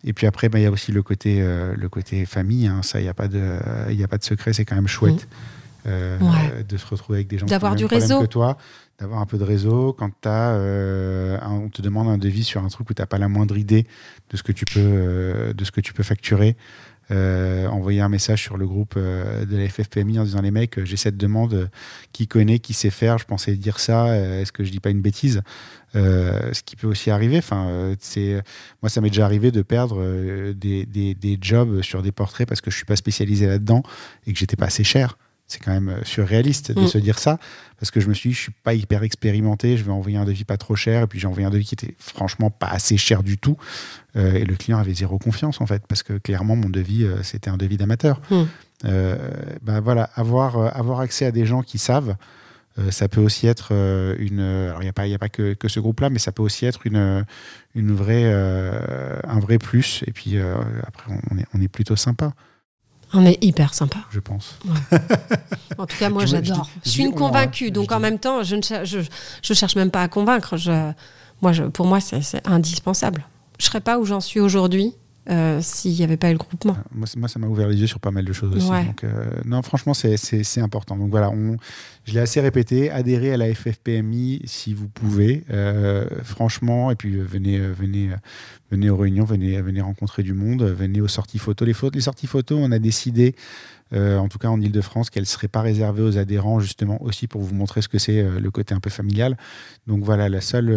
Et 0.04 0.14
puis 0.14 0.28
après, 0.28 0.50
bah, 0.50 0.60
il 0.60 0.64
y 0.64 0.66
a 0.66 0.72
aussi 0.72 0.92
le 0.92 1.02
côté, 1.02 1.38
euh, 1.40 1.76
le 1.78 1.90
côté 1.90 2.26
famille. 2.26 2.68
Hein. 2.68 2.82
Ça, 2.84 3.00
il 3.00 3.04
n'y 3.04 3.10
a, 3.10 3.14
pas 3.14 3.28
de, 3.28 3.40
a 3.42 4.08
pas 4.08 4.18
de 4.18 4.24
secret. 4.24 4.54
C'est 4.54 4.66
quand 4.66 4.76
même 4.76 4.88
chouette 4.88 5.28
mmh. 5.86 5.88
euh, 5.88 6.64
de 6.68 6.78
se 6.78 6.86
retrouver 6.86 7.20
avec 7.20 7.28
des 7.28 7.38
gens 7.38 7.46
d'avoir 7.46 7.76
du 7.76 7.86
réseau 7.86 8.22
que 8.22 8.26
toi, 8.26 8.58
d'avoir 9.00 9.22
un 9.22 9.26
peu 9.26 9.38
de 9.38 9.44
réseau. 9.44 9.94
Quand 9.94 10.12
as, 10.26 10.56
euh, 10.56 11.38
on 11.44 11.70
te 11.70 11.82
demande 11.82 12.10
un 12.10 12.18
devis 12.18 12.44
sur 12.44 12.64
un 12.64 12.68
truc 12.68 12.90
où 12.90 12.94
tu 12.94 13.02
n'as 13.02 13.06
pas 13.06 13.18
la 13.18 13.30
moindre 13.30 13.58
idée 13.58 13.88
de 14.30 14.38
ce 14.38 14.44
que 14.44 14.52
tu 14.52 14.66
peux, 14.66 15.54
de 15.56 15.64
ce 15.64 15.72
que 15.72 15.82
tu 15.82 15.94
peux 15.94 16.04
facturer. 16.04 16.58
envoyer 17.10 18.02
un 18.02 18.10
message 18.10 18.42
sur 18.42 18.58
le 18.58 18.68
groupe 18.68 18.98
de 18.98 19.58
la 19.58 19.70
FFPMI 19.70 20.20
en 20.20 20.26
disant 20.26 20.42
les 20.42 20.52
mecs, 20.52 20.84
j'ai 20.84 20.98
cette 20.98 21.18
demande, 21.18 21.70
qui 22.12 22.28
connaît, 22.28 22.60
qui 22.60 22.74
sait 22.74 22.90
faire, 22.90 23.20
je 23.20 23.26
pensais 23.26 23.56
dire 23.56 23.80
ça, 23.80 24.18
est-ce 24.18 24.52
que 24.52 24.66
je 24.66 24.72
dis 24.72 24.82
pas 24.82 24.90
une 24.90 25.02
bêtise? 25.02 25.44
Ce 25.94 26.64
qui 26.64 26.76
peut 26.76 26.88
aussi 26.88 27.12
arriver. 27.12 27.38
Enfin, 27.38 27.96
c'est 28.00 28.42
moi, 28.82 28.90
ça 28.90 29.02
m'est 29.02 29.10
déjà 29.10 29.26
arrivé 29.26 29.52
de 29.52 29.62
perdre 29.62 30.54
des, 30.54 30.86
des, 30.86 31.14
des, 31.14 31.38
jobs 31.42 31.82
sur 31.82 32.02
des 32.02 32.12
portraits 32.12 32.48
parce 32.48 32.62
que 32.62 32.72
je 32.72 32.76
suis 32.76 32.86
pas 32.86 32.96
spécialisé 32.96 33.48
là-dedans 33.48 33.84
et 34.26 34.34
que 34.34 34.40
j'étais 34.40 34.56
pas 34.56 34.66
assez 34.66 34.84
cher 34.84 35.18
c'est 35.48 35.60
quand 35.60 35.72
même 35.72 35.90
euh, 35.90 36.04
surréaliste 36.04 36.72
de 36.72 36.82
mm. 36.82 36.88
se 36.88 36.98
dire 36.98 37.20
ça, 37.20 37.38
parce 37.80 37.92
que 37.92 38.00
je 38.00 38.08
me 38.08 38.14
suis 38.14 38.30
dit, 38.30 38.36
je 38.36 38.42
suis 38.42 38.52
pas 38.64 38.74
hyper 38.74 39.04
expérimenté, 39.04 39.78
je 39.78 39.84
vais 39.84 39.92
envoyer 39.92 40.18
un 40.18 40.26
devis 40.26 40.46
pas 40.46 40.58
trop 40.58 40.76
cher, 40.76 41.04
et 41.04 41.08
puis 41.08 41.20
j'ai 41.20 41.28
envoyé 41.28 41.46
un 41.46 41.50
devis 41.50 41.66
qui 41.66 41.76
était 41.76 41.96
franchement 42.00 42.50
pas 42.50 42.68
assez 42.68 42.98
cher 42.98 43.24
du 43.24 43.38
tout, 43.38 43.58
euh, 44.16 44.34
et 44.34 44.46
le 44.46 44.56
client 44.56 44.80
avait 44.80 44.94
zéro 44.94 45.20
confiance 45.20 45.62
en 45.62 45.66
fait, 45.66 45.84
parce 45.88 46.04
que 46.04 46.14
clairement 46.14 46.56
mon 46.56 46.70
devis 46.70 47.04
euh, 47.04 47.22
c'était 47.24 47.50
un 47.50 47.58
devis 47.58 47.78
d'amateur. 47.78 48.22
Mm. 48.30 48.44
bah 49.62 49.80
voilà, 49.80 50.10
avoir 50.16 50.76
avoir 50.76 51.00
accès 51.00 51.26
à 51.26 51.32
des 51.32 51.46
gens 51.46 51.62
qui 51.62 51.78
savent, 51.78 52.16
ça 52.90 53.08
peut 53.08 53.22
aussi 53.22 53.48
être 53.48 53.72
une. 54.20 54.40
Alors 54.40 54.82
il 54.82 54.86
n'y 54.86 54.90
a 54.90 54.94
pas 54.94 55.04
a 55.04 55.18
pas 55.18 55.30
que, 55.30 55.54
que 55.54 55.68
ce 55.68 55.80
groupe-là, 55.80 56.10
mais 56.10 56.20
ça 56.20 56.32
peut 56.32 56.44
aussi 56.44 56.66
être 56.66 56.88
une 56.88 57.26
une 57.76 57.94
vraie 57.94 58.32
un 58.34 59.40
vrai 59.40 59.58
plus, 59.60 60.04
et 60.08 60.12
puis 60.12 60.38
après 60.40 61.14
on 61.32 61.38
est 61.38 61.46
on 61.54 61.62
est 61.62 61.68
plutôt 61.68 61.96
sympa. 61.96 62.34
On 63.14 63.26
est 63.26 63.44
hyper 63.44 63.74
sympa. 63.74 64.00
Je 64.10 64.20
pense. 64.20 64.58
En 65.78 65.86
tout 65.86 65.98
cas, 65.98 66.10
moi, 66.12 66.26
j'adore. 66.26 66.68
Je, 66.84 66.90
suis 66.90 67.04
une 67.04 67.14
convaincue, 67.14 67.70
donc 67.70 67.92
en 67.92 68.00
même 68.00 68.18
temps, 68.18 68.42
je 68.42 68.56
ne 68.56 68.62
je, 68.86 69.00
je 69.44 69.54
cherche 69.54 69.76
même 69.76 69.92
pas 69.92 70.02
à 70.02 70.08
convaincre. 70.08 70.58
Je, 70.58 70.92
moi, 71.42 71.52
je, 71.52 71.64
pour 71.64 71.86
moi, 71.86 72.00
c'est 72.00 72.22
indispensable. 72.48 73.24
Je 73.60 73.66
serais 73.66 73.82
pas 73.82 74.00
où 74.00 74.06
j'en 74.06 74.20
suis 74.20 74.40
aujourd'hui 74.40 74.96
euh, 75.30 75.60
s'il 75.62 75.94
n'y 75.94 76.04
avait 76.04 76.18
pas 76.18 76.30
eu 76.30 76.34
le 76.34 76.38
groupement. 76.38 76.76
Moi, 76.92 77.08
moi 77.16 77.30
ça 77.30 77.40
m'a 77.40 77.48
ouvert 77.48 77.70
les 77.70 77.78
yeux 77.78 77.88
sur 77.88 78.00
pas 78.00 78.12
mal 78.12 78.26
de 78.26 78.34
choses 78.34 78.54
aussi. 78.56 78.68
Donc, 78.68 79.04
euh, 79.04 79.26
non, 79.46 79.62
franchement, 79.62 79.94
c'est 79.94 80.60
important. 80.60 80.98
Donc 80.98 81.12
voilà, 81.12 81.30
on, 81.30 81.58
je 82.04 82.14
l'ai 82.14 82.20
assez 82.20 82.42
répété. 82.42 82.92
Adhérez 82.92 83.34
à 83.34 83.38
la 83.38 83.54
FFPMI 83.54 84.42
si 84.46 84.74
vous 84.74 84.90
pouvez, 84.90 85.44
euh, 85.50 86.06
franchement. 86.24 86.92
Et 86.92 86.96
puis 86.96 87.16
venez, 87.18 87.58
venez, 87.58 88.10
venez 88.70 88.90
aux 88.90 88.98
réunions, 88.98 89.24
venez, 89.24 89.62
venez 89.62 89.82
rencontrer 89.82 90.24
du 90.24 90.34
monde, 90.34 90.64
venez 90.64 91.00
aux 91.00 91.08
sorties 91.08 91.40
photos. 91.40 91.68
Les, 91.68 91.76
les 91.94 92.02
sorties 92.02 92.28
photos, 92.28 92.60
on 92.62 92.72
a 92.74 92.80
décidé. 92.80 93.36
en 93.94 94.28
tout 94.28 94.40
cas 94.40 94.50
en 94.50 94.60
Ile-de-France, 94.60 95.10
qu'elles 95.10 95.24
ne 95.24 95.28
seraient 95.28 95.48
pas 95.48 95.62
réservées 95.62 96.04
aux 96.04 96.18
adhérents, 96.18 96.60
justement 96.60 97.02
aussi 97.02 97.28
pour 97.28 97.42
vous 97.44 97.56
montrer 97.56 97.82
ce 97.82 97.88
que 97.88 97.98
c'est 97.98 98.24
le 98.24 98.52
côté 98.52 98.74
un 98.74 98.82
peu 98.82 98.90
familial. 98.90 99.38
Donc 99.88 100.04
voilà, 100.04 100.28
la 100.28 100.42
seule, 100.42 100.70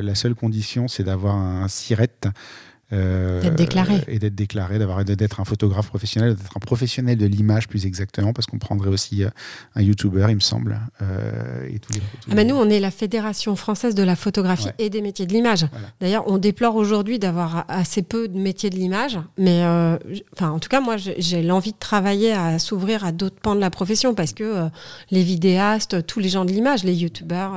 la 0.00 0.14
seule 0.14 0.34
condition, 0.34 0.88
c'est 0.88 1.04
d'avoir 1.04 1.36
un 1.36 1.68
SIRET, 1.68 2.08
euh, 2.26 2.30
d'être 2.92 3.54
déclaré. 3.54 4.04
Et 4.08 4.18
d'être 4.18 4.34
déclaré, 4.34 4.78
d'avoir 4.78 5.04
d'être 5.04 5.40
un 5.40 5.44
photographe 5.44 5.88
professionnel, 5.88 6.34
d'être 6.34 6.56
un 6.56 6.60
professionnel 6.60 7.16
de 7.16 7.26
l'image 7.26 7.68
plus 7.68 7.86
exactement, 7.86 8.32
parce 8.32 8.46
qu'on 8.46 8.58
prendrait 8.58 8.90
aussi 8.90 9.24
euh, 9.24 9.30
un 9.74 9.82
YouTuber, 9.82 10.26
il 10.28 10.36
me 10.36 10.40
semble. 10.40 10.80
Euh, 11.00 11.66
et 11.68 11.78
tous 11.78 11.92
les, 11.94 12.00
ah 12.30 12.34
bah 12.34 12.44
nous, 12.44 12.54
on 12.54 12.68
est 12.68 12.80
la 12.80 12.90
Fédération 12.90 13.56
française 13.56 13.94
de 13.94 14.02
la 14.02 14.16
photographie 14.16 14.68
et 14.78 14.90
des 14.90 15.00
métiers 15.00 15.26
de 15.26 15.32
l'image. 15.32 15.66
D'ailleurs, 16.00 16.24
on 16.26 16.38
déplore 16.38 16.76
aujourd'hui 16.76 17.18
d'avoir 17.18 17.64
assez 17.68 18.02
peu 18.02 18.28
de 18.28 18.38
métiers 18.38 18.70
de 18.70 18.76
l'image, 18.76 19.18
mais 19.38 19.62
enfin, 20.32 20.50
en 20.50 20.58
tout 20.58 20.68
cas, 20.68 20.80
moi, 20.80 20.96
j'ai 20.96 21.42
l'envie 21.42 21.72
de 21.72 21.78
travailler 21.78 22.32
à 22.32 22.58
s'ouvrir 22.58 23.04
à 23.04 23.12
d'autres 23.12 23.40
pans 23.40 23.54
de 23.54 23.60
la 23.60 23.70
profession, 23.70 24.14
parce 24.14 24.32
que 24.32 24.68
les 25.10 25.22
vidéastes, 25.22 26.06
tous 26.06 26.20
les 26.20 26.28
gens 26.28 26.44
de 26.44 26.52
l'image, 26.52 26.84
les 26.84 26.94
YouTubers, 26.94 27.52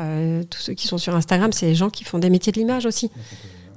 tous 0.50 0.60
ceux 0.60 0.74
qui 0.74 0.88
sont 0.88 0.98
sur 0.98 1.16
Instagram, 1.16 1.52
c'est 1.52 1.68
les 1.68 1.76
gens 1.76 1.90
qui 1.90 2.04
font 2.04 2.20
des 2.20 2.30
métiers 2.30 2.52
de 2.52 2.60
l'image 2.60 2.86
aussi. 2.86 3.12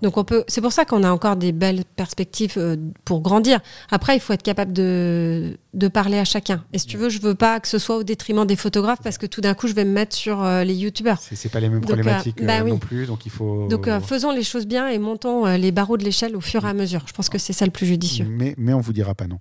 Donc 0.02 0.16
on 0.16 0.24
peut, 0.24 0.44
c'est 0.48 0.60
pour 0.60 0.72
ça 0.72 0.84
qu'on 0.84 1.02
a 1.02 1.10
encore 1.10 1.36
des 1.36 1.52
belles 1.52 1.84
perspectives 1.96 2.54
euh, 2.56 2.76
pour 3.04 3.20
grandir. 3.20 3.60
Après, 3.90 4.16
il 4.16 4.20
faut 4.20 4.32
être 4.32 4.42
capable 4.42 4.72
de, 4.72 5.58
de 5.74 5.88
parler 5.88 6.18
à 6.18 6.24
chacun. 6.24 6.64
Et 6.72 6.78
si 6.78 6.86
tu 6.86 6.96
veux, 6.96 7.08
je 7.08 7.20
veux 7.20 7.34
pas 7.34 7.60
que 7.60 7.68
ce 7.68 7.78
soit 7.78 7.96
au 7.96 8.02
détriment 8.02 8.46
des 8.46 8.56
photographes 8.56 9.00
parce 9.02 9.18
que 9.18 9.26
tout 9.26 9.40
d'un 9.40 9.54
coup, 9.54 9.66
je 9.66 9.74
vais 9.74 9.84
me 9.84 9.92
mettre 9.92 10.14
sur 10.14 10.42
euh, 10.42 10.64
les 10.64 10.74
youtubeurs. 10.74 11.18
C'est 11.20 11.50
pas 11.50 11.60
les 11.60 11.68
mêmes 11.68 11.78
euh, 11.78 11.86
problématiques 11.86 12.44
bah 12.44 12.62
non 12.62 12.78
plus, 12.78 13.06
donc 13.06 13.26
il 13.26 13.32
faut. 13.32 13.66
Donc 13.68 13.88
faisons 14.00 14.30
les 14.30 14.42
choses 14.42 14.66
bien 14.66 14.88
et 14.88 14.98
montons 14.98 15.46
les 15.56 15.72
barreaux 15.72 15.96
de 15.96 16.04
l'échelle 16.04 16.36
au 16.36 16.40
fur 16.40 16.64
et 16.64 16.68
à 16.68 16.74
mesure. 16.74 17.04
Je 17.06 17.12
pense 17.12 17.28
que 17.28 17.38
c'est 17.38 17.52
ça 17.52 17.64
le 17.64 17.70
plus 17.70 17.86
judicieux. 17.86 18.26
Mais, 18.28 18.54
mais 18.56 18.72
on 18.72 18.80
vous 18.80 18.92
dira 18.92 19.14
pas 19.14 19.26
non. 19.26 19.38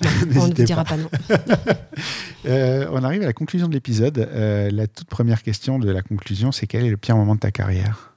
on 0.04 0.26
ne 0.26 0.32
vous 0.32 0.52
dira 0.52 0.84
pas, 0.84 0.96
non. 0.96 1.08
on 2.44 3.02
arrive 3.02 3.22
à 3.22 3.26
la 3.26 3.32
conclusion 3.32 3.68
de 3.68 3.72
l'épisode. 3.72 4.28
la 4.32 4.86
toute 4.86 5.08
première 5.08 5.42
question 5.42 5.78
de 5.78 5.90
la 5.90 6.02
conclusion, 6.02 6.52
c'est 6.52 6.66
quel 6.66 6.84
est 6.84 6.90
le 6.90 6.96
pire 6.96 7.16
moment 7.16 7.34
de 7.34 7.40
ta 7.40 7.50
carrière? 7.50 8.15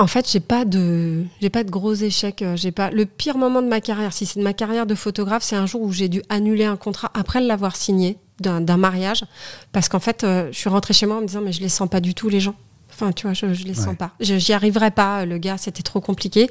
En 0.00 0.06
fait, 0.06 0.30
j'ai 0.30 0.40
pas 0.40 0.64
de, 0.64 1.24
j'ai 1.40 1.50
pas 1.50 1.62
de 1.62 1.70
gros 1.70 1.94
échecs. 1.94 2.42
Euh, 2.42 2.56
j'ai 2.56 2.72
pas 2.72 2.90
le 2.90 3.04
pire 3.06 3.36
moment 3.36 3.62
de 3.62 3.68
ma 3.68 3.80
carrière. 3.80 4.12
Si 4.12 4.26
c'est 4.26 4.38
de 4.38 4.44
ma 4.44 4.54
carrière 4.54 4.86
de 4.86 4.94
photographe, 4.94 5.42
c'est 5.42 5.56
un 5.56 5.66
jour 5.66 5.82
où 5.82 5.92
j'ai 5.92 6.08
dû 6.08 6.22
annuler 6.28 6.64
un 6.64 6.76
contrat 6.76 7.10
après 7.14 7.40
l'avoir 7.40 7.76
signé 7.76 8.18
d'un 8.40 8.78
mariage, 8.78 9.22
parce 9.70 9.90
qu'en 9.90 10.00
fait, 10.00 10.24
euh, 10.24 10.48
je 10.50 10.58
suis 10.58 10.70
rentrée 10.70 10.94
chez 10.94 11.04
moi 11.04 11.16
en 11.16 11.20
me 11.20 11.26
disant 11.26 11.42
mais 11.42 11.52
je 11.52 11.60
les 11.60 11.68
sens 11.68 11.90
pas 11.90 12.00
du 12.00 12.14
tout 12.14 12.30
les 12.30 12.40
gens. 12.40 12.54
Enfin, 12.90 13.12
tu 13.12 13.26
vois, 13.26 13.34
je, 13.34 13.52
je 13.52 13.64
les 13.64 13.74
sens 13.74 13.94
pas. 13.94 14.12
J'y 14.18 14.52
arriverai 14.54 14.90
pas. 14.90 15.26
Le 15.26 15.36
gars, 15.36 15.58
c'était 15.58 15.82
trop 15.82 16.00
compliqué. 16.00 16.48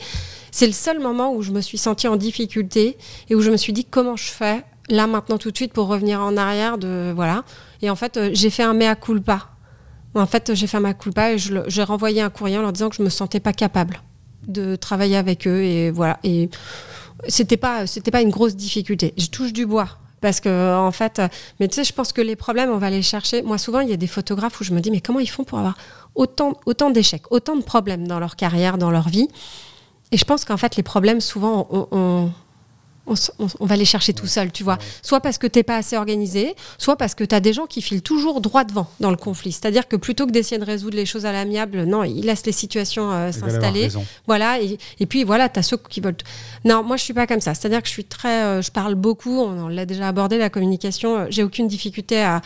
C'est 0.52 0.68
le 0.68 0.74
seul 0.74 1.00
moment 1.00 1.34
où 1.34 1.42
je 1.42 1.52
me 1.52 1.62
suis 1.62 1.80
sentie 1.80 2.08
en 2.08 2.16
difficulté 2.16 2.98
et 3.30 3.36
où 3.36 3.42
je 3.42 3.50
me 3.50 3.58
suis 3.58 3.74
dit 3.74 3.86
comment 3.86 4.16
je 4.16 4.30
fais 4.30 4.64
là 4.88 5.08
maintenant 5.08 5.38
tout 5.38 5.52
de 5.52 5.56
suite 5.56 5.74
pour 5.74 5.88
revenir 5.88 6.22
en 6.22 6.38
arrière 6.38 6.78
de 6.78 7.12
voilà. 7.16 7.44
Et 7.82 7.90
en 7.90 7.96
fait, 7.96 8.18
euh, 8.18 8.30
j'ai 8.34 8.50
fait 8.52 8.64
un 8.64 8.74
mea 8.74 8.96
culpa 8.96 9.49
en 10.16 10.26
fait, 10.26 10.54
j'ai 10.54 10.68
fait 10.68 10.80
ma 10.80 10.94
culpa 10.94 11.34
et 11.34 11.38
j'ai 11.38 11.84
renvoyé 11.84 12.22
un 12.22 12.30
courrier 12.30 12.58
en 12.58 12.62
leur 12.62 12.74
disant 12.74 12.90
que 12.90 12.96
je 12.96 13.04
me 13.04 13.10
sentais 13.10 13.40
pas 13.40 13.54
capable 13.54 14.02
de 14.48 14.76
travailler 14.76 15.18
avec 15.18 15.48
eux 15.48 15.64
et 15.64 15.92
voilà. 15.92 16.20
Et 16.24 16.50
c'était 17.28 17.58
pas, 17.58 17.86
c'était 17.88 18.12
pas 18.12 18.22
une 18.22 18.30
grosse 18.30 18.56
difficulté. 18.56 19.14
Je 19.18 19.28
touche 19.28 19.54
du 19.54 19.66
bois 19.66 19.90
parce 20.22 20.40
que 20.40 20.76
en 20.76 20.92
fait, 20.92 21.22
mais 21.60 21.68
tu 21.68 21.76
sais, 21.76 21.84
je 21.84 21.94
pense 21.94 22.12
que 22.12 22.22
les 22.22 22.36
problèmes, 22.36 22.72
on 22.72 22.78
va 22.78 22.90
les 22.90 23.02
chercher. 23.02 23.42
Moi, 23.42 23.58
souvent, 23.58 23.80
il 23.80 23.90
y 23.90 23.94
a 23.94 23.98
des 23.98 24.08
photographes 24.08 24.60
où 24.60 24.64
je 24.64 24.74
me 24.74 24.82
dis, 24.82 24.92
mais 24.92 25.02
comment 25.02 25.20
ils 25.20 25.30
font 25.30 25.44
pour 25.44 25.60
avoir 25.60 25.78
autant, 26.16 26.60
autant 26.66 26.90
d'échecs, 26.90 27.24
autant 27.32 27.56
de 27.56 27.64
problèmes 27.64 28.08
dans 28.08 28.20
leur 28.20 28.36
carrière, 28.36 28.78
dans 28.78 28.92
leur 28.92 29.10
vie? 29.10 29.28
Et 30.12 30.18
je 30.18 30.26
pense 30.26 30.44
qu'en 30.44 30.58
fait, 30.58 30.76
les 30.76 30.84
problèmes, 30.84 31.22
souvent, 31.22 31.68
on 31.70 31.88
on, 31.92 32.32
va 33.60 33.76
les 33.76 33.86
chercher 33.86 34.14
tout 34.14 34.28
seul, 34.28 34.52
tu 34.52 34.64
vois. 34.64 34.78
Soit 35.02 35.20
parce 35.20 35.38
que 35.38 35.48
tu 35.48 35.60
n'es 35.60 35.64
pas 35.64 35.78
assez 35.78 35.98
organisé, 35.98 36.56
soit 36.78 36.96
parce 36.96 37.16
que 37.16 37.24
tu 37.24 37.36
as 37.36 37.40
des 37.40 37.54
gens 37.54 37.66
qui 37.66 37.82
filent 37.82 38.02
toujours 38.02 38.42
droit 38.42 38.64
devant 38.64 38.88
dans 39.00 39.12
le 39.12 39.18
conflit. 39.18 39.52
C'est-à-dire 39.52 39.88
que 39.88 39.96
plutôt 39.96 40.26
que 40.26 40.32
d'essayer 40.32 40.60
de 40.60 40.66
résoudre 40.66 40.96
les 40.96 41.06
choses 41.06 41.26
à 41.26 41.32
l'amiable, 41.32 41.84
non, 41.84 42.04
ils 42.04 42.26
laissent 42.26 42.46
les 42.46 42.52
situations 42.52 43.12
euh, 43.12 43.32
s'installer. 43.32 43.90
Voilà, 44.28 44.60
et, 44.60 45.06
puis 45.06 45.24
voilà, 45.24 45.50
tu 45.50 45.60
as 45.60 45.64
ceux 45.64 45.78
qui 45.78 46.02
veulent. 46.02 46.16
Non, 46.66 46.84
moi 46.84 46.98
je 46.98 47.04
suis 47.04 47.14
pas 47.14 47.28
comme 47.28 47.42
ça. 47.42 47.54
C'est-à-dire 47.54 47.82
que 47.82 47.88
je 47.88 47.94
suis 47.94 48.06
très. 48.06 48.44
Euh, 48.44 48.62
je 48.62 48.72
parle 48.72 48.96
beaucoup, 48.96 49.40
on, 49.40 49.68
l'a 49.68 49.86
déjà 49.86 50.08
abordé, 50.08 50.38
la 50.38 50.50
communication. 50.50 51.18
Euh, 51.18 51.26
j'ai 51.30 51.44
aucune 51.44 51.68
difficulté 51.68 52.22
à. 52.22 52.42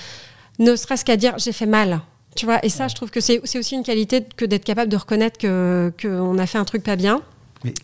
Ne 0.59 0.75
serait-ce 0.75 1.03
qu'à 1.03 1.17
dire 1.17 1.33
j'ai 1.37 1.51
fait 1.51 1.65
mal. 1.65 2.01
Tu 2.35 2.45
vois, 2.45 2.65
et 2.65 2.69
ça, 2.69 2.87
je 2.87 2.95
trouve 2.95 3.11
que 3.11 3.21
c'est 3.21 3.41
aussi 3.55 3.75
une 3.75 3.83
qualité 3.83 4.25
que 4.35 4.45
d'être 4.45 4.65
capable 4.65 4.91
de 4.91 4.97
reconnaître 4.97 5.39
qu'on 5.39 6.37
a 6.39 6.47
fait 6.47 6.57
un 6.57 6.65
truc 6.65 6.83
pas 6.83 6.95
bien 6.95 7.21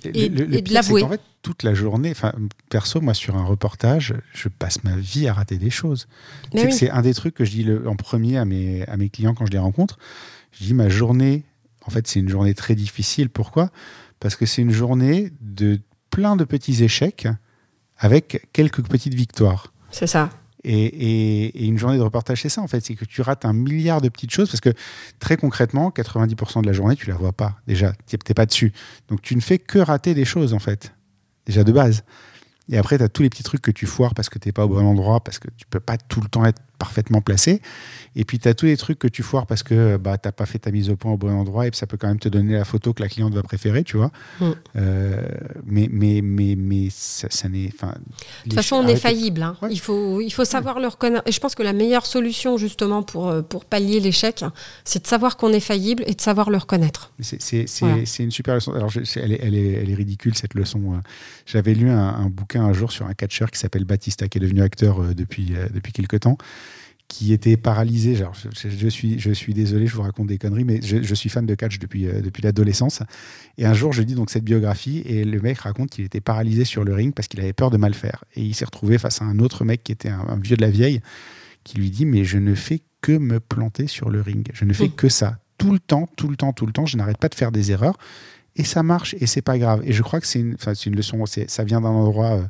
et, 0.03 0.29
de 0.29 0.73
l'avouer. 0.73 1.03
En 1.03 1.09
fait, 1.09 1.21
toute 1.41 1.63
la 1.63 1.73
journée, 1.73 2.11
enfin, 2.11 2.33
perso, 2.69 3.01
moi, 3.01 3.13
sur 3.13 3.35
un 3.37 3.43
reportage, 3.43 4.13
je 4.33 4.49
passe 4.49 4.83
ma 4.83 4.95
vie 4.95 5.27
à 5.27 5.33
rater 5.33 5.57
des 5.57 5.69
choses. 5.69 6.07
C'est 6.53 6.89
un 6.89 7.01
des 7.01 7.13
trucs 7.13 7.33
que 7.33 7.45
je 7.45 7.51
dis 7.51 7.63
le, 7.63 7.87
en 7.87 7.95
premier 7.95 8.37
à 8.37 8.45
mes, 8.45 8.85
à 8.87 8.97
mes 8.97 9.09
clients 9.09 9.33
quand 9.33 9.45
je 9.45 9.51
les 9.51 9.59
rencontre. 9.59 9.97
Je 10.51 10.65
dis 10.65 10.73
ma 10.73 10.89
journée, 10.89 11.43
en 11.85 11.91
fait, 11.91 12.07
c'est 12.07 12.19
une 12.19 12.29
journée 12.29 12.53
très 12.53 12.75
difficile. 12.75 13.29
Pourquoi? 13.29 13.69
Parce 14.19 14.35
que 14.35 14.45
c'est 14.45 14.61
une 14.61 14.71
journée 14.71 15.31
de 15.39 15.79
plein 16.09 16.35
de 16.35 16.43
petits 16.43 16.83
échecs 16.83 17.27
avec 17.97 18.47
quelques 18.53 18.81
petites 18.81 19.13
victoires. 19.13 19.73
C'est 19.91 20.07
ça. 20.07 20.29
Et, 20.63 21.65
une 21.65 21.77
journée 21.77 21.97
de 21.97 22.03
reportage, 22.03 22.41
c'est 22.41 22.49
ça 22.49 22.61
en 22.61 22.67
fait, 22.67 22.81
c'est 22.81 22.95
que 22.95 23.05
tu 23.05 23.21
rates 23.21 23.45
un 23.45 23.53
milliard 23.53 24.01
de 24.01 24.09
petites 24.09 24.31
choses 24.31 24.49
parce 24.49 24.59
que 24.59 24.73
très 25.19 25.37
concrètement, 25.37 25.89
90% 25.89 26.61
de 26.61 26.67
la 26.67 26.73
journée, 26.73 26.95
tu 26.97 27.07
la 27.07 27.15
vois 27.15 27.31
pas 27.31 27.55
déjà, 27.65 27.93
tu 28.07 28.17
n'es 28.17 28.33
pas 28.33 28.45
dessus. 28.45 28.73
Donc 29.07 29.21
tu 29.21 29.35
ne 29.35 29.41
fais 29.41 29.57
que 29.57 29.79
rater 29.79 30.13
des 30.13 30.25
choses 30.25 30.53
en 30.53 30.59
fait, 30.59 30.93
déjà 31.49 31.63
de 31.63 31.71
base. 31.71 32.03
Et 32.69 32.77
après, 32.77 32.97
tu 32.97 33.03
as 33.03 33.09
tous 33.09 33.23
les 33.23 33.29
petits 33.29 33.43
trucs 33.43 33.61
que 33.61 33.71
tu 33.71 33.85
foires 33.85 34.13
parce 34.13 34.29
que 34.29 34.37
tu 34.39 34.47
n'es 34.47 34.51
pas 34.51 34.65
au 34.65 34.69
bon 34.69 34.85
endroit, 34.85 35.23
parce 35.23 35.39
que 35.39 35.47
tu 35.57 35.65
peux 35.65 35.79
pas 35.79 35.97
tout 35.97 36.21
le 36.21 36.29
temps 36.29 36.45
être 36.45 36.61
parfaitement 36.79 37.21
placé. 37.21 37.61
Et 38.15 38.25
puis, 38.25 38.39
tu 38.39 38.47
as 38.47 38.53
tous 38.55 38.65
les 38.65 38.77
trucs 38.77 38.97
que 38.97 39.07
tu 39.07 39.21
foires 39.21 39.45
parce 39.45 39.61
que 39.61 39.97
bah, 39.97 40.17
tu 40.17 40.27
n'as 40.27 40.31
pas 40.31 40.47
fait 40.47 40.59
ta 40.59 40.71
mise 40.71 40.89
au 40.89 40.95
point 40.95 41.11
au 41.11 41.17
bon 41.17 41.31
endroit 41.31 41.67
et 41.67 41.71
ça 41.73 41.85
peut 41.85 41.97
quand 41.97 42.07
même 42.07 42.19
te 42.19 42.29
donner 42.29 42.53
la 42.53 42.65
photo 42.65 42.93
que 42.93 43.03
la 43.03 43.09
cliente 43.09 43.33
va 43.33 43.43
préférer, 43.43 43.83
tu 43.83 43.97
vois. 43.97 44.11
Mm. 44.39 44.45
Euh, 44.77 45.21
mais, 45.65 45.87
mais, 45.91 46.21
mais, 46.23 46.55
mais 46.57 46.87
ça, 46.91 47.47
n'est. 47.49 47.67
De 47.67 47.73
toute 48.45 48.53
façon, 48.53 48.77
on 48.77 48.87
est 48.87 48.95
faillible. 48.95 49.43
Hein. 49.43 49.55
Il, 49.69 49.79
faut, 49.79 50.21
il 50.21 50.31
faut 50.31 50.45
savoir 50.45 50.79
le 50.79 50.87
reconnaître. 50.87 51.23
Et 51.27 51.31
je 51.31 51.39
pense 51.39 51.53
que 51.53 51.61
la 51.61 51.73
meilleure 51.73 52.05
solution, 52.05 52.57
justement, 52.57 53.03
pour, 53.03 53.27
euh, 53.27 53.41
pour 53.41 53.65
pallier 53.65 53.99
l'échec, 53.99 54.43
c'est 54.85 55.03
de 55.03 55.07
savoir 55.07 55.37
qu'on 55.37 55.53
est 55.53 55.59
faillible 55.59 56.03
et 56.07 56.15
de 56.15 56.21
savoir 56.21 56.49
le 56.49 56.57
reconnaître. 56.57 57.11
C'est 57.19 57.65
une 58.19 58.31
super 58.31 58.55
leçon. 58.55 58.73
Alors, 58.73 58.91
elle, 58.95 59.31
est, 59.33 59.39
elle, 59.41 59.55
est, 59.55 59.73
elle, 59.73 59.89
est, 59.89 59.95
ridicule, 59.95 60.35
cette 60.35 60.55
leçon. 60.55 60.93
Euh. 60.93 60.97
J'avais 61.45 61.73
lu 61.73 61.89
un, 61.89 62.07
un, 62.07 62.29
bouquin 62.29 62.63
un 62.63 62.73
jour 62.73 62.91
sur 62.91 63.05
un 63.05 63.13
catcheur 63.13 63.51
qui 63.51 63.59
s'appelle 63.59 63.85
Batista, 63.85 64.27
qui 64.27 64.39
est 64.39 64.41
devenu 64.41 64.61
acteur 64.61 65.13
depuis, 65.13 65.53
depuis 65.73 65.91
quelques 65.91 66.21
temps 66.21 66.37
qui 67.09 67.33
était 67.33 67.57
paralysé. 67.57 68.15
Genre, 68.15 68.33
je, 68.33 68.69
je, 68.69 68.87
suis, 68.87 69.19
je 69.19 69.31
suis 69.31 69.53
désolé, 69.53 69.87
je 69.87 69.95
vous 69.95 70.03
raconte 70.03 70.27
des 70.27 70.37
conneries, 70.37 70.63
mais 70.63 70.79
je, 70.81 71.01
je 71.01 71.15
suis 71.15 71.27
fan 71.27 71.45
de 71.45 71.55
catch 71.55 71.79
depuis, 71.79 72.07
euh, 72.07 72.21
depuis 72.21 72.41
l'adolescence. 72.41 73.01
Et 73.57 73.65
un 73.65 73.73
jour, 73.73 73.91
je 73.91 74.03
lis 74.03 74.13
donc 74.13 74.29
cette 74.29 74.45
biographie 74.45 75.01
et 75.05 75.25
le 75.25 75.41
mec 75.41 75.57
raconte 75.57 75.89
qu'il 75.89 76.05
était 76.05 76.21
paralysé 76.21 76.63
sur 76.63 76.85
le 76.85 76.93
ring 76.93 77.13
parce 77.13 77.27
qu'il 77.27 77.41
avait 77.41 77.51
peur 77.51 77.71
de 77.71 77.77
mal 77.77 77.93
faire. 77.93 78.23
Et 78.35 78.43
il 78.43 78.53
s'est 78.53 78.63
retrouvé 78.63 78.97
face 78.99 79.21
à 79.21 79.25
un 79.25 79.39
autre 79.39 79.65
mec 79.65 79.83
qui 79.83 79.91
était 79.91 80.09
un, 80.09 80.23
un, 80.29 80.37
vieux 80.37 80.55
de 80.55 80.61
la 80.61 80.69
vieille 80.69 81.01
qui 81.63 81.77
lui 81.77 81.89
dit 81.89 82.05
Mais 82.05 82.23
je 82.23 82.37
ne 82.37 82.53
fais 82.53 82.81
que 83.01 83.13
me 83.13 83.39
planter 83.39 83.87
sur 83.87 84.09
le 84.11 84.21
ring. 84.21 84.47
Je 84.53 84.63
ne 84.63 84.73
fais 84.73 84.87
mmh. 84.87 84.95
que 84.95 85.09
ça. 85.09 85.39
Tout 85.57 85.73
le 85.73 85.79
temps, 85.79 86.07
tout 86.15 86.29
le 86.29 86.37
temps, 86.37 86.53
tout 86.53 86.67
le 86.67 86.71
temps. 86.71 86.85
Je 86.85 86.95
n'arrête 86.95 87.17
pas 87.17 87.27
de 87.27 87.35
faire 87.35 87.51
des 87.51 87.71
erreurs. 87.71 87.97
Et 88.55 88.63
ça 88.63 88.83
marche 88.83 89.15
et 89.19 89.25
c'est 89.25 89.41
pas 89.41 89.57
grave. 89.57 89.81
Et 89.83 89.93
je 89.93 90.03
crois 90.03 90.19
que 90.19 90.27
c'est 90.27 90.39
une, 90.39 90.57
une 90.85 90.95
leçon, 90.95 91.25
ça 91.25 91.63
vient 91.63 91.81
d'un 91.81 91.89
endroit. 91.89 92.33
Euh, 92.33 92.43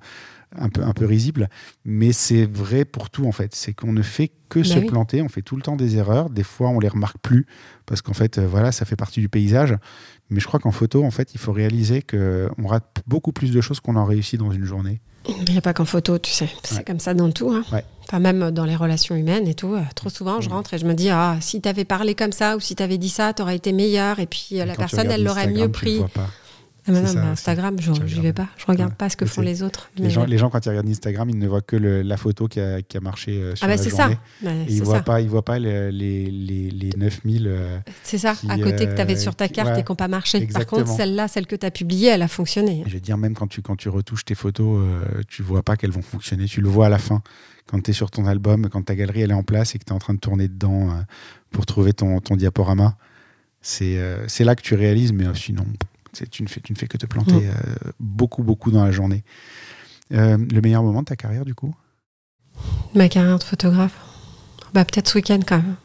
un 0.56 0.70
peu, 0.70 0.84
un 0.84 0.94
peu 0.94 1.06
risible, 1.06 1.50
mais 1.86 2.12
c'est 2.12 2.46
vrai 2.46 2.86
pour 2.86 3.10
tout 3.10 3.28
en 3.28 3.32
fait. 3.32 3.54
C'est 3.54 3.74
qu'on 3.74 3.94
ne 3.94 4.02
fait 4.02 4.32
que 4.50 4.60
bah 4.60 4.66
se 4.66 4.80
oui. 4.80 4.86
planter, 4.86 5.22
on 5.22 5.30
fait 5.30 5.42
tout 5.42 5.56
le 5.56 5.62
temps 5.62 5.76
des 5.76 5.98
erreurs. 5.98 6.30
Des 6.30 6.44
fois, 6.44 6.70
on 6.70 6.80
les 6.80 6.88
remarque 6.88 7.18
plus 7.22 7.46
parce 7.86 8.02
qu'en 8.02 8.14
fait, 8.14 8.38
euh, 8.38 8.48
voilà, 8.48 8.72
ça 8.72 8.86
fait 8.86 8.96
partie 8.96 9.20
du 9.20 9.30
paysage. 9.30 9.76
Mais 10.30 10.40
je 10.40 10.48
crois 10.48 10.60
qu'en 10.60 10.72
photo, 10.72 11.04
en 11.04 11.12
fait, 11.12 11.34
il 11.34 11.40
faut 11.40 11.52
réaliser 11.52 12.02
qu'on 12.02 12.68
rate 12.68 13.02
beaucoup 13.08 13.32
plus 13.32 13.52
de 13.52 13.62
choses 13.62 13.80
qu'on 13.80 13.96
en 13.96 14.06
réussit 14.06 14.40
dans 14.40 14.52
une 14.52 14.66
journée. 14.66 15.02
Il 15.28 15.52
n'y 15.52 15.58
a 15.58 15.62
pas 15.62 15.74
qu'en 15.74 15.86
photo, 15.86 16.18
tu 16.18 16.32
sais. 16.32 16.50
C'est 16.64 16.78
ouais. 16.78 16.84
comme 16.84 17.00
ça 17.00 17.14
dans 17.14 17.32
tout. 17.32 17.52
Hein. 17.52 17.64
Ouais. 17.72 17.84
Enfin, 18.08 18.20
même 18.20 18.52
dans 18.52 18.66
les 18.66 18.76
relations 18.76 19.16
humaines 19.16 19.48
et 19.48 19.54
tout. 19.54 19.76
Euh, 19.76 19.82
trop 19.96 20.10
souvent, 20.10 20.42
je 20.42 20.50
rentre 20.50 20.74
et 20.74 20.78
je 20.78 20.86
me 20.86 20.94
dis, 20.94 21.10
ah, 21.10 21.38
si 21.42 21.62
tu 21.62 21.70
avais 21.70 21.86
parlé 21.86 22.16
comme 22.16 22.32
ça 22.32 22.56
ou 22.56 22.60
si 22.60 22.76
tu 22.76 22.82
avais 22.82 22.98
dit 22.98 23.10
ça, 23.10 23.34
tu 23.34 23.42
aurais 23.42 23.56
été 23.56 23.72
meilleur. 23.72 24.20
Et 24.20 24.26
puis 24.26 24.56
et 24.56 24.66
la 24.66 24.76
personne, 24.76 25.10
elle 25.12 25.24
l'aurait 25.24 25.48
mieux 25.48 25.70
pris. 25.70 26.02
Ça, 26.94 27.24
Instagram, 27.24 27.78
je 27.80 27.92
n'y 27.92 28.20
vais 28.22 28.34
pas. 28.34 28.48
Je 28.58 28.66
regarde 28.66 28.92
ouais. 28.92 28.98
pas 28.98 29.10
ce 29.10 29.18
que 29.18 29.26
font 29.26 29.42
les 29.42 29.64
autres. 29.64 29.90
Les 29.98 30.10
gens, 30.10 30.26
les 30.26 30.38
gens, 30.38 30.50
quand 30.50 30.66
ils 30.66 30.70
regardent 30.70 30.90
Instagram, 30.90 31.30
ils 31.30 31.38
ne 31.38 31.48
voient 31.48 31.62
que 31.62 31.76
le, 31.76 32.02
la 32.02 32.18
photo 32.18 32.48
qui 32.48 32.60
a, 32.60 32.82
qui 32.82 32.98
a 32.98 33.02
marché 33.02 33.32
euh, 33.32 33.56
sur 33.56 33.66
ah 33.66 33.68
bah 33.68 33.76
la 33.76 33.82
c'est 33.82 33.90
journée. 33.90 34.16
Ça. 34.16 34.46
Bah, 34.46 34.52
et 34.54 34.72
ils 34.72 34.80
ne 34.80 34.86
voient 34.86 35.02
pas, 35.02 35.22
ils 35.22 35.30
voient 35.30 35.46
pas 35.46 35.60
les, 35.60 35.92
les, 35.92 36.30
les, 36.30 36.70
les 36.70 36.90
9000. 36.98 37.48
Euh, 37.48 37.80
c'est 38.04 38.18
ça, 38.18 38.36
qui, 38.36 38.50
à 38.50 38.58
côté 38.58 38.88
que 38.88 38.96
tu 38.96 39.02
avais 39.02 39.16
sur 39.16 39.36
ta 39.36 39.48
carte 39.48 39.70
ouais, 39.70 39.80
et 39.80 39.84
qui 39.84 39.92
n'ont 39.92 39.96
pas 39.96 40.08
marché. 40.08 40.38
Exactement. 40.38 40.82
Par 40.82 40.86
contre, 40.86 40.98
celle-là, 40.98 41.28
celle 41.28 41.48
que 41.48 41.56
tu 41.56 41.66
as 41.66 41.72
publiée, 41.72 42.10
elle 42.10 42.22
a 42.22 42.28
fonctionné. 42.28 42.84
Je 42.88 42.94
veux 42.94 43.00
dire, 43.00 43.18
même 43.18 43.34
quand 43.34 43.48
tu, 43.48 43.62
quand 43.62 43.76
tu 43.76 43.90
retouches 43.90 44.26
tes 44.26 44.36
photos, 44.36 44.82
euh, 44.82 45.22
tu 45.28 45.42
ne 45.42 45.48
vois 45.48 45.64
pas 45.64 45.78
qu'elles 45.78 45.92
vont 45.92 46.02
fonctionner. 46.02 46.46
Tu 46.46 46.62
le 46.62 46.70
vois 46.70 46.88
à 46.88 46.90
la 46.90 47.00
fin. 47.00 47.22
Quand 47.68 47.82
tu 47.82 47.92
es 47.92 47.94
sur 47.94 48.10
ton 48.10 48.26
album, 48.26 48.68
quand 48.70 48.82
ta 48.84 48.96
galerie 48.96 49.22
elle 49.22 49.32
est 49.32 49.36
en 49.36 49.44
place 49.44 49.76
et 49.76 49.80
que 49.80 49.84
tu 49.84 49.92
es 49.92 49.96
en 49.96 50.00
train 50.00 50.14
de 50.14 50.20
tourner 50.20 50.48
dedans 50.48 50.90
euh, 50.90 50.94
pour 51.52 51.66
trouver 51.66 51.94
ton, 51.94 52.20
ton 52.20 52.36
diaporama, 52.36 52.96
c'est 53.62 53.98
euh, 53.98 54.26
là 54.40 54.56
que 54.56 54.62
tu 54.62 54.74
réalises, 54.76 55.14
mais 55.14 55.26
sinon 55.36 55.66
tu 56.12 56.44
ne, 56.44 56.48
fais, 56.48 56.62
tu 56.62 56.74
ne 56.74 56.78
fais 56.78 56.88
que 56.88 56.98
te 56.98 57.06
planter 57.06 57.34
mmh. 57.34 57.50
euh, 57.50 57.92
beaucoup, 58.00 58.44
beaucoup 58.44 58.72
dans 58.72 58.84
la 58.84 58.92
journée. 58.92 59.24
Euh, 60.14 60.38
le 60.38 60.62
meilleur 60.62 60.84
moment 60.84 61.02
de 61.02 61.06
ta 61.06 61.16
carrière, 61.16 61.46
du 61.46 61.56
coup? 61.56 61.74
Ma 62.96 63.10
carrière 63.10 63.38
de 63.40 63.44
photographe 63.44 63.96
bah, 64.74 64.86
Peut-être 64.86 65.08
ce 65.08 65.16
week-end, 65.18 65.40
quand 65.46 65.58
même. 65.58 65.76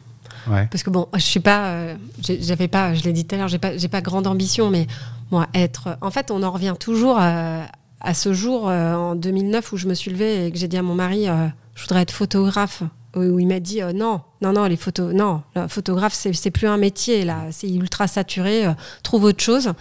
Ouais. 0.47 0.67
Parce 0.71 0.83
que 0.83 0.89
bon, 0.89 1.07
je 1.13 1.19
suis 1.19 1.39
pas, 1.39 1.69
euh, 1.69 1.95
j'avais 2.21 2.67
pas, 2.67 2.93
je 2.93 3.03
l'ai 3.03 3.13
dit 3.13 3.25
tout 3.25 3.35
à 3.35 3.37
l'heure, 3.39 3.47
j'ai 3.47 3.57
pas, 3.57 3.77
j'ai 3.77 3.87
pas 3.87 4.01
grande 4.01 4.27
ambition, 4.27 4.69
mais 4.69 4.85
moi, 5.31 5.47
être, 5.53 5.97
en 6.01 6.11
fait, 6.11 6.29
on 6.29 6.43
en 6.43 6.51
revient 6.51 6.75
toujours 6.79 7.17
à, 7.17 7.65
à 7.99 8.13
ce 8.13 8.33
jour 8.33 8.65
en 8.65 9.15
2009 9.15 9.73
où 9.73 9.77
je 9.77 9.87
me 9.87 9.95
suis 9.95 10.11
levée 10.11 10.45
et 10.45 10.51
que 10.51 10.57
j'ai 10.57 10.67
dit 10.67 10.77
à 10.77 10.83
mon 10.83 10.93
mari, 10.93 11.25
je 11.73 11.81
voudrais 11.81 12.01
être 12.01 12.11
photographe 12.11 12.83
où 13.15 13.39
il 13.39 13.47
m'a 13.47 13.59
dit 13.59 13.81
euh, 13.81 13.93
non, 13.93 14.21
non, 14.41 14.53
non, 14.53 14.65
les 14.65 14.77
photos, 14.77 15.13
non, 15.13 15.41
photographe, 15.69 16.13
c'est 16.13 16.51
plus 16.51 16.67
un 16.67 16.77
métier, 16.77 17.25
là, 17.25 17.45
c'est 17.51 17.69
ultra 17.69 18.07
saturé, 18.07 18.65
euh, 18.65 18.73
trouve 19.03 19.23
autre 19.23 19.43
chose. 19.43 19.71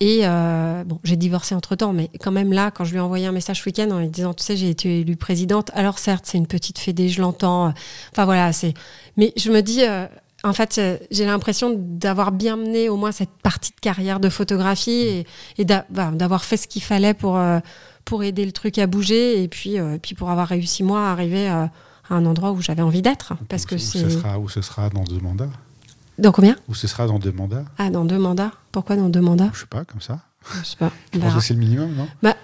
Et 0.00 0.20
euh, 0.22 0.84
bon, 0.84 0.98
j'ai 1.04 1.16
divorcé 1.16 1.54
entre 1.54 1.76
temps, 1.76 1.92
mais 1.92 2.10
quand 2.20 2.32
même 2.32 2.52
là, 2.52 2.70
quand 2.70 2.84
je 2.84 2.90
lui 2.90 2.98
ai 2.98 3.00
envoyé 3.00 3.26
un 3.26 3.32
message 3.32 3.60
ce 3.62 3.68
week-end 3.68 3.90
en 3.90 4.00
lui 4.00 4.08
disant, 4.08 4.34
tu 4.34 4.42
sais, 4.42 4.56
j'ai 4.56 4.68
été 4.68 5.00
élue 5.00 5.16
présidente, 5.16 5.70
alors 5.74 5.98
certes, 5.98 6.24
c'est 6.26 6.38
une 6.38 6.46
petite 6.46 6.78
fédé, 6.78 7.08
je 7.08 7.20
l'entends, 7.20 7.72
enfin 8.12 8.24
voilà, 8.24 8.52
c'est. 8.52 8.74
Mais 9.16 9.32
je 9.36 9.50
me 9.50 9.60
dis, 9.60 9.84
euh, 9.84 10.06
en 10.42 10.52
fait, 10.52 10.80
j'ai 11.10 11.24
l'impression 11.24 11.74
d'avoir 11.76 12.32
bien 12.32 12.56
mené 12.56 12.88
au 12.88 12.96
moins 12.96 13.12
cette 13.12 13.30
partie 13.42 13.70
de 13.70 13.80
carrière 13.80 14.20
de 14.20 14.28
photographie 14.28 15.24
et, 15.58 15.64
d'avoir 15.64 16.44
fait 16.44 16.58
ce 16.58 16.68
qu'il 16.68 16.82
fallait 16.82 17.14
pour, 17.14 17.40
pour 18.04 18.24
aider 18.24 18.44
le 18.44 18.52
truc 18.52 18.76
à 18.76 18.86
bouger 18.86 19.42
et 19.42 19.48
puis, 19.48 19.78
puis 20.02 20.14
pour 20.14 20.30
avoir 20.30 20.48
réussi, 20.48 20.82
moi, 20.82 21.08
à 21.08 21.12
arriver 21.12 21.48
à 22.08 22.14
un 22.14 22.26
endroit 22.26 22.52
où 22.52 22.60
j'avais 22.60 22.82
envie 22.82 23.02
d'être. 23.02 23.34
Parce 23.48 23.66
que 23.66 23.78
ce 23.78 24.08
sera, 24.08 24.38
où 24.38 24.48
ce 24.48 24.62
sera 24.62 24.90
dans 24.90 25.04
deux 25.04 25.20
mandats 25.20 25.50
dans 26.16 26.30
combien? 26.30 26.56
Ou 26.68 26.74
ce 26.74 26.86
sera 26.86 27.06
dans 27.06 27.18
deux 27.18 27.32
mandats 27.32 27.64
Ah, 27.76 27.90
dans 27.90 28.04
deux 28.04 28.18
mandats 28.18 28.52
Pourquoi 28.70 28.96
dans 28.96 29.08
deux 29.08 29.20
mandats? 29.20 29.50
Je 29.52 29.60
sais 29.60 29.66
pas, 29.66 29.84
comme 29.84 30.00
ça. 30.00 30.20
Je 30.60 30.64
sais 30.64 30.76
pas. 30.76 30.92
Je 31.12 31.18
pense 31.18 31.34
que 31.34 31.40
c'est 31.40 31.54
le 31.54 31.60
minimum, 31.60 31.92
non? 31.94 32.06
Bah, 32.22 32.36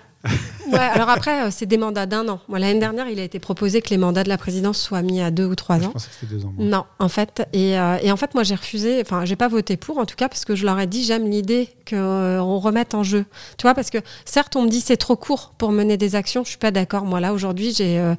Ouais, 0.72 0.78
alors 0.78 1.08
après, 1.08 1.46
euh, 1.46 1.48
c'est 1.50 1.66
des 1.66 1.76
mandats 1.76 2.06
d'un 2.06 2.28
an. 2.28 2.40
Moi, 2.48 2.58
l'année 2.58 2.78
dernière, 2.78 3.08
il 3.08 3.18
a 3.18 3.22
été 3.22 3.38
proposé 3.38 3.82
que 3.82 3.90
les 3.90 3.98
mandats 3.98 4.24
de 4.24 4.28
la 4.28 4.38
présidence 4.38 4.78
soient 4.78 5.02
mis 5.02 5.20
à 5.20 5.30
deux 5.30 5.46
ou 5.46 5.54
trois 5.54 5.76
ans. 5.76 5.82
Je 5.82 5.88
pensais 5.88 6.08
que 6.08 6.14
c'était 6.20 6.34
deux 6.34 6.44
ans. 6.44 6.52
Moi. 6.56 6.66
Non, 6.66 6.84
en 6.98 7.08
fait. 7.08 7.42
Et, 7.52 7.78
euh, 7.78 7.98
et 8.02 8.12
en 8.12 8.16
fait, 8.16 8.34
moi, 8.34 8.44
j'ai 8.44 8.54
refusé, 8.54 9.00
enfin, 9.00 9.24
j'ai 9.24 9.36
pas 9.36 9.48
voté 9.48 9.76
pour, 9.76 9.98
en 9.98 10.06
tout 10.06 10.16
cas, 10.16 10.28
parce 10.28 10.44
que 10.44 10.54
je 10.54 10.64
leur 10.64 10.78
ai 10.78 10.86
dit, 10.86 11.04
j'aime 11.04 11.28
l'idée 11.28 11.68
qu'on 11.88 11.96
euh, 11.96 12.40
remette 12.40 12.94
en 12.94 13.02
jeu. 13.02 13.24
Tu 13.58 13.62
vois, 13.62 13.74
parce 13.74 13.90
que 13.90 13.98
certes, 14.24 14.56
on 14.56 14.62
me 14.62 14.68
dit 14.68 14.80
c'est 14.80 14.96
trop 14.96 15.16
court 15.16 15.52
pour 15.58 15.72
mener 15.72 15.96
des 15.96 16.14
actions. 16.14 16.44
Je 16.44 16.50
suis 16.50 16.58
pas 16.58 16.70
d'accord. 16.70 17.04
Moi, 17.04 17.20
là, 17.20 17.32
aujourd'hui, 17.32 17.72
j'ai. 17.74 17.98
Euh, 17.98 18.14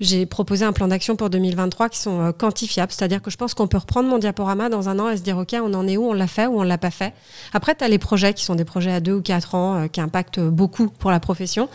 j'ai 0.00 0.26
proposé 0.26 0.64
un 0.64 0.72
plan 0.72 0.88
d'action 0.88 1.14
pour 1.14 1.30
2023 1.30 1.88
qui 1.88 2.00
sont 2.00 2.32
quantifiables. 2.36 2.90
C'est-à-dire 2.90 3.22
que 3.22 3.30
je 3.30 3.36
pense 3.36 3.54
qu'on 3.54 3.68
peut 3.68 3.78
reprendre 3.78 4.08
mon 4.08 4.18
diaporama 4.18 4.68
dans 4.68 4.88
un 4.88 4.98
an 4.98 5.08
et 5.08 5.16
se 5.16 5.22
dire, 5.22 5.38
OK, 5.38 5.54
on 5.54 5.72
en 5.72 5.86
est 5.86 5.96
où, 5.96 6.04
on 6.10 6.12
l'a 6.12 6.26
fait 6.26 6.46
ou 6.46 6.58
on 6.58 6.64
l'a 6.64 6.78
pas 6.78 6.90
fait? 6.90 7.14
Après, 7.52 7.76
tu 7.76 7.84
as 7.84 7.88
les 7.88 8.00
projets 8.00 8.34
qui 8.34 8.44
sont 8.44 8.56
des 8.56 8.64
projets 8.64 8.90
à 8.90 8.98
deux 8.98 9.12
ou 9.12 9.22
quatre 9.22 9.54
ans, 9.54 9.86
qui 9.86 10.00
impactent 10.00 10.40
beaucoup 10.40 10.88
pour 10.88 11.12
la 11.12 11.20
profession. 11.20 11.68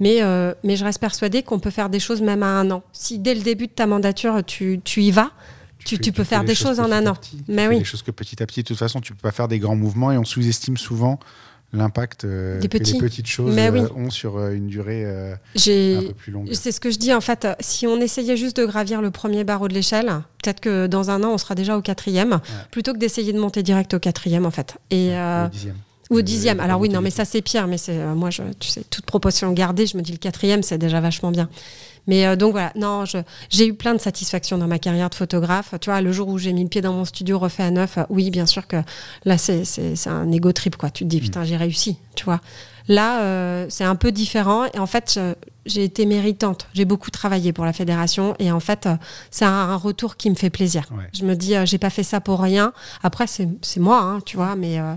Mais, 0.00 0.22
euh, 0.22 0.54
mais 0.64 0.76
je 0.76 0.84
reste 0.84 0.98
persuadée 1.00 1.42
qu'on 1.42 1.58
peut 1.60 1.70
faire 1.70 1.90
des 1.90 2.00
choses 2.00 2.22
même 2.22 2.42
à 2.42 2.46
un 2.58 2.70
an. 2.70 2.82
Si 2.92 3.18
dès 3.18 3.34
le 3.34 3.42
début 3.42 3.66
de 3.66 3.72
ta 3.72 3.86
mandature, 3.86 4.42
tu, 4.44 4.80
tu 4.82 5.02
y 5.02 5.10
vas, 5.10 5.30
tu, 5.78 5.84
tu, 5.84 5.98
tu 5.98 6.12
peux 6.12 6.24
faire 6.24 6.42
des 6.44 6.54
choses, 6.54 6.78
choses 6.78 6.80
en 6.80 6.90
un 6.90 7.06
an. 7.06 7.14
Petit, 7.14 7.42
mais 7.48 7.68
oui. 7.68 7.78
Des 7.78 7.84
choses 7.84 8.02
que 8.02 8.10
petit 8.10 8.42
à 8.42 8.46
petit, 8.46 8.62
de 8.62 8.66
toute 8.68 8.78
façon, 8.78 9.00
tu 9.00 9.12
peux 9.14 9.20
pas 9.22 9.30
faire 9.32 9.48
des 9.48 9.58
grands 9.58 9.76
mouvements 9.76 10.10
et 10.10 10.18
on 10.18 10.24
sous-estime 10.24 10.76
souvent 10.76 11.18
l'impact 11.72 12.24
euh, 12.24 12.58
Des 12.58 12.68
que 12.68 12.78
petits. 12.78 12.94
les 12.94 12.98
petites 12.98 13.26
choses 13.28 13.54
Mais 13.54 13.70
oui. 13.70 13.80
euh, 13.80 13.88
ont 13.94 14.10
sur 14.10 14.38
euh, 14.38 14.50
une 14.52 14.66
durée 14.66 15.04
un 15.06 15.36
peu 15.54 16.14
plus 16.16 16.32
longue. 16.32 16.52
C'est 16.52 16.72
ce 16.72 16.80
que 16.80 16.90
je 16.90 16.98
dis 16.98 17.14
en 17.14 17.20
fait. 17.20 17.46
Si 17.60 17.86
on 17.86 18.00
essayait 18.00 18.36
juste 18.36 18.56
de 18.56 18.66
gravir 18.66 19.00
le 19.02 19.10
premier 19.10 19.44
barreau 19.44 19.68
de 19.68 19.74
l'échelle, 19.74 20.06
peut-être 20.42 20.60
que 20.60 20.86
dans 20.86 21.10
un 21.10 21.22
an 21.22 21.28
on 21.32 21.38
sera 21.38 21.54
déjà 21.54 21.76
au 21.76 21.82
quatrième, 21.82 22.40
plutôt 22.70 22.92
que 22.92 22.98
d'essayer 22.98 23.32
de 23.32 23.38
monter 23.38 23.62
direct 23.62 23.94
au 23.94 23.98
quatrième 24.00 24.46
en 24.46 24.50
fait. 24.50 24.78
Et 24.90 25.10
Au 25.14 25.48
dixième. 25.48 25.76
Ou 26.10 26.14
au 26.14 26.16
Le- 26.18 26.22
dixième. 26.22 26.60
Alors 26.60 26.80
oui, 26.80 26.88
non, 26.88 27.00
mais 27.00 27.10
ça 27.10 27.24
c'est 27.24 27.40
pire. 27.42 27.66
Mais 27.66 27.78
c'est 27.78 27.96
euh, 27.98 28.14
moi, 28.14 28.30
je, 28.30 28.42
tu 28.58 28.68
sais, 28.68 28.82
toute 28.90 29.06
proportion 29.06 29.50
gardée, 29.52 29.86
je 29.86 29.96
me 29.96 30.02
dis 30.02 30.12
le 30.12 30.18
quatrième, 30.18 30.62
c'est 30.62 30.78
déjà 30.78 31.00
vachement 31.00 31.30
bien. 31.30 31.48
Mais 32.06 32.26
euh, 32.26 32.34
donc 32.34 32.52
voilà, 32.52 32.72
non, 32.76 33.04
j'ai 33.50 33.66
eu 33.66 33.74
plein 33.74 33.94
de 33.94 34.00
satisfaction 34.00 34.58
dans 34.58 34.66
ma 34.66 34.78
carrière 34.78 35.10
de 35.10 35.14
photographe. 35.14 35.74
Tu 35.80 35.90
vois, 35.90 36.00
le 36.00 36.12
jour 36.12 36.28
où 36.28 36.38
j'ai 36.38 36.52
mis 36.52 36.62
le 36.62 36.68
pied 36.68 36.80
dans 36.80 36.92
mon 36.94 37.04
studio 37.04 37.38
refait 37.38 37.62
à 37.62 37.70
neuf, 37.70 37.98
euh, 37.98 38.02
oui, 38.08 38.30
bien 38.30 38.46
sûr 38.46 38.66
que 38.66 38.76
là 39.24 39.36
c'est 39.38 39.62
un 40.06 40.32
ego 40.32 40.52
trip 40.52 40.76
quoi. 40.76 40.90
Tu 40.90 41.04
te 41.04 41.08
dis 41.08 41.20
putain, 41.20 41.44
j'ai 41.44 41.56
réussi, 41.56 41.98
tu 42.16 42.24
vois. 42.24 42.40
Là, 42.88 43.20
euh, 43.22 43.66
c'est 43.68 43.84
un 43.84 43.94
peu 43.94 44.10
différent. 44.10 44.64
Et 44.74 44.78
en 44.80 44.86
fait, 44.86 45.20
j'ai 45.64 45.84
été 45.84 46.06
méritante. 46.06 46.66
J'ai 46.74 46.84
beaucoup 46.84 47.10
travaillé 47.12 47.52
pour 47.52 47.64
la 47.64 47.72
fédération. 47.72 48.34
Et 48.40 48.50
en 48.50 48.58
fait, 48.58 48.86
euh, 48.86 48.96
c'est 49.30 49.44
un, 49.44 49.50
un 49.50 49.76
retour 49.76 50.16
qui 50.16 50.28
me 50.28 50.34
fait 50.34 50.50
plaisir. 50.50 50.88
Ouais. 50.90 51.04
Je 51.12 51.24
me 51.24 51.36
dis, 51.36 51.54
euh, 51.54 51.64
j'ai 51.66 51.78
pas 51.78 51.90
fait 51.90 52.02
ça 52.02 52.20
pour 52.20 52.40
rien. 52.40 52.72
Après, 53.04 53.28
c'est 53.28 53.46
c'est 53.62 53.78
moi, 53.78 54.00
hein, 54.00 54.18
tu 54.26 54.36
vois. 54.36 54.56
Mais, 54.56 54.80
euh, 54.80 54.94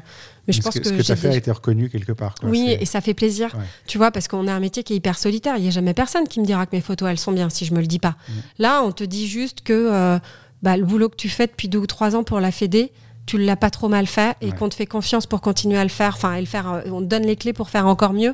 mais 0.48 0.54
je 0.54 0.62
pense 0.62 0.74
que, 0.74 0.80
que, 0.80 0.86
ce 0.88 0.94
que 0.94 1.02
tu 1.02 1.12
as 1.12 1.16
fait 1.16 1.30
a 1.30 1.36
été 1.36 1.52
reconnu 1.52 1.90
quelque 1.90 2.12
part. 2.12 2.36
quoi. 2.36 2.50
oui, 2.50 2.76
et 2.80 2.86
ça 2.86 3.00
fait 3.02 3.14
plaisir, 3.14 3.54
Ouais. 3.56 3.64
tu 3.88 3.98
vois, 3.98 4.12
parce 4.12 4.28
qu'on 4.28 4.48
a 4.48 4.54
un 4.54 4.60
métier 4.60 4.84
qui 4.84 4.94
est 4.94 4.98
hyper 4.98 5.18
solitaire. 5.18 5.56
Il 5.58 5.62
n'y 5.64 5.68
a 5.68 5.72
jamais 5.72 5.94
personne 5.94 6.28
qui 6.28 6.40
me 6.40 6.46
dira 6.46 6.66
que 6.66 6.76
mes 6.76 6.82
photos, 6.82 7.10
elles 7.10 7.18
sont 7.20 7.32
bien 7.32 7.50
si 7.50 7.66
je 7.66 7.74
me 7.74 7.80
le 7.80 7.88
dis 7.88 8.00
pas. 8.00 8.16
Mm. 8.28 8.32
Là, 8.60 8.84
on 8.84 8.92
te 8.92 9.04
dit 9.04 9.28
juste 9.28 9.62
que 9.62 9.74
euh, 9.92 10.20
bah, 10.62 10.76
le 10.78 10.84
boulot 10.86 11.10
que 11.10 11.16
tu 11.16 11.30
fais 11.30 11.48
depuis 11.48 11.68
deux 11.70 11.80
ou 11.80 11.88
trois 11.88 12.16
ans 12.16 12.24
pour 12.24 12.40
la 12.40 12.52
Fédé, 12.52 12.92
tu 13.26 13.38
l'as 13.38 13.56
pas 13.56 13.70
trop 13.70 13.88
mal 13.88 14.06
fait 14.06 14.36
et 14.42 14.48
Ouais. 14.48 14.52
qu'on 14.52 14.68
te 14.68 14.76
fait 14.76 14.86
confiance 14.86 15.26
pour 15.28 15.40
continuer 15.40 15.78
à 15.78 15.84
le 15.84 15.90
faire, 15.90 16.14
enfin, 16.16 16.34
et 16.34 16.42
le 16.42 16.46
faire, 16.46 16.70
euh, 16.72 16.82
on 16.92 17.00
te 17.00 17.06
donne 17.06 17.24
les 17.26 17.38
clés 17.38 17.54
pour 17.54 17.70
faire 17.70 17.88
encore 17.88 18.12
mieux. 18.14 18.34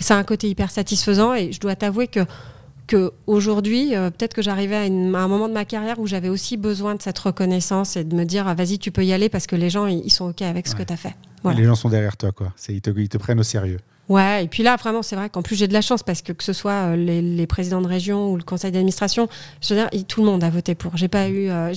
C'est 0.00 0.14
un 0.14 0.24
côté 0.24 0.48
hyper 0.48 0.72
satisfaisant 0.72 1.34
et 1.34 1.52
je 1.52 1.60
dois 1.60 1.76
t'avouer 1.76 2.08
que 2.08 2.20
que 2.86 3.12
aujourd'hui, 3.26 3.94
euh, 3.96 4.10
peut-être 4.10 4.34
que 4.34 4.42
j'arrivais 4.42 4.76
à, 4.76 4.86
une- 4.86 5.14
à 5.14 5.20
un 5.20 5.28
moment 5.28 5.48
de 5.48 5.54
ma 5.54 5.64
carrière 5.64 5.98
où 5.98 6.06
j'avais 6.06 6.28
aussi 6.28 6.56
besoin 6.56 6.94
de 6.94 7.02
cette 7.02 7.18
reconnaissance 7.18 7.96
et 7.96 8.04
de 8.04 8.14
me 8.14 8.24
dire, 8.24 8.46
ah, 8.46 8.54
vas-y, 8.54 8.78
tu 8.78 8.90
peux 8.90 9.04
y 9.04 9.12
aller 9.12 9.28
parce 9.28 9.46
que 9.46 9.56
les 9.56 9.70
gens, 9.70 9.86
ils 9.86 10.12
sont 10.12 10.26
OK 10.30 10.42
avec 10.42 10.66
ce 10.66 10.72
Ouais. 10.74 10.78
que 10.80 10.84
tu 10.84 10.92
as 10.92 10.96
fait. 10.96 11.14
Voilà. 11.42 11.58
Les 11.58 11.64
gens 11.66 11.74
sont 11.74 11.88
derrière 11.88 12.16
toi, 12.16 12.32
quoi. 12.32 12.52
Ils 12.68 12.80
te, 12.80 12.90
ils 12.98 13.08
te 13.08 13.16
prennent 13.18 13.40
au 13.40 13.44
sérieux. 13.44 13.78
Ouais, 14.08 14.44
et 14.44 14.48
puis 14.48 14.62
là, 14.62 14.76
vraiment, 14.76 15.02
c'est 15.02 15.16
vrai 15.16 15.30
qu'en 15.30 15.40
plus, 15.42 15.56
j'ai 15.56 15.66
de 15.66 15.72
la 15.72 15.80
chance 15.80 16.02
parce 16.02 16.20
que 16.20 16.32
que 16.32 16.44
ce 16.44 16.52
soit 16.52 16.72
euh, 16.92 16.96
les, 16.96 17.22
les 17.22 17.46
présidents 17.46 17.80
de 17.80 17.86
région 17.86 18.30
ou 18.32 18.36
le 18.36 18.42
conseil 18.42 18.70
d'administration, 18.70 19.28
je 19.62 19.72
veux 19.74 19.80
dire, 19.80 19.88
tout 20.06 20.20
le 20.20 20.26
monde 20.26 20.44
a 20.44 20.50
voté 20.50 20.74
pour. 20.74 20.96
J'ai 20.98 21.08
pas 21.08 21.28
eu. 21.28 21.48
euh, 21.48 21.72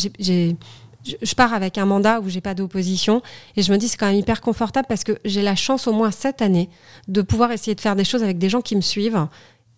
je 1.24 1.36
pars 1.36 1.54
avec 1.54 1.78
un 1.78 1.86
mandat 1.86 2.20
où 2.20 2.28
j'ai 2.28 2.42
pas 2.42 2.54
d'opposition 2.54 3.22
et 3.56 3.62
je 3.62 3.72
me 3.72 3.78
dis 3.78 3.88
c'est 3.88 3.96
quand 3.96 4.08
même 4.08 4.16
hyper 4.18 4.42
confortable 4.42 4.88
parce 4.90 5.06
que 5.06 5.14
j'ai 5.24 5.42
la 5.42 5.56
chance 5.56 5.88
au 5.88 5.94
moins 5.94 6.12
cette 6.12 6.42
année 6.42 6.70
de 7.08 7.22
pouvoir 7.22 7.52
essayer 7.54 7.76
de 7.76 7.80
faire 7.82 7.96
des 7.96 8.04
choses 8.04 8.24
avec 8.24 8.38
des 8.38 8.50
gens 8.50 8.60
qui 8.60 8.76
me 8.76 8.82
suivent 8.82 9.26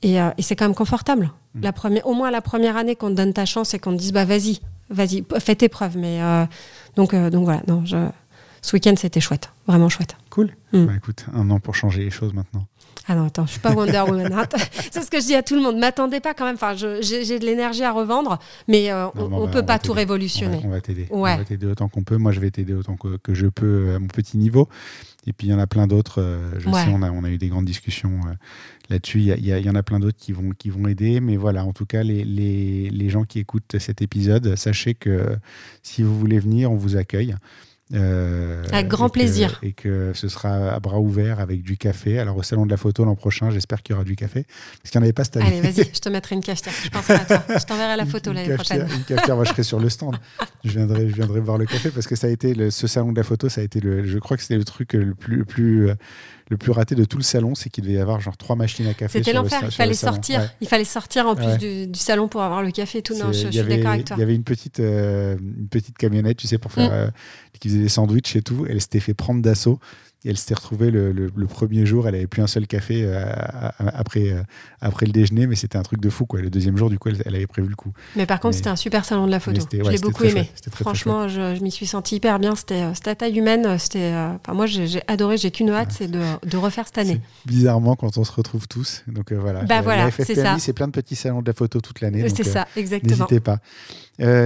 et, 0.02 0.22
euh, 0.22 0.30
et 0.38 0.42
c'est 0.42 0.56
quand 0.56 0.66
même 0.66 0.76
confortable. 0.76 1.32
Mm. 1.56 1.62
La 1.62 1.74
première, 1.74 2.08
au 2.08 2.14
moins 2.14 2.32
la 2.32 2.42
première 2.42 2.78
année 2.78 2.96
qu'on 2.96 3.10
te 3.10 3.16
donne 3.16 3.34
ta 3.34 3.46
chance 3.46 3.74
et 3.74 3.80
qu'on 3.80 3.92
te 3.94 3.98
dise 4.00 4.14
bah 4.14 4.26
vas-y, 4.26 4.60
vas-y, 4.90 5.24
fais 5.40 5.56
tes 5.56 5.70
preuves. 5.70 5.98
Mais 5.98 6.22
euh, 6.22 6.46
donc 6.96 7.14
euh, 7.14 7.30
donc 7.30 7.44
voilà, 7.46 7.62
non, 7.68 7.84
je, 7.86 7.98
ce 8.62 8.76
week-end 8.76 8.94
c'était 8.98 9.20
chouette, 9.22 9.50
vraiment 9.68 9.90
chouette. 9.90 10.16
Cool. 10.30 10.52
Mm. 10.74 10.86
Bah, 10.86 10.94
écoute, 10.98 11.26
un 11.34 11.50
an 11.50 11.60
pour 11.60 11.76
changer 11.76 12.04
les 12.04 12.12
choses 12.12 12.34
maintenant. 12.34 12.66
Ah 13.12 13.16
non, 13.16 13.26
attends, 13.26 13.48
je 13.48 13.52
suis 13.54 13.60
pas 13.60 13.72
Wonder 13.72 14.04
Woman. 14.08 14.32
hein. 14.32 14.46
C'est 14.92 15.02
ce 15.02 15.10
que 15.10 15.20
je 15.20 15.26
dis 15.26 15.34
à 15.36 15.42
tout 15.42 15.56
le 15.56 15.62
monde. 15.62 15.78
M'attendez 15.80 16.20
pas 16.20 16.36
quand 16.36 16.46
même. 16.46 16.54
Enfin, 16.56 16.76
j'ai 16.76 17.40
de 17.40 17.46
l'énergie 17.46 17.84
à 17.84 17.92
revendre, 17.92 18.38
mais 18.68 18.92
euh, 18.92 19.06
Non, 19.16 19.30
on, 19.32 19.34
on 19.34 19.46
va- 19.48 19.52
peut 19.52 19.66
pas 19.66 19.80
tout 19.80 19.94
révolutionner. 19.94 20.58
On 20.58 20.62
va, 20.62 20.68
on 20.68 20.72
va 20.72 20.82
t'aider. 20.82 21.08
Ouais. 21.10 21.34
On 21.34 21.38
va 21.38 21.44
t'aider 21.46 21.66
autant 21.66 21.88
qu'on 21.90 22.04
peut. 22.04 22.18
Moi, 22.18 22.32
je 22.34 22.40
vais 22.40 22.52
t'aider 22.52 22.74
autant 22.76 22.98
que, 22.98 23.18
que 23.18 23.34
je 23.34 23.48
peux 23.48 23.96
à 23.96 24.00
mon 24.00 24.06
petit 24.08 24.38
niveau. 24.38 24.70
Et 25.26 25.34
puis, 25.34 25.48
il 25.48 25.50
y 25.50 25.54
en 25.56 25.60
a 25.60 25.66
plein 25.66 25.88
d'autres. 25.88 26.24
je 26.60 26.70
Ouais. 26.70 26.84
sais, 26.84 26.92
on 26.94 27.02
a, 27.02 27.10
on 27.10 27.24
a 27.24 27.30
eu 27.30 27.40
des 27.40 27.48
grandes 27.48 27.66
discussions 27.66 28.20
là-dessus. 28.90 29.20
Il 29.22 29.46
y, 29.48 29.70
en 29.70 29.76
a 29.76 29.84
plein 29.84 30.00
d'autres 30.00 30.18
qui 30.18 30.32
vont, 30.32 30.50
qui 30.58 30.70
vont 30.70 30.88
aider. 30.88 31.20
Mais 31.20 31.38
voilà, 31.38 31.64
en 31.66 31.74
tout 31.74 31.86
cas, 31.86 32.04
les, 32.04 32.24
les, 32.24 32.90
les 32.90 33.10
gens 33.10 33.24
qui 33.24 33.40
écoutent 33.40 33.78
cet 33.80 34.02
épisode, 34.02 34.56
sachez 34.56 34.94
que 34.94 35.38
si 35.84 36.04
vous 36.04 36.18
voulez 36.18 36.40
venir, 36.40 36.72
on 36.72 36.76
vous 36.76 36.96
accueille. 36.98 37.36
Euh, 37.92 38.64
Avec 38.72 38.88
grand 38.88 39.08
et 39.08 39.10
que- 39.10 39.14
plaisir. 39.14 39.60
et 39.64 39.74
que 39.74 40.12
ce 40.14 40.28
sera 40.28 40.74
à 40.76 40.80
bras 40.80 41.00
ouverts 41.00 41.40
avec 41.40 41.64
du 41.64 41.76
café. 41.76 42.20
Alors, 42.20 42.38
au 42.38 42.44
Salon 42.44 42.68
de 42.68 42.70
la 42.70 42.78
Photo 42.78 43.04
l'an 43.04 43.16
prochain, 43.16 43.50
j'espère 43.50 43.82
qu'il 43.82 43.94
y 43.94 43.96
aura 43.96 44.04
du 44.04 44.16
café. 44.16 44.46
Parce 44.84 44.92
qu'il 44.92 45.00
n'y 45.00 45.06
en 45.06 45.06
avait 45.06 45.14
pas 45.14 45.24
cette 45.24 45.38
année. 45.38 45.48
Allez, 45.48 45.62
vas-y, 45.62 45.90
je 45.92 46.00
te 46.00 46.08
mettrai 46.08 46.36
une 46.36 46.44
cafetière. 46.44 46.76
Je 46.84 46.90
penserai 46.90 47.16
à 47.16 47.26
toi. 47.26 47.44
Je 47.58 47.66
t'enverrai 47.66 47.98
la 47.98 48.06
photo 48.06 48.32
l'année 48.32 48.54
prochaine. 48.54 48.82
Une 48.96 49.04
cafetière, 49.06 49.36
moi 49.36 49.44
je 49.44 49.50
serai 49.50 49.64
sur 49.64 49.80
le 49.80 49.90
stand. 49.90 50.18
Je 50.64 50.70
viendrai, 50.70 51.10
je 51.10 51.16
viendrai 51.16 51.40
voir 51.40 51.58
le 51.58 51.66
café 51.66 51.90
parce 51.90 52.06
que 52.06 52.16
ça 52.16 52.28
a 52.28 52.30
été 52.30 52.54
le- 52.54 52.70
ce 52.70 52.86
salon 52.86 53.12
de 53.12 53.18
la 53.18 53.24
photo, 53.24 53.50
ça 53.50 53.62
a 53.62 53.64
été 53.64 53.80
le, 53.80 54.06
je 54.06 54.20
crois 54.20 54.38
que 54.38 54.44
c'était 54.44 54.58
le 54.58 54.66
truc 54.66 54.94
le 54.94 55.16
plus, 55.16 55.38
le 55.38 55.46
plus, 55.46 55.90
euh, 55.90 55.96
le 56.50 56.58
plus 56.58 56.72
raté 56.72 56.96
de 56.96 57.06
tout 57.06 57.18
le 57.18 57.24
salon, 57.24 57.54
c'est 57.56 57.70
qu'il 57.70 57.84
devait 57.84 57.96
y 57.96 58.00
avoir 58.00 58.20
genre 58.20 58.36
trois 58.36 58.56
machines 58.56 58.88
à 58.88 58.94
café. 58.96 59.20
C'était 59.20 59.34
le 59.34 59.40
l'enfer. 59.40 59.62
Il 59.64 59.72
fallait 59.72 59.94
sortir. 59.94 60.40
Ouais. 60.40 60.50
Il 60.62 60.68
fallait 60.68 60.84
sortir 60.84 61.28
en 61.28 61.36
plus 61.36 61.46
Ouais. 61.46 61.58
du, 61.58 61.88
du 61.88 62.00
salon 62.00 62.28
pour 62.28 62.42
avoir 62.42 62.62
le 62.64 62.72
café 62.72 62.98
et 62.98 63.02
tout. 63.04 63.14
Non, 63.16 63.32
je, 63.32 63.34
je 63.34 63.40
il 63.44 63.50
y 63.50 63.52
suis 63.52 63.60
avait- 63.60 63.78
d'accord 63.78 63.92
avec 63.92 64.06
toi. 64.06 64.16
Il 64.18 64.20
y 64.20 64.24
avait 64.24 64.36
une 64.36 64.44
petite, 64.44 64.80
euh, 64.80 65.38
une 65.38 65.68
petite 65.68 65.98
camionnette, 65.98 66.38
tu 66.38 66.48
sais, 66.48 66.58
pour 66.58 66.72
faire, 66.72 66.90
Mm. 66.90 66.94
euh, 66.94 67.08
qui 67.60 67.70
faisait 67.70 67.80
des 67.82 67.90
sandwichs 67.90 68.36
et 68.36 68.42
tout. 68.42 68.66
Elle 68.70 68.82
s'était 68.82 69.00
fait 69.00 69.14
prendre 69.14 69.42
d'assaut. 69.42 69.80
Et 70.26 70.32
elle 70.32 70.38
s'était 70.38 70.56
retrouvée 70.56 70.92
le, 70.92 71.14
le- 71.14 71.32
le 71.34 71.48
premier 71.48 71.86
jour, 71.86 72.06
elle 72.06 72.16
avait 72.16 72.28
plus 72.28 72.42
un 72.42 72.48
seul 72.48 72.68
café 72.68 73.04
euh, 73.06 73.24
après, 73.80 74.32
euh, 74.34 74.44
après 74.82 75.06
le 75.06 75.14
déjeuner, 75.14 75.48
mais 75.48 75.56
c'était 75.56 75.78
un 75.78 75.82
truc 75.82 76.02
de 76.02 76.10
fou. 76.10 76.26
Quoi. 76.26 76.42
Le 76.42 76.50
deuxième 76.50 76.76
jour, 76.76 76.90
du 76.90 77.00
coup, 77.00 77.08
elle, 77.08 77.22
elle 77.26 77.36
avait 77.36 77.48
prévu 77.48 77.70
le 77.70 77.76
coup. 77.78 77.94
Mais 78.18 78.26
par 78.26 78.42
contre, 78.42 78.56
c'était 78.58 78.68
un 78.70 78.76
super 78.76 79.06
salon 79.06 79.28
de 79.28 79.32
la 79.32 79.40
photo. 79.40 79.62
je 79.72 79.78
ouais, 79.78 79.92
l'ai 79.94 79.98
beaucoup 79.98 80.26
aimé. 80.26 80.52
très, 80.62 80.72
très 80.72 80.84
Franchement, 80.84 81.30
je, 81.30 81.56
je 81.56 81.64
m'y 81.64 81.72
suis 81.72 81.86
sentie 81.88 82.18
hyper 82.18 82.38
bien. 82.38 82.56
C'était 82.56 82.82
euh, 82.84 82.92
à 83.06 83.16
taille 83.16 83.38
humaine. 83.38 83.78
C'était, 83.80 84.14
enfin, 84.14 84.54
moi, 84.54 84.66
j'ai 84.66 85.02
adoré. 85.08 85.38
J'ai 85.38 85.52
qu'une 85.52 85.70
hâte, 85.70 85.94
c'est 85.94 86.12
de, 86.12 86.22
de 86.46 86.58
refaire 86.58 86.86
cette 86.86 86.98
année. 86.98 87.22
Bizarrement 87.46 87.96
quand 87.96 88.18
on 88.18 88.26
se 88.26 88.32
retrouve 88.34 88.68
tous. 88.68 89.06
Donc 89.08 89.32
voilà. 89.32 89.64
Bah 89.64 89.82
voilà, 89.82 90.12
c'est 90.12 90.36
ça. 90.36 90.58
c'est 90.60 90.74
plein 90.74 90.88
de 90.88 90.92
petits 90.92 91.16
salons 91.16 91.42
de 91.42 91.48
la 91.48 91.54
photo 91.54 91.80
toute 91.80 92.02
l'année. 92.02 92.28
C'est 92.28 92.44
ça, 92.44 92.68
exactement. 92.76 93.16
N'hésitez 93.16 93.40
pas. 93.40 93.60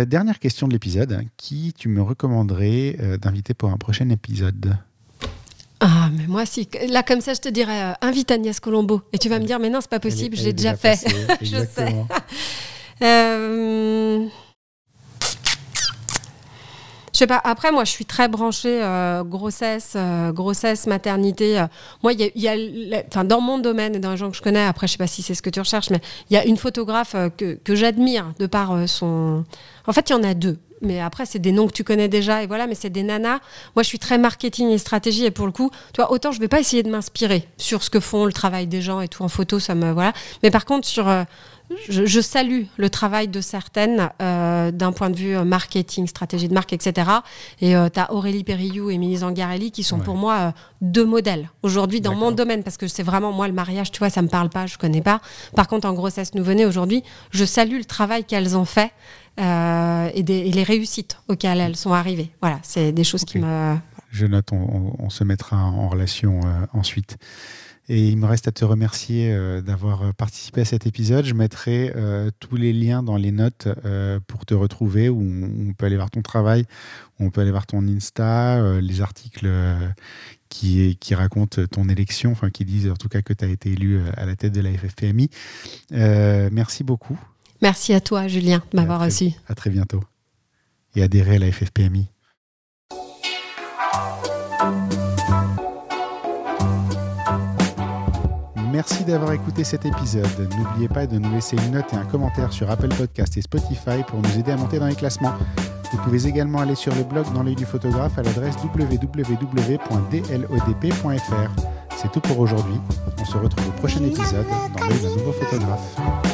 Dernière 0.05 0.37
question 0.37 0.67
de 0.67 0.73
l'épisode. 0.73 1.19
Qui 1.35 1.73
tu 1.75 1.89
me 1.89 2.03
recommanderais 2.03 3.17
d'inviter 3.19 3.55
pour 3.55 3.71
un 3.71 3.77
prochain 3.77 4.07
épisode? 4.09 4.77
Ah, 5.85 6.09
mais 6.17 6.27
moi, 6.27 6.45
si. 6.45 6.69
Là, 6.87 7.03
comme 7.03 7.19
ça, 7.19 7.33
je 7.33 7.41
te 7.41 7.49
dirais, 7.49 7.91
euh, 7.91 7.93
invite 8.01 8.31
Agnès 8.31 8.57
Colombo. 8.61 9.01
Et 9.11 9.17
tu 9.17 9.27
vas 9.27 9.37
me 9.39 9.43
dire, 9.45 9.59
mais 9.59 9.69
non, 9.69 9.79
c'est 9.81 9.89
pas 9.89 9.99
possible, 9.99 10.37
l'ai 10.37 10.47
est 10.49 10.53
déjà 10.53 10.75
fait. 10.77 10.91
passée, 10.91 11.27
Je 11.41 11.57
sais. 11.57 11.95
Euh, 13.01 14.25
Je 17.11 17.17
sais 17.19 17.27
pas. 17.27 17.41
Après, 17.43 17.71
moi, 17.71 17.83
je 17.83 17.91
suis 17.91 18.05
très 18.05 18.27
branchée 18.29 18.81
euh, 18.81 19.23
grossesse, 19.23 19.93
euh, 19.95 20.31
grossesse, 20.31 20.87
maternité. 20.87 21.59
euh. 21.59 21.67
Moi, 22.01 22.13
il 22.13 22.21
y 22.21 22.23
a, 22.23 22.27
il 22.33 22.41
y 22.41 22.47
a 22.47 22.55
la- 22.55 23.03
enfin, 23.07 23.23
dans 23.25 23.41
mon 23.41 23.57
domaine 23.59 23.95
et 23.95 23.99
dans 23.99 24.11
les 24.11 24.17
gens 24.17 24.31
que 24.31 24.37
je 24.37 24.41
connais. 24.41 24.63
Après, 24.63 24.87
je 24.87 24.93
sais 24.93 24.97
pas 24.97 25.07
si 25.07 25.21
c'est 25.21 25.35
ce 25.35 25.41
que 25.41 25.49
tu 25.49 25.59
recherches, 25.59 25.89
mais 25.89 25.99
il 26.29 26.33
y 26.33 26.37
a 26.37 26.45
une 26.45 26.57
photographe 26.57 27.15
que, 27.37 27.55
que 27.55 27.75
j'admire 27.75 28.31
de 28.39 28.45
par 28.47 28.87
son. 28.87 29.43
En 29.85 29.91
fait, 29.93 30.09
il 30.09 30.13
y 30.13 30.15
en 30.15 30.23
a 30.23 30.33
deux. 30.33 30.57
Mais 30.83 30.99
après, 30.99 31.25
c'est 31.25 31.39
des 31.39 31.51
noms 31.51 31.67
que 31.67 31.73
tu 31.73 31.83
connais 31.83 32.07
déjà 32.07 32.43
et 32.43 32.47
voilà. 32.47 32.67
Mais 32.67 32.75
c'est 32.75 32.89
des 32.89 33.03
nanas. 33.03 33.39
Moi, 33.75 33.83
je 33.83 33.87
suis 33.87 33.99
très 33.99 34.17
marketing 34.17 34.69
et 34.69 34.77
stratégie 34.77 35.25
et 35.25 35.31
pour 35.31 35.45
le 35.45 35.51
coup, 35.51 35.71
tu 35.93 36.01
vois, 36.01 36.11
autant 36.11 36.31
je 36.31 36.39
vais 36.39 36.47
pas 36.47 36.59
essayer 36.59 36.83
de 36.83 36.89
m'inspirer 36.89 37.47
sur 37.57 37.83
ce 37.83 37.89
que 37.89 37.99
font 37.99 38.25
le 38.25 38.33
travail 38.33 38.67
des 38.67 38.81
gens 38.81 39.01
et 39.01 39.07
tout 39.07 39.23
en 39.23 39.29
photo, 39.29 39.59
ça 39.59 39.75
me 39.75 39.91
voilà. 39.91 40.13
Mais 40.43 40.51
par 40.51 40.65
contre, 40.65 40.87
sur 40.87 41.07
euh, 41.07 41.23
je, 41.89 42.05
je 42.05 42.19
salue 42.21 42.63
le 42.77 42.89
travail 42.89 43.27
de 43.29 43.39
certaines 43.41 44.09
euh, 44.21 44.69
d'un 44.71 44.91
point 44.91 45.09
de 45.09 45.15
vue 45.15 45.35
euh, 45.35 45.43
marketing, 45.45 46.07
stratégie 46.07 46.47
de 46.49 46.53
marque, 46.53 46.73
etc. 46.73 47.09
Et 47.61 47.73
tu 47.93 47.99
as 47.99 48.11
Aurélie 48.11 48.43
Périllou 48.43 48.91
et 48.91 48.95
Émilie 48.95 49.17
Zangarelli 49.17 49.71
qui 49.71 49.83
sont 49.83 49.97
Ouais. 49.97 50.03
pour 50.03 50.15
moi 50.15 50.35
euh, 50.39 50.51
deux 50.81 51.05
modèles 51.05 51.49
aujourd'hui 51.61 52.01
dans 52.01 52.15
mon 52.15 52.31
domaine 52.31 52.63
parce 52.63 52.77
que 52.77 52.87
c'est 52.87 53.03
vraiment 53.03 53.31
moi 53.31 53.47
le 53.47 53.53
mariage, 53.53 53.91
tu 53.91 53.99
vois, 53.99 54.09
ça 54.09 54.21
me 54.21 54.27
parle 54.27 54.49
pas, 54.49 54.65
je 54.65 54.77
connais 54.77 55.01
pas. 55.01 55.21
Par 55.55 55.67
contre, 55.67 55.87
en 55.87 55.93
grossesse 55.93 56.33
nouveau-née 56.35 56.65
aujourd'hui, 56.65 57.03
je 57.31 57.45
salue 57.45 57.77
le 57.77 57.85
travail 57.85 58.23
qu'elles 58.25 58.57
ont 58.57 58.65
fait 58.65 58.91
euh, 59.39 60.09
et, 60.13 60.23
des- 60.23 60.33
et 60.47 60.51
les 60.51 60.63
réussites 60.63 61.17
auxquelles 61.27 61.59
elles 61.59 61.75
sont 61.75 61.93
arrivées. 61.93 62.31
Voilà, 62.41 62.59
c'est 62.63 62.91
des 62.91 63.03
choses 63.03 63.25
qui 63.25 63.39
me. 63.39 63.75
Je 64.11 64.25
note, 64.27 64.51
on, 64.51 65.09
se 65.09 65.23
mettra 65.23 65.57
en 65.57 65.89
relation 65.89 66.39
euh, 66.45 66.65
ensuite. 66.73 67.17
Et 67.89 68.07
il 68.07 68.17
me 68.17 68.27
reste 68.27 68.47
à 68.47 68.51
te 68.51 68.63
remercier 68.63 69.33
euh, 69.33 69.59
d'avoir 69.61 70.13
participé 70.13 70.61
à 70.61 70.65
cet 70.65 70.85
épisode. 70.87 71.25
Je 71.25 71.33
mettrai 71.33 71.91
euh, 71.95 72.29
tous 72.39 72.55
les 72.55 72.71
liens 72.73 73.01
dans 73.03 73.17
les 73.17 73.31
notes 73.31 73.67
euh, 73.85 74.19
pour 74.27 74.45
te 74.45 74.53
retrouver, 74.53 75.09
où 75.09 75.19
on, 75.19 75.69
on 75.69 75.73
peut 75.73 75.87
aller 75.87 75.95
voir 75.97 76.11
ton 76.11 76.21
travail, 76.21 76.65
où 77.19 77.25
on 77.25 77.29
peut 77.31 77.41
aller 77.41 77.51
voir 77.51 77.65
ton 77.65 77.85
Insta, 77.87 78.79
les 78.79 79.01
articles 79.01 79.49
qui, 80.47 80.95
qui 80.97 81.15
racontent 81.15 81.65
ton 81.65 81.89
élection, 81.89 82.31
enfin 82.31 82.51
qui 82.51 82.63
disent 82.65 82.89
en 82.89 82.95
tout 82.95 83.09
cas 83.09 83.21
que 83.23 83.33
tu 83.33 83.43
as 83.43 83.47
été 83.49 83.71
élu 83.71 83.99
à 84.15 84.25
la 84.27 84.35
tête 84.35 84.53
de 84.53 84.61
la 84.61 84.71
FFPMI. 84.71 85.29
Merci 85.91 86.83
beaucoup. 86.83 87.19
Merci 87.63 87.93
à 87.93 88.01
toi, 88.01 88.27
Julien, 88.27 88.61
de 88.73 88.77
m'avoir 88.77 88.99
reçu. 88.99 89.31
À 89.47 89.55
très 89.55 89.69
bientôt. 89.69 90.01
Et 90.97 91.01
adhérez 91.01 91.37
à 91.37 91.39
la 91.39 91.49
FFPMI. 91.49 92.09
Merci 98.69 99.05
d'avoir 99.05 99.31
écouté 99.31 99.63
cet 99.63 99.85
épisode. 99.85 100.27
N'oubliez 100.57 100.89
pas 100.89 101.07
de 101.07 101.17
nous 101.17 101.31
laisser 101.31 101.55
une 101.55 101.71
note 101.71 101.85
et 101.93 101.95
un 101.95 102.03
commentaire 102.03 102.51
sur 102.51 102.69
Apple 102.69 102.89
Podcast 102.89 103.37
et 103.37 103.41
Spotify 103.41 104.03
pour 104.05 104.19
nous 104.21 104.37
aider 104.37 104.51
à 104.51 104.57
monter 104.57 104.79
dans 104.79 104.87
les 104.87 104.95
classements. 104.95 105.35
Vous 105.93 105.99
pouvez 105.99 106.27
également 106.27 106.59
aller 106.59 106.75
sur 106.75 106.93
le 106.93 107.03
blog 107.03 107.31
dans 107.33 107.43
l'œil 107.43 107.55
du 107.55 107.65
photographe 107.65 108.17
à 108.17 108.23
l'adresse 108.23 108.55
www.dlodp.fr. 108.61 109.31
C'est 111.95 112.11
tout 112.11 112.19
pour 112.19 112.39
aujourd'hui. 112.39 112.75
On 113.17 113.23
se 113.23 113.37
retrouve 113.37 113.69
au 113.69 113.71
prochain 113.71 114.03
épisode 114.03 114.47
dans 114.77 114.85
l'œil 114.85 114.99
d'un 114.99 115.15
nouveau 115.15 115.31
photographe. 115.31 116.32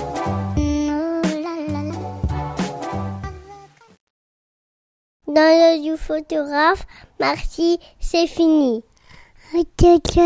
Dans 5.30 5.36
le 5.36 5.84
du 5.84 5.96
photographe, 5.96 6.88
merci, 7.20 7.80
c'est 8.00 8.26
fini. 8.26 8.84
Ok, 9.54 9.84
ok. 9.84 10.20